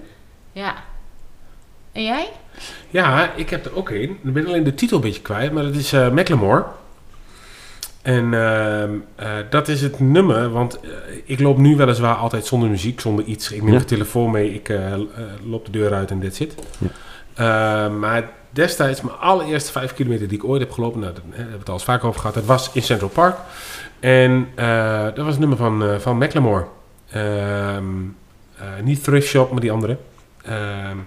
Ja. 0.51 0.74
En 1.91 2.03
jij? 2.03 2.30
Ja, 2.89 3.32
ik 3.36 3.49
heb 3.49 3.66
er 3.66 3.76
ook 3.76 3.89
een. 3.89 4.18
Ik 4.24 4.34
ben 4.34 4.45
alleen 4.47 4.64
de 4.64 4.74
titel 4.74 4.97
een 4.97 5.03
beetje 5.03 5.22
kwijt, 5.22 5.51
maar 5.51 5.64
dat 5.64 5.76
is 5.76 5.93
eh 5.93 6.09
Macklemore. 6.09 6.66
En 8.01 8.34
ehm, 8.34 8.89
eh, 9.16 9.30
dat 9.49 9.68
is 9.68 9.82
het 9.82 9.99
nummer, 9.99 10.49
want 10.49 10.80
eh, 10.80 10.89
ik 11.26 11.39
loop 11.39 11.57
nu 11.57 11.76
weliswaar 11.76 12.16
altijd 12.16 12.45
zonder 12.45 12.70
muziek, 12.70 12.99
zonder 12.99 13.26
iets. 13.26 13.51
Ik 13.51 13.62
neem 13.64 13.74
Ja. 13.74 13.80
de 13.80 13.86
telefoon 13.86 14.32
mee, 14.32 14.53
ik 14.53 14.74
loop 15.45 15.66
de 15.66 15.72
deur 15.72 15.93
uit 15.93 16.12
en 16.12 16.20
dit 16.20 16.36
zit. 16.36 16.55
Ja. 17.36 17.89
maar 17.89 18.30
destijds, 18.49 19.01
mijn 19.01 19.18
allereerste 19.18 19.72
vijf 19.72 19.93
kilometer 19.93 20.28
die 20.28 20.38
ik 20.38 20.43
ooit 20.43 20.62
heb 20.62 20.72
gelopen, 20.72 20.99
nou, 20.99 21.14
daar 21.14 21.24
hebben 21.28 21.51
we 21.53 21.59
het 21.59 21.68
al 21.68 21.74
eens 21.74 21.84
vaak 21.84 22.03
over 22.03 22.20
gehad, 22.20 22.36
dat 22.36 22.45
was 22.45 22.70
in 22.74 22.82
Central 22.84 23.09
Park. 23.09 23.38
En 23.99 24.47
eh, 24.55 25.03
dat 25.03 25.18
was 25.18 25.28
het 25.28 25.39
nummer 25.39 25.57
van, 25.57 25.84
eh 25.84 25.97
van 25.99 26.18
Macklemore. 26.18 26.66
Ehm, 27.12 27.86
eh, 28.57 28.66
niet 28.84 29.03
Thrift 29.03 29.28
Shop, 29.28 29.51
maar 29.51 29.62
die 29.62 29.72
andere. 29.72 29.97
Ehm, 30.45 30.97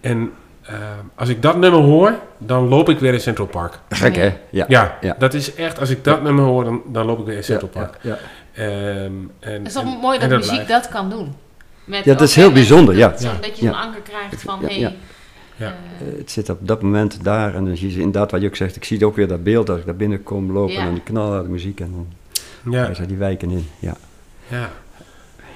en 0.00 0.32
eh, 0.62 0.74
als 1.14 1.28
ik 1.28 1.42
dat 1.42 1.56
nummer 1.56 1.80
hoor, 1.80 2.14
dan 2.38 2.68
loop 2.68 2.88
ik 2.88 2.98
weer 2.98 3.12
in 3.12 3.20
Central 3.20 3.46
Park. 3.46 3.78
gek 3.88 4.16
hè? 4.16 4.36
Ja, 4.50 4.64
Ja, 4.68 4.98
Ja. 5.00 5.14
dat 5.18 5.34
is 5.34 5.54
echt, 5.54 5.80
als 5.80 5.90
ik 5.90 6.04
dat 6.04 6.22
nummer 6.22 6.44
hoor, 6.44 6.64
dan, 6.64 6.82
dan 6.86 7.06
loop 7.06 7.18
ik 7.18 7.26
weer 7.26 7.36
in 7.36 7.44
Central 7.44 7.70
ja, 7.74 7.80
Park. 7.80 7.98
ja. 8.02 8.18
Ehm, 8.54 8.66
en, 9.40 9.52
Het 9.52 9.66
is 9.66 9.72
toch 9.72 9.82
en- 9.82 9.98
mooi 10.00 10.18
dat 10.18 10.28
muziek 10.28 10.50
blijft. 10.50 10.68
dat 10.68 10.88
kan 10.88 11.10
doen. 11.10 11.34
Met 11.84 12.04
Ja, 12.04 12.12
dat 12.12 12.28
is 12.28 12.34
heel 12.34 12.52
bijzonder, 12.52 12.96
ja. 12.96 13.08
Dat, 13.08 13.20
zo- 13.20 13.28
Ja. 13.28 13.34
dat 13.40 13.58
je 13.58 13.64
zo'n 13.66 13.74
anker 13.74 14.00
krijgt 14.00 14.42
van, 14.42 14.58
Ja, 14.60 14.66
hey, 14.66 14.78
ja. 14.78 14.92
Ja. 15.56 15.66
eh, 15.66 16.06
Eh, 16.12 16.18
Het 16.18 16.30
zit 16.30 16.48
op 16.50 16.58
dat 16.68 16.82
moment 16.82 17.24
daar 17.24 17.54
en 17.54 17.64
dan 17.64 17.76
zie 17.76 17.90
je 17.92 17.96
inderdaad 17.98 18.30
wat 18.30 18.40
je 18.40 18.46
ook 18.46 18.56
zegt. 18.56 18.76
Ik 18.76 18.84
zie 18.84 19.06
ook 19.06 19.16
weer 19.16 19.28
dat 19.28 19.42
beeld 19.44 19.70
als 19.70 19.78
ik 19.78 19.86
daar 19.86 19.96
binnenkom 19.96 20.52
lopen 20.52 20.72
Ja. 20.72 20.78
en 20.78 20.84
dan 20.84 20.94
die 20.94 21.02
knalharde 21.02 21.48
muziek 21.48 21.80
en 21.80 21.90
dan 21.92 22.06
Ja, 22.74 22.84
daar 22.84 22.94
zijn 22.96 23.08
die 23.08 23.16
wijken 23.16 23.50
in. 23.50 23.68
Ja. 23.78 23.94
ja. 24.48 24.70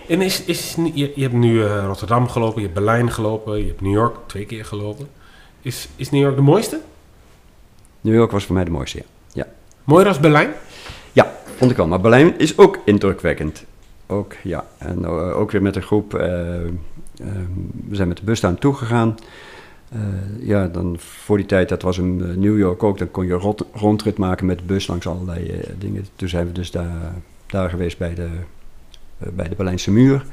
En 0.09 0.21
is, 0.21 0.45
is, 0.45 0.77
je, 0.95 1.13
je 1.15 1.23
hebt 1.23 1.35
nu 1.35 1.65
eh, 1.65 1.85
Rotterdam 1.87 2.29
gelopen, 2.29 2.61
je 2.61 2.67
hebt 2.67 2.75
Berlijn 2.79 3.11
gelopen, 3.13 3.59
je 3.59 3.67
hebt 3.67 3.81
New 3.81 3.93
York 3.93 4.17
twee 4.27 4.45
keer 4.47 4.65
gelopen. 4.65 5.09
Is, 5.63 5.89
is 5.97 6.11
New 6.11 6.21
York 6.23 6.37
de 6.37 6.43
mooiste? 6.43 6.81
New 8.01 8.15
York 8.15 8.31
was 8.31 8.45
voor 8.45 8.55
mij 8.55 8.65
de 8.65 8.71
mooiste, 8.71 8.99
ja. 8.99 9.05
ja. 9.33 9.47
Mooier 9.85 10.09
als 10.09 10.21
Berlijn? 10.21 10.51
Ja, 11.13 11.33
vond 11.57 11.71
ik 11.71 11.77
wel. 11.77 11.87
Maar 11.87 12.01
Berlijn 12.01 12.39
is 12.39 12.59
ook 12.59 12.79
indrukwekkend. 12.85 13.65
Ook, 14.07 14.33
ja. 14.43 14.65
En 14.79 15.05
eh, 15.05 15.39
ook 15.39 15.51
weer 15.51 15.63
met 15.63 15.77
een 15.77 15.83
groep. 15.83 16.15
eh, 16.15 16.29
we 17.89 17.97
zijn 17.97 18.09
met 18.09 18.17
de 18.17 18.25
bus 18.25 18.41
daar 18.41 18.51
naartoe 18.51 18.75
gegaan. 18.75 19.15
Ja, 20.41 20.67
dan 20.67 20.97
voor 20.99 21.37
die 21.37 21.47
tijd, 21.47 21.69
dat 21.69 21.83
was 21.83 21.99
in 21.99 22.41
New 22.41 22.59
York 22.59 22.83
ook, 22.83 22.99
dan 22.99 23.11
kon 23.11 23.27
je 23.27 23.33
rot- 23.33 23.65
rondrit 23.75 24.19
maken 24.19 24.47
met 24.47 24.59
de 24.59 24.65
bus 24.65 24.87
langs 24.87 25.07
allerlei 25.07 25.61
dingen. 25.79 26.07
Toen 26.17 26.29
zijn 26.29 26.47
we 26.47 26.53
dus 26.53 26.71
daar, 26.71 27.13
daar 27.47 27.71
geweest 27.71 27.99
bij 27.99 28.15
de, 28.15 28.29
bij 29.35 29.49
de 29.49 29.55
Berlijnse 29.55 29.91
muur. 29.91 30.25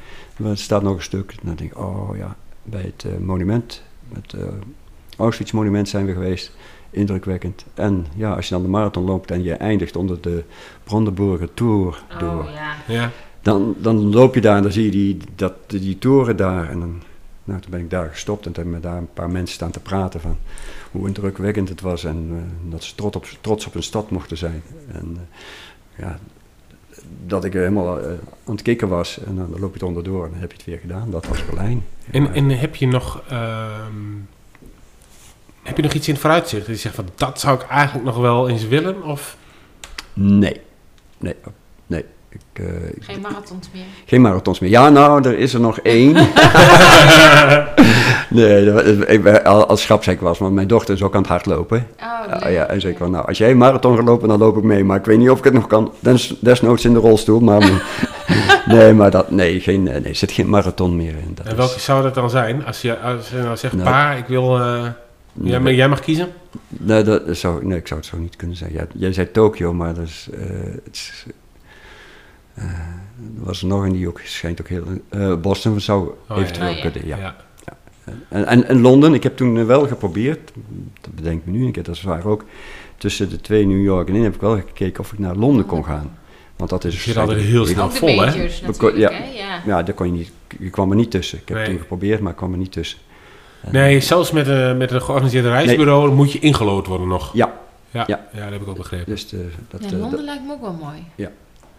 Er 0.43 0.57
staat 0.57 0.83
nog 0.83 0.95
een 0.95 1.03
stuk. 1.03 1.35
Dan 1.43 1.55
denk 1.55 1.71
ik, 1.71 1.77
oh 1.77 2.17
ja, 2.17 2.35
bij 2.63 2.81
het 2.81 3.03
eh, 3.05 3.17
monument, 3.25 3.83
het 4.13 4.33
eh, 4.33 4.41
Auschwitz 5.17 5.51
monument 5.51 5.89
zijn 5.89 6.05
we 6.05 6.13
geweest. 6.13 6.51
Indrukwekkend. 6.89 7.65
En 7.73 8.05
ja, 8.15 8.33
als 8.33 8.47
je 8.47 8.53
dan 8.53 8.63
de 8.63 8.69
marathon 8.69 9.03
loopt 9.03 9.31
en 9.31 9.43
je 9.43 9.53
eindigt 9.53 9.95
onder 9.95 10.21
de 10.21 10.43
Brandenburger 10.83 11.53
Tour 11.53 12.03
door, 12.19 12.43
oh 12.43 12.49
ja. 12.53 12.75
Ja. 12.93 13.11
dan, 13.41 13.75
dan 13.77 14.13
loop 14.13 14.35
je 14.35 14.41
daar 14.41 14.57
en 14.57 14.63
dan 14.63 14.71
zie 14.71 14.85
je 14.85 14.91
die, 14.91 15.17
dat, 15.35 15.53
die 15.67 15.97
toren 15.97 16.37
daar. 16.37 16.69
En 16.69 16.79
dan, 16.79 17.01
nou, 17.43 17.61
toen 17.61 17.71
ben 17.71 17.79
ik 17.79 17.89
daar 17.89 18.09
gestopt 18.09 18.45
en 18.45 18.51
toen 18.51 18.63
hebben 18.63 18.81
me 18.81 18.87
daar 18.87 18.97
een 18.97 19.13
paar 19.13 19.29
mensen 19.29 19.55
staan 19.55 19.71
te 19.71 19.79
praten 19.79 20.21
van 20.21 20.37
hoe 20.91 21.07
indrukwekkend 21.07 21.69
het 21.69 21.81
was 21.81 22.03
en 22.03 22.27
eh, 22.31 22.71
dat 22.71 22.83
ze 22.83 22.95
trots 22.95 23.15
op, 23.15 23.25
trots 23.41 23.65
op 23.65 23.73
hun 23.73 23.83
stad 23.83 24.11
mochten 24.11 24.37
zijn. 24.37 24.61
En 24.91 25.17
eh, 25.17 26.05
ja, 26.05 26.19
dat 27.25 27.45
ik 27.45 27.53
er 27.53 27.59
helemaal 27.59 27.99
eh, 27.99 28.09
aan 28.45 28.53
het 28.53 28.61
kikken 28.61 28.87
was 28.87 29.19
en 29.19 29.35
dan 29.35 29.49
loop 29.49 29.67
je 29.67 29.73
het 29.73 29.83
onderdoor 29.83 30.25
en 30.25 30.31
dan 30.31 30.39
heb 30.39 30.51
je 30.51 30.57
het 30.57 30.65
weer 30.65 30.79
gedaan. 30.79 31.11
Dat 31.11 31.27
was 31.27 31.45
Berlijn. 31.45 31.85
En, 32.11 32.33
en 32.33 32.49
heb 32.49 32.75
je 32.75 32.87
nog... 32.87 33.21
ehm, 33.29 33.93
heb 35.63 35.77
je 35.77 35.83
nog 35.83 35.93
iets 35.93 36.07
in 36.07 36.13
het 36.13 36.21
vooruitzicht? 36.21 36.65
Dat 36.65 36.75
je 36.75 36.81
zegt 36.81 36.95
van, 36.95 37.09
dat 37.15 37.39
zou 37.39 37.59
ik 37.61 37.67
eigenlijk 37.67 38.05
nog 38.05 38.17
wel 38.17 38.49
eens 38.49 38.67
willen? 38.67 39.03
Of... 39.03 39.37
Nee, 40.13 40.61
nee, 41.17 41.35
nee. 41.43 41.53
Ik, 42.29 42.39
eh, 42.53 42.65
ik- 42.89 43.03
Geen 43.03 43.21
marathons 43.21 43.69
meer. 43.73 43.83
Geen 44.05 44.21
marathons 44.21 44.59
meer. 44.59 44.69
Ja, 44.69 44.89
nou, 44.89 45.27
er 45.27 45.37
is 45.37 45.53
er 45.53 45.59
nog 45.59 45.79
één. 45.79 46.13
nee, 48.29 48.65
dat- 48.65 49.09
ik 49.09 49.27
als 49.43 49.85
grapsek 49.85 50.21
was, 50.21 50.37
want 50.37 50.53
mijn 50.53 50.67
dochter 50.67 50.93
is 50.95 51.03
ook 51.03 51.13
aan 51.15 51.21
het 51.21 51.29
hardlopen. 51.29 51.77
Oh, 51.77 51.85
Ja, 51.99 52.25
leuk. 52.43 52.53
ja, 52.53 52.65
en 52.65 52.81
zei 52.81 52.91
ik 52.93 52.97
van, 52.99 53.11
nou, 53.11 53.27
als 53.27 53.37
jij 53.37 53.51
een 53.51 53.57
marathon 53.57 53.95
gaat 53.95 54.05
lopen, 54.05 54.27
dan 54.27 54.39
loop 54.39 54.57
ik 54.57 54.63
mee. 54.63 54.83
Maar 54.83 54.97
ik 54.97 55.05
weet 55.05 55.17
niet 55.17 55.29
of 55.29 55.37
ik 55.37 55.43
het 55.43 55.53
nog 55.53 55.67
kan. 55.67 55.93
Des, 55.99 56.35
desnoods 56.39 56.85
in 56.85 56.93
de 56.93 56.99
rolstoel, 56.99 57.39
maar... 57.39 57.69
nee, 58.65 58.93
maar 58.93 59.11
dat, 59.11 59.31
nee, 59.31 59.59
geen, 59.59 59.83
nee, 59.83 59.93
er 60.01 60.15
zit 60.15 60.31
geen 60.31 60.49
marathon 60.49 60.95
meer 60.95 61.15
in. 61.25 61.31
Dat 61.35 61.45
En 61.45 61.51
is- 61.51 61.57
welke 61.57 61.79
zou 61.79 62.03
dat 62.03 62.13
dan 62.15 62.29
zijn? 62.29 62.65
Als 62.65 62.81
je, 62.81 62.97
als 62.99 63.29
je 63.29 63.37
nou 63.37 63.57
zegt, 63.57 63.73
Nou, 63.73 63.85
pa, 63.89 64.11
ik 64.11 64.25
wil... 64.27 64.59
eh, 64.59 64.85
jij, 65.33 65.59
mag- 65.59 65.73
jij 65.73 65.87
mag 65.89 65.99
kiezen? 65.99 66.27
Nee, 66.67 67.03
dat 67.03 67.21
zou, 67.31 67.65
nee, 67.65 67.77
ik 67.77 67.87
zou 67.87 67.99
het 67.99 68.09
zo 68.09 68.17
niet 68.17 68.35
kunnen 68.35 68.57
zeggen. 68.57 68.77
Ja, 68.77 68.85
jij 68.93 69.13
zei 69.13 69.31
Tokio, 69.31 69.73
maar 69.73 69.93
dat 69.93 70.03
is, 70.05 70.27
eh, 70.33 70.39
het 70.83 70.95
is, 70.95 71.23
eh, 71.27 71.33
er 72.59 73.43
was 73.45 73.61
er 73.61 73.67
nog 73.67 73.83
een 73.83 73.91
die 73.91 74.07
ook 74.07 74.21
schijnt 74.23 74.61
ook 74.61 74.67
heel... 74.67 74.83
eh, 75.09 75.35
Boston 75.35 75.79
zou 75.79 76.09
Oh, 76.29 76.37
eventueel 76.37 76.67
ja. 76.69 76.75
Ja. 76.75 76.81
kunnen, 76.81 77.07
ja. 77.07 77.17
ja. 77.17 77.35
En, 78.29 78.45
en, 78.45 78.65
en 78.67 78.81
Londen, 78.81 79.13
ik 79.13 79.23
heb 79.23 79.37
toen 79.37 79.57
eh, 79.57 79.65
wel 79.65 79.87
geprobeerd, 79.87 80.51
dat 81.01 81.15
bedenk 81.15 81.39
ik 81.39 81.45
me 81.45 81.57
nu, 81.57 81.67
ik 81.67 81.75
heb 81.75 81.85
dat 81.85 81.97
zwaar 81.97 82.25
ook, 82.25 82.45
tussen 82.97 83.29
de 83.29 83.41
twee 83.41 83.65
New 83.65 83.83
York 83.83 84.07
en 84.09 84.15
in 84.15 84.23
heb 84.23 84.35
ik 84.35 84.41
wel 84.41 84.55
gekeken 84.55 84.99
of 84.99 85.11
ik 85.13 85.19
naar 85.19 85.35
Londen 85.35 85.65
kon 85.65 85.85
gaan. 85.85 86.17
Want 86.55 86.69
dat 86.69 86.83
is... 86.83 86.93
Je 86.93 86.99
zit 87.01 87.17
altijd 87.17 87.39
heel 87.41 87.65
snel 87.65 87.89
vol, 87.91 88.07
hè? 88.07 88.15
majors 88.15 88.61
kon- 88.77 88.97
ja. 88.97 89.11
hè? 89.11 89.23
Ja. 89.37 89.61
Ja, 89.65 89.83
daar 89.83 89.95
kon 89.95 90.05
je 90.05 90.11
niet, 90.11 90.31
je 90.59 90.69
kwam 90.69 90.89
er 90.89 90.95
niet 90.95 91.11
tussen. 91.11 91.37
Ik 91.37 91.47
heb 91.47 91.57
Nee. 91.57 91.65
het 91.65 91.73
toen 91.73 91.81
geprobeerd, 91.81 92.19
maar 92.19 92.31
ik 92.31 92.37
kwam 92.37 92.51
er 92.51 92.57
niet 92.57 92.71
tussen. 92.71 92.99
En- 93.61 93.71
Nee, 93.71 93.99
zelfs 93.99 94.31
met, 94.31 94.47
een 94.47 94.77
met 94.77 94.91
een 94.91 95.01
georganiseerde 95.01 95.49
reisbureau 95.49 96.11
moet 96.13 96.31
je 96.31 96.39
ingelood 96.39 96.87
worden 96.87 97.07
nog. 97.07 97.33
Ja, 97.33 97.53
Ja, 97.91 98.03
ja. 98.07 98.27
Ja. 98.33 98.41
dat 98.43 98.51
heb 98.51 98.61
ik 98.61 98.67
ook 98.67 98.77
begrepen. 98.77 99.05
dus 99.05 99.27
de, 99.29 99.49
dat, 99.69 99.81
Ja, 99.83 99.87
eh, 99.87 99.91
Londen 99.93 100.11
dat, 100.11 100.21
lijkt 100.25 100.45
me 100.45 100.51
ook 100.53 100.61
wel 100.61 100.73
mooi. 100.81 101.03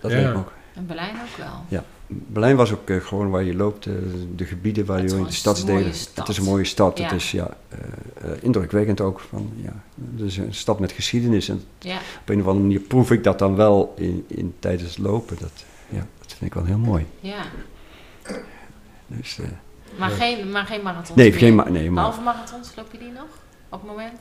dat 0.00 0.10
Ja. 0.10 0.16
leek 0.16 0.26
me 0.26 0.34
ook. 0.38 0.52
En 0.74 0.86
Berlijn 0.86 1.14
ook 1.14 1.36
wel. 1.36 1.64
Ja. 1.68 1.84
Berlijn 2.06 2.56
was 2.56 2.72
ook 2.72 2.88
eh, 2.90 2.96
gewoon 3.00 3.30
waar 3.30 3.42
je 3.42 3.54
loopt, 3.54 3.86
eh, 3.86 3.92
de 4.36 4.44
gebieden 4.44 4.84
waar 4.86 4.98
Het 4.98 5.10
je 5.10 5.16
in 5.16 5.24
de 5.24 5.32
stadsdelen. 5.32 5.80
mooie 5.80 5.92
stad. 5.94 6.16
Het 6.16 6.28
is 6.28 6.38
een 6.38 6.44
mooie 6.50 6.64
stad. 6.64 6.98
Ja. 6.98 7.04
Het 7.04 7.12
is 7.12 7.30
ja, 7.30 7.56
eh, 7.68 8.30
indrukwekkend 8.40 9.00
ook. 9.00 9.20
Van, 9.20 9.52
ja, 9.56 9.72
het 10.16 10.26
is 10.26 10.36
een 10.36 10.54
stad 10.54 10.80
met 10.80 10.92
geschiedenis. 10.92 11.48
En 11.48 11.62
Ja. 11.78 11.96
op 12.20 12.28
een 12.28 12.40
of 12.40 12.46
andere 12.46 12.64
manier 12.66 12.80
proef 12.80 13.10
ik 13.10 13.24
dat 13.24 13.38
dan 13.38 13.56
wel 13.56 13.94
in, 13.96 14.24
in, 14.26 14.54
tijdens 14.58 14.88
het 14.90 14.98
lopen. 14.98 15.36
Dat, 15.40 15.52
ja, 15.88 16.06
dat 16.18 16.26
vind 16.38 16.42
ik 16.42 16.54
wel 16.54 16.64
heel 16.64 16.78
mooi. 16.78 17.06
ja. 17.20 17.42
Dus, 19.06 19.38
eh, 19.38 19.46
Maar, 19.98 20.10
geen, 20.10 20.50
maar 20.50 20.66
geen 20.66 20.82
marathons 20.82 21.14
nee, 21.18 21.30
meer. 21.30 21.38
geen 21.38 21.54
ma 21.54 21.68
nee, 21.68 21.90
maar, 21.90 22.04
Halve 22.04 22.20
marathons, 22.20 22.72
loop 22.76 22.86
je 22.92 22.98
die 22.98 23.10
nog? 23.12 23.26
Op 23.68 23.80
het 23.80 23.90
moment? 23.90 24.20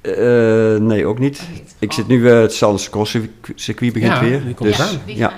eh, 0.00 0.86
nee, 0.86 1.06
ook 1.06 1.18
niet. 1.18 1.42
Ik 1.78 1.88
Oh. 1.90 1.94
zit 1.96 2.06
nu, 2.06 2.30
eh, 2.30 2.40
het 2.40 2.52
Salles 2.52 2.90
Cross 2.90 3.18
circuit 3.54 3.92
begint 3.92 4.12
Ja, 4.12 4.20
weer. 4.20 4.44
die 4.44 4.54
komt 4.54 4.68
dus, 4.76 4.98
ja. 5.06 5.32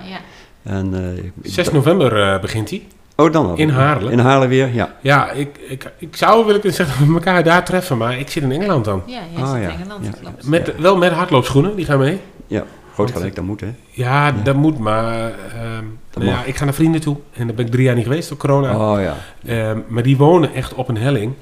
En, 0.65 0.95
eh, 0.95 1.25
ik- 1.25 1.33
6 1.43 1.65
dat- 1.65 1.75
november 1.75 2.23
eh, 2.33 2.41
begint 2.41 2.71
hij. 2.71 2.83
Oh, 3.17 3.33
dan 3.33 3.47
al. 3.47 3.57
in 3.57 3.69
Haarlem. 3.69 4.13
In 4.13 4.19
Haarlem 4.19 4.49
weer, 4.49 4.75
ja. 4.75 4.95
Ja, 5.01 5.31
ik, 5.31 5.49
ik, 5.69 5.93
ik 5.99 6.17
zou 6.17 6.45
willen 6.45 6.61
kunnen 6.61 6.77
zeggen 6.79 6.99
dat 6.99 7.09
we 7.09 7.15
elkaar 7.15 7.43
daar 7.45 7.65
treffen, 7.65 7.97
maar 7.99 8.19
ik 8.19 8.31
zit 8.31 8.43
in 8.43 8.53
Engeland 8.53 8.85
dan. 8.85 9.03
Ja, 9.07 9.21
jij 9.35 9.43
Oh, 9.43 9.53
zit 9.53 9.63
ja. 9.63 9.69
in 9.69 9.75
Engeland, 9.81 10.05
Ja. 10.05 10.11
klopt. 10.21 10.47
Met, 10.47 10.75
Wel 10.79 10.97
met 10.97 11.13
hardloopschoenen, 11.13 11.77
die 11.77 11.85
gaan 11.85 11.99
mee. 11.99 12.21
Ja, 12.47 12.65
groot 12.95 13.11
gelijk, 13.11 13.35
dat 13.35 13.45
moet 13.45 13.61
hè. 13.61 13.75
Ja, 13.91 14.33
dat 14.33 14.55
moet, 14.55 14.79
maar 14.79 15.05
ehm, 15.15 15.85
nou 16.15 16.27
ja, 16.31 16.45
ik 16.45 16.57
ga 16.57 16.65
naar 16.65 16.75
vrienden 16.75 17.01
toe. 17.01 17.17
En 17.33 17.47
daar 17.47 17.57
ben 17.57 17.65
ik 17.67 17.71
drie 17.71 17.85
jaar 17.85 17.95
niet 17.95 18.05
geweest 18.05 18.29
door 18.29 18.39
corona. 18.39 18.93
Oh 18.93 19.01
ja. 19.03 19.17
Ehm, 19.47 19.79
maar 19.89 20.03
die 20.03 20.17
wonen 20.17 20.55
echt 20.55 20.75
op 20.75 20.89
een 20.89 20.97
helling. 20.99 21.33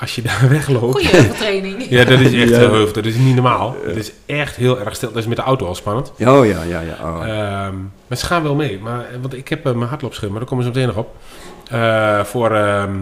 Als 0.00 0.14
je 0.14 0.22
daar 0.22 0.46
wegloopt... 0.58 0.92
Goeie 0.92 1.08
heuveltraining. 1.16 1.86
ja, 1.88 2.04
dat 2.04 2.20
is 2.20 2.32
echt 2.32 2.48
Ja. 2.50 2.58
heel 2.58 2.70
heuvel. 2.72 2.92
Dat 2.92 3.04
is 3.04 3.14
niet 3.16 3.34
normaal. 3.34 3.76
Het 3.86 3.96
is 3.96 4.12
echt 4.26 4.56
heel 4.56 4.80
erg 4.80 4.94
stil. 4.96 5.08
Dat 5.08 5.18
is 5.18 5.26
met 5.26 5.36
de 5.36 5.42
auto 5.42 5.66
al 5.66 5.74
spannend. 5.74 6.12
Oh 6.20 6.46
ja, 6.46 6.62
ja, 6.62 6.80
ja. 6.80 6.96
Oh. 7.02 7.28
Ehm, 7.28 7.74
maar 8.06 8.18
ze 8.18 8.26
gaan 8.26 8.42
wel 8.42 8.54
mee. 8.54 8.78
Maar, 8.82 9.00
eh, 9.00 9.06
want 9.20 9.34
ik 9.34 9.48
heb 9.48 9.66
eh, 9.66 9.72
mijn 9.72 9.88
hardloopschema, 9.88 10.30
maar 10.30 10.40
daar 10.40 10.48
komen 10.48 10.64
ze 10.64 10.70
meteen 10.70 10.86
nog 10.86 10.96
op. 10.96 11.14
Eh, 11.70 12.24
voor, 12.24 12.50
ehm, 12.54 12.94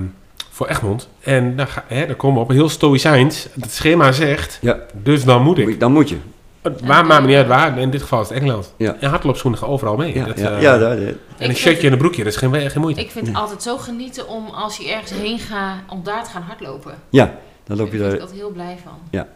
voor 0.50 0.66
Egmond. 0.66 1.08
En 1.20 1.56
daar, 1.56 1.66
ga, 1.66 1.84
hè, 1.86 2.06
daar 2.06 2.14
komen 2.16 2.36
we 2.36 2.42
op 2.42 2.50
heel 2.50 2.68
stoïcijns. 2.68 3.46
Het 3.60 3.72
schema 3.72 4.12
zegt, 4.12 4.58
ja, 4.60 4.78
dus 4.92 5.24
dan 5.24 5.42
moet 5.42 5.58
ik. 5.58 5.80
dan 5.80 5.92
moet 5.92 6.08
je. 6.08 6.16
Het 6.64 6.80
Waar 6.80 7.06
maakt 7.06 7.20
me 7.22 7.26
niet 7.26 7.36
uit 7.36 7.46
waar. 7.46 7.78
In 7.78 7.90
dit 7.90 8.02
geval 8.02 8.20
is 8.20 8.28
het 8.28 8.38
Engeland. 8.38 8.74
Ja. 8.76 8.96
En 9.00 9.10
hardloopschoenen 9.10 9.60
gaan 9.60 9.68
overal 9.68 9.96
mee. 9.96 10.14
Ja, 10.14 10.24
Dat, 10.26 10.38
ja, 10.38 10.50
eh, 10.56 10.62
ja, 10.62 10.78
daar- 10.78 10.96
en 10.98 11.18
een 11.38 11.50
Ik 11.50 11.56
shirtje 11.56 11.86
en 11.86 11.92
een 11.92 11.98
broekje, 11.98 12.24
dat 12.24 12.32
is 12.32 12.38
geen, 12.38 12.70
geen 12.70 12.80
moeite. 12.80 13.00
Ik 13.00 13.10
vind 13.10 13.26
het 13.26 13.36
altijd 13.36 13.62
zo 13.62 13.76
genieten 13.78 14.28
om 14.28 14.46
als 14.48 14.76
je 14.76 14.92
ergens 14.92 15.10
heen 15.10 15.38
gaat, 15.38 15.78
om 15.88 16.00
daar 16.02 16.24
te 16.24 16.30
gaan 16.30 16.42
hardlopen. 16.42 16.94
Ja, 17.08 17.34
dan 17.64 17.76
loop 17.76 17.92
je 17.92 17.98
Daar 17.98 18.00
ben 18.00 18.06
daar. 18.08 18.14
ik 18.14 18.20
altijd 18.20 18.38
heel 18.38 18.50
blij 18.50 18.76
van. 18.82 18.92
Ja. 19.10 19.28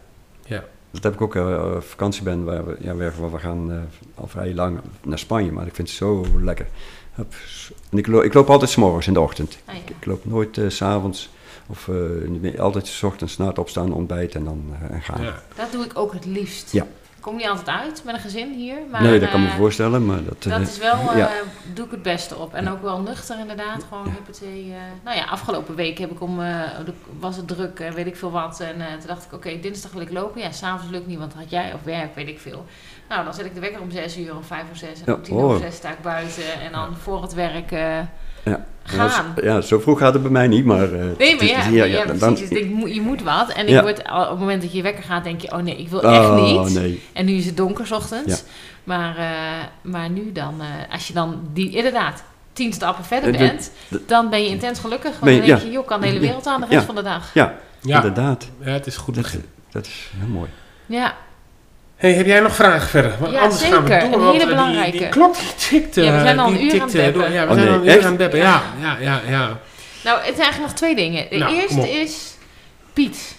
Ja. 0.46 0.64
Dat 0.90 1.02
heb 1.02 1.14
ik 1.14 1.20
ook 1.20 1.34
uh, 1.34 1.76
vakantie 1.78 2.22
ben 2.22 2.44
waar 2.44 2.66
we, 2.66 2.76
ja, 2.80 2.94
we, 2.94 3.12
we 3.32 3.38
gaan 3.38 3.70
uh, 3.70 3.76
al 4.14 4.26
vrij 4.26 4.54
lang 4.54 4.80
naar 5.02 5.18
Spanje, 5.18 5.52
maar 5.52 5.66
ik 5.66 5.74
vind 5.74 5.88
het 5.88 5.96
zo 5.96 6.24
lekker. 6.42 6.66
Hup. 7.14 7.34
En 7.90 7.98
ik, 7.98 8.06
lo 8.06 8.20
ik 8.20 8.34
loop 8.34 8.50
altijd 8.50 8.70
s'morgens 8.70 9.06
in 9.06 9.12
de 9.12 9.20
ochtend. 9.20 9.58
Ah, 9.64 9.74
ja. 9.74 9.80
Ik 10.00 10.06
loop 10.06 10.24
nooit 10.24 10.56
uh, 10.56 10.70
s'avonds 10.70 11.28
of 11.66 11.86
uh, 11.86 12.60
altijd 12.60 12.86
s 12.86 13.02
ochtends 13.02 13.36
na 13.36 13.46
het 13.46 13.58
opstaan, 13.58 13.92
ontbijten 13.92 14.40
en 14.40 14.44
dan 14.44 14.64
uh, 14.92 15.02
gaan. 15.02 15.22
Ja. 15.22 15.42
Dat 15.56 15.72
doe 15.72 15.84
ik 15.84 15.90
ook 15.94 16.12
het 16.12 16.24
liefst. 16.26 16.72
Ja. 16.72 16.86
Ik 17.18 17.24
kom 17.24 17.36
niet 17.36 17.46
altijd 17.48 17.68
uit 17.68 18.02
met 18.04 18.14
een 18.14 18.20
gezin 18.20 18.52
hier. 18.52 18.76
Maar, 18.90 19.02
nee, 19.02 19.20
dat 19.20 19.30
kan 19.30 19.42
me 19.42 19.48
eh, 19.48 19.56
voorstellen, 19.56 20.06
maar 20.06 20.24
dat... 20.24 20.42
Dat 20.42 20.60
is 20.60 20.78
wel, 20.78 21.16
ja. 21.16 21.30
doe 21.74 21.84
ik 21.84 21.90
het 21.90 22.02
beste 22.02 22.36
op. 22.36 22.54
En 22.54 22.68
ook 22.68 22.82
wel 22.82 23.00
nuchter 23.00 23.38
inderdaad. 23.38 23.84
Gewoon 23.88 24.08
huppatee. 24.08 24.74
Nou 25.04 25.16
ja, 25.16 25.24
afgelopen 25.24 25.74
week 25.74 25.98
heb 25.98 26.10
ik 26.10 26.20
om, 26.20 26.40
was 27.18 27.36
het 27.36 27.48
druk 27.48 27.80
en 27.80 27.94
weet 27.94 28.06
ik 28.06 28.16
veel 28.16 28.30
wat. 28.30 28.60
En 28.60 28.76
toen 28.98 29.06
dacht 29.06 29.24
ik, 29.24 29.32
oké, 29.32 29.48
okay, 29.48 29.60
dinsdag 29.60 29.92
wil 29.92 30.02
ik 30.02 30.10
lopen. 30.12 30.40
Ja, 30.40 30.50
s'avonds 30.50 30.90
lukt 30.90 31.06
niet, 31.06 31.18
want 31.18 31.34
had 31.34 31.50
jij 31.50 31.72
of 31.74 31.82
werk, 31.82 32.14
weet 32.14 32.28
ik 32.28 32.40
veel. 32.40 32.64
Nou, 33.08 33.24
dan 33.24 33.34
zet 33.34 33.44
ik 33.44 33.54
de 33.54 33.60
wekker 33.60 33.80
om 33.80 33.90
6 33.90 34.18
uur, 34.18 34.36
om 34.36 34.44
5 34.44 34.62
uur 34.70 34.76
6. 34.76 34.88
En 34.88 35.04
Ja, 35.06 35.14
om 35.14 35.22
10 35.22 35.36
oh. 35.36 35.52
uur 35.52 35.58
6 35.58 35.74
sta 35.74 35.90
ik 35.90 36.02
buiten. 36.02 36.60
En 36.60 36.72
dan 36.72 36.96
voor 36.96 37.22
het 37.22 37.34
werk 37.34 37.70
ja. 38.48 38.64
gaan. 38.82 39.34
Ja, 39.36 39.42
ja, 39.42 39.60
zo 39.60 39.78
vroeg 39.78 39.98
gaat 39.98 40.12
het 40.12 40.22
bij 40.22 40.30
mij 40.30 40.48
niet, 40.48 40.64
maar... 40.64 40.92
Uh, 40.92 41.04
nee, 41.18 41.36
maar 41.36 41.44
ja, 41.44 41.66
ja, 41.66 41.84
ja, 41.84 42.04
dan, 42.04 42.18
precies. 42.18 42.48
Denk, 42.48 42.88
je 42.88 43.00
moet 43.00 43.22
wat. 43.22 43.48
En 43.48 43.68
ja. 43.68 43.76
ik 43.76 43.82
word, 43.82 43.98
op 43.98 44.28
het 44.30 44.38
moment 44.38 44.62
dat 44.62 44.72
je 44.72 44.82
wekker 44.82 45.04
gaat, 45.04 45.24
denk 45.24 45.40
je, 45.40 45.52
oh 45.52 45.58
nee, 45.58 45.76
ik 45.76 45.88
wil 45.88 46.02
echt 46.02 46.24
oh, 46.24 46.64
niet. 46.64 46.74
Nee. 46.74 47.02
En 47.12 47.24
nu 47.26 47.32
is 47.32 47.46
het 47.46 47.56
donker 47.56 47.86
's 47.86 47.90
ochtends. 47.90 48.32
Ja. 48.34 48.46
Maar, 48.84 49.18
uh, 49.18 49.92
maar 49.92 50.10
nu 50.10 50.32
dan, 50.32 50.54
uh, 50.60 50.92
als 50.92 51.06
je 51.06 51.12
dan 51.12 51.40
die, 51.52 51.70
inderdaad 51.70 52.22
tien 52.52 52.72
stappen 52.72 53.04
verder 53.04 53.32
De- 53.32 53.38
bent, 53.38 53.70
de- 53.88 54.02
dan 54.06 54.30
ben 54.30 54.42
je 54.42 54.48
intens 54.48 54.78
gelukkig. 54.78 55.10
Want 55.10 55.24
Ben 55.24 55.32
je- 55.34 55.38
dan 55.38 55.48
denk 55.48 55.60
ja. 55.60 55.66
je, 55.66 55.72
joh, 55.72 55.86
kan 55.86 56.00
de 56.00 56.06
hele 56.06 56.20
wereld 56.20 56.46
aan 56.46 56.60
de 56.60 56.66
Ja. 56.68 56.72
rest 56.74 56.86
van 56.86 56.94
de 56.94 57.02
dag. 57.02 57.34
Ja, 57.34 57.54
Ja. 57.80 57.96
inderdaad. 57.96 58.48
Ja, 58.60 58.70
het 58.70 58.86
is 58.86 58.96
goed 58.96 59.14
Dat, 59.14 59.36
dat 59.70 59.86
is 59.86 60.10
heel 60.18 60.28
mooi. 60.28 60.48
Ja, 60.86 61.14
Hey, 61.98 62.12
heb 62.14 62.26
jij 62.26 62.40
nog 62.40 62.54
vragen 62.54 62.88
verder? 62.88 63.16
Want 63.18 63.32
Ja, 63.32 63.40
anders 63.40 63.62
gaan 63.62 63.84
we 63.84 63.88
door, 63.88 63.98
Een 64.00 64.10
hele 64.20 64.32
eh, 64.32 64.38
die- 64.38 64.46
belangrijke. 64.46 64.98
Die, 64.98 65.08
klok 65.08 65.34
die 65.38 65.54
tikt. 65.54 65.94
Ja, 65.94 66.02
we 66.02 66.08
eh, 66.16 66.20
zijn 66.22 66.38
al 66.38 66.48
een 66.48 66.56
die 66.56 66.74
uur 66.74 66.80
aan 66.80 66.86
het 66.86 66.94
eh, 66.96 67.04
beppen. 67.04 67.22
door. 67.22 67.30
Ja, 67.32 67.44
we 67.46 67.48
Oh, 67.50 67.54
zijn 67.54 67.66
nee, 67.68 67.74
al 67.78 67.80
een 67.86 67.96
uur 67.96 68.02
aan 68.02 68.08
het 68.08 68.16
beppen. 68.16 68.38
Ja, 68.38 68.62
ja, 68.80 68.96
ja, 69.00 69.20
ja. 69.28 69.58
nou, 70.04 70.16
het 70.18 70.24
zijn 70.24 70.36
eigenlijk 70.38 70.58
nog 70.60 70.72
twee 70.72 70.94
dingen. 70.94 71.26
De 71.30 71.36
Nou, 71.36 71.54
eerste 71.54 71.90
is, 71.90 72.34
Piet, 72.92 73.34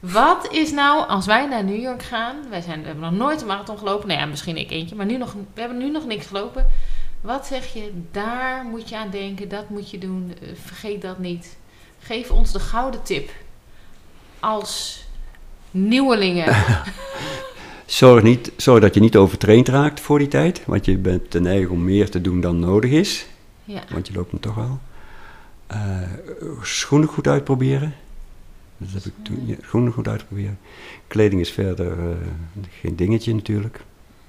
wat 0.00 0.48
is 0.50 0.70
nou, 0.72 1.08
als 1.08 1.26
wij 1.26 1.46
naar 1.46 1.64
New 1.64 1.80
York 1.82 2.02
gaan, 2.02 2.36
wij 2.50 2.60
zijn, 2.60 2.80
we 2.80 2.86
hebben 2.86 3.04
nog 3.04 3.12
nooit 3.26 3.40
een 3.40 3.46
marathon 3.46 3.78
gelopen, 3.78 4.08
nou 4.08 4.20
ja, 4.20 4.26
misschien 4.26 4.56
ik 4.56 4.70
eentje, 4.70 4.94
maar 4.96 5.06
nu 5.06 5.16
nog, 5.16 5.32
we 5.54 5.60
hebben 5.60 5.78
nu 5.78 5.90
nog 5.90 6.06
niks 6.06 6.26
gelopen. 6.26 6.66
Wat 7.20 7.46
zeg 7.46 7.72
je, 7.72 7.92
daar 8.12 8.64
moet 8.64 8.88
je 8.88 8.96
aan 8.96 9.10
denken, 9.10 9.48
dat 9.48 9.68
moet 9.68 9.90
je 9.90 9.98
doen, 9.98 10.34
vergeet 10.64 11.02
dat 11.02 11.18
niet. 11.18 11.56
Geef 12.02 12.30
ons 12.30 12.52
de 12.52 12.60
gouden 12.60 13.02
tip 13.02 13.30
als 14.40 15.02
nieuwelingen. 15.70 16.54
Zorg, 17.86 18.22
niet, 18.22 18.52
zorg 18.56 18.80
dat 18.80 18.94
je 18.94 19.00
niet 19.00 19.16
overtraind 19.16 19.68
raakt 19.68 20.00
voor 20.00 20.18
die 20.18 20.28
tijd, 20.28 20.62
want 20.64 20.84
je 20.84 20.96
bent 20.96 21.30
te 21.30 21.40
neig 21.40 21.68
om 21.68 21.84
meer 21.84 22.10
te 22.10 22.20
doen 22.20 22.40
dan 22.40 22.58
nodig 22.58 22.90
is. 22.90 23.26
Ja. 23.64 23.82
Want 23.90 24.06
je 24.06 24.14
loopt 24.14 24.30
hem 24.30 24.40
toch 24.40 24.58
al. 24.58 24.78
Eh, 25.66 26.02
schoenen 26.62 27.08
goed 27.08 27.26
uitproberen. 27.26 27.94
Dat 28.76 28.92
heb 28.92 29.04
ik 29.04 29.12
toen. 29.22 29.42
Ja, 29.46 29.54
schoenen 29.62 29.92
goed 29.92 30.08
uitproberen. 30.08 30.58
Kleding 31.06 31.40
is 31.40 31.50
verder 31.50 31.92
eh, 31.92 32.16
geen 32.80 32.96
dingetje 32.96 33.34
natuurlijk. 33.34 33.80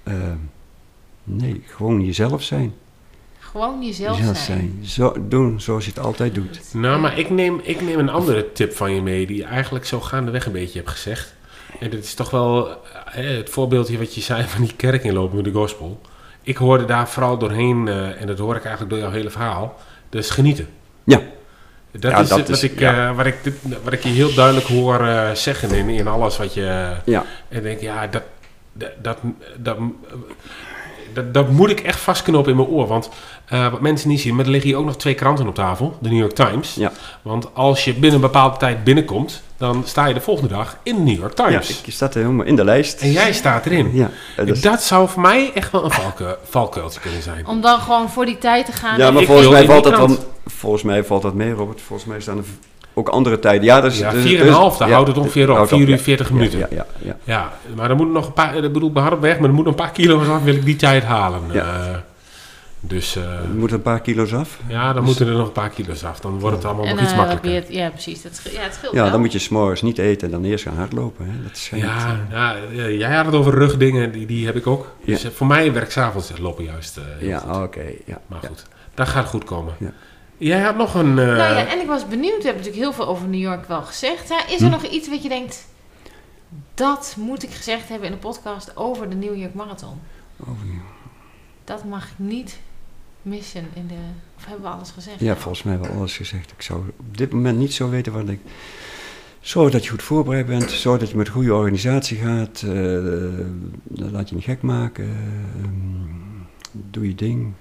Eh, 0.03 0.13
nee, 1.23 1.61
gewoon 1.65 2.05
jezelf 2.05 2.43
zijn. 2.43 2.73
Gewoon 3.39 3.85
jezelf 3.85 4.17
Jezelf 4.17 4.37
zijn. 4.37 4.79
Zo, 4.81 5.27
doen 5.27 5.61
zoals 5.61 5.85
je 5.85 5.89
het 5.89 5.99
altijd 5.99 6.35
doet. 6.35 6.61
Nou, 6.73 6.99
maar 6.99 7.17
ik 7.17 7.29
neem, 7.29 7.59
ik 7.63 7.81
neem 7.81 7.99
een 7.99 8.09
andere 8.09 8.51
tip 8.51 8.73
van 8.73 8.93
je 8.93 9.01
mee, 9.01 9.27
die 9.27 9.37
je 9.37 9.43
eigenlijk 9.43 9.85
zo 9.85 9.99
gaandeweg 9.99 10.45
een 10.45 10.51
beetje 10.51 10.77
hebt 10.77 10.91
gezegd. 10.91 11.35
En 11.79 11.89
dat 11.89 11.99
is 12.03 12.13
toch 12.13 12.29
wel 12.29 12.69
eh, 13.13 13.37
het 13.37 13.49
voorbeeldje 13.49 13.97
wat 13.97 14.15
je 14.15 14.21
zei 14.21 14.43
van 14.43 14.61
die 14.61 14.73
kerk 14.75 15.03
inlopen 15.03 15.35
met 15.35 15.45
de 15.45 15.51
gospel. 15.51 16.01
Ik 16.41 16.57
hoorde 16.57 16.85
daar 16.85 17.09
vooral 17.09 17.37
doorheen, 17.37 17.87
eh, 17.87 18.21
en 18.21 18.27
dat 18.27 18.37
hoor 18.39 18.55
ik 18.55 18.63
eigenlijk 18.63 18.93
door 18.93 19.03
jouw 19.03 19.11
hele 19.11 19.29
verhaal, 19.29 19.77
dus 20.09 20.29
genieten. 20.29 20.67
Ja. 21.03 21.21
Dat 21.91 22.11
Ja, 22.11 22.19
is 22.19 22.27
dat 22.29 22.37
het 22.37 22.47
wat, 22.47 22.57
is- 22.57 22.63
ik, 22.63 22.79
ja. 22.79 23.09
eh, 23.09 23.15
wat, 23.15 23.25
ik, 23.25 23.43
dit- 23.43 23.83
wat 23.83 23.93
ik 23.93 24.03
je 24.03 24.09
heel 24.09 24.33
duidelijk 24.33 24.65
hoor 24.67 24.99
eh, 25.07 25.31
zeggen 25.31 25.71
in, 25.71 25.89
in 25.89 26.07
alles 26.07 26.37
wat 26.37 26.53
je... 26.53 26.93
Ja. 27.05 27.25
En 27.49 27.63
denk, 27.63 27.79
ja, 27.79 28.07
dat, 28.07 28.23
dat, 28.73 28.91
dat, 29.01 29.17
dat, 29.57 29.77
dat, 31.13 31.33
dat 31.33 31.49
moet 31.49 31.69
ik 31.69 31.79
echt 31.79 31.99
vastknopen 31.99 32.51
in 32.51 32.57
mijn 32.57 32.67
oor. 32.69 32.87
Want 32.87 33.09
eh, 33.47 33.71
wat 33.71 33.81
mensen 33.81 34.09
niet 34.09 34.19
zien, 34.21 34.35
maar 34.35 34.45
er 34.45 34.51
liggen 34.51 34.69
hier 34.69 34.79
ook 34.79 34.85
nog 34.85 34.97
twee 34.97 35.13
kranten 35.13 35.47
op 35.47 35.55
tafel. 35.55 35.97
De 35.99 36.09
New 36.09 36.17
York 36.19 36.31
Times. 36.33 36.75
Ja. 36.75 36.91
Want 37.21 37.47
als 37.53 37.85
je 37.85 37.93
binnen 37.93 38.13
een 38.13 38.21
bepaalde 38.21 38.57
tijd 38.57 38.83
binnenkomt, 38.83 39.41
dan 39.57 39.83
sta 39.85 40.05
je 40.05 40.13
de 40.13 40.21
volgende 40.21 40.53
dag 40.55 40.77
in 40.83 40.95
de 40.95 41.01
New 41.01 41.17
York 41.19 41.37
Ja, 41.37 41.45
Times. 41.47 41.81
ik 41.85 41.93
sta 41.93 42.07
er 42.07 42.13
helemaal 42.17 42.45
in 42.45 42.55
de 42.55 42.63
lijst. 42.63 43.01
En 43.01 43.11
jij 43.11 43.33
staat 43.33 43.65
erin. 43.65 43.89
Ja, 43.93 44.09
dat, 44.45 44.61
dat 44.61 44.83
zou 44.83 45.09
voor 45.09 45.21
mij 45.21 45.51
echt 45.53 45.71
wel 45.71 45.83
een 45.85 45.91
valke, 45.91 46.37
valkuiltje 46.49 46.99
kunnen 46.99 47.21
zijn. 47.21 47.47
Om 47.47 47.61
dan 47.61 47.79
gewoon 47.79 48.09
voor 48.09 48.25
die 48.25 48.37
tijd 48.37 48.65
te 48.65 48.71
gaan. 48.71 48.97
Ja, 48.97 49.11
maar 49.11 49.23
volgens 49.23 49.49
mij, 49.49 49.65
valt 49.65 49.83
dat 49.83 49.97
wel, 49.97 50.17
volgens 50.45 50.83
mij 50.83 51.03
valt 51.03 51.21
dat 51.21 51.33
mee, 51.33 51.51
Robert. 51.53 51.81
Volgens 51.81 52.09
mij 52.09 52.19
staan 52.19 52.37
er 52.37 52.43
ook 52.93 53.07
andere 53.09 53.39
tijden. 53.39 53.63
Ja, 53.63 53.81
dat 53.81 53.91
is, 53.91 53.97
Ja, 53.99 54.11
dus- 54.11 54.23
4,5, 54.23 54.69
dus- 54.69 54.77
daar 54.77 54.87
ja, 54.87 54.93
houdt 54.93 55.09
het 55.09 55.17
ongeveer 55.17 55.49
op. 55.49 55.55
houdt 55.55 55.69
4 55.69 55.79
uur 55.79 55.89
ja. 55.89 55.97
40 55.97 56.27
Ja, 56.27 56.33
minuten. 56.33 56.59
Ja, 56.59 56.67
ja, 56.69 56.85
ja. 57.01 57.15
Ja, 57.23 57.51
maar 57.75 57.87
dan 57.87 57.97
moet 57.97 58.11
nog 58.11 58.25
een 58.25 58.33
paar, 58.33 58.55
ik 58.55 58.73
bedoel, 58.73 58.91
hard 58.93 59.13
op 59.13 59.21
weg, 59.21 59.39
maar 59.39 59.49
er 59.49 59.55
moet 59.55 59.65
nog 59.65 59.73
een 59.73 59.79
paar 59.83 59.91
kilo's 59.91 60.27
af, 60.35 60.43
wil 60.43 60.55
ik 60.55 60.65
die 60.65 60.75
tijd 60.75 61.03
halen. 61.03 61.41
Ja. 61.51 61.63
Eh, 61.63 61.95
dus 62.79 63.15
eh, 63.15 63.23
Er 63.23 63.49
moeten 63.49 63.77
een 63.77 63.83
paar 63.83 64.01
kilo's 64.01 64.33
af. 64.33 64.59
ja, 64.67 64.93
dan 64.93 65.03
moeten 65.03 65.27
er 65.27 65.33
nog 65.33 65.47
een 65.47 65.51
paar 65.53 65.69
kilo's 65.69 66.03
af. 66.03 66.19
Dan 66.19 66.39
wordt 66.39 66.55
het 66.55 66.65
allemaal 66.65 66.85
en, 66.85 66.91
nog 66.95 67.03
iets 67.03 67.11
eh, 67.11 67.17
makkelijker. 67.17 67.49
meer- 67.51 67.71
ja, 67.83 67.89
precies. 67.89 68.21
Dat, 68.21 68.41
ja, 68.51 68.61
het 68.61 68.73
scheelt 68.73 68.93
Ja, 68.93 69.01
wel. 69.01 69.11
dan 69.11 69.19
moet 69.19 69.31
je 69.31 69.39
s'morgens 69.39 69.81
niet 69.81 69.97
eten 69.97 70.27
en 70.27 70.31
dan 70.33 70.43
eerst 70.43 70.63
gaan 70.63 70.75
hardlopen. 70.75 71.25
Hè. 71.31 71.43
Dat 71.43 71.57
schijnt. 71.57 71.83
Ja, 71.83 72.55
ja, 72.71 72.89
jij 72.89 73.15
had 73.15 73.25
het 73.25 73.35
over 73.35 73.53
rugdingen, 73.53 74.11
die, 74.11 74.25
die 74.25 74.45
heb 74.45 74.55
ik 74.55 74.67
ook. 74.67 74.91
Dus 75.05 75.21
Ja. 75.21 75.29
eh, 75.29 75.35
voor 75.35 75.47
mij 75.47 75.73
werkt 75.73 75.91
s'avonds 75.91 76.29
het 76.29 76.39
lopen 76.39 76.63
juist 76.63 76.97
eh, 76.97 77.03
heel 77.17 77.29
Ja, 77.29 77.63
oké. 77.63 77.85
ja. 78.05 78.21
Maar 78.27 78.39
ja. 78.41 78.47
goed, 78.47 78.65
dat 78.93 79.07
gaat 79.07 79.25
goed 79.27 79.43
komen. 79.43 79.73
Ja. 79.79 79.91
Jij 80.37 80.59
had 80.61 80.75
nog 80.77 80.93
een... 80.93 81.19
eh, 81.19 81.25
Nou 81.25 81.37
ja, 81.37 81.67
en 81.67 81.79
ik 81.79 81.87
was 81.87 82.07
benieuwd. 82.07 82.37
We 82.37 82.43
hebben 82.43 82.63
natuurlijk 82.63 82.83
heel 82.83 82.93
veel 82.93 83.07
over 83.07 83.27
New 83.27 83.41
York 83.41 83.67
wel 83.67 83.81
gezegd. 83.81 84.31
Is 84.47 84.59
er 84.61 84.65
Hm? 84.65 84.71
nog 84.71 84.83
iets 84.83 85.09
wat 85.09 85.23
je 85.23 85.29
denkt... 85.29 85.65
Dat 86.73 87.15
moet 87.19 87.43
ik 87.43 87.49
gezegd 87.49 87.89
hebben 87.89 88.07
in 88.07 88.13
de 88.13 88.19
podcast 88.21 88.71
over 88.77 89.09
de 89.09 89.15
New 89.15 89.37
York 89.37 89.53
Marathon. 89.53 89.99
Over- 90.41 90.65
Dat 91.63 91.83
mag 91.83 92.03
ik 92.03 92.13
niet 92.15 92.59
missen 93.27 93.67
in 93.73 93.87
de... 93.87 93.93
Of 94.37 94.45
hebben 94.45 94.63
we 94.63 94.69
alles 94.75 94.91
gezegd? 94.91 95.19
Ja, 95.19 95.35
volgens 95.35 95.63
mij 95.63 95.79
wel 95.79 95.89
alles 95.91 96.17
gezegd. 96.17 96.51
Ik 96.51 96.61
zou 96.61 96.79
op 96.99 97.17
dit 97.17 97.31
moment 97.31 97.57
niet 97.57 97.73
zo 97.73 97.89
weten 97.89 98.13
wat 98.13 98.29
ik... 98.29 98.39
Zorg 99.39 99.71
dat 99.71 99.83
je 99.83 99.89
goed 99.89 100.03
voorbereid 100.03 100.45
bent. 100.45 100.71
Zorg 100.71 100.99
dat 100.99 101.09
je 101.09 101.17
met 101.17 101.29
goede 101.29 101.53
organisatie 101.53 102.17
gaat. 102.17 102.61
eh, 102.61 102.71
laat 104.11 104.29
je 104.29 104.35
niet 104.35 104.43
gek 104.43 104.61
maken. 104.61 105.05
ehm, 105.05 105.71
doe 106.71 107.07
je 107.07 107.15
ding. 107.15 107.53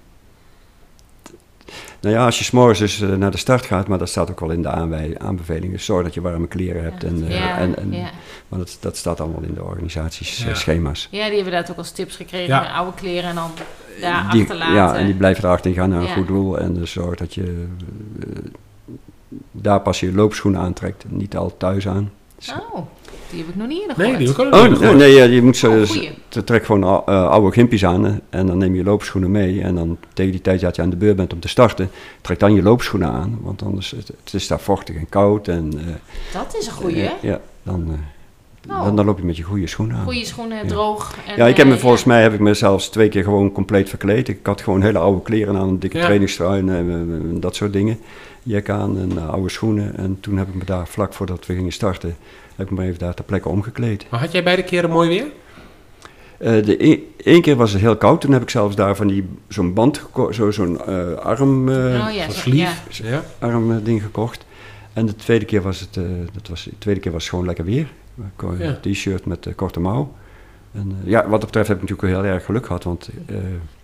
Nou 2.01 2.15
ja, 2.15 2.25
als 2.25 2.39
je 2.39 2.45
s'morgens 2.45 2.79
dus 2.79 3.01
eh, 3.01 3.09
naar 3.15 3.31
de 3.31 3.37
start 3.37 3.65
gaat, 3.67 3.89
maar 3.89 3.99
dat 3.99 4.09
staat 4.09 4.31
ook 4.31 4.41
wel 4.41 4.51
in 4.51 4.63
de 4.63 4.69
aanwij- 4.69 5.19
aanbevelingen. 5.19 5.81
Zorg 5.81 6.05
dat 6.05 6.15
je 6.15 6.21
warme 6.21 6.47
kleren 6.47 6.83
hebt. 6.83 7.05
En, 7.05 7.27
eh, 7.29 7.39
Ja, 7.39 7.59
en, 7.59 7.77
en, 7.77 7.93
ja. 7.93 8.11
Maar 8.49 8.59
dat, 8.59 8.77
dat 8.81 8.97
staat 8.97 9.21
allemaal 9.21 9.43
in 9.43 9.55
de 9.55 9.63
organisaties 9.65 10.45
Ja. 10.45 10.55
schema's. 10.55 11.09
Ja, 11.11 11.27
die 11.27 11.35
hebben 11.35 11.53
dat 11.53 11.71
ook 11.71 11.77
als 11.77 11.91
tips 11.93 12.17
gekregen. 12.17 12.71
Oude 12.73 12.97
kleren 12.97 13.29
en 13.29 13.35
dan 13.35 13.51
Die- 14.01 14.41
achterlaten. 14.43 14.75
ja, 14.75 14.95
en 14.97 15.05
die 15.07 15.15
blijven 15.15 15.45
erachter. 15.45 15.73
Gaan 15.73 15.89
naar 15.89 16.01
een 16.01 16.07
Ja. 16.07 16.13
goed 16.15 16.27
doel. 16.27 16.59
En 16.59 16.75
dus 16.75 16.91
zorg 16.93 17.17
dat 17.17 17.35
je 17.35 17.67
eh, 18.21 18.27
daar 19.53 19.81
pas 19.81 20.01
je 20.01 20.13
loopschoenen 20.13 20.61
aantrekt. 20.61 21.05
Niet 21.09 21.37
al 21.37 21.55
thuis 21.57 21.89
aan. 21.89 22.11
Oh, 22.73 22.81
die 23.31 23.39
heb 23.39 23.49
ik 23.49 23.57
nog 23.57 23.69
niet 23.69 23.81
in 23.81 23.93
nee, 23.97 24.17
die 24.17 24.27
heb 24.27 24.37
ik 24.39 24.45
ook 24.45 24.51
nog 24.51 24.61
Oh, 24.61 24.69
niet 24.69 24.71
nee, 24.71 24.79
gehoord. 24.79 24.99
nee, 24.99 25.13
ja, 25.15 25.25
je 25.25 25.43
moet 25.43 25.57
zo, 25.57 25.81
Oh, 25.81 25.87
ze 26.29 26.45
trek 26.45 26.65
gewoon 26.65 26.83
eh, 26.83 27.29
oude 27.29 27.53
gimpies 27.53 27.85
aan 27.85 28.21
en 28.31 28.47
dan 28.47 28.59
neem 28.59 28.75
je 28.75 28.85
loopschoenen 28.85 29.31
mee. 29.31 29.61
En 29.63 29.75
dan 29.75 29.97
tegen 30.13 30.33
die 30.33 30.41
tijd 30.41 30.61
dat 30.61 30.77
je 30.77 30.83
aan 30.83 30.91
de 30.91 30.97
beurt 30.97 31.17
bent 31.17 31.33
om 31.33 31.41
te 31.41 31.49
starten, 31.49 31.91
trek 32.21 32.39
dan 32.39 32.55
je 32.55 32.63
loopschoenen 32.63 33.09
aan. 33.11 33.39
Want 33.43 33.63
anders 33.63 33.91
het, 33.91 34.09
het 34.25 34.35
is 34.35 34.47
daar 34.47 34.61
vochtig 34.61 34.97
en 34.97 35.09
koud. 35.09 35.49
En, 35.49 35.73
eh, 35.79 35.85
Dat 36.33 36.57
is 36.59 36.67
een 36.67 36.73
goeie, 36.73 36.99
hè? 36.99 37.13
ja, 37.21 37.41
dan, 37.63 37.85
eh, 37.89 37.99
Oh. 38.69 38.85
Dan, 38.85 38.97
dan 38.97 39.05
loop 39.05 39.19
je 39.19 39.25
met 39.25 39.37
je 39.37 39.43
goede 39.43 39.67
schoenen 39.67 39.97
aan. 39.97 40.05
Goede 40.05 40.25
schoenen, 40.25 40.57
Ja. 40.63 40.65
droog. 40.69 41.15
En, 41.27 41.37
Ja, 41.37 41.47
ik 41.47 41.57
heb 41.57 41.67
me 41.67 41.73
eh, 41.75 41.79
volgens 41.79 42.05
mij 42.05 42.23
heb 42.23 42.33
ik 42.33 42.41
me 42.41 42.55
zelfs 42.55 42.89
twee 42.89 43.09
keer 43.09 43.25
gewoon 43.25 43.53
compleet 43.53 43.89
verkleed. 43.89 44.29
Ik 44.29 44.39
had 44.43 44.61
gewoon 44.61 44.83
hele 44.83 44.99
oude 44.99 45.23
kleren 45.23 45.57
aan, 45.57 45.69
een 45.69 45.79
dikke 45.79 45.97
Ja. 45.99 46.05
trainingstrui 46.05 46.59
en, 46.61 46.69
en 46.69 47.37
dat 47.41 47.57
soort 47.57 47.73
dingen. 47.73 47.99
Jek 48.43 48.71
aan 48.71 48.99
en 48.99 49.19
eh, 49.19 49.29
oude 49.29 49.49
schoenen. 49.51 49.97
En 49.97 50.17
toen 50.21 50.37
heb 50.39 50.49
ik 50.49 50.55
me 50.55 50.65
daar 50.65 50.87
vlak 50.89 51.13
voordat 51.15 51.47
we 51.47 51.55
gingen 51.55 51.73
starten, 51.73 52.17
heb 52.57 52.71
ik 52.71 52.77
me 52.79 52.85
even 52.85 52.99
daar 52.99 53.15
ter 53.15 53.25
plekke 53.25 53.49
omgekleed. 53.49 54.07
Maar 54.11 54.21
had 54.21 54.33
jij 54.33 54.43
beide 54.43 54.63
keren 54.63 54.91
mooi 54.91 55.09
weer? 55.09 55.27
Eh, 56.39 56.65
de 56.65 56.85
e- 56.91 56.99
één 57.25 57.43
keer 57.43 57.57
was 57.57 57.73
het 57.73 57.81
heel 57.81 57.97
koud. 57.97 58.21
Toen 58.21 58.33
heb 58.33 58.43
ik 58.43 58.51
zelfs 58.51 58.77
daar 58.77 58.97
van 58.97 59.07
die 59.07 59.29
zo'n 59.49 59.73
band, 59.75 60.03
zo, 60.31 60.51
zo'n 60.51 60.81
eh, 60.87 61.13
arm, 61.13 61.69
eh, 61.69 61.75
Oh 62.09 62.15
ja, 62.15 62.31
sleeve? 62.31 63.23
arm 63.39 63.83
ding 63.85 64.03
gekocht. 64.03 64.45
En 64.93 65.07
de 65.07 65.15
tweede 65.17 65.45
keer 65.45 65.63
was 65.63 65.81
het, 65.81 65.97
eh, 65.97 66.03
dat 66.33 66.49
was, 66.49 66.65
de 66.65 66.79
tweede 66.79 67.01
keer 67.01 67.13
was 67.13 67.21
het 67.23 67.31
gewoon 67.31 67.47
lekker 67.47 67.65
weer. 67.65 67.87
Ja. 68.59 68.79
T-shirt 68.81 69.25
met 69.27 69.47
eh, 69.47 69.55
korte 69.55 69.81
mouw. 69.81 70.13
En, 70.73 70.97
eh, 71.05 71.11
ja, 71.11 71.21
wat 71.23 71.31
dat 71.31 71.41
betreft 71.41 71.69
heb 71.69 71.83
ik 71.83 71.89
natuurlijk 71.89 72.19
heel 72.23 72.33
erg 72.33 72.45
geluk 72.45 72.67
gehad, 72.67 72.85
want 72.85 73.09
eh, 73.27 73.37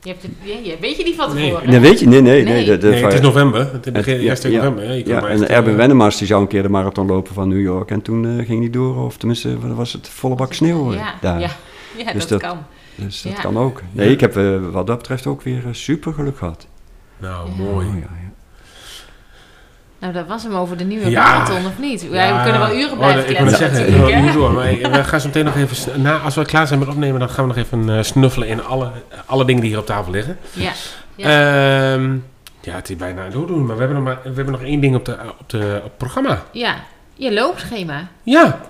Je 0.03 0.09
hebt 0.09 0.23
het, 0.23 0.31
je, 0.43 0.61
je- 0.71 0.77
weet 0.81 0.97
je 0.97 1.05
niet 1.05 1.15
van 1.15 1.35
Nee. 1.35 1.49
tevoren? 1.49 1.71
Nee, 1.71 1.81
weet 1.81 2.01
je, 2.01 2.07
nee, 2.07 2.21
nee. 2.23 2.43
Nee. 2.45 2.53
nee, 2.53 2.65
de, 2.65 2.79
de- 2.79 2.89
Nee, 2.89 3.05
het 3.05 3.13
is 3.13 3.21
november. 3.21 3.73
Het 3.73 3.87
is 3.87 3.93
begin, 3.93 4.15
ja, 4.15 4.21
eerste 4.21 4.51
ja, 4.51 4.57
november. 4.57 4.85
hè. 4.85 4.93
Je 4.93 5.03
kan 5.03 5.15
Ja, 5.15 5.21
maar 5.21 5.31
en 5.31 5.49
Erben 5.49 5.71
eh, 5.73 5.77
Wennemars 5.79 6.17
die 6.19 6.27
zou 6.27 6.41
een 6.43 6.47
keer 6.49 6.63
de 6.63 6.69
marathon 6.69 7.07
lopen 7.07 7.35
van 7.35 7.49
New 7.49 7.61
York. 7.61 7.91
En 7.91 8.03
toen 8.03 8.39
eh, 8.39 8.47
ging 8.47 8.61
hij 8.61 8.71
door, 8.71 9.05
of 9.05 9.17
tenminste 9.17 9.75
was 9.75 9.93
het 9.93 10.09
volle 10.09 10.35
bak 10.35 10.53
sneeuw 10.53 10.93
Ja, 10.93 11.15
daar. 11.21 11.41
ja, 11.41 11.51
ja 11.97 12.13
Dus 12.13 12.27
dat, 12.27 12.41
dat- 12.41 12.51
kan. 12.51 12.59
Dus 12.95 13.23
dat 13.23 13.33
Ja. 13.33 13.41
kan 13.41 13.59
ook. 13.59 13.83
Nee, 13.93 14.11
ik 14.11 14.21
heb 14.21 14.35
wat 14.73 14.87
dat 14.87 14.97
betreft 14.99 15.27
ook 15.27 15.43
weer 15.43 15.63
super 15.71 16.13
geluk 16.13 16.37
gehad. 16.39 16.67
Nou, 17.19 17.51
mooi. 17.59 17.87
Oh, 17.87 17.95
ja, 17.95 17.99
ja. 18.01 18.32
Nou, 20.03 20.15
dat 20.15 20.27
was 20.27 20.43
hem 20.43 20.55
over 20.55 20.77
de 20.77 20.85
nieuwe 20.85 21.11
Ja. 21.11 21.23
marathon, 21.23 21.67
of 21.67 21.79
niet? 21.79 22.07
Ja, 22.11 22.37
we 22.37 22.43
kunnen 22.43 22.61
wel 22.61 22.77
uren 22.77 22.91
Oh, 22.93 22.99
blijven 22.99 23.31
Ik 23.31 23.39
wil 23.39 23.49
zeggen, 23.49 23.89
ik 23.89 24.23
wil 24.23 24.33
door. 24.33 24.53
Maar 24.53 24.65
we 24.93 25.05
gaan 25.05 25.21
zo 25.21 25.27
meteen 25.27 25.45
nog 25.45 25.57
even... 25.57 26.03
Na, 26.03 26.19
als 26.19 26.35
we 26.35 26.45
klaar 26.45 26.67
zijn 26.67 26.79
met 26.79 26.89
opnemen, 26.89 27.21
dan 27.21 27.29
gaan 27.29 27.49
we 27.49 27.55
nog 27.55 27.65
even 27.65 27.97
eh, 27.97 28.03
snuffelen 28.03 28.49
in 28.49 28.65
alle, 28.65 28.91
alle 29.27 29.45
dingen 29.45 29.61
die 29.61 29.71
hier 29.71 29.79
op 29.79 29.87
tafel 29.87 30.13
liggen. 30.13 30.39
Ja. 30.53 30.73
ja. 31.17 31.27
Ehm, 31.95 32.17
ja, 32.61 32.75
het 32.75 32.91
is 32.91 32.97
bijna 32.97 33.29
doordoen, 33.29 33.67
maar 33.67 33.77
we 33.77 33.83
hebben 33.83 34.03
nog, 34.03 34.15
maar, 34.15 34.23
we 34.23 34.35
hebben 34.35 34.53
nog 34.53 34.63
één 34.63 34.81
ding 34.81 34.95
op, 34.97 35.05
de, 35.05 35.17
op, 35.39 35.49
de, 35.51 35.75
op 35.77 35.83
het 35.83 35.97
programma. 35.97 36.43
ja, 36.53 36.75
je 37.15 37.33
loopschema. 37.33 38.09
Ja, 38.23 38.61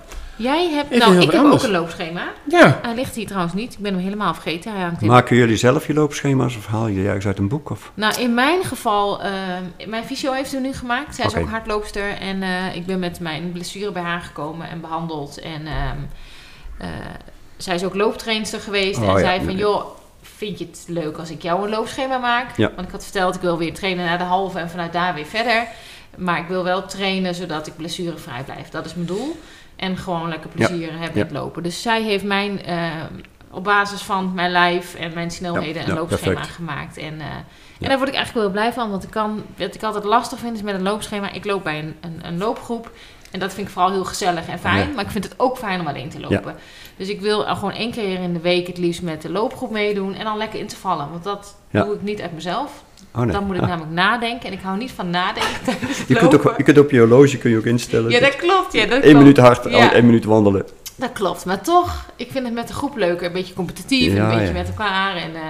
Jij 0.43 0.69
hebt, 0.71 0.91
nou, 0.91 1.13
ik 1.13 1.19
wat 1.19 1.33
heb 1.33 1.43
anders. 1.43 1.63
ook 1.63 1.69
een 1.69 1.75
loopschema. 1.75 2.33
ja. 2.49 2.79
Hij 2.83 2.95
ligt 2.95 3.15
hier 3.15 3.27
trouwens 3.27 3.55
niet. 3.55 3.73
Ik 3.73 3.79
ben 3.79 3.95
hem 3.95 4.03
helemaal 4.03 4.35
vergeten. 4.35 4.73
Hij 4.73 4.83
hangt 4.83 5.03
in. 5.03 5.09
Maken 5.09 5.37
jullie 5.37 5.57
zelf 5.57 5.87
je 5.87 5.95
loopschema's 5.95 6.57
of 6.57 6.67
haal 6.67 6.87
je 6.87 6.95
die 6.95 7.03
juist 7.03 7.27
uit 7.27 7.39
een 7.39 7.49
boek? 7.49 7.71
Of? 7.71 7.93
Nou, 7.95 8.21
in 8.21 8.35
mijn 8.35 8.65
geval, 8.65 9.23
ehm, 9.23 9.63
mijn 9.87 10.05
fysio 10.05 10.33
heeft 10.33 10.53
hem 10.53 10.63
nu 10.63 10.73
gemaakt. 10.73 11.15
Zij 11.15 11.25
is 11.25 11.37
ook 11.37 11.49
hardloopster. 11.49 12.19
En 12.19 12.43
eh, 12.43 12.77
ik 12.77 12.87
ben 12.87 12.99
met 12.99 13.21
mijn 13.21 13.53
blessure 13.53 13.93
bij 13.93 14.03
haar 14.03 14.21
gekomen 14.21 14.69
en 14.69 14.81
behandeld. 14.81 15.41
En 15.41 15.67
ehm, 15.67 15.99
eh, 16.79 16.89
zij 17.57 17.75
is 17.75 17.85
ook 17.85 17.95
looptrainster 17.95 18.61
geweest. 18.61 18.99
Oh, 18.99 19.09
en 19.09 19.13
ja. 19.13 19.19
zei 19.19 19.45
van, 19.45 19.57
joh, 19.57 19.85
vind 20.23 20.59
je 20.59 20.67
het 20.67 20.85
leuk 20.87 21.17
als 21.17 21.31
ik 21.31 21.43
jou 21.43 21.65
een 21.65 21.71
loopschema 21.71 22.19
maak? 22.19 22.57
Ja. 22.57 22.71
Want 22.75 22.87
ik 22.87 22.93
had 22.93 23.03
verteld, 23.03 23.35
ik 23.35 23.41
wil 23.41 23.59
weer 23.59 23.75
trainen 23.75 24.05
naar 24.05 24.19
de 24.19 24.25
halve 24.25 24.59
en 24.59 24.71
vanuit 24.71 24.93
daar 24.93 25.15
weer 25.15 25.27
verder. 25.27 25.67
Maar 26.17 26.39
ik 26.39 26.47
wil 26.49 26.65
wel 26.65 26.87
trainen 26.87 27.35
zodat 27.35 27.67
ik 27.67 27.77
blessurevrij 27.77 28.43
blijf. 28.45 28.69
Dat 28.69 28.85
is 28.85 28.95
mijn 28.95 29.07
doel. 29.07 29.37
En 29.83 29.97
gewoon 29.97 30.29
lekker 30.29 30.51
plezier 30.51 30.99
hebben 30.99 31.19
met 31.19 31.31
lopen. 31.31 31.63
Dus 31.63 31.83
zij 31.83 32.03
heeft 32.03 32.25
mijn, 32.25 32.65
eh, 32.65 32.91
op 33.51 33.65
basis 33.65 34.03
van 34.03 34.35
mijn 34.35 34.51
lijf 34.51 34.95
en 34.95 35.15
mijn 35.15 35.31
snelheden 35.31 35.87
ja, 35.87 35.95
loopschema 35.95 36.33
perfect. 36.35 36.55
gemaakt. 36.55 36.97
En, 36.97 37.21
eh, 37.21 37.27
en 37.81 37.89
daar 37.89 37.97
word 37.97 38.09
ik 38.09 38.15
eigenlijk 38.15 38.33
wel 38.35 38.43
heel 38.43 38.51
blij 38.51 38.73
van. 38.73 38.91
Want 38.91 39.03
ik 39.03 39.11
kan, 39.11 39.45
wat 39.57 39.75
ik 39.75 39.83
altijd 39.83 40.05
lastig 40.05 40.39
vind 40.39 40.57
is 40.57 40.63
met 40.63 40.75
een 40.75 40.83
loopschema. 40.83 41.33
Ik 41.33 41.45
loop 41.45 41.63
bij 41.63 41.79
een, 41.79 41.97
een, 42.01 42.21
een 42.23 42.39
loopgroep. 42.39 42.91
En 43.31 43.41
dat 43.41 43.55
vind 43.55 43.67
ik 43.67 43.73
vooral 43.73 43.91
heel 43.91 44.05
gezellig 44.05 44.49
en 44.49 44.59
fijn. 44.59 44.89
Ja. 44.89 44.95
Maar 44.95 45.05
ik 45.05 45.11
vind 45.11 45.25
het 45.25 45.35
ook 45.37 45.59
fijn 45.59 45.81
om 45.81 45.87
alleen 45.87 46.09
te 46.09 46.21
lopen. 46.21 46.57
Dus 46.97 47.09
ik 47.09 47.21
wil 47.21 47.41
gewoon 47.43 47.73
één 47.73 47.91
keer 47.91 48.21
in 48.21 48.33
de 48.33 48.41
week 48.41 48.67
het 48.67 48.79
liefst 48.79 49.03
met 49.03 49.23
de 49.23 49.31
loopgroep 49.31 49.71
meedoen. 49.71 50.15
En 50.15 50.25
dan 50.25 50.37
lekker 50.37 50.59
in 50.59 50.67
te 50.67 50.77
vallen. 50.77 51.11
Want 51.11 51.25
dat 51.25 51.57
Ja. 51.71 51.85
doe 51.85 51.95
ik 51.95 52.03
niet 52.03 52.21
uit 52.21 52.33
mezelf. 52.35 52.83
Oh, 53.15 53.23
nee. 53.23 53.33
Dan 53.33 53.45
moet 53.47 53.57
ik 53.57 53.63
Ah. 53.63 53.69
namelijk 53.69 53.93
nadenken. 53.93 54.47
En 54.47 54.53
ik 54.53 54.61
hou 54.63 54.79
niet 54.79 54.91
van 54.91 55.11
nadenken 55.11 55.75
je, 56.09 56.15
kunt 56.15 56.35
ook, 56.35 56.55
je 56.57 56.63
kunt 56.63 56.79
op 56.79 56.91
je 56.91 56.99
horloge 56.99 57.39
kun 57.39 57.51
je 57.51 57.57
ook 57.57 57.65
instellen. 57.65 58.11
Ja, 58.11 58.21
dat 58.21 58.37
klopt. 58.37 58.73
Ja, 58.73 58.81
dat 58.87 58.93
Eén 58.93 59.01
klopt. 59.01 59.17
minuut 59.19 59.37
hard, 59.37 59.65
Ja. 59.71 59.93
één 59.93 60.07
minuut 60.07 60.25
wandelen. 60.25 60.67
Dat 60.97 61.13
klopt, 61.13 61.45
maar 61.45 61.61
toch, 61.63 62.07
ik 62.17 62.31
vind 62.31 62.45
het 62.45 62.55
met 62.55 62.69
de 62.69 62.75
groep 62.75 62.97
leuker. 62.97 63.27
Een 63.27 63.33
beetje 63.33 63.55
competitief, 63.55 64.13
Ja, 64.13 64.23
een 64.23 64.29
beetje 64.29 64.47
ja. 64.47 64.53
met 64.53 64.69
elkaar 64.69 65.17
en 65.17 65.35
eh, 65.35 65.41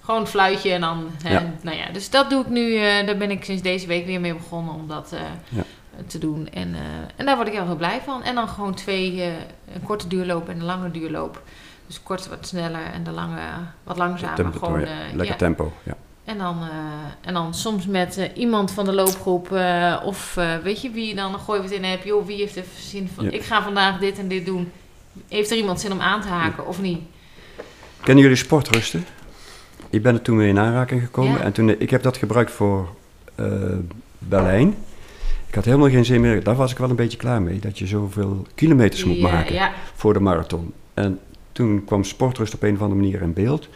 gewoon 0.00 0.20
een 0.20 0.26
fluitje 0.26 0.72
en 0.72 0.80
dan, 0.80 1.06
Ja. 1.24 1.52
nou 1.62 1.76
ja. 1.76 1.84
Dus 1.92 2.10
dat 2.10 2.30
doe 2.30 2.40
ik 2.40 2.48
nu, 2.48 2.76
eh, 2.76 3.06
daar 3.06 3.16
ben 3.16 3.30
ik 3.30 3.44
sinds 3.44 3.62
deze 3.62 3.86
week 3.86 4.06
weer 4.06 4.20
mee 4.20 4.34
begonnen 4.34 4.74
om 4.74 4.88
dat 4.88 5.12
eh, 5.12 5.58
te 6.06 6.18
doen. 6.18 6.48
En, 6.52 6.74
en 7.16 7.26
daar 7.26 7.36
word 7.36 7.48
ik 7.48 7.54
heel, 7.54 7.66
heel 7.66 7.76
blij 7.76 8.00
van. 8.04 8.22
En 8.22 8.34
dan 8.34 8.48
gewoon 8.48 8.74
twee, 8.74 9.22
een 9.74 9.82
korte 9.84 10.08
duurloop 10.08 10.48
en 10.48 10.56
een 10.58 10.64
lange 10.64 10.90
duurloop. 10.90 11.42
Dus 11.86 11.94
de 11.96 12.02
korte 12.02 12.28
wat 12.28 12.46
sneller 12.46 12.80
en 12.94 13.04
de 13.04 13.10
lange 13.10 13.40
wat 13.84 13.96
langzamer. 13.96 14.36
Tempo, 14.36 14.58
gewoon, 14.58 14.80
ja. 14.80 14.86
Lekker 15.14 15.36
tempo. 15.36 15.72
Ja. 15.82 15.94
En 16.28 16.38
dan, 16.38 16.56
eh, 16.62 17.28
en 17.28 17.34
dan 17.34 17.54
soms 17.54 17.86
met 17.86 18.16
eh, 18.16 18.24
iemand 18.34 18.70
van 18.70 18.84
de 18.84 18.92
loopgroep 18.92 19.52
eh, 19.52 20.00
of 20.04 20.34
weet 20.62 20.80
je 20.82 20.90
wie, 20.90 21.14
dan 21.14 21.38
gooi 21.38 21.58
je 21.58 21.64
het 21.64 21.74
in 21.74 21.84
en 21.84 21.90
heb 21.90 22.04
joh, 22.04 22.26
wie 22.26 22.36
heeft 22.36 22.56
er 22.56 22.64
zin 22.78 23.08
van, 23.14 23.24
Ja. 23.24 23.30
ik 23.30 23.42
ga 23.42 23.62
vandaag 23.62 23.98
dit 23.98 24.18
en 24.18 24.28
dit 24.28 24.46
doen. 24.46 24.70
Heeft 25.28 25.50
er 25.50 25.56
iemand 25.56 25.80
zin 25.80 25.92
om 25.92 26.00
aan 26.00 26.20
te 26.20 26.28
haken 26.28 26.66
of 26.66 26.80
niet? 26.80 27.00
Kennen 28.02 28.22
jullie 28.22 28.38
sportrusten? 28.38 29.06
Ik 29.90 30.02
ben 30.02 30.14
er 30.14 30.22
toen 30.22 30.36
mee 30.36 30.48
in 30.48 30.58
aanraking 30.58 31.02
gekomen. 31.02 31.38
Ja. 31.38 31.40
En 31.40 31.52
toen, 31.52 31.68
ik 31.68 31.90
heb 31.90 32.02
dat 32.02 32.16
gebruikt 32.16 32.50
voor 32.50 32.88
Berlijn. 34.18 34.74
Ik 35.46 35.54
had 35.54 35.64
helemaal 35.64 35.90
geen 35.90 36.04
zin 36.04 36.20
meer. 36.20 36.42
Daar 36.42 36.56
was 36.56 36.72
ik 36.72 36.78
wel 36.78 36.90
een 36.90 36.96
beetje 36.96 37.18
klaar 37.18 37.42
mee. 37.42 37.58
Dat 37.58 37.78
je 37.78 37.86
zoveel 37.86 38.46
kilometers 38.54 39.04
moet 39.04 39.20
maken 39.20 39.70
voor 39.94 40.12
de 40.12 40.20
marathon. 40.20 40.72
En 40.94 41.20
toen 41.52 41.84
kwam 41.84 42.04
sportrust 42.04 42.54
op 42.54 42.62
een 42.62 42.74
of 42.74 42.80
andere 42.80 43.00
manier 43.00 43.22
in 43.22 43.32
beeld. 43.32 43.68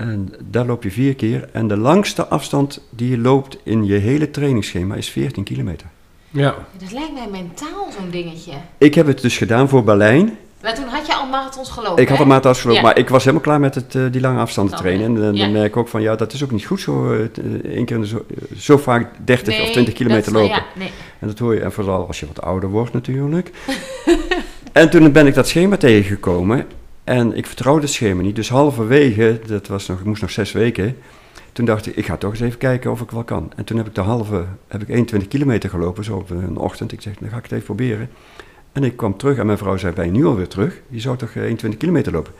En 0.00 0.32
daar 0.50 0.66
loop 0.66 0.82
je 0.82 0.90
vier 0.90 1.14
keer. 1.14 1.48
En 1.52 1.68
de 1.68 1.76
langste 1.76 2.26
afstand 2.26 2.80
die 2.90 3.10
je 3.10 3.18
loopt 3.18 3.58
in 3.62 3.84
je 3.84 3.94
hele 3.94 4.30
trainingsschema 4.30 4.94
is 4.94 5.08
14 5.10 5.44
kilometer. 5.44 5.86
Ja. 6.32 6.54
dat 6.78 6.92
lijkt 6.92 7.12
mij 7.14 7.28
mentaal 7.30 7.88
zo'n 7.98 8.10
dingetje. 8.10 8.52
Ik 8.78 8.94
heb 8.94 9.06
het 9.06 9.20
dus 9.20 9.36
gedaan 9.38 9.68
voor 9.68 9.84
Berlijn. 9.84 10.36
Maar 10.62 10.74
toen 10.74 10.84
had 10.88 11.06
je 11.06 11.14
al 11.14 11.26
marathons 11.26 11.70
gelopen, 11.70 12.02
Ik 12.02 12.08
had 12.08 12.26
maat 12.26 12.46
afgelopen, 12.46 12.80
Ja. 12.82 12.86
maar 12.88 12.98
ik 12.98 13.08
was 13.08 13.20
helemaal 13.22 13.42
klaar 13.44 13.60
met 13.60 13.74
het, 13.74 13.94
eh, 13.94 14.02
die 14.10 14.20
lange 14.20 14.38
afstanden 14.40 14.76
trainen. 14.76 15.06
En 15.06 15.14
dan, 15.14 15.34
Ja. 15.34 15.48
merk 15.48 15.66
ik 15.66 15.76
ook 15.76 15.88
van, 15.88 16.02
ja, 16.02 16.16
dat 16.16 16.32
is 16.32 16.44
ook 16.44 16.50
niet 16.50 16.64
goed 16.66 16.80
zo, 16.80 17.12
eh, 17.12 17.20
eh, 17.20 17.74
één 17.74 17.84
keer 17.84 17.96
in 17.96 18.02
de 18.02 18.08
zo, 18.08 18.24
zo 18.56 18.78
vaak 18.78 19.10
30 19.24 19.54
of 19.54 19.62
Nee, 19.62 19.70
20 19.72 19.94
kilometer 19.94 20.32
dat- 20.32 20.42
lopen. 20.42 20.56
Ja, 20.56 20.64
nee. 20.78 20.90
En 21.18 21.26
dat 21.28 21.38
hoor 21.38 21.54
je, 21.54 21.60
en 21.60 21.72
vooral 21.72 22.06
als 22.06 22.20
je 22.20 22.26
wat 22.26 22.42
ouder 22.42 22.68
wordt 22.68 22.92
natuurlijk. 22.92 23.50
en 24.72 24.90
toen 24.90 25.12
ben 25.12 25.26
ik 25.26 25.34
dat 25.34 25.48
schema 25.48 25.76
tegengekomen. 25.76 26.66
En 27.04 27.36
ik 27.36 27.46
vertrouwde 27.46 27.82
het 27.82 27.90
schema 27.90 28.22
niet. 28.22 28.36
Dus 28.36 28.48
halverwege, 28.48 29.40
dat 29.46 29.66
was 29.66 29.86
nog, 29.86 29.98
ik 29.98 30.04
moest 30.04 30.20
nog 30.20 30.30
zes 30.30 30.52
weken. 30.52 30.96
Toen 31.52 31.64
dacht 31.64 31.86
ik, 31.86 31.96
ik 31.96 32.06
ga 32.06 32.16
toch 32.16 32.30
eens 32.30 32.40
even 32.40 32.58
kijken 32.58 32.90
of 32.90 33.00
ik 33.00 33.10
wel 33.10 33.24
kan. 33.24 33.52
En 33.56 33.64
toen 33.64 33.76
heb 33.76 33.86
ik 33.86 33.94
de 33.94 34.00
halve, 34.00 34.44
heb 34.68 34.82
ik 34.82 34.88
21 34.88 35.28
kilometer 35.28 35.70
gelopen, 35.70 36.04
zo 36.04 36.16
op 36.16 36.30
een 36.30 36.56
ochtend. 36.56 36.92
Ik 36.92 37.00
zeg, 37.00 37.14
dan 37.16 37.28
ga 37.28 37.36
ik 37.36 37.42
het 37.42 37.52
even 37.52 37.64
proberen. 37.64 38.08
En 38.72 38.84
ik 38.84 38.96
kwam 38.96 39.16
terug 39.16 39.38
en 39.38 39.46
mijn 39.46 39.58
vrouw 39.58 39.76
zei, 39.76 39.94
ben 39.94 40.04
je 40.04 40.10
nu 40.10 40.24
alweer 40.26 40.48
terug? 40.48 40.80
Je 40.88 41.00
zou 41.00 41.16
toch 41.16 41.30
eh, 41.30 41.42
21 41.42 41.78
kilometer 41.80 42.12
lopen? 42.12 42.32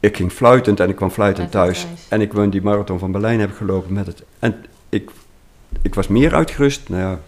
Ik 0.00 0.16
ging 0.16 0.32
fluitend 0.32 0.80
en 0.80 0.88
ik 0.88 0.96
kwam 0.96 1.10
fluitend 1.10 1.50
thuis. 1.50 1.82
thuis. 1.82 2.08
En 2.08 2.20
ik 2.20 2.32
won 2.32 2.50
die 2.50 2.62
marathon 2.62 2.98
van 2.98 3.12
Berlijn 3.12 3.40
heb 3.40 3.50
ik 3.50 3.56
gelopen 3.56 3.92
met 3.92 4.06
het. 4.06 4.22
En 4.38 4.64
ik, 4.88 5.10
ik 5.82 5.94
was 5.94 6.08
meer 6.08 6.34
uitgerust 6.34 6.88
nou 6.88 7.00
ja, 7.02 7.20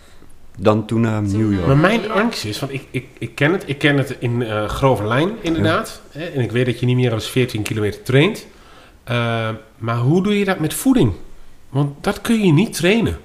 dan 0.61 0.87
toen 0.87 1.01
naar 1.01 1.23
New 1.23 1.53
York. 1.53 1.67
Maar 1.67 1.77
mijn 1.77 2.11
angst 2.11 2.45
is, 2.45 2.59
want 2.61 2.73
ik, 2.73 2.87
ik, 2.91 3.07
ik 3.19 3.35
ken 3.35 3.53
het. 3.53 3.63
Ik 3.67 3.79
ken 3.79 3.97
het 3.97 4.17
in 4.19 4.43
eh, 4.43 4.69
grove 4.69 5.05
lijn, 5.05 5.31
inderdaad. 5.41 6.03
Hè, 6.11 6.25
en 6.25 6.41
ik 6.41 6.51
weet 6.53 6.67
dat 6.67 6.81
je 6.81 6.87
niet 6.87 6.97
meer 6.97 7.11
dan 7.11 7.21
14 7.21 7.63
kilometer 7.63 8.03
traint. 8.03 8.47
Eh, 9.05 9.51
maar 9.79 9.97
hoe 9.97 10.23
doe 10.23 10.39
je 10.39 10.45
dat 10.45 10.59
met 10.59 10.75
voeding? 10.75 11.13
Want 11.69 12.05
dat 12.05 12.21
kun 12.21 12.45
je 12.47 12.53
niet 12.53 12.73
trainen. 12.77 13.19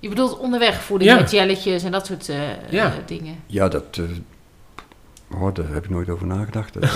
Je 0.00 0.08
bedoelt 0.08 0.38
onderweg 0.38 0.82
voeding 0.82 1.10
Ja. 1.10 1.16
met 1.16 1.30
jelletjes 1.30 1.82
en 1.82 1.92
dat 1.92 2.06
soort 2.06 2.28
eh, 2.28 2.70
Ja. 2.70 2.94
dingen. 3.06 3.34
Ja, 3.46 3.68
dat. 3.68 3.84
eh, 3.90 5.40
oh, 5.42 5.54
daar 5.54 5.68
heb 5.68 5.84
ik 5.84 5.90
nooit 5.90 6.08
over 6.08 6.26
nagedacht. 6.26 6.74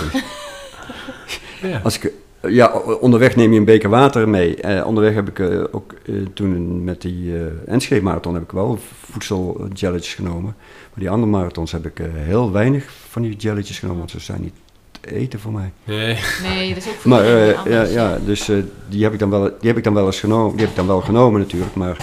Ja. 1.61 1.79
Als 1.83 1.95
ik, 1.99 2.11
ja, 2.49 2.71
onderweg 2.99 3.35
neem 3.35 3.53
je 3.53 3.59
een 3.59 3.65
beker 3.65 3.89
water 3.89 4.29
mee. 4.29 4.55
Eh, 4.55 4.87
onderweg 4.87 5.13
heb 5.13 5.29
ik 5.29 5.39
eh, 5.39 5.63
ook 5.71 5.93
eh, 6.05 6.15
toen 6.33 6.83
met 6.83 7.01
die 7.01 7.35
eh 7.37 7.41
Enschede 7.65 8.01
marathon 8.01 8.33
heb 8.33 8.43
ik 8.43 8.51
wel 8.51 8.79
voedseljelletjes 9.11 10.13
genomen. 10.15 10.55
Maar 10.89 10.99
die 11.03 11.09
andere 11.09 11.31
marathons 11.31 11.71
heb 11.71 11.85
ik 11.85 11.99
eh, 11.99 12.05
heel 12.13 12.51
weinig 12.51 12.89
van 13.09 13.21
die 13.21 13.35
jelletjes 13.35 13.79
genomen, 13.79 13.99
want 13.99 14.11
ze 14.11 14.19
zijn 14.19 14.41
niet 14.41 14.53
te 15.01 15.15
eten 15.15 15.39
voor 15.39 15.51
mij. 15.51 15.71
Nee. 15.83 16.17
Nee, 16.43 16.73
dat 16.73 16.77
is 16.83 16.89
ook 16.89 16.95
voor 16.95 17.09
Maar 17.09 17.25
eh, 17.25 17.65
ja, 17.65 17.83
ja, 17.83 18.19
dus 18.25 18.49
eh, 18.49 18.57
die, 18.89 19.03
heb 19.03 19.13
ik 19.13 19.19
dan 19.19 19.29
wel, 19.29 19.41
die 19.43 19.67
heb 19.69 19.77
ik 19.77 19.83
dan 19.83 19.93
wel 19.93 20.05
eens 20.05 20.19
genomen. 20.19 20.51
Die 20.51 20.59
heb 20.61 20.69
ik 20.69 20.75
dan 20.75 20.87
wel 20.87 21.01
genomen 21.01 21.39
natuurlijk, 21.39 21.75
maar 21.75 21.97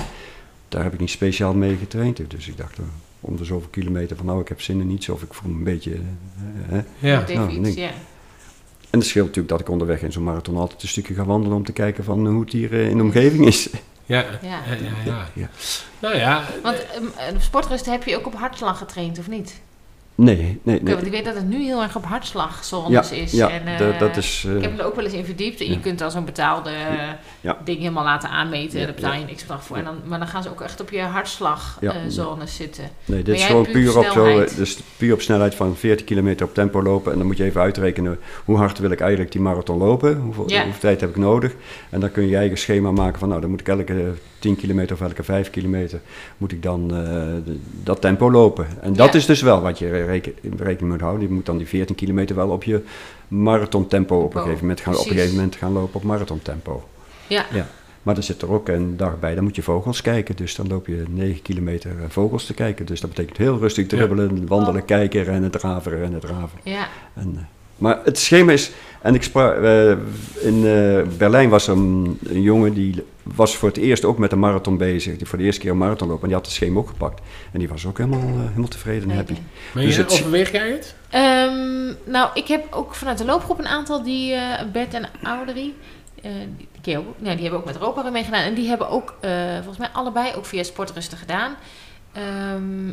daar 0.69 0.83
heb 0.83 0.93
ik 0.93 1.01
niet 1.01 1.11
speciaal 1.11 1.55
mee 1.55 1.77
getraind. 1.77 2.31
Dus 2.31 2.49
ik 2.49 2.57
dacht 2.57 2.79
om 3.21 3.37
de 3.37 3.45
zoveel 3.45 3.69
kilometer 3.71 4.17
van 4.17 4.27
nou, 4.27 4.41
ik 4.41 4.49
heb 4.49 4.61
zin 4.61 4.81
in 4.81 4.87
niets 4.87 5.09
of 5.09 5.23
ik 5.23 5.35
voel 5.35 5.51
me 5.51 5.59
een 5.59 5.65
beetje. 5.65 5.93
hè. 6.67 6.81
Ja. 6.99 7.25
Nou, 7.35 7.51
iets, 7.51 7.75
ja. 7.75 7.91
En 8.91 8.99
het 8.99 9.09
scheelt 9.09 9.27
natuurlijk 9.27 9.49
dat 9.49 9.61
ik 9.61 9.69
onderweg 9.69 10.03
in 10.03 10.13
zo'n 10.13 10.23
marathon 10.23 10.57
altijd 10.57 10.83
een 10.83 10.89
stukje 10.89 11.15
ga 11.15 11.25
wandelen 11.25 11.57
om 11.57 11.65
te 11.65 11.73
kijken 11.73 12.05
van 12.05 12.27
hoe 12.27 12.41
het 12.41 12.53
hier 12.53 12.73
eh, 12.73 12.89
in 12.89 12.97
de 12.97 13.03
omgeving 13.03 13.47
is. 13.47 13.69
Ja. 14.07 14.19
Ja. 14.21 14.29
Ja, 14.43 14.61
ja, 14.83 14.93
ja. 15.05 15.29
Ja. 15.33 15.49
Nou 15.99 16.17
ja, 16.17 16.45
Want 16.63 16.77
eh, 16.77 17.25
sportrusten 17.39 17.93
heb 17.93 18.05
je 18.05 18.17
ook 18.17 18.27
op 18.27 18.35
hartslag 18.35 18.79
getraind, 18.79 19.19
of 19.19 19.29
niet? 19.29 19.61
Nee, 20.25 20.37
nee, 20.63 20.81
nee. 20.83 20.95
want 20.95 21.07
ik 21.07 21.13
weet 21.13 21.25
dat 21.25 21.35
het 21.35 21.49
nu 21.49 21.63
heel 21.65 21.83
erg 21.83 21.97
op 21.97 22.05
hartslagzones 22.05 23.11
Ja, 23.11 23.17
is. 23.17 23.33
ja, 23.33 23.51
en, 23.51 23.67
eh, 23.67 23.79
dat- 23.79 23.99
dat 23.99 24.17
is, 24.17 24.45
eh, 24.47 24.57
ik 24.57 24.63
heb 24.63 24.73
me 24.73 24.79
er 24.79 24.85
ook 24.87 24.95
wel 24.95 25.05
eens 25.05 25.15
in 25.15 25.25
verdiept. 25.25 25.61
En 25.61 25.67
ja. 25.67 25.73
je 25.73 25.81
kunt 25.81 25.99
dan 25.99 26.11
zo'n 26.11 26.25
betaalde 26.25 26.71
eh, 26.71 27.09
Ja. 27.41 27.57
ding 27.65 27.79
helemaal 27.79 28.05
laten 28.05 28.29
aanmeten. 28.29 28.79
Daar 28.79 28.95
betaal 28.95 29.13
je 29.15 29.25
niks 29.25 29.41
bedrag 29.43 29.65
voor. 29.65 29.77
En 29.77 29.85
dan, 29.85 29.95
maar 30.05 30.19
dan 30.19 30.29
gaan 30.29 30.43
ze 30.43 30.51
ook 30.51 30.61
echt 30.61 30.81
op 30.81 30.91
je 30.91 31.01
hartslagzones 31.01 32.55
zitten. 32.57 32.85
Nee, 33.05 33.23
dit 33.23 33.35
is 33.35 33.45
gewoon 33.45 33.67
puur 33.73 33.99
op, 33.99 34.05
zo, 34.05 34.11
snelheid. 34.11 34.57
dus 34.57 34.79
puur 34.97 35.13
op 35.13 35.21
snelheid 35.21 35.55
van 35.55 35.77
40 35.77 36.07
kilometer 36.07 36.47
op 36.47 36.55
tempo 36.55 36.83
lopen. 36.83 37.13
En 37.13 37.19
dan 37.19 37.27
moet 37.27 37.37
je 37.37 37.45
even 37.45 37.61
uitrekenen 37.61 38.19
hoe 38.45 38.57
hard 38.57 38.79
wil 38.79 38.91
ik 38.91 39.01
eigenlijk 39.01 39.33
die 39.33 39.41
marathon 39.41 39.79
lopen. 39.79 40.17
Hoeveel, 40.21 40.43
hoeveel 40.45 40.73
tijd 40.81 41.01
heb 41.01 41.11
ik 41.11 41.17
nodig. 41.17 41.55
En 41.91 42.01
dan 42.01 42.11
kun 42.13 42.23
je 42.23 42.29
je 42.29 42.37
eigen 42.37 42.59
schema 42.59 42.91
maken 42.91 43.19
van 43.19 43.29
nou 43.29 43.41
dan 43.41 43.51
moet 43.51 43.61
ik 43.61 43.69
elke 43.69 44.13
10 44.41 44.57
kilometer 44.57 44.95
of 44.97 45.01
elke 45.03 45.23
5 45.23 45.51
kilometer 45.51 46.01
moet 46.39 46.53
ik 46.53 46.63
dan 46.63 46.95
eh, 46.95 47.53
dat 47.83 48.01
tempo 48.01 48.31
lopen. 48.31 48.67
En 48.81 48.93
dat 48.93 49.13
Ja. 49.13 49.19
is 49.19 49.27
dus 49.27 49.43
wel 49.43 49.61
wat 49.61 49.79
je 49.79 50.05
reken, 50.05 50.33
in 50.41 50.53
rekening 50.59 50.93
moet 50.93 51.01
houden. 51.01 51.29
Je 51.29 51.35
moet 51.35 51.47
dan 51.47 51.57
die 51.59 51.67
14 51.67 51.95
kilometer 51.97 52.37
wel 52.37 52.49
op 52.49 52.65
je 52.65 52.81
marathon 53.29 53.87
tempo 53.87 54.17
op 54.23 54.35
een 54.35 54.41
gegeven 54.43 54.61
moment 54.61 54.81
gaan, 54.81 54.95
op 54.97 55.07
een 55.07 55.13
gegeven 55.13 55.35
moment 55.35 55.57
gaan 55.57 55.73
lopen 55.73 55.95
op 55.95 56.03
marathon 56.03 56.43
tempo. 56.43 56.85
Ja. 57.27 57.45
Ja. 57.53 57.67
Maar 58.03 58.17
er 58.17 58.23
zit 58.23 58.43
er 58.43 58.53
ook 58.53 58.69
een 58.69 58.97
dag 58.97 59.19
bij, 59.21 59.35
dan 59.35 59.45
moet 59.45 59.57
je 59.57 59.63
vogels 59.63 60.03
kijken. 60.03 60.37
Dus 60.37 60.55
dan 60.55 60.69
loop 60.69 60.87
je 60.87 61.03
9 61.11 61.43
kilometer 61.43 61.91
eh, 61.91 62.05
vogels 62.09 62.47
te 62.47 62.55
kijken. 62.55 62.87
Dus 62.87 63.01
dat 63.01 63.11
betekent 63.11 63.37
heel 63.37 63.59
rustig 63.59 63.87
dribbelen, 63.87 64.47
wandelen, 64.47 64.85
kijken, 64.85 65.23
rennen, 65.25 65.51
draven, 65.51 65.93
rennen, 65.99 66.21
draven. 66.21 66.59
Ja. 66.63 66.89
En, 67.15 67.33
eh, 67.37 67.43
maar 67.77 68.01
het 68.05 68.19
schema 68.19 68.53
is, 68.53 68.71
en 69.03 69.15
ik 69.15 69.23
sprak, 69.23 69.55
in 70.41 70.61
Berlijn 71.19 71.49
was 71.49 71.67
er 71.67 71.77
een, 71.77 72.19
een 72.27 72.43
jongen 72.43 72.75
die 72.75 73.03
was 73.35 73.57
voor 73.57 73.69
het 73.69 73.77
eerst 73.79 74.05
ook 74.05 74.19
met 74.19 74.33
een 74.33 74.39
marathon 74.39 74.77
bezig. 74.77 75.17
Die 75.17 75.27
voor 75.27 75.39
de 75.39 75.45
eerste 75.45 75.61
keer 75.61 75.71
een 75.71 75.79
marathon 75.79 76.09
lopen 76.09 76.23
en 76.23 76.29
die 76.29 76.37
had 76.37 76.47
het 76.47 76.55
schema 76.55 76.79
ook 76.79 76.89
gepakt. 76.89 77.21
En 77.53 77.59
die 77.59 77.69
was 77.69 77.87
ook 77.87 77.99
helemaal, 77.99 78.21
eh, 78.21 78.49
helemaal 78.49 78.69
tevreden 78.69 79.11
en 79.11 79.17
happy. 79.17 79.35
Maar 79.75 79.83
Dus 79.85 79.97
je, 79.97 80.03
het- 80.03 80.13
overweeg 80.13 80.53
jij 80.53 80.71
het? 80.71 80.95
Ehm, 81.11 81.87
nou, 82.11 82.31
ik 82.35 82.47
heb 82.49 82.67
ook 82.75 82.95
vanuit 82.95 83.19
de 83.19 83.25
loopgroep 83.25 83.59
een 83.59 83.67
aantal 83.67 84.03
die, 84.03 84.33
eh 84.35 84.65
Bert 84.73 84.95
en 84.95 85.09
Audrey, 85.23 85.73
eh, 86.23 86.31
die, 86.81 86.99
ook, 86.99 87.05
nou, 87.19 87.33
die 87.35 87.43
hebben 87.43 87.61
ook 87.61 87.67
met 87.67 87.75
Europa 87.79 88.11
meegedaan. 88.11 88.43
En 88.43 88.55
die 88.55 88.69
hebben 88.69 88.89
ook, 88.89 89.15
eh, 89.21 89.31
volgens 89.57 89.79
mij 89.79 89.89
allebei, 89.93 90.35
ook 90.37 90.47
via 90.47 90.63
Sportrusten 90.63 91.19
gedaan. 91.19 91.55
Ehm, 92.13 92.89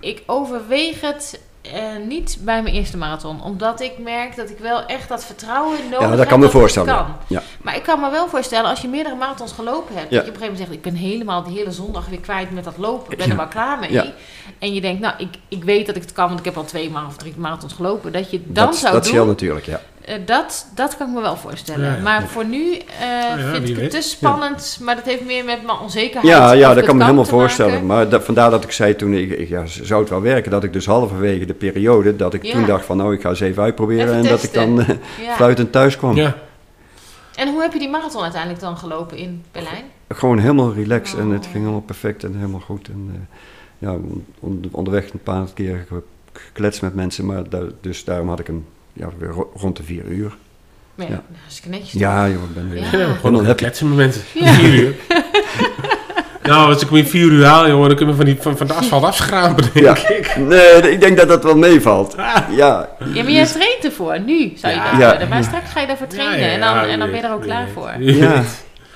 ik 0.00 0.22
overweeg 0.26 1.00
het 1.00 1.40
eh, 1.62 1.80
niet 2.06 2.38
bij 2.40 2.62
mijn 2.62 2.74
eerste 2.74 2.96
marathon. 2.96 3.42
Omdat 3.42 3.80
ik 3.80 3.98
merk 3.98 4.36
dat 4.36 4.50
ik 4.50 4.58
wel 4.58 4.84
echt 4.86 5.08
dat 5.08 5.24
vertrouwen 5.24 5.78
nodig 5.82 6.00
Ja, 6.00 6.08
heb 6.08 6.16
dat 6.18 6.26
kan 6.26 6.38
me 6.38 6.44
dat 6.44 6.54
voorstellen. 6.54 6.94
kan. 6.94 7.06
Ja. 7.26 7.42
Maar 7.62 7.76
ik 7.76 7.82
kan 7.82 8.00
me 8.00 8.10
wel 8.10 8.28
voorstellen, 8.28 8.70
als 8.70 8.80
je 8.80 8.88
meerdere 8.88 9.14
marathons 9.14 9.52
gelopen 9.52 9.94
hebt, 9.96 10.10
Ja. 10.10 10.16
dat 10.16 10.24
je 10.26 10.30
op 10.30 10.36
een 10.36 10.42
gegeven 10.42 10.52
moment 10.52 10.58
zegt, 10.58 10.72
ik 10.86 10.92
ben 10.92 11.10
helemaal 11.10 11.42
die 11.42 11.56
hele 11.58 11.72
zondag 11.72 12.06
weer 12.08 12.20
kwijt 12.20 12.50
met 12.50 12.64
dat 12.64 12.76
lopen, 12.76 13.12
ik 13.12 13.16
ben 13.18 13.26
Ja. 13.26 13.32
er 13.32 13.38
wel 13.38 13.48
klaar 13.48 13.78
mee. 13.78 13.92
Ja. 13.92 14.06
En 14.58 14.74
je 14.74 14.80
denkt, 14.80 15.00
nou, 15.00 15.14
ik, 15.18 15.34
ik 15.48 15.64
weet 15.64 15.86
dat 15.86 15.96
ik 15.96 16.02
het 16.02 16.12
kan, 16.12 16.26
want 16.26 16.38
ik 16.38 16.44
heb 16.44 16.56
al 16.56 16.64
twee 16.64 16.90
of 17.08 17.16
drie 17.16 17.34
marathons 17.36 17.72
gelopen. 17.72 18.12
Dat 18.12 18.30
je 18.30 18.42
dan 18.46 18.66
dat 18.66 18.76
zou 18.76 18.92
dat 18.92 19.02
doen, 19.02 19.12
scheelt 19.12 19.26
natuurlijk, 19.28 19.66
ja. 19.66 19.80
Eh, 20.08 20.14
dat, 20.26 20.66
dat 20.74 20.96
kan 20.96 21.08
ik 21.08 21.14
me 21.14 21.20
wel 21.20 21.36
voorstellen. 21.36 21.86
Ja, 21.90 21.94
ja. 21.96 22.02
maar 22.02 22.26
voor 22.28 22.44
nu 22.44 22.72
eh, 22.74 22.82
ja, 23.00 23.36
vind 23.52 23.68
ik 23.68 23.76
het 23.76 23.90
te 23.90 24.00
spannend. 24.00 24.78
Maar 24.82 24.94
dat 24.94 25.04
heeft 25.04 25.24
meer 25.24 25.44
met 25.44 25.64
mijn 25.66 25.78
onzekerheid. 25.78 26.26
Ja, 26.26 26.52
ja 26.52 26.74
dat 26.74 26.84
kan 26.84 26.96
me 26.96 27.02
helemaal 27.02 27.24
maken. 27.24 27.38
voorstellen. 27.38 27.86
Maar 27.86 28.08
dat, 28.08 28.24
vandaar 28.24 28.50
dat 28.50 28.64
ik 28.64 28.72
zei 28.72 28.96
toen, 28.96 29.12
ik, 29.14 29.30
ik- 29.30 29.48
ja, 29.48 29.66
zou 29.66 30.00
het 30.00 30.10
wel 30.10 30.20
werken, 30.22 30.50
dat 30.50 30.64
ik 30.64 30.72
dus 30.72 30.86
halverwege 30.86 31.44
de 31.44 31.54
periode, 31.54 32.16
dat 32.16 32.34
ik 32.34 32.42
Ja. 32.44 32.52
toen 32.52 32.66
dacht 32.66 32.84
van 32.84 32.96
nou, 32.96 33.14
ik 33.14 33.20
ga 33.20 33.28
eens 33.28 33.40
even 33.40 33.62
uitproberen. 33.62 34.04
Even 34.06 34.16
en 34.16 34.28
dat 34.28 34.42
ik 34.42 34.52
dan 34.52 34.80
eh, 34.80 34.88
Ja. 35.26 35.34
fluitend 35.34 35.72
thuis 35.72 35.96
kwam. 35.96 36.16
Ja. 36.16 36.34
En 37.34 37.48
hoe 37.52 37.62
heb 37.62 37.72
je 37.72 37.78
die 37.78 37.88
marathon 37.90 38.22
uiteindelijk 38.22 38.60
dan 38.60 38.76
gelopen 38.76 39.16
in 39.16 39.42
Berlijn? 39.52 39.84
Gewoon 40.08 40.38
helemaal 40.38 40.72
relaxed 40.74 41.18
en 41.18 41.28
het 41.30 41.44
Oh. 41.44 41.50
ging 41.50 41.62
helemaal 41.62 41.80
perfect 41.80 42.24
en 42.24 42.34
helemaal 42.34 42.60
goed. 42.60 42.88
En 42.88 43.10
eh, 43.14 43.88
ja, 43.88 43.96
on- 44.40 44.64
onderweg 44.70 45.10
een 45.12 45.22
paar 45.22 45.44
keer 45.54 45.84
ge- 45.88 46.02
gekletst 46.32 46.82
met 46.82 46.94
mensen, 46.94 47.26
maar 47.26 47.42
dus 47.80 48.04
daarom 48.04 48.28
had 48.28 48.38
ik 48.38 48.46
hem 48.46 48.66
ja, 48.98 49.08
weer 49.18 49.28
ro- 49.30 49.50
rond 49.54 49.76
de 49.76 49.82
vier 49.82 50.04
uur. 50.04 50.36
Ja, 50.94 51.04
Ja. 51.04 51.10
Dat 51.10 51.22
is 51.48 51.60
netjes. 51.66 51.92
Ja, 51.92 52.28
joh, 52.28 52.42
ik 52.42 52.54
ben 52.54 52.70
weer... 52.70 52.98
Ja. 53.00 53.14
Gewoon 53.14 53.44
dan 53.44 53.54
kletsen 53.54 53.88
met 53.88 53.96
mensen. 53.96 54.22
Ja. 54.34 54.52
Vier 54.52 54.74
uur. 54.74 54.94
nou, 56.48 56.72
als 56.72 56.82
ik 56.82 56.88
hem 56.88 56.96
in 56.98 57.06
vier 57.06 57.24
uur 57.30 57.44
haal, 57.44 57.68
jongen, 57.68 57.88
dan 57.88 57.96
kunnen 57.96 58.16
we 58.16 58.22
van, 58.24 58.32
die, 58.32 58.42
van, 58.42 58.56
van 58.56 58.66
de 58.66 58.72
asfalt 58.72 59.04
afschrapen, 59.04 59.64
denk 59.72 59.86
Ja. 59.86 59.96
ik. 60.08 60.36
Nee, 60.36 60.90
ik 60.92 61.00
denk 61.00 61.16
dat 61.16 61.28
dat 61.28 61.42
wel 61.44 61.56
meevalt. 61.56 62.14
Ja, 62.16 62.46
Ja, 62.50 62.88
maar 62.98 63.30
jij 63.30 63.46
traint 63.46 63.84
ervoor. 63.84 64.20
Nu 64.20 64.52
zou 64.56 64.72
je 64.74 64.78
Ja. 64.80 64.90
dat 64.90 65.00
Ja. 65.00 65.10
kunnen. 65.10 65.28
Maar 65.28 65.44
straks 65.44 65.70
ga 65.70 65.80
je 65.80 65.86
daarvoor 65.86 66.06
trainen. 66.06 66.38
Ja, 66.40 66.46
ja, 66.46 66.52
en, 66.52 66.60
dan, 66.60 66.76
en 66.78 66.98
dan 66.98 67.10
ben 67.10 67.20
je 67.20 67.26
er 67.26 67.32
ook 67.32 67.42
klaar 67.42 67.68
voor. 67.74 67.92
ja, 67.98 68.42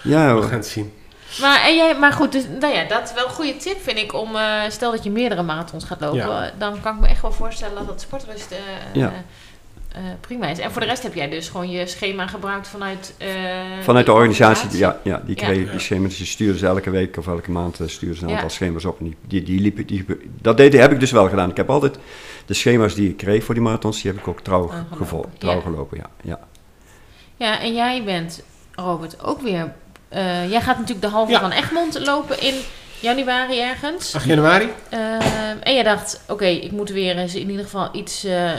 ja, 0.03 0.35
We 0.35 0.43
gaan 0.43 0.53
het 0.53 0.67
zien. 0.67 0.93
Maar, 1.41 1.63
en 1.67 1.77
jij, 1.77 1.95
maar 1.99 2.13
goed, 2.13 2.33
dus, 2.33 2.43
nou 2.61 2.75
ja, 2.75 2.85
dat 2.89 3.03
is 3.05 3.15
wel 3.15 3.25
een 3.25 3.31
goede 3.31 3.57
tip 3.57 3.77
vind 3.83 3.99
ik. 3.99 4.15
Om, 4.15 4.37
eh, 4.37 4.43
stel 4.69 4.91
dat 4.91 5.05
je 5.05 5.11
meerdere 5.11 5.43
marathons 5.43 5.85
gaat 5.85 6.01
lopen. 6.01 6.19
Ja. 6.19 6.51
Dan 6.59 6.81
kan 6.83 6.95
ik 6.95 7.01
me 7.01 7.07
echt 7.09 7.23
wel 7.23 7.33
voorstellen 7.33 7.75
dat 7.79 7.87
het 7.89 8.01
sportrust 8.01 8.51
eh, 8.51 8.59
Ja. 9.01 9.13
Eh, 9.95 10.01
prima 10.21 10.47
is. 10.47 10.59
En 10.59 10.71
voor 10.73 10.81
de 10.81 10.87
rest 10.87 11.03
heb 11.03 11.15
jij 11.15 11.29
dus 11.29 11.49
gewoon 11.49 11.71
je 11.71 11.87
schema 11.87 12.27
gebruikt 12.27 12.69
vanuit... 12.69 13.15
eh, 13.19 13.29
Vanuit 13.83 14.07
de 14.07 14.13
organisatie, 14.13 14.79
ja, 14.79 14.99
ja 15.03 15.23
die 15.27 15.37
Ja. 15.41 15.47
kreeg 15.47 15.71
die 15.71 15.81
schema's. 15.81 16.09
Dus 16.09 16.19
die 16.19 16.27
stuurden 16.27 16.59
ze 16.59 16.67
elke 16.67 16.91
week 16.91 17.17
of 17.17 17.27
elke 17.27 17.51
maand 17.51 17.81
eh, 17.81 17.89
stuurden 17.89 18.19
ze 18.19 18.23
een 18.25 18.29
Ja. 18.29 18.35
aantal 18.35 18.51
schema's 18.51 18.85
op. 18.85 18.99
En 19.01 19.05
die, 19.05 19.17
die, 19.27 19.43
die 19.43 19.61
liepen, 19.61 19.87
die, 19.87 20.05
dat 20.41 20.57
deed, 20.57 20.73
heb 20.73 20.93
ik 20.93 21.01
dus 21.01 21.11
wel 21.11 21.29
gedaan. 21.29 21.51
Ik 21.51 21.57
heb 21.57 21.71
altijd 21.71 21.99
de 22.47 22.55
schema's 22.55 22.95
die 22.95 23.09
ik 23.09 23.17
kreeg 23.17 23.45
voor 23.45 23.55
die 23.55 23.63
marathons, 23.63 24.03
die 24.03 24.11
heb 24.11 24.21
ik 24.21 24.29
ook 24.29 24.41
trouw, 24.41 24.67
gelopen. 24.67 24.97
gevolgd, 24.97 25.29
trouw 25.39 25.55
Ja. 25.55 25.61
gelopen. 25.61 25.99
Ja, 25.99 26.11
ja. 26.23 26.39
Ja, 27.37 27.61
en 27.61 27.75
jij 27.75 28.03
bent, 28.05 28.43
Robert, 28.75 29.23
ook 29.25 29.41
weer... 29.41 29.73
eh, 30.09 30.51
jij 30.51 30.61
gaat 30.61 30.77
natuurlijk 30.79 31.01
de 31.07 31.09
halve 31.13 31.31
Ja. 31.33 31.41
van 31.41 31.51
Egmond 31.51 32.07
lopen 32.07 32.41
in 32.41 32.55
januari 33.01 33.61
ergens. 33.61 34.15
8 34.15 34.25
januari? 34.25 34.69
En 35.63 35.75
jij 35.75 35.83
dacht, 35.83 36.21
oké, 36.29 36.45
ik 36.47 36.71
moet 36.71 36.91
weer 36.91 37.17
eens 37.19 37.35
in 37.35 37.51
ieder 37.51 37.65
geval 37.65 37.89
iets... 37.93 38.25
eh, 38.25 38.51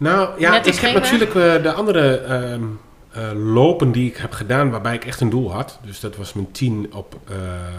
Nou 0.00 0.40
ja, 0.40 0.50
Net 0.50 0.66
ik 0.66 0.74
heb 0.74 0.94
natuurlijk 0.94 1.34
eh, 1.34 1.62
de 1.62 1.72
andere 1.72 2.16
ehm, 2.16 2.62
eh, 3.10 3.22
lopen 3.34 3.92
die 3.92 4.10
ik 4.10 4.16
heb 4.16 4.32
gedaan 4.32 4.70
waarbij 4.70 4.94
ik 4.94 5.04
echt 5.04 5.20
een 5.20 5.30
doel 5.30 5.52
had. 5.52 5.78
Dus 5.84 6.00
dat 6.00 6.16
was 6.16 6.32
mijn 6.32 6.50
10 6.52 6.90
op 6.94 7.16
eh, 7.28 7.36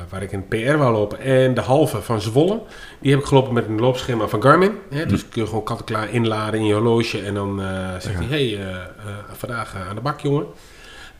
waar 0.10 0.22
ik 0.22 0.32
een 0.32 0.48
PR 0.48 0.76
wou 0.78 0.92
lopen. 0.94 1.20
En 1.20 1.54
de 1.54 1.62
halve 1.62 2.02
van 2.02 2.22
Zwolle. 2.22 2.62
Die 3.00 3.12
heb 3.12 3.20
ik 3.20 3.26
gelopen 3.26 3.54
met 3.54 3.68
een 3.68 3.80
loopschema 3.80 4.28
van 4.28 4.42
Garmin. 4.42 4.72
Hè? 4.90 5.06
Dus 5.06 5.30
kun 5.30 5.42
je 5.42 5.48
gewoon 5.48 5.64
kant-en-klaar 5.64 6.10
inladen 6.14 6.60
in 6.60 6.66
je 6.66 6.74
horloge. 6.74 7.22
En 7.22 7.34
dan 7.34 7.62
eh, 7.62 7.68
zegt 8.00 8.18
hij, 8.18 8.26
hey, 8.28 8.58
eh, 8.58 8.70
eh, 8.70 8.82
vandaag 9.32 9.76
aan 9.90 9.96
de 9.96 10.02
bak 10.02 10.20
jongen. 10.20 10.46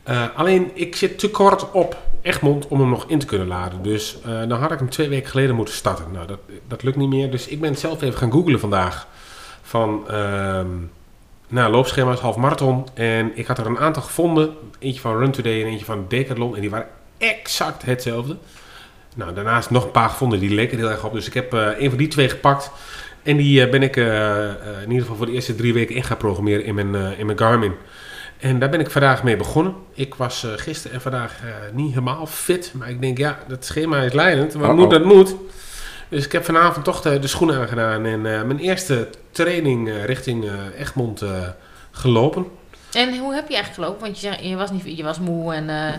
Eh, 0.02 0.24
alleen 0.34 0.70
ik 0.74 0.96
zit 0.96 1.18
te 1.18 1.30
kort 1.30 1.70
op 1.70 1.96
Egmond 2.22 2.68
om 2.68 2.80
hem 2.80 2.88
nog 2.88 3.04
in 3.08 3.18
te 3.18 3.26
kunnen 3.26 3.46
laden. 3.46 3.82
Dus 3.82 4.18
eh, 4.24 4.48
dan 4.48 4.60
had 4.60 4.72
ik 4.72 4.78
hem 4.78 4.90
twee 4.90 5.08
weken 5.08 5.30
geleden 5.30 5.56
moeten 5.56 5.74
starten. 5.74 6.04
Nou, 6.12 6.26
dat, 6.26 6.38
dat 6.68 6.82
lukt 6.82 6.96
niet 6.96 7.08
meer. 7.08 7.30
Dus 7.30 7.48
ik 7.48 7.60
ben 7.60 7.76
zelf 7.76 8.02
even 8.02 8.18
gaan 8.18 8.32
googlen 8.32 8.60
vandaag. 8.60 9.06
Van 9.72 10.08
ehm, 10.08 10.68
nou, 11.48 11.70
loopschema's, 11.70 12.20
half 12.20 12.36
marathon. 12.36 12.86
En 12.94 13.30
ik 13.34 13.46
had 13.46 13.58
er 13.58 13.66
een 13.66 13.78
aantal 13.78 14.02
gevonden. 14.02 14.54
Eentje 14.78 15.00
van 15.00 15.18
Run 15.18 15.30
Today 15.30 15.60
en 15.60 15.66
eentje 15.66 15.84
van 15.84 16.04
Decathlon. 16.08 16.54
En 16.54 16.60
die 16.60 16.70
waren 16.70 16.88
exact 17.18 17.84
hetzelfde. 17.84 18.36
Nou, 19.16 19.34
daarnaast 19.34 19.70
nog 19.70 19.84
een 19.84 19.90
paar 19.90 20.08
gevonden 20.08 20.40
die 20.40 20.54
leken 20.54 20.78
heel 20.78 20.90
erg 20.90 21.04
op. 21.04 21.12
Dus 21.12 21.26
ik 21.26 21.34
heb 21.34 21.54
eh, 21.54 21.68
een 21.78 21.88
van 21.88 21.98
die 21.98 22.08
twee 22.08 22.28
gepakt. 22.28 22.70
En 23.22 23.36
die 23.36 23.64
eh, 23.64 23.70
ben 23.70 23.82
ik 23.82 23.96
eh, 23.96 24.44
in 24.82 24.88
ieder 24.88 25.00
geval 25.00 25.16
voor 25.16 25.26
de 25.26 25.32
eerste 25.32 25.54
drie 25.54 25.72
weken 25.72 25.94
in 25.94 26.04
gaan 26.04 26.16
programmeren 26.16 26.64
in 26.64 26.74
mijn, 26.74 27.18
in 27.18 27.26
mijn 27.26 27.38
Garmin. 27.38 27.74
En 28.38 28.58
daar 28.58 28.70
ben 28.70 28.80
ik 28.80 28.90
vandaag 28.90 29.22
mee 29.22 29.36
begonnen. 29.36 29.74
Ik 29.94 30.14
was 30.14 30.46
gisteren 30.56 30.96
en 30.96 31.02
vandaag 31.02 31.40
niet 31.72 31.88
helemaal 31.88 32.26
fit. 32.26 32.72
Maar 32.74 32.90
ik 32.90 33.00
denk, 33.00 33.18
ja, 33.18 33.38
dat 33.48 33.64
schema 33.64 34.00
is 34.00 34.12
leidend. 34.12 34.52
Wat 34.52 34.62
Uh-oh. 34.62 34.76
moet, 34.76 34.90
dat 34.90 35.04
moet. 35.04 35.34
Dus 36.12 36.24
ik 36.24 36.32
heb 36.32 36.44
vanavond 36.44 36.84
toch 36.84 37.00
de, 37.00 37.18
de 37.18 37.26
schoenen 37.26 37.60
aangedaan. 37.60 38.04
En 38.04 38.26
eh, 38.26 38.42
mijn 38.42 38.58
eerste 38.58 39.08
training 39.30 39.88
eh, 39.88 40.04
richting 40.04 40.44
eh, 40.44 40.52
Egmond 40.80 41.22
eh, 41.22 41.30
gelopen. 41.90 42.46
En 42.92 43.18
hoe 43.18 43.34
heb 43.34 43.48
je 43.48 43.54
eigenlijk 43.54 43.74
gelopen? 43.74 44.00
Want 44.00 44.20
je, 44.20 44.26
zei, 44.32 44.48
je, 44.48 44.56
was, 44.56 44.70
niet, 44.70 44.96
je 44.96 45.02
was 45.02 45.18
moe 45.18 45.54
en 45.54 45.68
eh 45.68 45.92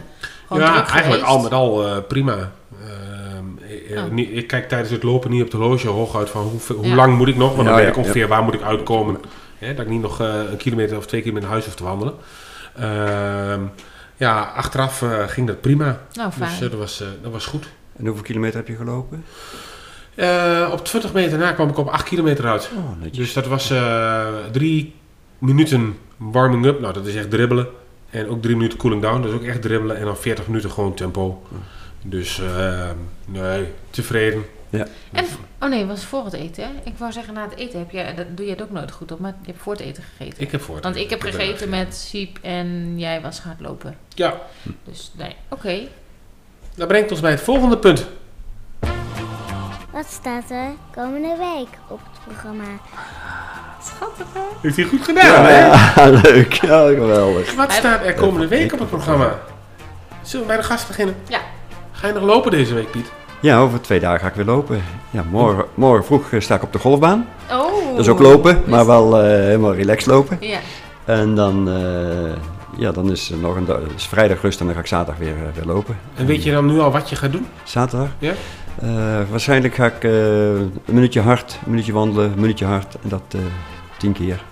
gewoon 0.47 0.63
ja, 0.63 0.73
druk 0.73 0.87
eigenlijk 0.89 1.23
geweest. 1.23 1.23
al 1.25 1.39
met 1.41 1.51
al 1.51 1.87
eh, 1.87 1.97
prima. 2.07 2.51
Ehm, 2.81 3.45
eh, 3.69 3.97
eh, 3.97 4.03
Oh. 4.05 4.11
niet- 4.11 4.29
ik 4.31 4.47
kijk 4.47 4.67
tijdens 4.69 4.91
het 4.91 5.03
lopen 5.03 5.31
niet 5.31 5.43
op 5.43 5.51
de 5.51 5.57
horloge 5.57 5.87
hooguit 5.87 6.29
van 6.29 6.41
hoe, 6.41 6.75
hoe 6.77 6.85
Ja. 6.87 6.95
lang 6.95 7.17
moet 7.17 7.27
ik 7.27 7.35
nog. 7.35 7.55
Want 7.55 7.67
dan 7.67 7.67
Ja, 7.67 7.73
weet 7.75 7.83
ja, 7.83 7.89
ik 7.89 7.95
ja. 7.95 8.01
ongeveer 8.01 8.27
waar 8.27 8.43
moet 8.43 8.53
ik 8.53 8.61
uitkomen. 8.61 9.19
Hè, 9.57 9.73
dat 9.73 9.85
ik 9.85 9.91
niet 9.91 10.01
nog 10.01 10.21
eh, 10.21 10.33
een 10.51 10.57
kilometer 10.57 10.97
of 10.97 11.05
twee 11.05 11.21
kilometer 11.21 11.49
naar 11.49 11.57
huis 11.57 11.65
hoef 11.69 11.75
te 11.79 11.83
wandelen. 11.83 12.13
Ehm, 12.75 13.61
ja, 14.17 14.41
achteraf 14.55 15.01
eh, 15.01 15.27
ging 15.27 15.47
dat 15.47 15.61
prima. 15.61 15.99
Nou, 16.13 16.31
fijn. 16.31 16.49
Dus 16.49 16.59
dat, 16.59 16.73
was, 16.79 17.01
eh, 17.01 17.07
dat 17.21 17.31
was 17.31 17.45
goed. 17.45 17.65
En 17.97 18.05
hoeveel 18.05 18.23
kilometer 18.23 18.57
heb 18.57 18.67
je 18.67 18.75
gelopen? 18.75 19.23
Eh, 20.15 20.69
op 20.71 20.85
20 20.85 21.13
meter 21.13 21.37
na 21.37 21.51
kwam 21.51 21.69
ik 21.69 21.77
op 21.77 21.87
8 21.87 22.03
kilometer 22.03 22.45
uit. 22.45 22.69
Oh. 22.75 23.13
Dus 23.13 23.33
dat 23.33 23.47
was 23.47 23.69
eh, 23.69 24.27
drie 24.51 24.93
minuten 25.37 25.97
warming 26.17 26.65
up. 26.65 26.79
Nou, 26.79 26.93
dat 26.93 27.05
is 27.05 27.15
echt 27.15 27.29
dribbelen. 27.29 27.67
En 28.09 28.27
ook 28.27 28.41
drie 28.41 28.55
minuten 28.55 28.77
cooling 28.77 29.01
down. 29.01 29.21
Dat 29.21 29.31
is 29.31 29.37
ook 29.37 29.43
echt 29.43 29.61
dribbelen. 29.61 29.97
En 29.97 30.05
dan 30.05 30.17
40 30.17 30.47
minuten 30.47 30.71
gewoon 30.71 30.93
tempo. 30.93 31.41
Dus 32.01 32.39
eh, 32.39 32.89
nee, 33.25 33.67
tevreden. 33.89 34.45
Ja. 34.69 34.87
En, 35.11 35.25
oh 35.61 35.69
nee, 35.69 35.85
was 35.85 36.05
voor 36.05 36.25
het 36.25 36.33
eten. 36.33 36.63
Hè? 36.63 36.69
Ik 36.83 36.97
wou 36.97 37.11
zeggen, 37.11 37.33
na 37.33 37.43
het 37.49 37.55
eten 37.55 37.79
heb 37.79 37.91
je, 37.91 38.13
dat 38.15 38.25
doe 38.37 38.45
je 38.45 38.51
het 38.51 38.61
ook 38.61 38.71
nooit 38.71 38.91
goed 38.91 39.11
op, 39.11 39.19
maar 39.19 39.35
je 39.41 39.51
hebt 39.51 39.61
voor 39.61 39.73
het 39.73 39.81
eten 39.81 40.03
gegeten. 40.03 40.41
Ik 40.41 40.51
heb 40.51 40.61
voor 40.61 40.75
het 40.75 40.83
Want 40.83 40.95
ik 40.95 41.09
heb 41.09 41.23
eten 41.23 41.39
gegeten 41.39 41.69
met 41.69 41.95
Siep 41.95 42.39
en 42.41 42.93
jij 42.99 43.21
was 43.21 43.39
hardlopen. 43.39 43.97
Ja, 44.09 44.41
Dus 44.83 45.11
nee, 45.17 45.35
oké. 45.47 45.79
dat 46.75 46.87
brengt 46.87 47.11
ons 47.11 47.19
bij 47.19 47.31
het 47.31 47.41
volgende 47.41 47.77
punt. 47.77 48.07
Wat 49.93 50.05
staat 50.09 50.43
er 50.49 50.71
komende 50.95 51.35
week 51.37 51.67
op 51.87 51.99
het 52.11 52.23
programma? 52.25 52.63
Schattig 53.83 54.25
hè? 54.33 54.39
Heeft 54.61 54.75
hij 54.75 54.85
goed 54.85 55.03
gedaan, 55.03 55.45
hè? 55.45 55.65
Ja, 55.65 56.09
leuk. 56.23 56.53
Ja, 56.53 56.87
geweldig. 56.87 57.55
Wat 57.55 57.71
staat 57.71 58.05
er 58.05 58.13
komende 58.13 58.47
week 58.47 58.73
op 58.73 58.79
het 58.79 58.89
programma? 58.89 59.39
Zullen 60.21 60.45
we 60.45 60.51
bij 60.51 60.61
de 60.61 60.67
gast 60.67 60.87
beginnen? 60.87 61.15
Ja. 61.27 61.39
Ga 61.91 62.07
je 62.07 62.13
nog 62.13 62.23
lopen 62.23 62.51
deze 62.51 62.73
week, 62.73 62.91
Piet? 62.91 63.11
Ja, 63.39 63.59
over 63.59 63.81
twee 63.81 63.99
dagen 63.99 64.19
ga 64.19 64.27
ik 64.27 64.33
weer 64.33 64.45
lopen. 64.45 64.83
Ja, 65.09 65.23
morgen, 65.29 65.65
morgen 65.73 66.05
vroeg 66.05 66.31
eh, 66.31 66.39
sta 66.39 66.55
ik 66.55 66.63
op 66.63 66.73
de 66.73 66.79
golfbaan. 66.79 67.27
Oh. 67.51 67.89
Dat 67.89 67.99
is 67.99 68.07
ook 68.07 68.19
lopen, 68.19 68.63
maar 68.65 68.85
wel 68.85 69.19
eh, 69.19 69.27
helemaal 69.27 69.73
relaxed 69.73 70.05
lopen. 70.11 70.37
Ja. 70.39 70.59
En 71.05 71.35
dan, 71.35 71.69
eh, 71.69 72.33
ja, 72.77 72.91
dan 72.91 73.11
is 73.11 73.31
er 73.31 73.37
nog 73.37 73.55
een 73.55 73.67
is 73.95 74.05
vrijdag 74.05 74.41
rust 74.41 74.59
en 74.59 74.65
dan 74.65 74.75
ga 74.75 74.81
ik 74.81 74.87
zaterdag 74.87 75.17
weer, 75.17 75.35
weer 75.55 75.65
lopen. 75.65 75.97
En 76.15 76.25
weet 76.25 76.43
je 76.43 76.51
dan 76.51 76.65
nu 76.65 76.79
al 76.79 76.91
wat 76.91 77.09
je 77.09 77.15
gaat 77.15 77.31
doen? 77.31 77.47
Zaterdag? 77.63 78.09
Ja? 78.17 78.33
Eh, 78.81 78.89
waarschijnlijk 79.29 79.75
ga 79.75 79.85
ik 79.85 80.03
eh, 80.03 80.11
een 80.55 80.71
minuutje 80.85 81.21
hard, 81.21 81.59
een 81.65 81.69
minuutje 81.69 81.93
wandelen, 81.93 82.31
een 82.31 82.39
minuutje 82.39 82.65
hard 82.65 82.95
en 83.03 83.09
dat 83.09 83.21
eh, 83.31 83.39
tien 83.97 84.11
keer. 84.13 84.43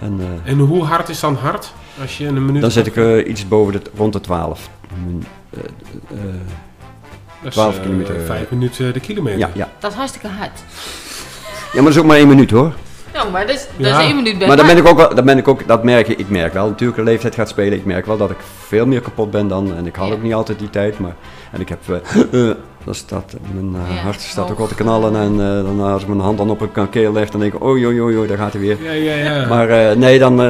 En, 0.00 0.20
eh, 0.44 0.50
En 0.52 0.58
hoe 0.58 0.84
hard 0.84 1.08
is 1.08 1.20
dan 1.20 1.34
hard? 1.34 1.72
Als 2.00 2.18
je 2.18 2.26
een 2.26 2.44
minuut... 2.44 2.60
dan 2.60 2.70
zit 2.70 2.86
ik 2.86 2.96
eh, 2.96 3.28
iets 3.28 3.48
boven 3.48 3.72
de, 3.72 3.82
rond 3.96 4.12
de 4.12 4.20
12. 4.20 4.68
Min- 5.06 5.24
eh, 5.50 5.58
eh, 5.60 6.24
Dat 7.42 7.48
is, 7.48 7.52
12 7.52 7.76
eh, 7.76 7.82
kilometer. 7.82 8.20
Vijf 8.20 8.50
minuten 8.50 8.92
de 8.92 9.00
kilometer. 9.00 9.38
ja, 9.38 9.50
ja. 9.54 9.68
Dat 9.78 9.90
is 9.90 9.96
hartstikke 9.96 10.28
hard. 10.28 10.58
ja, 11.72 11.74
maar 11.74 11.82
dat 11.82 11.92
is 11.92 11.98
ook 11.98 12.06
maar 12.06 12.16
één 12.16 12.28
minuut 12.28 12.50
hoor. 12.50 12.72
Maar 13.32 13.46
dat 13.46 13.54
is, 13.56 13.66
dat 13.76 13.86
Ja. 13.86 13.98
is 14.00 14.04
één 14.06 14.16
minuut 14.16 14.38
bij 14.38 14.46
Maar 14.46 14.56
dan 14.56 14.66
ben 14.66 14.76
ik 14.76 14.86
ook 14.86 14.96
wel, 14.96 15.14
dan 15.14 15.24
ben 15.24 15.38
ik 15.38 15.48
ook, 15.48 15.66
dat 15.68 15.84
merk 15.84 16.08
ik, 16.08 16.18
ik 16.18 16.28
merk 16.28 16.52
wel 16.52 16.68
natuurlijk 16.68 16.98
de 16.98 17.04
leeftijd 17.04 17.34
gaat 17.34 17.48
spelen. 17.48 17.78
Ik 17.78 17.84
merk 17.84 18.06
wel 18.06 18.16
dat 18.16 18.30
ik 18.30 18.36
veel 18.66 18.86
meer 18.86 19.00
kapot 19.00 19.30
ben 19.30 19.48
dan, 19.48 19.74
en 19.76 19.86
ik 19.86 19.96
Ja. 19.96 20.02
ook 20.02 20.22
niet 20.22 20.34
altijd 20.34 20.58
die 20.58 20.70
tijd, 20.70 20.98
maar, 20.98 21.14
en 21.52 21.60
ik 21.60 21.68
heb, 21.68 21.78
dat 22.84 22.96
staat, 22.96 23.34
mijn 23.52 23.82
eh, 23.86 23.94
Ja, 23.96 24.00
hart 24.02 24.20
staat 24.20 24.42
ook 24.42 24.48
hoog. 24.48 24.58
wel 24.58 24.66
te 24.66 24.74
knallen 24.74 25.16
en 25.16 25.30
eh, 25.32 25.64
dan 25.64 25.80
als 25.80 26.02
ik 26.02 26.08
mijn 26.08 26.20
hand 26.20 26.38
dan 26.38 26.50
op 26.50 26.60
een 26.76 26.88
keel 26.90 27.12
leg, 27.12 27.30
dan 27.30 27.40
denk 27.40 27.54
ik, 27.54 27.64
oei, 27.64 27.86
oei, 28.00 28.26
daar 28.26 28.36
gaat 28.38 28.52
hij 28.52 28.60
weer. 28.60 28.76
Ja, 28.82 28.92
ja, 28.92 29.14
ja. 29.14 29.46
Maar 29.48 29.68
eh, 29.68 29.96
nee, 29.96 30.18
dan, 30.18 30.42
eh, 30.42 30.46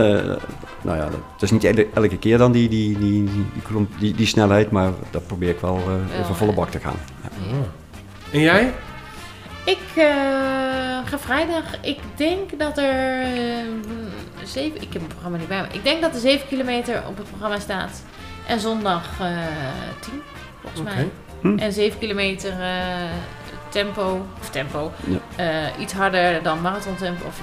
nou 0.83 0.97
ja, 0.97 1.05
het 1.33 1.43
is 1.43 1.51
niet 1.51 1.65
elke, 1.65 1.87
elke 1.95 2.17
keer 2.19 2.39
dan 2.39 2.53
die, 2.53 2.69
die, 2.69 2.99
die, 2.99 3.25
die, 3.25 3.47
die, 3.53 3.63
klomp- 3.63 3.99
die, 3.99 4.15
die 4.15 4.27
snelheid, 4.27 4.71
maar 4.71 4.91
dat 5.11 5.27
probeer 5.27 5.49
ik 5.49 5.61
wel 5.61 5.81
eh, 6.13 6.21
even 6.21 6.35
volle 6.35 6.53
bak 6.53 6.71
te 6.71 6.79
gaan. 6.79 6.95
Ja. 7.23 7.29
En 8.33 8.41
jij? 8.41 8.73
Ik 9.71 9.79
eh, 9.97 10.05
ga 11.05 11.19
vrijdag. 11.19 11.65
Ik 11.81 11.99
denk 12.17 12.59
dat 12.59 12.79
er 12.79 13.23
eh, 13.23 13.65
zeven. 14.45 14.83
Ik 14.83 14.93
heb 14.93 15.03
het 15.03 15.09
programma 15.09 15.37
niet 15.39 15.49
bij 15.49 15.61
me. 15.61 15.67
Ik 15.73 15.85
denk 15.85 16.01
dat 16.03 16.15
er 16.15 16.21
7 16.21 16.49
kilometer 16.49 17.03
op 17.09 17.17
het 17.17 17.29
programma 17.29 17.59
staat. 17.59 18.03
En 18.47 18.61
zondag 18.61 19.21
eh 19.21 19.27
10, 20.01 20.23
volgens 20.61 20.81
Oké. 20.83 20.95
mij. 20.95 21.11
Hm. 21.41 21.59
En 21.59 21.73
7 21.73 21.99
kilometer 21.99 22.61
eh, 22.61 23.11
tempo. 23.69 24.27
Of 24.41 24.51
tempo. 24.51 24.93
Ja. 25.07 25.19
eh, 25.37 25.81
iets 25.81 25.93
harder 25.93 26.43
dan 26.43 26.61
marathon 26.61 26.97
tempo 26.97 27.27
of 27.27 27.41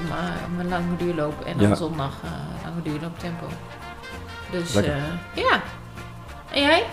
een, 0.60 0.68
lange 0.70 0.96
duurloop. 0.98 1.46
En 1.46 1.58
dan 1.58 1.70
Ja. 1.70 1.76
zondag 1.76 2.14
eh 2.24 2.32
lange 2.66 2.82
duurloop 2.82 3.20
tempo. 3.20 3.46
Dus 4.52 4.76
eh, 4.76 4.86
ja. 5.34 5.62
En 6.52 6.62
jij? 6.62 6.84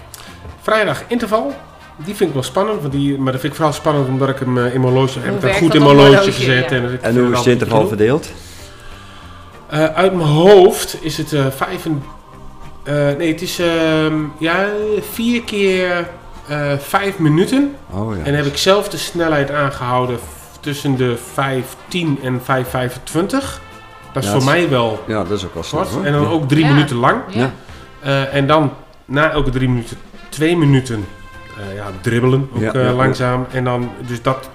Vrijdag 0.60 1.02
interval. 1.08 1.54
Die 1.96 2.14
vind 2.14 2.28
ik 2.28 2.34
wel 2.34 2.42
spannend, 2.44 2.80
want 2.80 2.92
die, 2.92 3.18
maar 3.18 3.32
dat 3.32 3.40
vind 3.40 3.52
ik 3.52 3.58
vooral 3.58 3.74
spannend 3.74 4.08
omdat 4.08 4.28
ik 4.28 4.38
hem 4.38 4.58
eh, 4.58 4.74
in 4.74 4.80
mijn 4.80 4.92
horloge 4.92 5.18
heb. 5.18 5.44
ik 5.44 5.52
goed 5.54 5.74
in 5.74 5.82
mijn 5.96 6.16
gezet. 6.16 6.70
ja. 6.70 6.76
En, 6.76 6.92
ik 6.92 7.02
En 7.02 7.14
hoe 7.14 7.24
het 7.24 7.32
is 7.32 7.38
het 7.38 7.46
interval 7.46 7.86
verdeeld? 7.88 8.30
Eh, 9.66 9.84
uit 9.84 10.14
mijn 10.14 10.28
hoofd 10.28 10.96
is 11.00 11.16
het 11.16 11.32
eh 11.32 11.46
vijf 11.56 11.84
en, 11.84 12.02
eh, 12.82 12.94
nee, 13.18 13.32
het 13.32 13.42
is 13.42 13.58
ehm, 13.58 14.14
ja, 14.38 14.66
vier 15.12 15.42
keer 15.42 16.08
eh, 16.48 16.72
vijf 16.78 17.18
minuten. 17.18 17.74
Oh 17.90 18.16
ja. 18.16 18.22
En 18.24 18.34
heb 18.34 18.44
ik 18.46 18.56
zelf 18.56 18.88
de 18.88 18.96
snelheid 18.96 19.50
aangehouden 19.50 20.18
tussen 20.60 20.96
de 20.96 21.16
5.10 21.16 22.18
en 22.22 22.40
5.25. 22.40 23.60
Dat 24.12 24.22
is 24.22 24.28
Ja, 24.28 24.36
voor 24.36 24.40
dat 24.40 24.40
is- 24.40 24.44
mij 24.44 24.68
wel 24.68 25.00
Ja, 25.06 25.22
dat 25.24 25.38
is 25.38 25.44
ook 25.44 25.54
wel 25.54 25.62
snel 25.62 25.84
hoor. 25.86 26.04
En 26.04 26.12
dan 26.12 26.22
Ja. 26.22 26.28
ook 26.28 26.48
drie 26.48 26.64
Ja. 26.64 26.72
minuten 26.72 26.96
lang. 26.96 27.20
Eh, 28.00 28.34
en 28.34 28.46
dan 28.46 28.72
na 29.04 29.30
elke 29.30 29.50
drie 29.50 29.68
minuten 29.68 29.96
twee 30.28 30.56
minuten 30.56 31.06
ja, 31.74 31.90
dribbelen, 32.00 32.48
ook 32.54 32.60
Ja, 32.62 32.72
eh, 32.72 32.80
ja, 32.82 32.88
ja. 32.88 32.92
langzaam. 32.94 33.46
En 33.52 33.64
dan, 33.64 33.90
dus 34.06 34.22
dat 34.22 34.50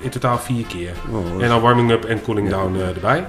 in 0.00 0.10
totaal 0.10 0.38
vier 0.38 0.64
keer. 0.66 0.92
Oh, 1.10 1.42
En 1.42 1.48
dan 1.48 1.60
warming 1.60 1.90
up 1.90 2.04
en 2.04 2.22
cooling 2.22 2.48
down 2.50 2.76
eh, 2.76 2.88
erbij. 2.88 3.26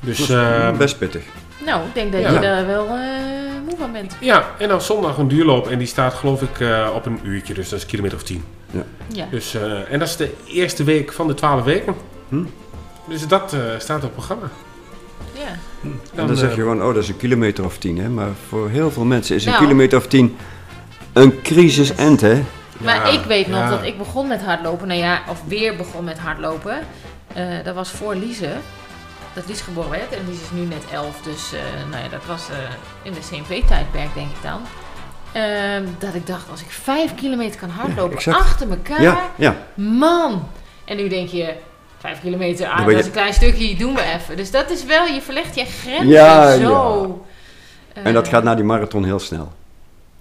Dus 0.00 0.28
eh, 0.28 0.76
best 0.76 0.98
pittig. 0.98 1.22
Nou, 1.66 1.80
ik 1.86 1.94
denk 1.94 2.12
dat 2.12 2.20
Ja. 2.20 2.30
je 2.32 2.38
daar 2.40 2.66
wel 2.66 2.86
eh, 2.86 2.92
moe 3.66 3.76
van 3.78 3.92
bent. 3.92 4.16
ja, 4.20 4.46
en 4.58 4.68
dan 4.68 4.80
zondag 4.82 5.18
een 5.18 5.28
duurloop 5.28 5.68
en 5.68 5.78
die 5.78 5.86
staat 5.86 6.14
geloof 6.14 6.42
ik 6.42 6.60
eh, 6.60 6.88
op 6.94 7.06
een 7.06 7.18
uurtje, 7.22 7.54
dus 7.54 7.68
dat 7.68 7.76
is 7.78 7.84
een 7.84 7.90
kilometer 7.90 8.18
of 8.18 8.24
tien. 8.24 8.44
Ja. 9.08 9.26
Dus, 9.30 9.54
eh, 9.54 9.92
en 9.92 9.98
dat 9.98 10.08
is 10.08 10.16
de 10.16 10.34
eerste 10.46 10.84
week 10.84 11.12
van 11.12 11.26
de 11.26 11.34
twaalf 11.34 11.64
weken. 11.64 11.94
Hm. 12.28 12.42
Dus 13.08 13.26
dat 13.28 13.52
eh, 13.52 13.60
staat 13.78 13.96
op 13.96 14.02
het 14.02 14.12
programma. 14.12 14.48
ja. 15.32 15.48
En 15.82 16.00
Dan, 16.14 16.26
dan 16.26 16.36
zeg 16.36 16.50
eh, 16.50 16.56
je 16.56 16.60
gewoon, 16.62 16.80
oh 16.82 16.94
dat 16.94 17.02
is 17.02 17.08
een 17.08 17.16
kilometer 17.16 17.64
of 17.64 17.78
tien 17.78 17.98
hè. 17.98 18.08
Maar 18.08 18.28
voor 18.48 18.68
heel 18.68 18.90
veel 18.90 19.04
mensen 19.04 19.36
is 19.36 19.44
een 19.44 19.50
Nou. 19.52 19.62
kilometer 19.64 19.98
of 19.98 20.06
tien 20.06 20.36
een 21.12 21.42
crisis-end 21.42 22.20
hè. 22.20 22.42
Maar 22.78 22.94
Ja, 22.96 23.18
ik 23.18 23.24
weet 23.24 23.46
nog 23.46 23.58
ja. 23.58 23.68
dat 23.68 23.82
ik 23.82 23.98
begon 23.98 24.26
met 24.26 24.42
hardlopen. 24.42 24.88
Nou 24.88 25.00
ja, 25.00 25.22
of 25.28 25.42
weer 25.46 25.76
begon 25.76 26.04
met 26.04 26.18
hardlopen. 26.18 26.78
Eh, 27.34 27.44
dat 27.64 27.74
was 27.74 27.90
voor 27.90 28.14
Lize. 28.14 28.50
Dat 29.34 29.46
Lies 29.46 29.60
geboren 29.60 29.90
werd. 29.90 30.12
En 30.12 30.28
Lies 30.28 30.40
is 30.40 30.50
nu 30.50 30.60
net 30.60 30.84
11. 30.92 31.20
Dus 31.22 31.52
eh, 31.52 31.60
nou 31.90 32.02
ja, 32.02 32.08
dat 32.08 32.26
was 32.26 32.48
eh, 32.50 32.56
in 33.02 33.12
de 33.12 33.18
CMV-tijdperk, 33.30 34.14
denk 34.14 34.30
ik 34.30 34.42
dan. 34.42 34.60
Ehm, 35.32 35.84
dat 35.98 36.14
ik 36.14 36.26
dacht, 36.26 36.50
als 36.50 36.60
ik 36.60 36.70
5 36.70 37.14
kilometer 37.14 37.60
kan 37.60 37.68
hardlopen 37.68 38.34
achter 38.34 38.70
elkaar. 38.70 39.02
Ja, 39.02 39.30
ja. 39.36 39.56
Man! 39.74 40.48
En 40.84 40.96
nu 40.96 41.08
denk 41.08 41.28
je, 41.28 41.54
5 41.98 42.20
kilometer, 42.20 42.68
ah, 42.68 42.86
dat 42.86 42.94
is 42.94 43.06
een 43.06 43.12
klein 43.12 43.32
stukje, 43.32 43.76
doen 43.76 43.94
we 43.94 44.02
even. 44.02 44.36
Dus 44.36 44.50
dat 44.50 44.70
is 44.70 44.84
wel, 44.84 45.06
je 45.06 45.20
verlegt 45.20 45.54
je 45.54 45.64
grenzen 45.64 46.08
Ja, 46.08 46.56
zo. 46.56 47.24
En 47.92 48.12
dat 48.12 48.28
gaat 48.28 48.42
naar 48.42 48.56
die 48.56 48.64
marathon 48.64 49.04
heel 49.04 49.18
snel. 49.18 49.52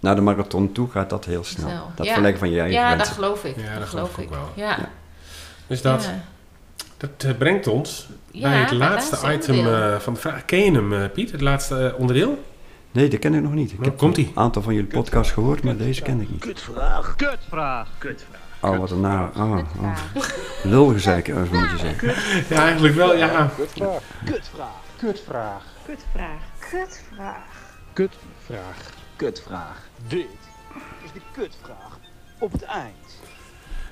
Naar 0.02 0.16
de 0.16 0.22
marathon 0.22 0.72
toe 0.72 0.90
gaat 0.90 1.10
dat 1.10 1.26
heel 1.26 1.44
snel. 1.44 1.68
Snel, 1.70 1.92
Dat 1.96 2.06
ja. 2.06 2.14
verleggen 2.14 2.40
van 2.40 2.50
je 2.52 2.60
eigen 2.60 2.80
Ja, 2.80 2.96
dat 2.96 3.08
geloof 3.08 3.44
ik. 3.44 3.56
Ja, 3.58 3.80
dat 3.80 3.88
geloof 3.88 4.18
ik 4.18 4.24
ook 4.24 4.30
wel. 4.30 4.50
Ja. 4.54 4.70
Ja. 4.70 4.90
Dus 5.68 5.82
dat, 5.82 6.04
Ja. 6.04 6.24
dat 6.98 7.10
eh, 7.18 7.38
brengt 7.38 7.68
ons 7.68 8.10
Ja, 8.32 8.50
bij 8.50 8.60
het 8.60 8.72
laatste 8.72 9.16
laatste 9.16 9.34
item 9.34 9.58
onderdeel. 9.66 9.94
eh, 9.94 10.00
van 10.00 10.14
de 10.14 10.20
vraag. 10.20 10.46
Ken 10.46 10.60
je 10.60 10.72
hem, 10.72 10.94
eh, 10.94 11.10
Piet? 11.14 11.32
Het 11.32 11.42
laatste 11.42 11.88
eh, 11.88 12.00
onderdeel? 12.00 12.44
Nee, 12.92 13.08
dat 13.10 13.20
ken 13.20 13.34
ik 13.34 13.42
nog 13.42 13.54
niet. 13.54 13.72
Ik 13.72 13.78
Nou, 13.78 13.90
heb 13.90 13.98
komt-ie. 13.98 14.28
een 14.36 14.42
aantal 14.42 14.62
van 14.62 14.74
jullie 14.74 14.90
podcasts 14.90 15.32
gehoord, 15.34 15.64
maar 15.64 15.78
deze 15.78 16.02
ken 16.02 16.22
ik 16.22 16.30
niet. 16.30 16.40
Kutvraag. 16.40 17.16
Kutvraag. 17.16 17.88
Kutvraag. 17.98 18.40
Oh, 18.60 18.78
wat 18.78 18.92
een 18.92 19.02
naar. 19.02 19.30
Oh, 19.38 19.58
oh. 19.82 19.98
Lulgezeik, 20.64 21.28
eh, 21.28 21.36
moet 21.36 21.70
je 21.72 21.78
zeggen. 21.78 22.08
Ja, 22.56 22.62
eigenlijk 22.62 22.96
wel, 22.96 23.16
ja. 23.16 23.50
Kutvraag. 23.58 24.02
Kutvraag. 24.26 24.68
Kutvraag. 24.98 25.62
Kutvraag. 25.86 26.42
Kutvraag. 26.70 27.44
Kutvraag. 27.94 29.00
Kutvraag. 29.26 29.78
Dit 30.08 30.26
is 31.04 31.10
de 31.14 31.20
kutvraag 31.32 31.98
op 32.40 32.52
het 32.52 32.64
eind. 32.64 33.20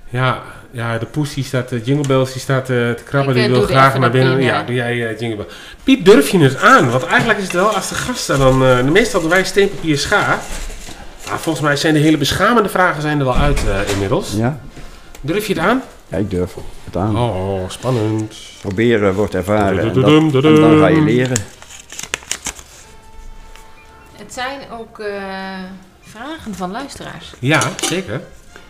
Ja, 0.10 0.42
ja 0.72 0.98
de 0.98 1.06
poes 1.06 1.34
die 1.34 1.44
staat, 1.44 1.70
de 1.70 1.82
Jingle 1.82 2.08
Bells 2.08 2.32
die 2.32 2.42
staat 2.42 2.62
eh, 2.70 2.76
te 2.76 3.04
krabben, 3.06 3.36
Ik, 3.36 3.42
die 3.44 3.52
eh, 3.52 3.58
wil 3.60 3.68
graag 3.68 3.98
naar 4.00 4.12
binnen. 4.12 4.36
Pien, 4.38 4.46
Ja, 4.46 4.58
ja. 4.60 4.64
doe 4.64 4.76
jij 4.76 5.08
eh, 5.10 5.20
Jingle 5.20 5.36
Bells. 5.38 5.54
Piet, 5.84 6.06
durf 6.06 6.30
je 6.30 6.38
het 6.40 6.62
aan? 6.62 6.90
Want 6.92 7.06
eigenlijk 7.06 7.38
is 7.40 7.44
het 7.46 7.54
wel 7.54 7.70
als 7.76 7.90
de 7.90 7.96
gasten 7.96 8.40
dan, 8.40 8.66
eh, 8.66 8.82
meestal 8.84 9.22
doen 9.22 9.30
wij 9.30 9.44
steenpapier 9.44 9.98
schaar. 9.98 10.40
Maar 11.30 11.40
volgens 11.40 11.66
mij 11.66 11.76
zijn 11.76 11.94
de 11.94 12.00
hele 12.00 12.18
beschamende 12.18 12.70
vragen 12.70 13.02
zijn 13.02 13.20
er 13.20 13.26
wel 13.26 13.36
uit 13.36 13.68
eh, 13.68 13.90
inmiddels. 13.90 14.34
Ja? 14.34 14.60
Durf 15.22 15.48
je 15.48 15.54
het 15.54 15.62
aan? 15.64 15.82
Ja, 16.08 16.18
ik 16.18 16.30
durf 16.30 16.56
het 16.84 16.98
aan. 16.98 17.18
Oh, 17.18 17.70
spannend. 17.70 18.36
Proberen 18.62 19.14
wordt 19.14 19.36
ervaren 19.36 19.80
en, 19.80 19.94
dat- 20.32 20.44
dan 20.44 20.80
ga 20.80 20.88
je 20.88 21.02
leren. 21.02 21.38
Het 24.20 24.34
zijn 24.34 24.72
ook 24.72 25.00
eh, 25.00 25.64
vragen 26.02 26.56
van 26.56 26.72
luisteraars. 26.72 27.34
Ja, 27.40 27.72
zeker. 27.82 28.22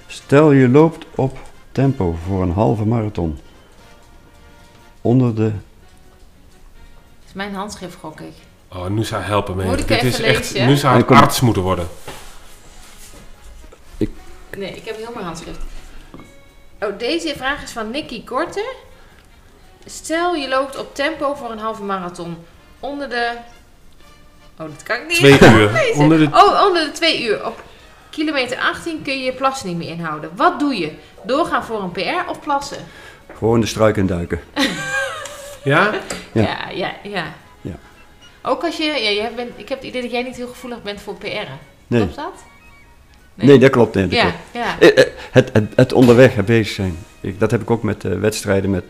Stel 0.07 0.51
je 0.51 0.69
loopt 0.69 1.05
op 1.15 1.37
tempo 1.71 2.17
voor 2.27 2.41
een 2.41 2.51
halve 2.51 2.85
marathon. 2.85 3.39
Onder 5.01 5.35
de... 5.35 5.43
Dat 5.43 7.27
is 7.27 7.33
mijn 7.33 7.53
handschrift, 7.53 7.95
gok 7.95 8.19
ik. 8.19 8.33
Oh, 8.67 8.87
nu 8.87 9.03
zou 9.03 9.23
helpen 9.23 9.55
mee. 9.55 9.67
Moet 9.67 9.79
ik 9.79 9.87
Dit 9.87 9.97
even 9.97 10.07
is 10.09 10.19
echt, 10.19 10.51
lezen? 10.51 10.67
nu 10.67 10.75
zou 10.75 10.97
het 10.97 11.11
arts 11.11 11.39
moeten 11.39 11.61
worden. 11.61 11.87
Nee, 14.57 14.75
ik 14.75 14.85
heb 14.85 14.95
heel 14.95 15.11
mijn 15.13 15.25
handschrift. 15.25 15.59
Oh, 16.79 16.97
deze 16.97 17.33
vraag 17.37 17.63
is 17.63 17.71
van 17.71 17.91
Nicky 17.91 18.23
Korte. 18.23 18.73
Stel 19.85 20.35
je 20.35 20.47
loopt 20.47 20.77
op 20.77 20.95
tempo 20.95 21.33
voor 21.35 21.51
een 21.51 21.59
halve 21.59 21.83
marathon. 21.83 22.37
Onder 22.79 23.09
de... 23.09 23.37
Oh, 24.59 24.67
dat 24.67 24.83
kan 24.83 24.95
ik 24.95 25.07
niet. 25.07 25.17
Twee 25.17 25.51
uur. 25.53 25.71
Onder 26.03 26.17
de- 26.17 26.29
Oh, 26.33 26.65
onder 26.67 26.85
de 26.85 26.91
twee 26.91 27.23
uur. 27.23 27.45
Op 27.45 27.63
kilometer 28.09 28.57
18 28.57 29.01
kun 29.01 29.17
je 29.17 29.23
je 29.23 29.31
plas 29.33 29.63
niet 29.63 29.77
meer 29.77 29.89
inhouden. 29.89 30.29
Wat 30.35 30.59
doe 30.59 30.75
je? 30.79 30.91
Doorgaan 31.23 31.63
voor 31.63 31.81
een 31.83 31.91
PR 31.91 32.29
of 32.29 32.39
plassen? 32.39 32.77
Gewoon 33.37 33.59
de 33.59 33.65
struiken 33.65 34.07
duiken. 34.07 34.39
Ja? 35.63 35.91
Ja. 36.31 36.41
Ja, 36.41 36.57
ja, 36.73 36.91
ja. 37.03 37.23
Ja. 37.61 37.75
Ook 38.43 38.63
als 38.63 38.77
je... 38.77 38.83
Ja, 38.83 38.95
jij 39.11 39.31
bent, 39.35 39.49
ik 39.55 39.69
heb 39.69 39.77
het 39.77 39.87
idee 39.87 40.01
dat 40.01 40.11
jij 40.11 40.21
niet 40.23 40.35
heel 40.35 40.47
gevoelig 40.47 40.81
bent 40.81 41.01
voor 41.01 41.15
PR'en. 41.15 41.47
Nee. 41.87 41.99
Klopt 42.01 42.15
dat? 42.15 42.43
Nee, 43.35 43.57
dat 43.59 43.69
klopt. 43.69 43.95
Nee, 43.95 44.03
dat 44.07 44.13
Ja, 44.13 44.21
klopt. 44.21 44.35
ja. 44.51 44.79
Eh, 44.79 44.97
eh, 44.97 45.05
Het, 45.31 45.49
het, 45.53 45.65
het 45.75 45.93
onderweg 45.93 46.45
bezig 46.45 46.73
zijn. 46.73 46.97
Ik, 47.21 47.39
dat 47.39 47.51
heb 47.51 47.61
ik 47.61 47.71
ook 47.71 47.83
met 47.83 48.05
eh, 48.05 48.11
wedstrijden. 48.19 48.69
Met, 48.69 48.83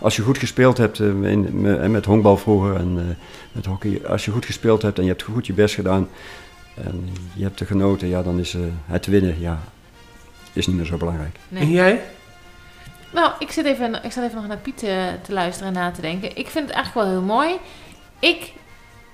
als 0.00 0.16
je 0.16 0.22
goed 0.22 0.38
gespeeld 0.38 0.78
hebt, 0.78 1.00
eh, 1.00 1.06
in, 1.06 1.66
en 1.66 1.90
met 1.90 2.04
honkbal 2.04 2.36
vroeger 2.36 2.76
en 2.76 2.98
eh, 2.98 3.16
met 3.52 3.66
hockey. 3.66 4.00
Als 4.08 4.24
je 4.24 4.30
goed 4.30 4.44
gespeeld 4.44 4.82
hebt 4.82 4.98
en 4.98 5.04
je 5.04 5.10
hebt 5.10 5.22
goed 5.22 5.46
je 5.46 5.52
best 5.52 5.74
gedaan 5.74 6.08
en 6.84 7.08
je 7.32 7.42
hebt 7.42 7.60
er 7.60 7.66
genoten, 7.66 8.08
ja, 8.08 8.22
dan 8.22 8.38
is 8.38 8.54
eh, 8.54 8.60
het 8.86 9.06
winnen 9.06 9.40
ja, 9.40 9.60
is 10.52 10.66
niet 10.66 10.76
meer 10.76 10.84
zo 10.84 10.96
belangrijk. 10.96 11.36
Nee. 11.48 11.62
En 11.62 11.70
jij? 11.70 12.02
Nou, 13.12 13.32
ik 13.38 13.50
zit 13.52 13.64
even, 13.64 14.04
ik 14.04 14.12
zat 14.12 14.24
even 14.24 14.36
nog 14.36 14.46
naar 14.46 14.56
Piet 14.56 14.82
eh, 14.82 15.06
te 15.22 15.32
luisteren 15.32 15.74
en 15.74 15.80
na 15.80 15.90
te 15.90 16.00
denken. 16.00 16.36
Ik 16.36 16.48
vind 16.48 16.66
het 16.66 16.74
eigenlijk 16.74 17.06
wel 17.06 17.16
heel 17.16 17.26
mooi. 17.26 17.56
Ik 18.18 18.52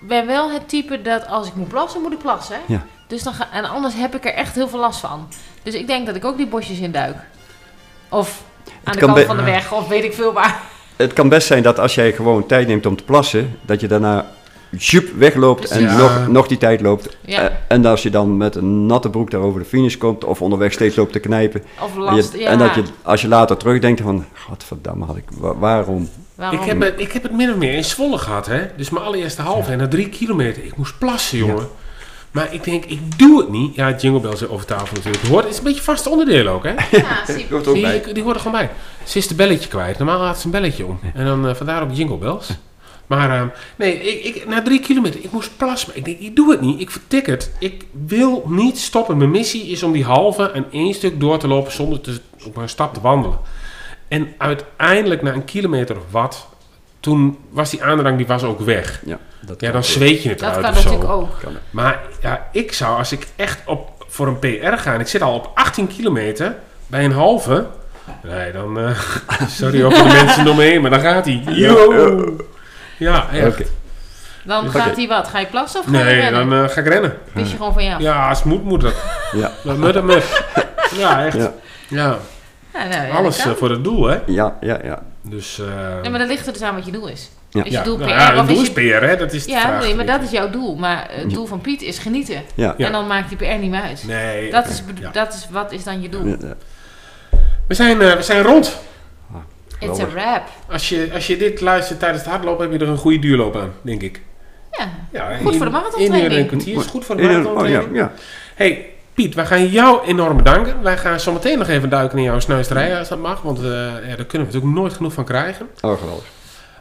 ben 0.00 0.26
wel 0.26 0.50
het 0.50 0.68
type 0.68 1.02
dat 1.02 1.26
als 1.26 1.46
ik 1.46 1.54
moet 1.54 1.68
plassen, 1.68 2.02
moet 2.02 2.12
ik 2.12 2.18
plassen. 2.18 2.58
Ja. 2.66 2.84
Dus 3.06 3.22
dan 3.22 3.34
ga, 3.34 3.52
en 3.52 3.64
anders 3.64 3.94
heb 3.94 4.14
ik 4.14 4.24
er 4.24 4.34
echt 4.34 4.54
heel 4.54 4.68
veel 4.68 4.78
last 4.78 5.00
van. 5.00 5.28
Dus 5.62 5.74
ik 5.74 5.86
denk 5.86 6.06
dat 6.06 6.16
ik 6.16 6.24
ook 6.24 6.36
die 6.36 6.46
bosjes 6.46 6.78
in 6.78 6.92
duik. 6.92 7.16
Of 8.08 8.42
aan 8.84 8.92
de 8.92 8.98
kan 8.98 9.14
kant 9.14 9.26
van 9.26 9.36
de 9.36 9.42
weg, 9.42 9.72
of 9.72 9.88
weet 9.88 10.04
ik 10.04 10.12
veel 10.12 10.32
waar. 10.32 10.62
Het 10.96 11.12
kan 11.12 11.28
best 11.28 11.46
zijn 11.46 11.62
dat 11.62 11.78
als 11.78 11.94
jij 11.94 12.12
gewoon 12.12 12.46
tijd 12.46 12.66
neemt 12.66 12.86
om 12.86 12.96
te 12.96 13.04
plassen, 13.04 13.56
dat 13.62 13.80
je 13.80 13.88
daarna 13.88 14.26
jup 14.70 15.08
wegloopt 15.16 15.68
en 15.70 15.96
nog, 15.96 16.28
nog 16.28 16.46
die 16.46 16.58
tijd 16.58 16.80
loopt. 16.80 17.16
Ja. 17.20 17.48
Eh, 17.48 17.54
en 17.68 17.86
als 17.86 18.02
je 18.02 18.10
dan 18.10 18.36
met 18.36 18.54
een 18.56 18.86
natte 18.86 19.10
broek 19.10 19.30
daar 19.30 19.40
over 19.40 19.60
de 19.60 19.66
finish 19.66 19.96
komt 19.96 20.24
of 20.24 20.42
onderweg 20.42 20.72
steeds 20.72 20.96
loopt 20.96 21.12
te 21.12 21.18
knijpen. 21.18 21.62
Of 21.82 21.94
en, 21.94 22.00
last, 22.02 22.32
je- 22.32 22.38
ja. 22.38 22.50
en 22.50 22.58
dat 22.58 22.74
je, 22.74 22.82
als 23.02 23.20
je 23.20 23.28
later 23.28 23.56
terugdenkt 23.56 24.00
van, 24.00 24.24
godverdamme 24.34 25.04
had 25.04 25.16
ik, 25.16 25.24
wa- 25.38 25.54
waarom? 25.56 26.08
Waarom? 26.34 26.58
Ik 26.60 26.64
heb, 26.66 26.80
het, 26.80 26.94
ik 26.96 27.12
heb 27.12 27.22
het 27.22 27.32
min 27.32 27.50
of 27.50 27.56
meer 27.56 27.72
in 27.74 27.84
Zwolle 27.84 28.18
gehad, 28.18 28.46
hè. 28.46 28.60
Dus 28.76 28.90
mijn 28.90 29.04
allereerste 29.04 29.42
halve 29.42 29.70
en 29.72 29.78
na 29.78 29.88
drie 29.88 30.08
kilometer. 30.08 30.64
Ik 30.64 30.76
moest 30.76 30.98
plassen, 30.98 31.38
jongen. 31.38 31.66
Maar 32.36 32.54
ik 32.54 32.64
denk, 32.64 32.84
ik 32.84 33.18
doe 33.18 33.38
het 33.40 33.48
niet. 33.50 33.74
Ja, 33.74 33.90
Jingle 33.96 34.20
Bells 34.20 34.48
over 34.48 34.66
tafel 34.66 34.94
natuurlijk. 34.96 35.22
Het 35.22 35.30
hoort, 35.30 35.42
het 35.44 35.52
is 35.52 35.58
een 35.58 35.64
beetje 35.64 35.82
vast 35.82 36.06
onderdeel 36.06 36.46
ook, 36.46 36.64
hè. 36.64 36.70
Ja, 36.90 37.24
zie. 37.26 37.46
Hoort 37.50 37.66
ook 37.66 37.80
bij. 37.80 37.96
ik- 37.96 38.14
die 38.14 38.22
hoort 38.22 38.34
er 38.34 38.40
gewoon 38.42 38.58
bij. 38.60 38.70
Ze 39.04 39.18
is 39.18 39.26
de 39.28 39.34
belletje 39.34 39.68
kwijt. 39.68 39.98
Normaal 39.98 40.24
had 40.24 40.38
ze 40.38 40.44
een 40.44 40.50
belletje 40.50 40.86
om. 40.86 40.98
En 41.14 41.24
dan 41.24 41.48
eh, 41.48 41.54
vandaar 41.54 41.82
ook 41.82 41.92
Jingle 41.92 42.16
Bells. 42.16 42.48
Maar 43.06 43.30
ehm, 43.30 43.46
nee, 43.76 44.00
ik, 44.00 44.34
ik, 44.36 44.46
na 44.48 44.62
drie 44.62 44.80
kilometer, 44.80 45.20
ik 45.24 45.30
moest 45.32 45.50
plassen. 45.56 45.96
Ik 45.96 46.04
denk, 46.04 46.18
ik 46.18 46.36
doe 46.36 46.50
het 46.50 46.60
niet. 46.60 46.80
Ik 46.80 46.90
vertik 46.90 47.26
het. 47.26 47.52
Ik 47.58 47.84
wil 48.06 48.44
niet 48.48 48.78
stoppen. 48.78 49.16
Mijn 49.16 49.30
missie 49.30 49.66
is 49.66 49.82
om 49.82 49.92
die 49.92 50.04
halve 50.04 50.50
en 50.50 50.66
één 50.70 50.94
stuk 50.94 51.20
door 51.20 51.38
te 51.38 51.48
lopen 51.48 51.72
zonder 51.72 52.00
te, 52.00 52.20
op 52.46 52.56
een 52.56 52.68
stap 52.68 52.94
te 52.94 53.00
wandelen. 53.00 53.38
En 54.08 54.28
uiteindelijk 54.38 55.22
na 55.22 55.32
een 55.32 55.44
kilometer 55.44 55.96
of 55.96 56.02
wat, 56.10 56.46
toen 57.06 57.38
was 57.50 57.70
die 57.70 57.82
aandrang 57.84 58.16
die 58.16 58.26
was 58.26 58.42
ook 58.42 58.60
weg. 58.60 59.00
Ja, 59.04 59.18
dat 59.40 59.60
Ja, 59.60 59.68
dan 59.70 59.76
ook. 59.76 59.84
zweet 59.86 60.22
je 60.22 60.28
het 60.28 60.38
Dat 60.38 60.48
eruit 60.48 60.64
kan 60.64 60.74
of 60.74 60.80
zo. 60.80 60.84
natuurlijk 60.90 61.10
ook. 61.12 61.34
Maar 61.70 62.00
ja, 62.22 62.46
ik 62.52 62.72
zou 62.72 62.98
als 62.98 63.12
ik 63.12 63.26
echt 63.36 63.58
op, 63.66 64.04
voor 64.08 64.26
een 64.26 64.38
PR 64.38 64.76
ga 64.76 64.94
en 64.94 65.00
ik 65.00 65.06
zit 65.08 65.22
al 65.22 65.34
op 65.34 65.50
18 65.54 65.86
kilometer 65.86 66.56
bij 66.86 67.04
een 67.04 67.12
halve. 67.12 67.66
Nee, 68.22 68.52
dan. 68.52 68.78
eh, 68.78 68.98
sorry 69.58 69.84
ook 69.84 69.94
voor 69.94 70.08
de 70.08 70.14
mensen 70.24 70.48
om 70.48 70.56
me 70.56 70.62
heen, 70.62 70.80
maar 70.80 70.90
dan 70.90 71.00
gaat 71.00 71.24
hij. 71.24 71.42
Yo! 71.46 72.36
Ja, 72.98 73.28
echt. 73.32 73.46
Oké. 73.46 73.64
Dan 74.44 74.70
gaat 74.70 74.96
hij 74.96 75.06
wat? 75.08 75.28
Ga 75.28 75.38
je 75.38 75.46
plassen 75.46 75.80
of 75.80 75.86
ga 75.86 75.98
je 75.98 76.04
Nee, 76.04 76.20
rennen? 76.20 76.48
dan 76.48 76.64
eh, 76.64 76.68
ga 76.70 76.80
ik 76.80 76.86
rennen. 76.86 77.18
Wist 77.32 77.50
je 77.50 77.56
gewoon 77.56 77.72
van 77.72 77.84
ja. 77.84 77.98
Ja, 77.98 78.28
als 78.28 78.38
het 78.38 78.46
moet, 78.46 78.64
moet 78.64 78.82
het. 78.82 78.94
Ja, 79.32 79.50
mut 79.64 79.96
en 79.96 80.04
mut. 80.06 80.42
Ja, 80.96 81.24
echt. 81.26 81.36
Ja. 81.36 81.52
Ja, 81.88 82.18
Ja, 82.74 82.84
nou, 82.88 83.10
alles 83.12 83.34
dat 83.36 83.44
kan. 83.44 83.52
eh, 83.52 83.58
voor 83.58 83.70
het 83.70 83.84
doel, 83.84 84.06
hè? 84.06 84.18
ja, 84.26 84.56
ja, 84.60 84.78
ja. 84.84 85.02
Dus. 85.30 85.58
eh 85.58 85.66
Ja, 86.02 86.10
maar 86.10 86.18
dat 86.18 86.28
ligt 86.28 86.46
er 86.46 86.52
dus 86.52 86.62
aan 86.62 86.74
wat 86.74 86.84
je 86.86 86.92
doel 86.92 87.08
is. 87.08 87.30
Ja. 87.50 87.60
Is 87.64 87.70
je 87.72 87.76
ja, 87.78 87.82
doel 87.84 87.96
nou 87.98 88.10
PR 88.10 88.16
ja, 88.16 88.32
of 88.32 88.36
het 88.38 88.48
doel 88.48 88.62
is. 88.62 88.72
PR, 88.72 88.80
hè? 88.80 89.16
Dat 89.16 89.32
is 89.32 89.44
de 89.44 89.50
Ja, 89.50 89.60
vraag. 89.60 89.82
nee, 89.82 89.94
maar 89.94 90.06
dat 90.06 90.22
is 90.22 90.30
jouw 90.30 90.50
doel. 90.50 90.74
Maar 90.76 91.06
het 91.10 91.30
doel 91.30 91.46
van 91.46 91.60
Piet 91.60 91.82
is 91.82 91.98
genieten. 91.98 92.42
Ja. 92.54 92.74
Ja. 92.76 92.86
En 92.86 92.92
dan 92.92 93.06
maakt 93.06 93.28
die 93.28 93.38
PR 93.38 93.58
niet 93.60 93.70
meer 93.70 93.80
uit. 93.80 94.04
Nee. 94.06 94.50
Dat 94.50 94.66
is, 94.68 94.82
ja. 95.00 95.10
dat 95.10 95.34
is, 95.34 95.46
wat 95.50 95.72
is 95.72 95.84
dan 95.84 96.02
je 96.02 96.08
doel? 96.08 96.26
Ja, 96.26 96.36
ja. 96.40 96.54
We, 97.68 97.74
zijn, 97.74 98.00
eh, 98.02 98.14
we 98.14 98.22
zijn 98.22 98.42
rond. 98.42 98.78
It's 99.80 100.00
a 100.00 100.08
wrap. 100.08 100.42
Als 100.70 100.88
je, 100.88 101.08
als 101.12 101.26
je 101.26 101.36
dit 101.36 101.60
luistert 101.60 101.98
tijdens 101.98 102.22
het 102.22 102.30
hardlopen, 102.32 102.70
heb 102.70 102.78
je 102.80 102.84
er 102.86 102.90
een 102.92 102.98
goede 102.98 103.18
duurloop 103.18 103.56
aan, 103.56 103.72
denk 103.82 104.02
ik. 104.02 104.20
Ja, 104.70 104.88
Ja, 105.12 105.36
Goed 105.36 105.52
in- 105.52 105.58
voor 105.58 105.70
de. 105.70 106.02
In 106.04 106.14
uur 106.14 106.24
en 106.24 106.38
een 106.38 106.46
kwartier 106.46 106.76
is 106.78 106.86
goed 106.86 107.04
voor 107.04 107.16
de 107.16 107.22
een- 107.22 107.28
marathontraining. 107.28 107.84
oh, 107.84 107.94
ja, 107.94 108.00
ja. 108.02 108.12
Hey, 108.54 108.86
Piet, 109.16 109.34
wij 109.34 109.46
gaan 109.46 109.66
jou 109.66 110.06
enorm 110.06 110.36
bedanken. 110.36 110.82
Wij 110.82 110.96
gaan 110.98 111.20
zo 111.20 111.32
meteen 111.32 111.58
nog 111.58 111.68
even 111.68 111.88
duiken 111.88 112.18
in 112.18 112.24
jouw 112.24 112.40
snuisterij, 112.40 112.98
als 112.98 113.08
dat 113.08 113.18
mag. 113.18 113.42
Want 113.42 113.58
ja, 113.58 114.00
daar 114.00 114.00
kunnen 114.00 114.26
we 114.26 114.38
natuurlijk 114.38 114.74
nooit 114.74 114.92
genoeg 114.92 115.12
van 115.12 115.24
krijgen. 115.24 115.68
Oh, 115.80 115.98
geweldig. 115.98 116.24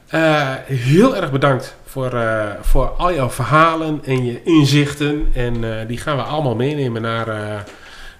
Eh, 0.07 0.51
heel 0.65 1.15
erg 1.15 1.31
bedankt 1.31 1.75
voor, 1.85 2.13
eh, 2.13 2.47
voor 2.61 2.87
al 2.87 3.13
jouw 3.13 3.29
verhalen 3.29 4.01
en 4.03 4.25
je 4.25 4.43
inzichten. 4.43 5.31
En 5.33 5.87
die 5.87 5.97
gaan 5.97 6.17
we 6.17 6.23
allemaal 6.23 6.55
meenemen 6.55 7.01
naar, 7.01 7.63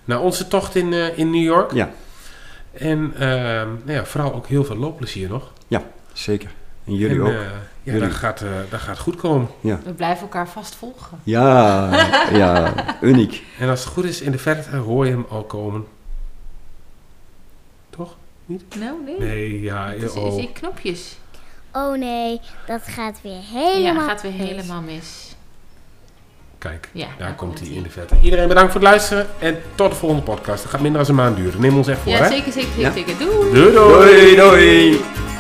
naar 0.05 0.21
onze 0.21 0.47
tocht 0.47 0.75
in, 0.75 0.93
in 0.93 1.29
New 1.29 1.43
York. 1.43 1.73
Ja, 1.73 1.89
En 2.73 3.13
eh, 3.19 3.27
nou 3.83 3.91
ja, 3.91 4.05
vooral 4.05 4.33
ook 4.33 4.47
heel 4.47 4.63
veel 4.63 4.75
loopplezier 4.77 5.29
nog. 5.29 5.51
ja, 5.67 5.83
zeker. 6.13 6.49
En 6.85 6.95
jullie 6.95 7.15
en, 7.15 7.21
ook. 7.21 7.33
Ja, 7.85 7.91
Jullie. 7.93 8.07
Dat, 8.07 8.17
gaat, 8.17 8.41
eh, 8.41 8.47
dat 8.69 8.79
gaat 8.79 8.99
goed 8.99 9.15
komen. 9.15 9.47
Ja, 9.59 9.79
We 9.83 9.91
blijven 9.93 10.21
elkaar 10.21 10.47
vast 10.49 10.75
volgen. 10.75 11.19
ja, 11.23 11.89
ja, 12.41 12.73
uniek. 13.01 13.43
En 13.59 13.69
als 13.69 13.79
het 13.83 13.93
goed 13.93 14.03
is, 14.05 14.21
in 14.21 14.31
de 14.31 14.37
verte 14.37 14.75
hoor 14.75 15.05
je 15.05 15.11
hem 15.11 15.25
al 15.29 15.43
komen. 15.43 15.85
Toch? 17.89 18.15
Nou, 18.45 18.95
nee. 19.05 19.19
Nee, 19.19 19.61
ja. 19.61 19.87
Het 19.89 20.01
is, 20.01 20.13
oh. 20.13 20.39
is, 20.39 20.47
knopjes. 20.53 21.17
Oh 21.71 21.97
nee, 21.97 22.39
dat 22.67 22.81
gaat 22.87 23.19
weer 23.21 23.31
Ja, 23.51 23.59
helemaal 23.59 24.07
gaat 24.07 24.21
weer 24.21 24.31
mis. 24.31 24.47
helemaal 24.49 24.81
mis. 24.81 25.35
Kijk, 26.57 26.89
Ja, 26.91 27.05
daar, 27.05 27.15
daar 27.17 27.35
komt 27.35 27.59
hij 27.59 27.67
in 27.69 27.83
de 27.83 27.89
verte. 27.89 28.15
Iedereen 28.21 28.47
bedankt 28.47 28.71
voor 28.71 28.81
het 28.81 28.89
luisteren. 28.89 29.27
En 29.39 29.57
tot 29.75 29.89
de 29.91 29.95
volgende 29.97 30.23
podcast. 30.23 30.61
Dat 30.63 30.71
gaat 30.71 30.81
minder 30.81 31.01
dan 31.01 31.09
een 31.09 31.15
maand 31.23 31.35
duren. 31.37 31.61
Neem 31.61 31.77
ons 31.77 31.87
echt 31.87 31.99
voor, 31.99 32.11
Ja, 32.11 32.17
hè? 32.23 32.27
zeker, 32.27 32.51
zeker, 32.51 32.91
zeker. 32.93 33.11
Ja. 33.13 33.17
Doei, 33.17 33.71
doei. 33.73 33.73
Doei, 33.73 34.35
doei. 34.35 35.34